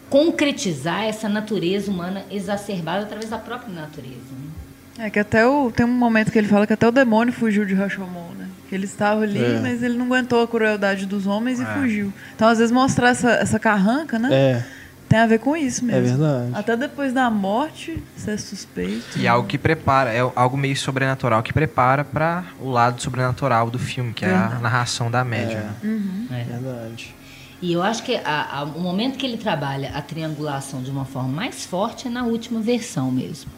concretizar 0.09 1.05
essa 1.05 1.29
natureza 1.29 1.91
humana 1.91 2.25
exacerbada 2.31 3.05
através 3.05 3.31
da 3.31 3.39
própria 3.39 3.73
natureza. 3.73 4.33
Né? 4.33 5.07
É 5.07 5.11
que 5.11 5.19
até 5.19 5.47
o, 5.47 5.71
tem 5.71 5.85
um 5.85 5.91
momento 5.91 6.33
que 6.33 6.39
ele 6.39 6.49
fala 6.49 6.67
que 6.67 6.73
até 6.73 6.87
o 6.89 6.93
demônio 6.93 7.33
fugiu 7.33 7.65
de 7.67 7.75
Rashomon, 7.75 8.31
né? 8.39 8.49
Que 8.69 8.75
ele 8.75 8.87
estava 8.87 9.23
ali, 9.23 9.43
é. 9.43 9.61
mas 9.61 9.83
ele 9.83 9.97
não 9.97 10.07
aguentou 10.07 10.43
a 10.43 10.49
crueldade 10.49 11.07
dos 11.07 11.27
homens 11.27 11.61
e 11.61 11.63
é. 11.63 11.67
fugiu. 11.67 12.13
Então, 12.35 12.49
às 12.49 12.59
vezes, 12.59 12.73
mostrar 12.73 13.11
essa, 13.11 13.31
essa 13.33 13.59
carranca, 13.59 14.19
né? 14.19 14.29
É. 14.33 14.67
Tem 15.09 15.21
a 15.21 15.27
ver 15.27 15.39
com 15.39 15.57
isso 15.57 15.85
mesmo. 15.85 16.01
É 16.01 16.17
verdade. 16.17 16.51
Até 16.55 16.77
depois 16.77 17.13
da 17.13 17.31
morte, 17.31 18.03
ser 18.17 18.39
suspeito. 18.39 19.19
E 19.19 19.29
algo 19.29 19.47
que 19.47 19.57
prepara, 19.57 20.13
é 20.13 20.21
algo 20.35 20.57
meio 20.57 20.77
sobrenatural 20.77 21.43
que 21.43 21.53
prepara 21.53 22.05
para 22.05 22.45
o 22.61 22.71
lado 22.71 23.01
sobrenatural 23.01 23.71
do 23.71 23.79
filme, 23.79 24.13
que 24.13 24.25
verdade. 24.25 24.55
é 24.55 24.57
a 24.57 24.61
narração 24.61 25.11
da 25.11 25.25
média. 25.25 25.71
É. 25.83 25.87
Uhum. 25.87 26.27
é 26.31 26.45
verdade. 26.45 27.15
E 27.63 27.73
eu 27.73 27.83
acho 27.83 28.03
que 28.03 28.17
a, 28.17 28.59
a, 28.59 28.65
o 28.65 28.81
momento 28.81 29.17
que 29.17 29.25
ele 29.25 29.39
trabalha 29.39 29.91
a 29.95 30.03
triangulação 30.03 30.83
de 30.83 30.91
uma 30.91 31.05
forma 31.05 31.29
mais 31.29 31.65
forte 31.65 32.07
é 32.07 32.11
na 32.11 32.25
última 32.25 32.61
versão 32.61 33.11
mesmo. 33.11 33.51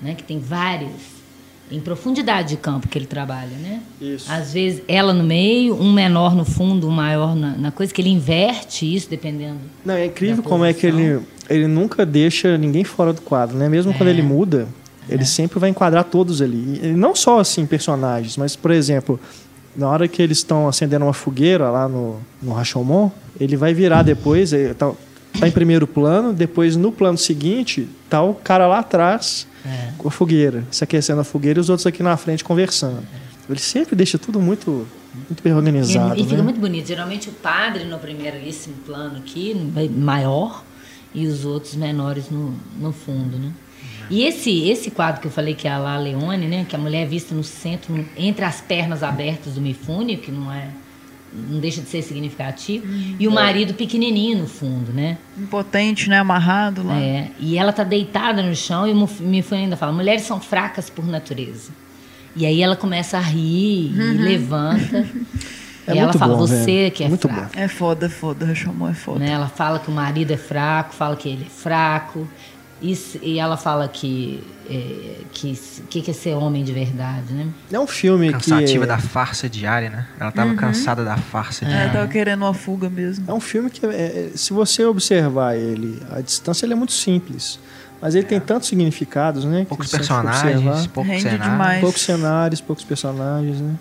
Né? 0.00 0.14
Que 0.14 0.22
tem 0.22 0.38
várias 0.38 1.21
em 1.72 1.80
profundidade 1.80 2.50
de 2.50 2.56
campo 2.56 2.86
que 2.86 2.98
ele 2.98 3.06
trabalha, 3.06 3.56
né? 3.56 3.80
Isso. 4.00 4.30
Às 4.30 4.52
vezes 4.52 4.82
ela 4.86 5.12
no 5.12 5.24
meio, 5.24 5.74
um 5.74 5.92
menor 5.92 6.36
no 6.36 6.44
fundo, 6.44 6.86
um 6.86 6.90
maior 6.90 7.34
na, 7.34 7.56
na 7.56 7.70
coisa, 7.70 7.92
que 7.92 8.00
ele 8.00 8.10
inverte 8.10 8.94
isso 8.94 9.08
dependendo. 9.08 9.58
Não, 9.84 9.94
é 9.94 10.06
incrível 10.06 10.42
como 10.42 10.64
é 10.64 10.72
que 10.72 10.86
ele, 10.86 11.20
ele 11.48 11.66
nunca 11.66 12.04
deixa 12.04 12.58
ninguém 12.58 12.84
fora 12.84 13.12
do 13.12 13.22
quadro, 13.22 13.56
né? 13.56 13.68
Mesmo 13.68 13.92
é. 13.92 13.94
quando 13.94 14.10
ele 14.10 14.22
muda, 14.22 14.68
ele 15.08 15.22
é. 15.22 15.26
sempre 15.26 15.58
vai 15.58 15.70
enquadrar 15.70 16.04
todos 16.04 16.42
ali. 16.42 16.80
E 16.82 16.88
não 16.88 17.16
só 17.16 17.40
assim 17.40 17.64
personagens, 17.66 18.36
mas 18.36 18.54
por 18.54 18.70
exemplo, 18.70 19.18
na 19.74 19.88
hora 19.88 20.06
que 20.06 20.22
eles 20.22 20.38
estão 20.38 20.68
acendendo 20.68 21.06
uma 21.06 21.14
fogueira 21.14 21.70
lá 21.70 21.88
no, 21.88 22.18
no 22.42 22.52
Rashomon, 22.52 23.10
ele 23.40 23.56
vai 23.56 23.72
virar 23.72 24.02
depois, 24.02 24.52
tá, 24.76 24.92
tá 25.38 25.48
em 25.48 25.50
primeiro 25.50 25.86
plano, 25.86 26.32
depois 26.32 26.76
no 26.76 26.92
plano 26.92 27.18
seguinte, 27.18 27.88
tá 28.08 28.22
o 28.22 28.34
cara 28.34 28.66
lá 28.66 28.80
atrás 28.80 29.46
é. 29.64 29.92
com 29.98 30.08
a 30.08 30.10
fogueira, 30.10 30.64
se 30.70 30.84
aquecendo 30.84 31.20
a 31.20 31.24
fogueira 31.24 31.58
e 31.58 31.60
os 31.60 31.68
outros 31.68 31.86
aqui 31.86 32.02
na 32.02 32.16
frente 32.16 32.44
conversando. 32.44 33.02
Ele 33.48 33.58
sempre 33.58 33.96
deixa 33.96 34.18
tudo 34.18 34.40
muito, 34.40 34.86
muito 35.28 35.42
bem 35.42 35.52
organizado. 35.52 36.16
E, 36.16 36.22
e 36.22 36.24
fica 36.24 36.36
né? 36.36 36.42
muito 36.42 36.60
bonito. 36.60 36.86
Geralmente 36.86 37.28
o 37.28 37.32
padre 37.32 37.84
no 37.84 37.98
primeiro, 37.98 38.36
esse 38.46 38.70
plano 38.86 39.18
aqui, 39.18 39.54
maior, 39.90 40.64
e 41.14 41.26
os 41.26 41.44
outros 41.44 41.74
menores 41.74 42.30
no, 42.30 42.54
no 42.78 42.92
fundo, 42.92 43.36
né? 43.36 43.52
E 44.10 44.24
esse, 44.24 44.68
esse 44.68 44.90
quadro 44.90 45.20
que 45.20 45.26
eu 45.26 45.30
falei 45.30 45.54
que 45.54 45.66
é 45.66 45.70
a 45.70 45.78
La 45.78 45.96
Leone, 45.96 46.46
né? 46.46 46.66
Que 46.68 46.76
a 46.76 46.78
mulher 46.78 47.02
é 47.02 47.06
vista 47.06 47.34
no 47.34 47.44
centro, 47.44 48.04
entre 48.16 48.44
as 48.44 48.60
pernas 48.60 49.02
abertas 49.02 49.54
do 49.54 49.60
Mifune, 49.60 50.16
que 50.16 50.30
não 50.30 50.52
é 50.52 50.68
não 51.34 51.60
deixa 51.60 51.80
de 51.80 51.88
ser 51.88 52.02
significativo. 52.02 52.86
Uhum. 52.86 53.16
E 53.18 53.26
o 53.26 53.30
marido 53.30 53.74
pequenininho 53.74 54.38
no 54.38 54.46
fundo, 54.46 54.92
né? 54.92 55.18
Impotente, 55.38 56.08
né? 56.08 56.18
Amarrado 56.18 56.86
lá. 56.86 56.98
É. 56.98 57.30
E 57.40 57.56
ela 57.56 57.72
tá 57.72 57.84
deitada 57.84 58.42
no 58.42 58.54
chão 58.54 58.86
e 58.86 58.92
o 58.92 59.08
Mifune 59.20 59.62
ainda 59.62 59.76
fala: 59.76 59.92
mulheres 59.92 60.22
são 60.22 60.40
fracas 60.40 60.90
por 60.90 61.06
natureza. 61.06 61.70
E 62.34 62.46
aí 62.46 62.62
ela 62.62 62.76
começa 62.76 63.18
a 63.18 63.20
rir 63.20 63.92
uhum. 63.94 64.12
e 64.12 64.18
levanta. 64.18 65.06
É 65.86 65.94
e 65.94 65.98
ela 65.98 66.12
fala, 66.12 66.34
bom, 66.34 66.46
você 66.46 66.64
velho. 66.64 66.92
que 66.92 67.02
é 67.02 67.08
muito 67.08 67.28
fraco. 67.28 67.54
Bom. 67.54 67.60
É 67.60 67.66
foda, 67.66 68.06
é 68.06 68.08
foda, 68.08 68.46
Rashomon 68.46 68.88
é 68.88 68.94
foda. 68.94 69.18
Né? 69.18 69.30
Ela 69.32 69.48
fala 69.48 69.80
que 69.80 69.90
o 69.90 69.92
marido 69.92 70.30
é 70.30 70.36
fraco, 70.36 70.94
fala 70.94 71.16
que 71.16 71.28
ele 71.28 71.44
é 71.44 71.50
fraco. 71.50 72.28
E, 72.82 72.98
e 73.22 73.38
ela 73.38 73.56
fala 73.56 73.86
que, 73.86 74.42
é, 74.68 75.18
que, 75.32 75.54
que 75.88 76.10
é 76.10 76.12
ser 76.12 76.34
homem 76.34 76.64
de 76.64 76.72
verdade, 76.72 77.32
né? 77.32 77.46
É 77.70 77.78
um 77.78 77.86
filme 77.86 78.32
Cansativa 78.32 78.82
que... 78.82 78.88
da 78.88 78.98
farsa 78.98 79.48
diária, 79.48 79.88
né? 79.88 80.06
Ela 80.18 80.32
tava 80.32 80.50
uhum. 80.50 80.56
cansada 80.56 81.04
da 81.04 81.16
farsa 81.16 81.64
diária. 81.64 81.80
É, 81.80 81.84
ela 81.84 81.92
tava 81.92 82.08
querendo 82.08 82.42
uma 82.42 82.52
fuga 82.52 82.90
mesmo. 82.90 83.24
É 83.28 83.32
um 83.32 83.40
filme 83.40 83.70
que, 83.70 83.86
é, 83.86 83.90
é, 83.90 84.30
se 84.34 84.52
você 84.52 84.84
observar 84.84 85.56
ele, 85.56 86.02
a 86.10 86.20
distância 86.20 86.66
ele 86.66 86.72
é 86.72 86.76
muito 86.76 86.92
simples. 86.92 87.60
Mas 88.00 88.16
ele 88.16 88.24
é. 88.26 88.28
tem 88.28 88.40
tantos 88.40 88.68
significados, 88.68 89.44
né? 89.44 89.64
Poucos 89.68 89.88
personagens, 89.88 90.88
poucos 90.88 91.22
cenários. 91.22 91.44
Demais. 91.44 91.80
Poucos 91.80 92.02
cenários, 92.02 92.60
poucos 92.60 92.84
personagens, 92.84 93.60
né? 93.60 93.76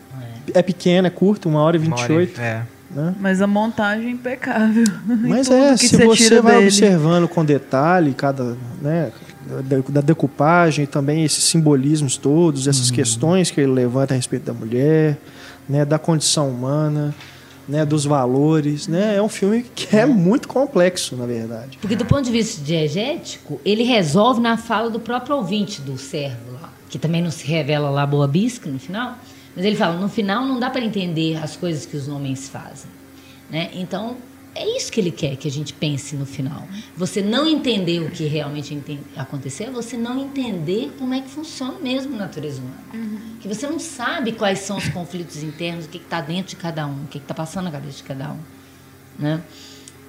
É, 0.53 0.59
é 0.59 0.61
pequeno, 0.61 1.07
é 1.07 1.09
curto, 1.09 1.49
uma 1.49 1.59
hora 1.61 1.75
e 1.75 1.79
vinte 1.79 2.01
e 2.01 2.11
oito. 2.11 2.39
É. 2.39 2.61
Né? 2.93 3.15
Mas 3.19 3.41
a 3.41 3.47
montagem 3.47 4.07
é 4.07 4.11
impecável. 4.11 4.83
Mas 5.05 5.49
é, 5.49 5.77
se 5.77 5.97
você 6.03 6.41
vai 6.41 6.55
dele. 6.55 6.65
observando 6.65 7.27
com 7.27 7.43
detalhe 7.45 8.13
cada, 8.13 8.57
né, 8.81 9.11
da 9.89 10.01
decupagem, 10.01 10.85
também 10.85 11.23
esses 11.23 11.43
simbolismos 11.45 12.17
todos, 12.17 12.67
essas 12.67 12.89
uhum. 12.89 12.95
questões 12.95 13.49
que 13.49 13.61
ele 13.61 13.71
levanta 13.71 14.13
a 14.13 14.17
respeito 14.17 14.45
da 14.45 14.53
mulher, 14.53 15.17
né, 15.67 15.85
da 15.85 15.97
condição 15.97 16.49
humana, 16.49 17.15
né, 17.67 17.85
dos 17.85 18.03
valores, 18.03 18.87
né? 18.87 19.15
É 19.15 19.21
um 19.21 19.29
filme 19.29 19.63
que 19.63 19.95
é 19.95 20.05
muito 20.05 20.47
complexo, 20.47 21.15
na 21.15 21.25
verdade. 21.25 21.77
Porque 21.79 21.95
do 21.95 22.05
ponto 22.05 22.23
de 22.23 22.31
vista 22.31 22.61
diegético, 22.61 23.61
ele 23.63 23.83
resolve 23.83 24.41
na 24.41 24.57
fala 24.57 24.89
do 24.89 24.99
próprio 24.99 25.37
ouvinte 25.37 25.79
do 25.81 25.97
servo 25.97 26.51
lá, 26.61 26.69
que 26.89 26.99
também 26.99 27.21
não 27.21 27.31
se 27.31 27.45
revela 27.45 27.89
lá 27.89 28.05
boa 28.05 28.27
bisca 28.27 28.69
no 28.69 28.79
final. 28.79 29.17
Mas 29.55 29.65
ele 29.65 29.75
fala, 29.75 29.99
no 29.99 30.09
final 30.09 30.45
não 30.45 30.59
dá 30.59 30.69
para 30.69 30.83
entender 30.83 31.37
as 31.37 31.55
coisas 31.55 31.85
que 31.85 31.95
os 31.97 32.07
homens 32.07 32.47
fazem. 32.47 32.89
Né? 33.49 33.69
Então, 33.73 34.17
é 34.53 34.77
isso 34.77 34.91
que 34.91 34.99
ele 34.99 35.11
quer 35.11 35.35
que 35.37 35.47
a 35.47 35.51
gente 35.51 35.73
pense 35.73 36.15
no 36.15 36.25
final. 36.25 36.67
Você 36.95 37.21
não 37.21 37.47
entender 37.47 38.01
o 38.01 38.11
que 38.11 38.25
realmente 38.25 38.77
aconteceu, 39.15 39.67
é 39.67 39.71
você 39.71 39.97
não 39.97 40.19
entender 40.19 40.91
como 40.97 41.13
é 41.13 41.21
que 41.21 41.29
funciona 41.29 41.79
mesmo 41.79 42.15
a 42.15 42.19
natureza 42.19 42.61
humana. 42.61 42.83
Uhum. 42.93 43.37
Que 43.39 43.47
você 43.47 43.67
não 43.67 43.79
sabe 43.79 44.33
quais 44.33 44.59
são 44.59 44.77
os 44.77 44.89
conflitos 44.89 45.41
internos, 45.41 45.85
o 45.85 45.89
que 45.89 45.97
está 45.97 46.19
dentro 46.19 46.51
de 46.51 46.55
cada 46.57 46.85
um, 46.85 47.03
o 47.03 47.07
que 47.07 47.17
está 47.17 47.33
passando 47.33 47.65
na 47.65 47.71
cabeça 47.71 47.97
de 47.97 48.03
cada 48.03 48.31
um. 48.31 48.39
Né? 49.17 49.41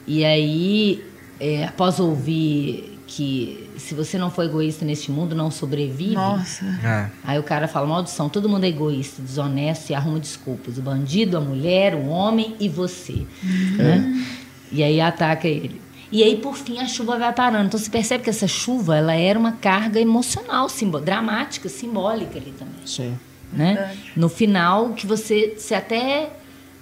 E 0.07 0.25
aí, 0.25 1.05
é, 1.39 1.65
após 1.65 2.01
ouvir 2.01 2.92
que 3.15 3.69
se 3.77 3.95
você 3.95 4.17
não 4.17 4.31
for 4.31 4.45
egoísta 4.45 4.87
neste 4.87 5.11
mundo, 5.11 5.35
não 5.35 5.51
sobrevive. 5.51 6.15
Nossa. 6.15 6.65
É. 6.83 7.11
Aí 7.23 7.39
o 7.39 7.43
cara 7.43 7.69
fala, 7.69 7.87
maldição, 7.87 8.29
todo 8.29 8.49
mundo 8.49 8.65
é 8.65 8.69
egoísta, 8.69 9.21
desonesto 9.21 9.91
e 9.91 9.95
arruma 9.95 10.19
desculpas. 10.19 10.79
O 10.79 10.83
bandido, 10.83 11.37
a 11.37 11.41
mulher, 11.41 11.95
o 11.95 12.07
homem 12.07 12.57
e 12.59 12.69
você. 12.71 13.27
Uhum. 13.43 13.77
Né? 13.77 14.27
E 14.71 14.83
aí 14.83 15.01
ataca 15.01 15.47
ele. 15.47 15.81
E 16.11 16.23
aí, 16.23 16.37
por 16.37 16.57
fim, 16.57 16.79
a 16.79 16.87
chuva 16.87 17.19
vai 17.19 17.33
parando. 17.33 17.67
Então, 17.67 17.79
você 17.79 17.91
percebe 17.91 18.25
que 18.25 18.31
essa 18.31 18.49
chuva 18.49 18.97
ela 18.97 19.15
era 19.15 19.39
uma 19.39 19.53
carga 19.53 20.01
emocional, 20.01 20.69
simbó 20.69 20.99
dramática, 20.99 21.69
simbólica 21.69 22.39
ali 22.39 22.53
também. 22.59 22.87
Sim. 22.87 23.19
Né? 23.53 23.97
No 24.17 24.29
final, 24.31 24.95
que 24.95 25.07
você, 25.07 25.55
você 25.57 25.75
até 25.75 26.31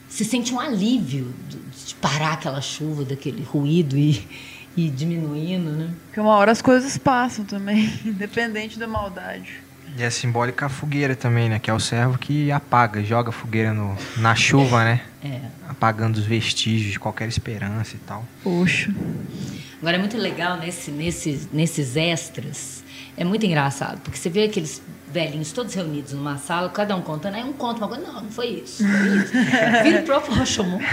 se 0.09 0.25
sente 0.25 0.53
um 0.55 0.61
alívio 0.61 1.33
de 1.49 1.95
parar 1.97 2.35
aquela 2.35 2.61
chuva, 2.61 3.05
daquele 3.05 3.43
ruído 3.43 3.97
e 3.97 4.25
e 4.87 4.91
diminuindo, 4.91 5.71
né? 5.71 5.91
Porque 6.07 6.21
uma 6.21 6.35
hora 6.37 6.53
as 6.53 6.63
coisas 6.63 6.97
passam 6.97 7.45
também, 7.45 7.93
independente 8.05 8.79
da 8.79 8.87
maldade. 8.87 9.63
E 9.99 10.03
é 10.03 10.11
simbólica 10.11 10.67
a 10.67 10.69
fogueira 10.69 11.17
também, 11.17 11.49
né? 11.49 11.59
Que 11.59 11.71
é 11.71 11.75
o 11.75 11.81
servo 11.81 12.17
que 12.17 12.51
apaga, 12.53 13.03
joga 13.03 13.31
a 13.31 13.33
fogueira 13.33 13.75
no, 13.75 13.97
na 14.19 14.35
chuva, 14.35 14.85
né? 14.85 15.01
É. 15.23 15.41
Apagando 15.69 16.17
os 16.17 16.25
vestígios 16.25 16.93
de 16.93 17.01
qualquer 17.01 17.29
esperança 17.29 17.97
e 17.97 17.99
tal. 17.99 18.25
Poxa. 18.43 18.95
Agora 19.81 19.97
é 19.97 19.99
muito 19.99 20.17
legal 20.17 20.57
nesse, 20.59 20.91
nesses, 20.91 21.49
nesses 21.53 21.97
extras. 21.97 22.85
É 23.17 23.25
muito 23.25 23.45
engraçado, 23.45 24.01
porque 24.01 24.17
você 24.17 24.31
vê 24.31 24.45
aqueles 24.45 24.81
velhinhos 25.13 25.53
todos 25.53 25.75
reunidos 25.75 26.13
numa 26.13 26.39
sala, 26.39 26.69
cada 26.69 26.95
um 26.95 27.03
contando, 27.03 27.35
aí 27.35 27.43
um 27.43 27.53
conta 27.53 27.79
uma 27.79 27.89
coisa, 27.89 28.05
não, 28.07 28.23
não 28.23 28.31
foi 28.31 28.47
isso, 28.65 28.85
foi 28.87 29.17
isso. 29.17 29.33
Vira 29.83 30.01
o 30.01 30.05
próprio 30.05 30.35
Rashomon. 30.35 30.79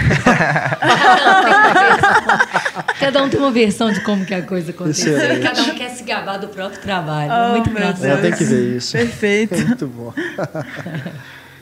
cada 2.98 3.22
um 3.22 3.28
tem 3.28 3.38
uma 3.38 3.50
versão 3.50 3.92
de 3.92 4.00
como 4.00 4.24
que 4.24 4.34
a 4.34 4.42
coisa 4.42 4.72
aconteceu. 4.72 5.16
Excelente. 5.16 5.42
Cada 5.42 5.62
um 5.62 5.74
quer 5.74 5.90
se 5.90 6.02
gabar 6.02 6.38
do 6.38 6.48
próprio 6.48 6.80
trabalho. 6.80 7.30
Oh, 7.32 7.52
muito 7.52 7.70
engraçado. 7.70 8.20
Tem 8.20 8.32
que 8.32 8.44
ver 8.44 8.76
isso. 8.76 8.92
Perfeito. 8.92 9.54
muito 9.66 9.86
bom. 9.86 10.12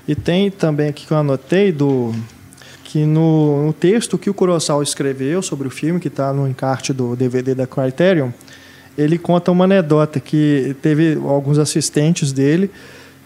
e 0.08 0.14
tem 0.14 0.50
também 0.50 0.88
aqui 0.88 1.06
que 1.06 1.12
eu 1.12 1.18
anotei 1.18 1.72
do 1.72 2.14
que 2.84 3.04
no, 3.04 3.66
no 3.66 3.72
texto 3.72 4.16
que 4.16 4.30
o 4.30 4.34
Kurosawa 4.34 4.82
escreveu 4.82 5.42
sobre 5.42 5.68
o 5.68 5.70
filme, 5.70 6.00
que 6.00 6.08
está 6.08 6.32
no 6.32 6.48
encarte 6.48 6.92
do 6.92 7.14
DVD 7.14 7.54
da 7.54 7.66
Criterion, 7.66 8.30
ele 8.97 9.18
conta 9.18 9.51
uma 9.51 9.64
anedota 9.64 10.20
que 10.20 10.77
teve 10.82 11.14
alguns 11.14 11.59
assistentes 11.59 12.32
dele 12.32 12.70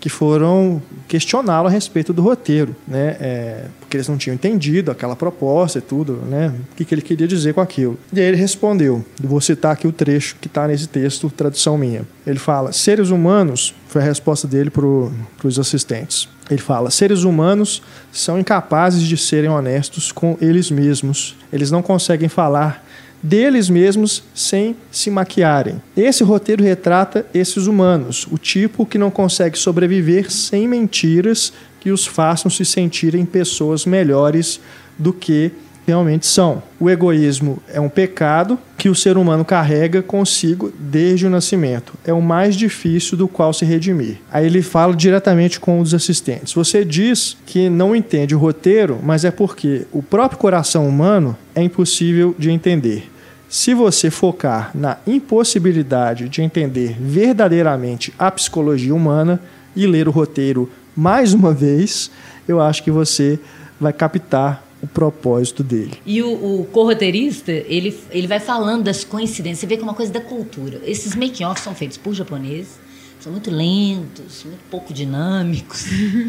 que 0.01 0.09
foram 0.09 0.83
questioná-lo 1.07 1.69
a 1.69 1.71
respeito 1.71 2.13
do 2.13 2.23
roteiro, 2.23 2.75
né? 2.89 3.17
É, 3.21 3.65
porque 3.79 3.99
eles 3.99 4.09
não 4.09 4.17
tinham 4.17 4.35
entendido 4.35 4.91
aquela 4.91 5.15
proposta 5.15 5.79
e 5.79 5.83
tudo, 5.83 6.23
né? 6.27 6.55
O 6.73 6.75
que, 6.75 6.87
que 6.87 6.95
ele 6.95 7.03
queria 7.03 7.29
dizer 7.29 7.53
com 7.53 7.61
aquilo. 7.61 7.99
E 8.11 8.19
aí 8.19 8.27
ele 8.27 8.37
respondeu, 8.37 9.05
vou 9.23 9.41
citar 9.43 9.73
aqui 9.73 9.87
o 9.87 9.93
trecho 9.93 10.37
que 10.41 10.47
está 10.47 10.67
nesse 10.67 10.89
texto, 10.89 11.31
tradução 11.31 11.77
minha. 11.77 12.03
Ele 12.27 12.39
fala, 12.39 12.73
seres 12.73 13.11
humanos, 13.11 13.75
foi 13.89 14.01
a 14.01 14.05
resposta 14.05 14.49
dele 14.49 14.71
para 14.71 14.87
os 14.87 15.59
assistentes. 15.59 16.29
Ele 16.51 16.61
fala, 16.61 16.91
seres 16.91 17.23
humanos 17.23 17.83
são 18.11 18.39
incapazes 18.39 19.03
de 19.03 19.17
serem 19.17 19.51
honestos 19.51 20.11
com 20.11 20.37
eles 20.41 20.71
mesmos. 20.71 21.37
Eles 21.53 21.71
não 21.71 21.83
conseguem 21.83 22.29
falar 22.29 22.85
deles 23.23 23.69
mesmos 23.69 24.23
sem 24.35 24.77
se 24.91 25.11
maquiarem. 25.11 25.81
Esse 25.97 26.25
roteiro 26.25 26.63
retrata 26.63 27.27
esses 27.35 27.67
humanos, 27.67 28.27
o 28.31 28.39
tipo 28.39 28.87
que 28.87 28.99
não 28.99 29.11
consegue 29.11 29.59
sobreviver 29.59 30.31
sem 30.31 30.67
mentiras 30.67 31.53
que 31.81 31.91
os 31.91 32.07
façam 32.07 32.51
se 32.51 32.65
sentirem 32.65 33.25
pessoas 33.25 33.87
melhores 33.87 34.61
do 34.99 35.13
que 35.13 35.53
realmente 35.87 36.27
são. 36.27 36.63
O 36.79 36.89
egoísmo 36.89 37.61
é 37.69 37.81
um 37.81 37.89
pecado 37.89 38.59
que 38.79 38.89
o 38.89 38.95
ser 38.95 39.19
humano 39.19 39.45
carrega 39.45 40.03
consigo 40.03 40.73
desde 40.79 41.27
o 41.27 41.31
nascimento. 41.31 41.95
É 42.05 42.13
o 42.13 42.23
mais 42.23 42.55
difícil 42.55 43.17
do 43.19 43.27
qual 43.27 43.53
se 43.53 43.65
redimir. 43.65 44.19
Aí 44.31 44.47
ele 44.47 44.63
fala 44.63 44.95
diretamente 44.95 45.59
com 45.59 45.81
os 45.81 45.93
assistentes. 45.93 46.55
Você 46.55 46.85
diz 46.85 47.37
que 47.45 47.69
não 47.69 47.95
entende 47.95 48.35
o 48.35 48.39
roteiro, 48.39 48.99
mas 49.03 49.25
é 49.25 49.31
porque 49.31 49.87
o 49.93 50.03
próprio 50.03 50.39
coração 50.39 50.89
humano 50.89 51.37
é 51.55 51.63
impossível 51.63 52.35
de 52.39 52.51
entender. 52.51 53.10
Se 53.51 53.75
você 53.75 54.13
focar 54.13 54.71
na 54.73 54.99
impossibilidade 55.05 56.29
de 56.29 56.41
entender 56.41 56.97
verdadeiramente 57.01 58.15
a 58.17 58.31
psicologia 58.31 58.95
humana 58.95 59.43
e 59.75 59.89
ler 59.89 60.07
o 60.07 60.13
roteiro 60.13 60.71
mais 60.95 61.35
uma 61.35 61.53
vez, 61.53 62.13
eu 62.47 62.61
acho 62.61 62.85
que 62.85 62.93
você 62.93 63.41
vai 63.81 63.93
captar 63.93 64.65
o 64.81 64.87
propósito 64.87 65.65
dele. 65.65 65.95
E 66.07 66.23
o, 66.23 66.61
o 66.61 66.65
corroteirista, 66.67 67.51
ele, 67.51 67.99
ele 68.13 68.29
vai 68.29 68.39
falando 68.39 68.85
das 68.85 69.03
coincidências. 69.03 69.59
Você 69.59 69.67
vê 69.67 69.77
que 69.77 69.83
é 69.83 69.85
uma 69.85 69.95
coisa 69.95 70.13
da 70.13 70.21
cultura. 70.21 70.81
Esses 70.87 71.17
make-offs 71.17 71.65
são 71.65 71.75
feitos 71.75 71.97
por 71.97 72.15
japoneses, 72.15 72.79
são 73.19 73.33
muito 73.33 73.51
lentos, 73.51 74.45
muito 74.45 74.63
pouco 74.71 74.95
dinâmicos. 74.95 75.87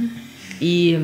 e 0.60 0.98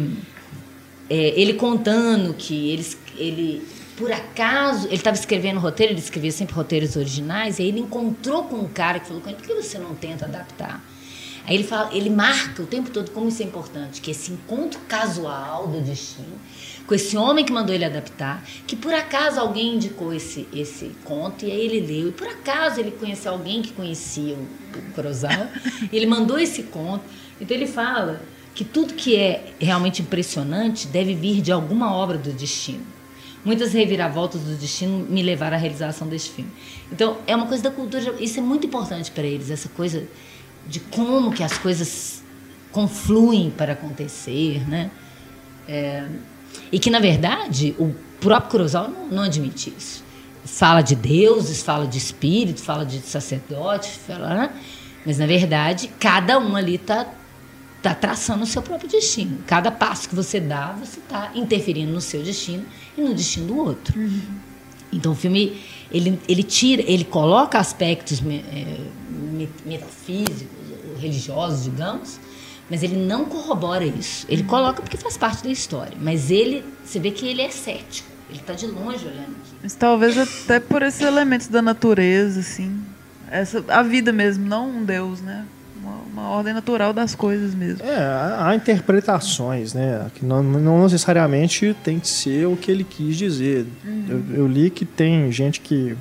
é, 1.07 1.39
ele 1.39 1.53
contando 1.53 2.33
que 2.33 2.71
eles, 2.71 2.97
ele 3.19 3.76
por 3.97 4.11
acaso, 4.11 4.85
ele 4.85 4.97
estava 4.97 5.17
escrevendo 5.17 5.59
roteiro, 5.59 5.91
ele 5.91 5.99
escrevia 5.99 6.31
sempre 6.31 6.53
roteiros 6.53 6.95
originais, 6.95 7.57
e 7.57 7.63
aí 7.63 7.69
ele 7.69 7.79
encontrou 7.79 8.43
com 8.43 8.57
um 8.57 8.67
cara 8.67 8.99
que 8.99 9.07
falou 9.07 9.23
com 9.23 9.27
ele, 9.27 9.39
por 9.39 9.47
que 9.47 9.55
você 9.55 9.79
não 9.79 9.95
tenta 9.95 10.25
adaptar? 10.25 10.85
Aí 11.43 11.55
ele, 11.55 11.63
fala, 11.63 11.89
ele 11.91 12.11
marca 12.11 12.61
o 12.61 12.67
tempo 12.67 12.91
todo 12.91 13.09
como 13.09 13.27
isso 13.29 13.41
é 13.41 13.45
importante, 13.45 13.99
que 13.99 14.11
esse 14.11 14.31
encontro 14.31 14.79
casual 14.81 15.65
do 15.67 15.81
destino, 15.81 16.37
com 16.85 16.93
esse 16.93 17.17
homem 17.17 17.43
que 17.43 17.51
mandou 17.51 17.73
ele 17.73 17.85
adaptar, 17.85 18.43
que 18.67 18.75
por 18.75 18.93
acaso 18.93 19.39
alguém 19.39 19.75
indicou 19.75 20.13
esse, 20.13 20.47
esse 20.53 20.91
conto, 21.03 21.43
e 21.43 21.51
aí 21.51 21.59
ele 21.59 21.79
leu, 21.79 22.09
e 22.09 22.11
por 22.11 22.27
acaso 22.27 22.79
ele 22.79 22.91
conheceu 22.91 23.31
alguém 23.31 23.63
que 23.63 23.73
conhecia 23.73 24.35
o, 24.35 24.77
o 24.77 24.93
Kurosawa, 24.93 25.49
ele 25.91 26.05
mandou 26.05 26.37
esse 26.37 26.63
conto, 26.63 27.03
então 27.41 27.57
ele 27.57 27.65
fala 27.67 28.21
que 28.53 28.63
tudo 28.63 28.93
que 28.93 29.15
é 29.15 29.53
realmente 29.59 30.03
impressionante 30.03 30.85
deve 30.85 31.15
vir 31.15 31.41
de 31.41 31.51
alguma 31.51 31.95
obra 31.95 32.17
do 32.19 32.31
destino 32.31 32.96
muitas 33.43 33.73
reviravoltas 33.73 34.41
do 34.41 34.55
destino 34.55 35.05
me 35.09 35.21
levaram 35.21 35.55
à 35.55 35.59
realização 35.59 36.07
desse 36.07 36.29
filme. 36.29 36.51
Então, 36.91 37.17
é 37.25 37.35
uma 37.35 37.45
coisa 37.45 37.63
da 37.63 37.71
cultura, 37.71 38.15
isso 38.19 38.39
é 38.39 38.41
muito 38.41 38.67
importante 38.67 39.11
para 39.11 39.23
eles, 39.23 39.49
essa 39.49 39.69
coisa 39.69 40.07
de 40.67 40.79
como 40.79 41.31
que 41.31 41.43
as 41.43 41.57
coisas 41.57 42.23
confluem 42.71 43.49
para 43.49 43.73
acontecer, 43.73 44.67
né? 44.67 44.91
É, 45.67 46.05
E 46.71 46.79
que, 46.79 46.89
na 46.89 46.99
verdade, 46.99 47.75
o 47.77 47.93
próprio 48.19 48.51
Kurosawa 48.51 48.87
não, 48.87 49.07
não 49.07 49.23
admite 49.23 49.73
isso. 49.77 50.03
Fala 50.45 50.81
de 50.81 50.95
deuses, 50.95 51.61
fala 51.61 51.85
de 51.85 51.97
espírito, 51.97 52.61
fala 52.61 52.85
de 52.85 52.99
sacerdote, 52.99 53.89
fala, 53.89 54.33
né? 54.33 54.49
mas 55.05 55.17
na 55.17 55.25
verdade, 55.25 55.89
cada 55.99 56.37
um 56.37 56.55
ali 56.55 56.75
está 56.75 57.07
tá 57.89 57.95
traçando 57.95 58.43
o 58.43 58.47
seu 58.47 58.61
próprio 58.61 58.89
destino. 58.89 59.39
Cada 59.45 59.71
passo 59.71 60.09
que 60.09 60.15
você 60.15 60.39
dá, 60.39 60.73
você 60.73 60.99
está 60.99 61.31
interferindo 61.35 61.91
no 61.91 62.01
seu 62.01 62.23
destino 62.23 62.65
e 62.97 63.01
no 63.01 63.13
destino 63.13 63.47
do 63.47 63.57
outro. 63.57 63.99
Uhum. 63.99 64.21
Então 64.91 65.11
o 65.11 65.15
filme 65.15 65.61
ele, 65.91 66.19
ele 66.27 66.43
tira, 66.43 66.83
ele 66.85 67.03
coloca 67.03 67.59
aspectos 67.59 68.21
é, 68.25 68.77
metafísicos, 69.65 70.47
religiosos, 70.99 71.65
digamos, 71.65 72.19
mas 72.69 72.83
ele 72.83 72.97
não 72.97 73.25
corrobora 73.25 73.85
isso. 73.85 74.25
Ele 74.29 74.41
uhum. 74.41 74.47
coloca 74.47 74.81
porque 74.81 74.97
faz 74.97 75.17
parte 75.17 75.43
da 75.43 75.49
história, 75.49 75.97
mas 75.99 76.31
ele, 76.31 76.63
você 76.83 76.99
vê 76.99 77.11
que 77.11 77.27
ele 77.27 77.41
é 77.41 77.49
cético. 77.49 78.07
Ele 78.29 78.39
está 78.39 78.53
de 78.53 78.67
longe 78.67 79.05
olhando 79.05 79.37
aqui. 79.37 79.55
Mas 79.63 79.73
talvez 79.73 80.17
até 80.17 80.59
por 80.59 80.81
esses 80.81 80.99
elementos 80.99 81.47
da 81.47 81.61
natureza, 81.61 82.41
assim, 82.41 82.77
essa 83.31 83.63
a 83.69 83.81
vida 83.81 84.11
mesmo, 84.11 84.45
não 84.45 84.69
um 84.69 84.83
Deus, 84.83 85.21
né? 85.21 85.45
Uma 86.11 86.29
ordem 86.29 86.53
natural 86.53 86.93
das 86.93 87.13
coisas 87.13 87.53
mesmo. 87.53 87.85
É, 87.85 87.97
há 88.39 88.55
interpretações, 88.55 89.73
né? 89.73 90.07
Que 90.15 90.25
não, 90.25 90.41
não 90.41 90.83
necessariamente 90.83 91.75
tem 91.83 91.99
que 91.99 92.07
ser 92.07 92.47
o 92.47 92.55
que 92.55 92.71
ele 92.71 92.83
quis 92.83 93.15
dizer. 93.15 93.65
Uhum. 93.85 94.05
Eu, 94.09 94.35
eu, 94.37 94.47
li 94.47 94.69
que 94.69 94.85
tem 94.85 95.31
gente 95.31 95.61
que 95.61 95.95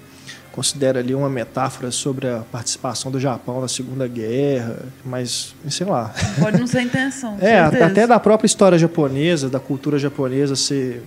considera 0.53 1.01
ali 1.01 1.15
uma 1.15 1.29
metáfora 1.29 1.91
sobre 1.91 2.27
a 2.29 2.39
participação 2.51 3.11
do 3.11 3.21
Japão 3.21 3.61
na 3.61 3.69
Segunda 3.69 4.09
Guerra, 4.09 4.77
mas 5.05 5.55
sei 5.69 5.87
lá. 5.87 6.15
Pode 6.41 6.59
não 6.59 6.67
ser 6.67 6.79
a 6.79 6.83
intenção. 6.83 7.37
é, 7.43 7.61
até 7.61 8.07
da 8.07 8.19
própria 8.19 8.47
história 8.47 8.79
japonesa, 8.79 9.51
da 9.51 9.61
cultura 9.61 9.99
japonesa 9.99 10.57
ser 10.57 11.03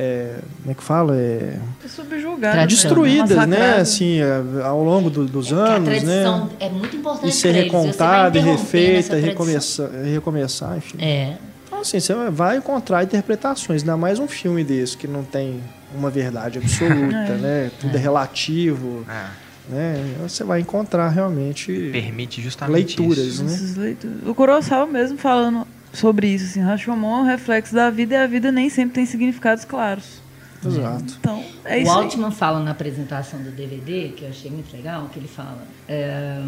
é, 0.00 0.36
como 0.60 0.70
é 0.70 0.74
que 0.74 0.82
fala? 0.84 1.16
É, 1.16 1.58
subjugadas, 1.88 2.68
destruídas, 2.68 3.48
né? 3.48 3.80
Assim, 3.80 4.20
é, 4.20 4.62
ao 4.62 4.84
longo 4.84 5.10
do, 5.10 5.26
dos 5.26 5.50
é 5.50 5.56
anos, 5.56 6.02
né? 6.04 6.48
É 6.60 6.68
muito 6.68 6.94
importante. 6.94 7.30
E 7.30 7.32
ser 7.32 7.50
recontada, 7.50 8.38
e 8.38 8.40
refeita, 8.40 9.18
e 9.18 9.20
recomeçar, 9.20 9.90
recomeçar, 9.90 10.76
enfim. 10.76 10.98
É. 11.00 11.36
Então, 11.66 11.80
assim, 11.80 11.98
você 11.98 12.14
vai 12.30 12.58
encontrar 12.58 13.02
interpretações, 13.02 13.82
ainda 13.82 13.96
mais 13.96 14.20
um 14.20 14.28
filme 14.28 14.62
desse 14.62 14.96
que 14.96 15.08
não 15.08 15.24
tem 15.24 15.60
uma 15.92 16.10
verdade 16.10 16.58
absoluta, 16.62 17.16
é. 17.16 17.36
né? 17.36 17.70
Tudo 17.80 17.96
é, 17.96 18.00
relativo. 18.00 19.04
É. 19.08 19.48
Né? 19.68 20.14
Você 20.22 20.44
vai 20.44 20.60
encontrar 20.60 21.08
realmente 21.08 21.90
permite 21.92 22.40
justamente 22.40 23.00
leituras, 23.00 23.18
isso. 23.18 23.44
né? 23.44 23.82
Leituras. 23.82 24.16
O 24.26 24.32
Kurosawa 24.32 24.86
mesmo 24.86 25.18
falando 25.18 25.66
sobre 25.92 26.28
isso. 26.28 26.44
Assim, 26.46 26.60
Rashomon 26.60 27.18
é 27.18 27.20
um 27.20 27.24
reflexo 27.24 27.74
da 27.74 27.90
vida 27.90 28.14
e 28.14 28.16
a 28.18 28.26
vida 28.26 28.52
nem 28.52 28.68
sempre 28.68 28.94
tem 28.94 29.06
significados 29.06 29.64
claros. 29.64 30.20
Exato. 30.64 31.16
Então, 31.20 31.44
é 31.64 31.78
isso. 31.78 31.90
O 31.90 31.94
Altman 31.94 32.30
fala 32.30 32.60
na 32.60 32.72
apresentação 32.72 33.40
do 33.40 33.50
DVD, 33.50 34.08
que 34.08 34.24
eu 34.24 34.28
achei 34.28 34.50
muito 34.50 34.74
legal, 34.76 35.08
que 35.12 35.18
ele 35.18 35.28
fala: 35.28 35.62
é, 35.88 36.42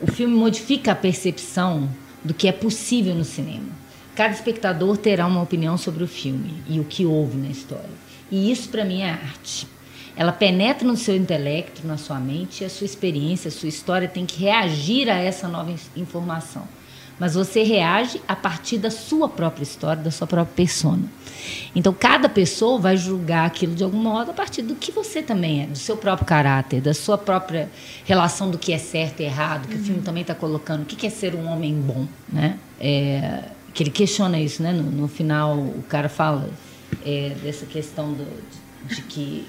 o 0.00 0.10
filme 0.10 0.34
modifica 0.34 0.92
a 0.92 0.94
percepção 0.94 1.88
do 2.24 2.32
que 2.32 2.48
é 2.48 2.52
possível 2.52 3.14
no 3.14 3.24
cinema. 3.24 3.68
Cada 4.14 4.34
espectador 4.34 4.96
terá 4.96 5.26
uma 5.26 5.42
opinião 5.42 5.76
sobre 5.76 6.02
o 6.02 6.08
filme 6.08 6.62
e 6.68 6.80
o 6.80 6.84
que 6.84 7.04
houve 7.04 7.36
na 7.36 7.48
história. 7.48 8.08
E 8.30 8.50
isso, 8.50 8.68
para 8.70 8.84
mim, 8.84 9.02
é 9.02 9.10
arte. 9.10 9.68
Ela 10.16 10.32
penetra 10.32 10.88
no 10.88 10.96
seu 10.96 11.14
intelecto, 11.14 11.86
na 11.86 11.96
sua 11.96 12.18
mente, 12.18 12.62
e 12.62 12.64
a 12.64 12.70
sua 12.70 12.86
experiência, 12.86 13.48
a 13.48 13.52
sua 13.52 13.68
história 13.68 14.08
tem 14.08 14.26
que 14.26 14.40
reagir 14.40 15.08
a 15.08 15.14
essa 15.14 15.46
nova 15.46 15.72
informação 15.96 16.66
mas 17.18 17.34
você 17.34 17.62
reage 17.62 18.20
a 18.28 18.36
partir 18.36 18.78
da 18.78 18.90
sua 18.90 19.28
própria 19.28 19.62
história, 19.62 20.02
da 20.02 20.10
sua 20.10 20.26
própria 20.26 20.54
persona. 20.54 21.02
Então, 21.74 21.92
cada 21.92 22.28
pessoa 22.28 22.78
vai 22.78 22.96
julgar 22.96 23.46
aquilo 23.46 23.74
de 23.74 23.82
algum 23.82 23.98
modo 23.98 24.30
a 24.30 24.34
partir 24.34 24.62
do 24.62 24.74
que 24.74 24.92
você 24.92 25.22
também 25.22 25.62
é, 25.62 25.66
do 25.66 25.78
seu 25.78 25.96
próprio 25.96 26.26
caráter, 26.26 26.80
da 26.80 26.94
sua 26.94 27.16
própria 27.16 27.68
relação 28.04 28.50
do 28.50 28.58
que 28.58 28.72
é 28.72 28.78
certo 28.78 29.20
e 29.20 29.24
errado, 29.24 29.66
que 29.68 29.74
uhum. 29.74 29.80
o 29.80 29.84
filme 29.84 30.02
também 30.02 30.22
está 30.22 30.34
colocando, 30.34 30.82
o 30.82 30.84
que 30.84 31.06
é 31.06 31.10
ser 31.10 31.34
um 31.34 31.46
homem 31.46 31.74
bom, 31.74 32.06
né? 32.28 32.58
É, 32.80 33.44
que 33.72 33.82
ele 33.82 33.90
questiona 33.90 34.38
isso, 34.40 34.62
né? 34.62 34.72
No, 34.72 34.82
no 34.82 35.08
final, 35.08 35.56
o 35.56 35.84
cara 35.88 36.08
fala 36.08 36.48
é, 37.04 37.34
dessa 37.42 37.66
questão 37.66 38.12
do, 38.12 38.24
de, 38.88 38.96
de 38.96 39.02
que 39.02 39.46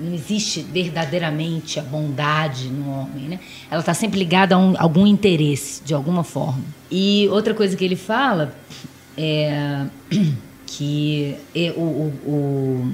não 0.00 0.14
existe 0.14 0.62
verdadeiramente 0.62 1.78
a 1.78 1.82
bondade 1.82 2.68
no 2.68 2.90
homem, 2.90 3.28
né? 3.28 3.40
Ela 3.70 3.80
está 3.80 3.92
sempre 3.92 4.18
ligada 4.18 4.54
a 4.54 4.58
um, 4.58 4.74
algum 4.78 5.06
interesse, 5.06 5.82
de 5.84 5.92
alguma 5.92 6.24
forma. 6.24 6.64
E 6.90 7.28
outra 7.30 7.52
coisa 7.54 7.76
que 7.76 7.84
ele 7.84 7.96
fala 7.96 8.54
é 9.16 9.84
que 10.66 11.36
é, 11.54 11.72
o, 11.76 11.80
o, 11.80 12.12
o, 12.26 12.92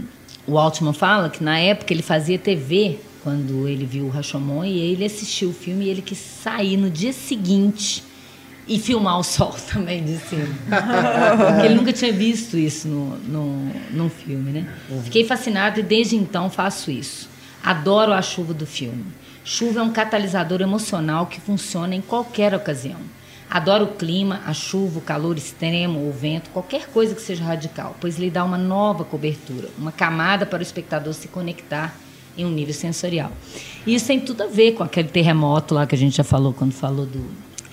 o 0.48 0.58
Altman 0.58 0.92
fala 0.92 1.30
que 1.30 1.42
na 1.44 1.58
época 1.58 1.92
ele 1.92 2.02
fazia 2.02 2.38
TV 2.38 2.98
quando 3.22 3.68
ele 3.68 3.84
viu 3.84 4.06
o 4.06 4.08
Rashomon 4.08 4.64
e 4.64 4.78
ele 4.78 5.04
assistiu 5.04 5.50
o 5.50 5.52
filme 5.52 5.84
e 5.84 5.88
ele 5.88 6.02
quis 6.02 6.18
sair 6.18 6.76
no 6.76 6.90
dia 6.90 7.12
seguinte 7.12 8.02
e 8.68 8.78
filmar 8.78 9.18
o 9.18 9.22
sol 9.22 9.54
também 9.72 10.04
de 10.04 10.16
cima. 10.18 10.54
Porque 11.52 11.66
ele 11.66 11.74
nunca 11.74 11.92
tinha 11.92 12.12
visto 12.12 12.56
isso 12.58 12.88
no, 12.88 13.16
no, 13.18 13.72
num 13.92 14.08
filme, 14.08 14.50
né? 14.50 14.68
Uhum. 14.90 15.02
Fiquei 15.02 15.24
fascinado 15.24 15.80
e 15.80 15.82
desde 15.82 16.16
então 16.16 16.50
faço 16.50 16.90
isso. 16.90 17.28
Adoro 17.62 18.12
a 18.12 18.22
chuva 18.22 18.52
do 18.52 18.66
filme. 18.66 19.06
Chuva 19.44 19.80
é 19.80 19.82
um 19.82 19.92
catalisador 19.92 20.60
emocional 20.60 21.26
que 21.26 21.40
funciona 21.40 21.94
em 21.94 22.00
qualquer 22.00 22.54
ocasião. 22.54 22.98
Adoro 23.48 23.84
o 23.84 23.88
clima, 23.88 24.40
a 24.44 24.52
chuva, 24.52 24.98
o 24.98 25.02
calor 25.02 25.36
extremo, 25.38 26.08
o 26.08 26.12
vento, 26.12 26.50
qualquer 26.50 26.88
coisa 26.88 27.14
que 27.14 27.22
seja 27.22 27.44
radical, 27.44 27.94
pois 28.00 28.18
lhe 28.18 28.28
dá 28.28 28.44
uma 28.44 28.58
nova 28.58 29.04
cobertura, 29.04 29.68
uma 29.78 29.92
camada 29.92 30.44
para 30.44 30.58
o 30.58 30.62
espectador 30.62 31.14
se 31.14 31.28
conectar 31.28 31.94
em 32.36 32.44
um 32.44 32.50
nível 32.50 32.74
sensorial. 32.74 33.30
E 33.86 33.94
isso 33.94 34.08
tem 34.08 34.18
tudo 34.18 34.42
a 34.42 34.46
ver 34.46 34.72
com 34.72 34.82
aquele 34.82 35.08
terremoto 35.08 35.74
lá 35.74 35.86
que 35.86 35.94
a 35.94 35.98
gente 35.98 36.16
já 36.16 36.24
falou 36.24 36.52
quando 36.52 36.72
falou 36.72 37.06
do, 37.06 37.24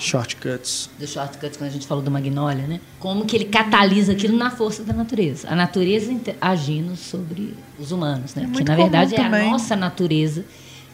Shortcuts. 0.03 0.89
Do 0.99 1.07
shortcuts, 1.07 1.57
quando 1.57 1.69
a 1.69 1.73
gente 1.73 1.87
falou 1.87 2.03
do 2.03 2.11
Magnolia, 2.11 2.67
né? 2.67 2.81
Como 2.99 3.25
que 3.25 3.37
ele 3.37 3.45
catalisa 3.45 4.11
aquilo 4.11 4.35
na 4.35 4.51
força 4.51 4.83
da 4.83 4.93
natureza. 4.93 5.47
A 5.49 5.55
natureza 5.55 6.13
agindo 6.41 6.95
sobre 6.97 7.55
os 7.79 7.91
humanos, 7.91 8.35
né? 8.35 8.43
É 8.43 8.47
Porque, 8.47 8.63
na 8.63 8.75
verdade, 8.75 9.15
é 9.15 9.21
a 9.21 9.29
nossa 9.29 9.75
natureza 9.75 10.43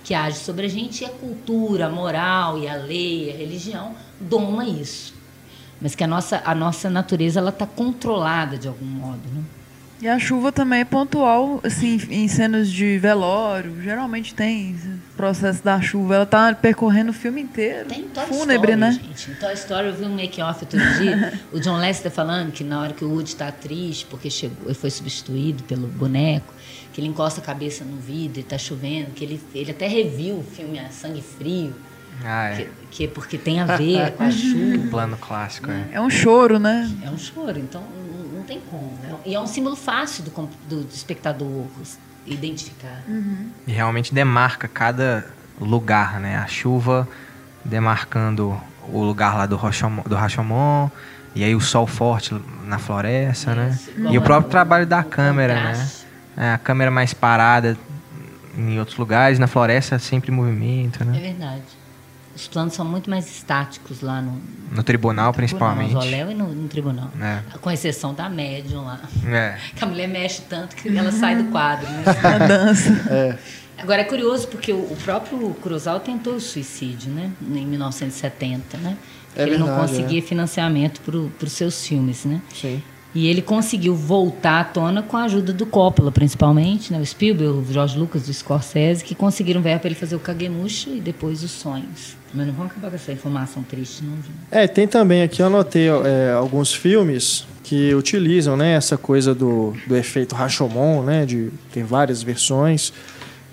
que 0.04 0.14
age 0.14 0.38
sobre 0.38 0.68
a 0.68 0.70
gente 0.70 1.02
e 1.02 1.06
a 1.06 1.10
cultura, 1.10 1.88
a 1.88 1.90
moral 1.90 2.60
e 2.60 2.68
a 2.68 2.76
lei, 2.76 3.32
a 3.32 3.36
religião 3.36 3.96
doma 4.20 4.66
isso. 4.66 5.14
Mas 5.82 5.96
que 5.96 6.04
a 6.04 6.08
nossa, 6.08 6.42
a 6.46 6.54
nossa 6.54 6.90
natureza 6.90 7.40
ela 7.40 7.50
está 7.50 7.66
controlada 7.66 8.58
de 8.58 8.68
algum 8.68 8.86
modo, 8.86 9.22
né? 9.34 9.44
E 10.02 10.08
a 10.08 10.18
chuva 10.18 10.50
também 10.50 10.80
é 10.80 10.86
pontual, 10.86 11.60
assim, 11.62 12.00
em 12.10 12.26
cenas 12.30 12.72
de 12.72 12.98
velório, 12.98 13.82
geralmente 13.82 14.34
tem 14.34 14.78
processo 15.18 15.62
da 15.62 15.82
chuva. 15.82 16.16
Ela 16.16 16.26
tá 16.26 16.56
percorrendo 16.56 17.12
o 17.12 17.14
filme 17.14 17.42
inteiro. 17.42 17.90
Tem 17.90 18.04
Toy 18.04 18.26
fúnebre, 18.26 18.72
Story, 18.72 18.76
né? 18.78 18.92
gente. 18.94 19.32
Em 19.32 19.34
Toy 19.36 19.54
Story 19.54 19.88
eu 19.88 19.94
vi 19.94 20.06
um 20.06 20.16
make-off 20.16 20.62
outro 20.62 20.80
dia, 20.98 21.34
o 21.52 21.60
John 21.60 21.78
Lester 21.78 22.10
falando 22.10 22.54
que 22.54 22.64
na 22.64 22.80
hora 22.80 22.94
que 22.94 23.04
o 23.04 23.10
Woody 23.10 23.32
está 23.32 23.52
triste, 23.52 24.06
porque 24.06 24.30
chegou, 24.30 24.68
ele 24.68 24.74
foi 24.74 24.90
substituído 24.90 25.64
pelo 25.64 25.88
boneco, 25.88 26.54
que 26.94 27.02
ele 27.02 27.08
encosta 27.08 27.42
a 27.42 27.44
cabeça 27.44 27.84
no 27.84 27.98
vidro 27.98 28.40
e 28.40 28.42
está 28.42 28.58
chovendo, 28.58 29.12
que 29.12 29.26
ele, 29.26 29.42
ele 29.54 29.72
até 29.72 29.86
reviu 29.86 30.38
o 30.38 30.44
filme 30.44 30.80
a 30.80 30.90
Sangue 30.90 31.22
Frio. 31.22 31.76
Ah, 32.24 32.50
é. 32.50 32.56
que, 32.56 32.70
que, 32.92 33.08
porque 33.08 33.38
tem 33.38 33.60
a 33.60 33.66
ver 33.66 34.12
com 34.12 34.24
a 34.24 34.32
chuva. 34.32 34.78
O 34.78 34.90
plano 34.90 35.18
clássico, 35.18 35.70
é. 35.70 35.88
É 35.92 36.02
um 36.02 36.10
choro, 36.10 36.58
né? 36.58 36.90
É 37.04 37.10
um 37.10 37.18
choro, 37.18 37.60
então 37.60 37.84
tem 38.50 38.60
como. 38.60 38.92
Né? 39.02 39.16
E 39.26 39.36
é 39.36 39.40
um 39.40 39.46
símbolo 39.46 39.76
fácil 39.76 40.24
do, 40.24 40.32
do, 40.68 40.84
do 40.84 40.94
espectador 40.94 41.66
identificar. 42.26 43.04
Uhum. 43.08 43.50
E 43.68 43.72
realmente 43.72 44.14
demarca 44.14 44.68
cada 44.68 45.26
lugar, 45.62 46.20
né? 46.20 46.38
A 46.38 46.48
chuva 46.48 47.08
demarcando 47.64 48.60
o 48.92 49.04
lugar 49.04 49.38
lá 49.38 49.46
do 49.46 49.56
Rashomon, 49.56 50.02
do 50.04 50.16
Rashomon 50.16 50.90
e 51.36 51.44
aí 51.44 51.54
o 51.54 51.62
sol 51.62 51.86
forte 51.86 52.36
na 52.66 52.80
floresta, 52.80 53.54
né? 53.54 53.70
Isso, 53.70 54.00
né? 54.00 54.12
E 54.12 54.18
o 54.18 54.22
próprio 54.22 54.50
trabalho 54.50 54.86
da 54.86 55.04
câmera, 55.04 55.54
né? 55.54 55.90
É, 56.36 56.54
a 56.54 56.58
câmera 56.58 56.90
mais 56.90 57.14
parada 57.14 57.78
em 58.58 58.80
outros 58.80 58.98
lugares, 58.98 59.38
na 59.38 59.48
floresta 59.48 60.00
sempre 60.00 60.32
em 60.32 60.36
movimento, 60.36 61.04
né? 61.06 61.18
É 61.18 61.22
verdade. 61.22 61.79
Os 62.40 62.48
planos 62.48 62.74
são 62.74 62.86
muito 62.86 63.10
mais 63.10 63.30
estáticos 63.30 64.00
lá 64.02 64.22
no, 64.22 64.42
no 64.72 64.82
tribunal, 64.82 65.28
no 65.28 65.34
principalmente. 65.34 65.90
No 65.90 65.96
mausoléu 65.96 66.32
e 66.32 66.34
no, 66.34 66.48
no 66.48 66.68
tribunal. 66.70 67.12
É. 67.22 67.42
Com 67.60 67.70
exceção 67.70 68.14
da 68.14 68.30
médium 68.30 68.86
lá. 68.86 69.02
É. 69.28 69.58
Que 69.76 69.84
a 69.84 69.88
mulher 69.88 70.08
mexe 70.08 70.42
tanto 70.44 70.74
que 70.76 70.96
ela 70.96 71.12
sai 71.12 71.36
do 71.36 71.52
quadro. 71.52 71.86
Né? 71.90 72.04
a 72.24 72.38
dança. 72.38 72.90
É. 73.10 73.38
Agora 73.78 74.02
é 74.02 74.04
curioso 74.06 74.48
porque 74.48 74.72
o, 74.72 74.96
próprio 75.04 75.54
Cruzal 75.56 76.00
tentou 76.00 76.36
o 76.36 76.40
suicídio, 76.40 77.12
né? 77.12 77.32
Em 77.42 77.66
1970, 77.66 78.78
né? 78.78 78.98
É 79.36 79.42
ele 79.42 79.52
verdade, 79.52 79.70
não 79.70 79.80
conseguia 79.80 80.20
é. 80.20 80.22
financiamento 80.22 81.02
para 81.02 81.46
os 81.46 81.52
seus 81.52 81.86
filmes, 81.86 82.24
né? 82.24 82.42
Sim. 82.54 82.82
E 83.14 83.28
ele 83.28 83.42
conseguiu 83.42 83.96
voltar 83.96 84.60
à 84.60 84.64
tona 84.64 85.02
com 85.02 85.18
a 85.18 85.24
ajuda 85.24 85.52
do 85.52 85.66
Coppola, 85.66 86.12
principalmente, 86.12 86.94
né? 86.94 87.00
o 87.00 87.06
Spielberg, 87.06 87.58
o 87.58 87.66
George 87.74 87.98
Lucas, 87.98 88.28
o 88.28 88.34
Scorsese, 88.34 89.04
que 89.04 89.16
conseguiram 89.16 89.62
ver 89.62 89.80
para 89.80 89.88
ele 89.88 89.96
fazer 89.96 90.16
o 90.16 90.20
Kagemusha 90.20 90.92
e 90.92 91.00
depois 91.00 91.42
os 91.44 91.50
sonhos. 91.50 92.16
Mas 92.32 92.46
não 92.46 92.54
vamos 92.54 92.72
acabar 92.72 92.90
com 92.90 92.96
essa 92.96 93.12
informação 93.12 93.64
triste, 93.64 94.04
não, 94.04 94.16
gente. 94.18 94.30
É, 94.52 94.68
tem 94.68 94.88
também 94.88 95.24
aqui, 95.24 95.42
eu 95.42 95.48
anotei 95.48 95.88
é, 95.88 96.32
alguns 96.34 96.72
filmes 96.72 97.48
que 97.64 97.94
utilizam 97.96 98.56
né, 98.56 98.74
essa 98.74 98.98
coisa 98.98 99.34
do, 99.34 99.74
do 99.88 99.96
efeito 99.96 100.36
Rashomon, 100.36 101.04
né? 101.04 101.26
De, 101.26 101.52
tem 101.72 101.84
várias 101.84 102.22
versões. 102.22 102.94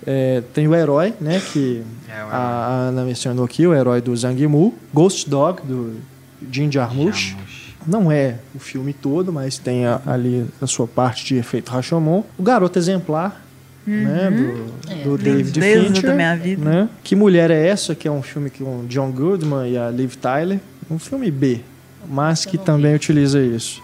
É, 0.05 0.41
tem 0.53 0.67
o 0.67 0.75
Herói, 0.75 1.13
né? 1.19 1.41
Que 1.51 1.83
é, 2.07 2.13
a, 2.13 2.35
a 2.35 2.73
Ana 2.89 3.03
mencionou 3.03 3.45
aqui, 3.45 3.65
o 3.65 3.73
Herói 3.73 4.01
do 4.01 4.15
Zhang 4.15 4.39
Yimou. 4.39 4.75
Ghost 4.93 5.27
Dog, 5.27 5.61
do 5.63 5.99
Jim 6.51 6.71
Jarmusch. 6.71 7.35
Não 7.87 8.11
é 8.11 8.35
o 8.53 8.59
filme 8.59 8.93
todo, 8.93 9.31
mas 9.31 9.57
tem 9.57 9.85
a, 9.85 10.01
ali 10.05 10.45
a 10.61 10.67
sua 10.67 10.87
parte 10.87 11.25
de 11.25 11.37
efeito 11.37 11.71
Rashomon. 11.71 12.23
O 12.37 12.43
Garoto 12.43 12.77
Exemplar, 12.77 13.41
uhum. 13.87 14.03
né, 14.03 14.29
do, 14.29 14.91
é. 14.91 15.03
do 15.03 15.17
David 15.17 15.59
Fincher. 15.59 16.09
Da 16.09 16.13
minha 16.13 16.35
vida. 16.35 16.69
Né? 16.69 16.89
Que 17.03 17.15
Mulher 17.15 17.49
é 17.49 17.67
Essa, 17.67 17.95
que 17.95 18.07
é 18.07 18.11
um 18.11 18.21
filme 18.21 18.49
com 18.49 18.85
John 18.87 19.11
Goodman 19.11 19.71
e 19.71 19.77
a 19.77 19.89
Liv 19.89 20.15
Tyler. 20.15 20.59
Um 20.91 20.99
filme 20.99 21.31
B, 21.31 21.61
mas 22.07 22.45
que 22.45 22.57
também 22.57 22.93
utiliza 22.93 23.41
isso. 23.41 23.81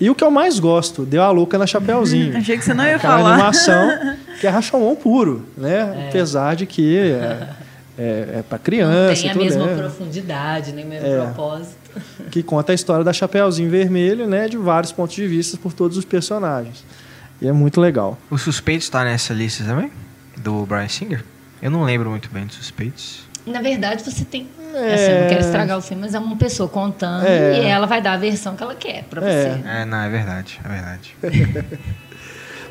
E 0.00 0.10
o 0.10 0.14
que 0.14 0.24
eu 0.24 0.30
mais 0.30 0.58
gosto, 0.58 1.04
Deu 1.04 1.22
a 1.22 1.30
Louca 1.30 1.56
na 1.56 1.66
Chapeuzinho. 1.66 2.36
Achei 2.36 2.58
que 2.58 2.64
você 2.64 2.74
não 2.74 2.84
ia 2.84 2.96
Aquela 2.96 3.18
falar. 3.18 3.34
animação 3.34 3.88
que 4.40 4.46
é 4.46 4.50
Rashomon 4.50 4.96
puro, 4.96 5.46
né? 5.56 6.06
É. 6.06 6.08
Apesar 6.08 6.56
de 6.56 6.66
que 6.66 6.98
é, 6.98 7.48
é, 7.96 8.28
é 8.38 8.44
para 8.48 8.58
criança. 8.58 9.14
Não 9.14 9.14
tem 9.14 9.30
a 9.30 9.34
mesma 9.44 9.66
né? 9.66 9.76
profundidade, 9.76 10.72
nem 10.72 10.84
o 10.84 10.88
mesmo 10.88 11.06
é. 11.06 11.20
propósito. 11.20 11.81
Que 12.30 12.42
conta 12.42 12.72
a 12.72 12.74
história 12.74 13.04
da 13.04 13.12
Chapeuzinho 13.12 13.70
Vermelho, 13.70 14.26
né? 14.26 14.48
De 14.48 14.56
vários 14.56 14.92
pontos 14.92 15.14
de 15.14 15.26
vista 15.26 15.56
por 15.56 15.72
todos 15.72 15.96
os 15.96 16.04
personagens. 16.04 16.84
E 17.40 17.48
é 17.48 17.52
muito 17.52 17.80
legal. 17.80 18.18
O 18.30 18.38
Suspeitos 18.38 18.84
está 18.84 19.04
nessa 19.04 19.34
lista 19.34 19.64
também? 19.64 19.90
Do 20.36 20.64
Brian 20.64 20.88
Singer? 20.88 21.24
Eu 21.60 21.70
não 21.70 21.84
lembro 21.84 22.10
muito 22.10 22.30
bem 22.30 22.46
dos 22.46 22.56
Suspeitos. 22.56 23.24
Na 23.44 23.60
verdade, 23.60 24.02
você 24.04 24.24
tem. 24.24 24.48
É... 24.72 24.94
Assim, 24.94 25.12
eu 25.12 25.20
não 25.20 25.28
quero 25.28 25.40
estragar 25.40 25.78
o 25.78 25.82
filme, 25.82 26.02
mas 26.02 26.14
é 26.14 26.18
uma 26.18 26.36
pessoa 26.36 26.68
contando 26.68 27.26
é... 27.26 27.62
e 27.62 27.66
ela 27.66 27.86
vai 27.86 28.00
dar 28.00 28.12
a 28.12 28.16
versão 28.16 28.54
que 28.54 28.62
ela 28.62 28.74
quer 28.74 29.04
para 29.04 29.26
é. 29.26 29.42
você. 29.42 29.68
É, 29.68 29.84
não, 29.84 29.98
é 29.98 30.08
verdade, 30.08 30.60
é 30.64 30.68
verdade. 30.68 31.16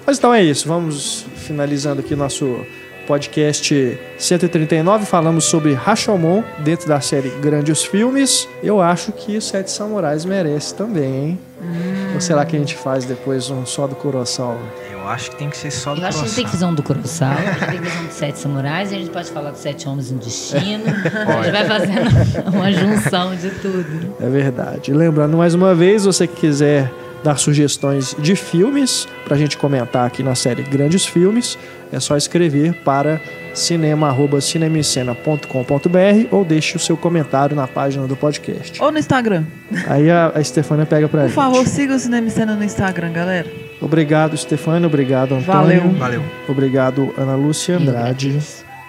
mas 0.05 0.17
então 0.17 0.33
é 0.33 0.41
isso. 0.41 0.67
Vamos 0.67 1.25
finalizando 1.35 1.99
aqui 1.99 2.15
nosso 2.15 2.65
podcast 3.07 3.99
139. 4.17 5.05
Falamos 5.05 5.45
sobre 5.45 5.73
Rashomon 5.73 6.43
dentro 6.59 6.87
da 6.87 7.01
série 7.01 7.29
Grandes 7.41 7.83
Filmes. 7.83 8.47
Eu 8.63 8.81
acho 8.81 9.11
que 9.11 9.37
o 9.37 9.41
Sete 9.41 9.71
Samurais 9.71 10.25
merece 10.25 10.73
também, 10.75 11.03
hein? 11.03 11.39
Hum. 11.61 12.13
Ou 12.15 12.21
será 12.21 12.45
que 12.45 12.55
a 12.55 12.59
gente 12.59 12.75
faz 12.75 13.05
depois 13.05 13.49
um 13.49 13.65
só 13.65 13.87
do 13.87 13.95
Kurosawa? 13.95 14.57
Eu 14.91 15.07
acho 15.07 15.31
que 15.31 15.37
tem 15.37 15.49
que 15.49 15.57
ser 15.57 15.71
só 15.71 15.93
do 15.93 16.01
Eu 16.01 16.07
acho 16.07 16.19
que 16.19 16.23
a 16.23 16.27
gente 16.27 16.35
tem 16.35 16.45
que 16.45 16.51
fazer 16.51 16.65
um 16.65 16.73
do 16.73 16.83
Kurosawa, 16.83 17.35
gente 17.41 17.59
tem 17.59 17.79
que 17.79 17.85
fazer 17.85 17.99
um 17.99 18.07
dos 18.07 18.15
Sete 18.15 18.39
Samurais 18.39 18.91
e 18.91 18.95
a 18.95 18.97
gente 18.99 19.11
pode 19.11 19.31
falar 19.31 19.51
dos 19.51 19.59
Sete 19.59 19.87
Homens 19.87 20.11
no 20.11 20.19
Destino. 20.19 20.83
a 21.27 21.43
gente 21.43 21.51
vai 21.51 21.65
fazendo 21.65 22.49
uma 22.53 22.71
junção 22.71 23.35
de 23.35 23.49
tudo. 23.49 24.15
É 24.19 24.29
verdade. 24.29 24.93
Lembrando 24.93 25.37
mais 25.37 25.53
uma 25.53 25.73
vez, 25.75 26.05
você 26.05 26.27
que 26.27 26.35
quiser 26.41 26.91
dar 27.23 27.37
sugestões 27.37 28.15
de 28.19 28.35
filmes 28.35 29.07
para 29.23 29.35
a 29.35 29.37
gente 29.37 29.57
comentar 29.57 30.05
aqui 30.05 30.23
na 30.23 30.35
série 30.35 30.63
Grandes 30.63 31.05
Filmes, 31.05 31.57
é 31.91 31.99
só 31.99 32.17
escrever 32.17 32.73
para 32.83 33.21
cinema@cinemicena.com.br 33.53 36.27
ou 36.31 36.45
deixe 36.45 36.77
o 36.77 36.79
seu 36.79 36.95
comentário 36.95 37.55
na 37.55 37.67
página 37.67 38.07
do 38.07 38.15
podcast. 38.15 38.81
Ou 38.81 38.91
no 38.91 38.97
Instagram. 38.97 39.45
Aí 39.87 40.09
a, 40.09 40.31
a 40.33 40.43
Stefania 40.43 40.85
pega 40.85 41.07
para 41.07 41.23
gente. 41.23 41.33
Por 41.33 41.43
favor, 41.43 41.67
siga 41.67 41.95
o 41.95 41.99
Cinemicena 41.99 42.55
no 42.55 42.63
Instagram, 42.63 43.11
galera. 43.11 43.47
Obrigado, 43.81 44.37
Stefania. 44.37 44.87
Obrigado, 44.87 45.35
Antônio. 45.35 45.81
Valeu. 45.81 45.91
Valeu. 45.91 46.23
Obrigado, 46.47 47.13
Ana 47.17 47.35
Lúcia 47.35 47.77
Andrade. 47.77 48.39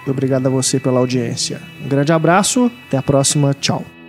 Obrigado 0.07 0.47
a 0.47 0.49
você 0.49 0.79
pela 0.79 0.99
audiência. 0.99 1.61
Um 1.83 1.87
grande 1.87 2.11
abraço. 2.11 2.71
Até 2.87 2.97
a 2.97 3.01
próxima. 3.01 3.53
Tchau. 3.53 4.02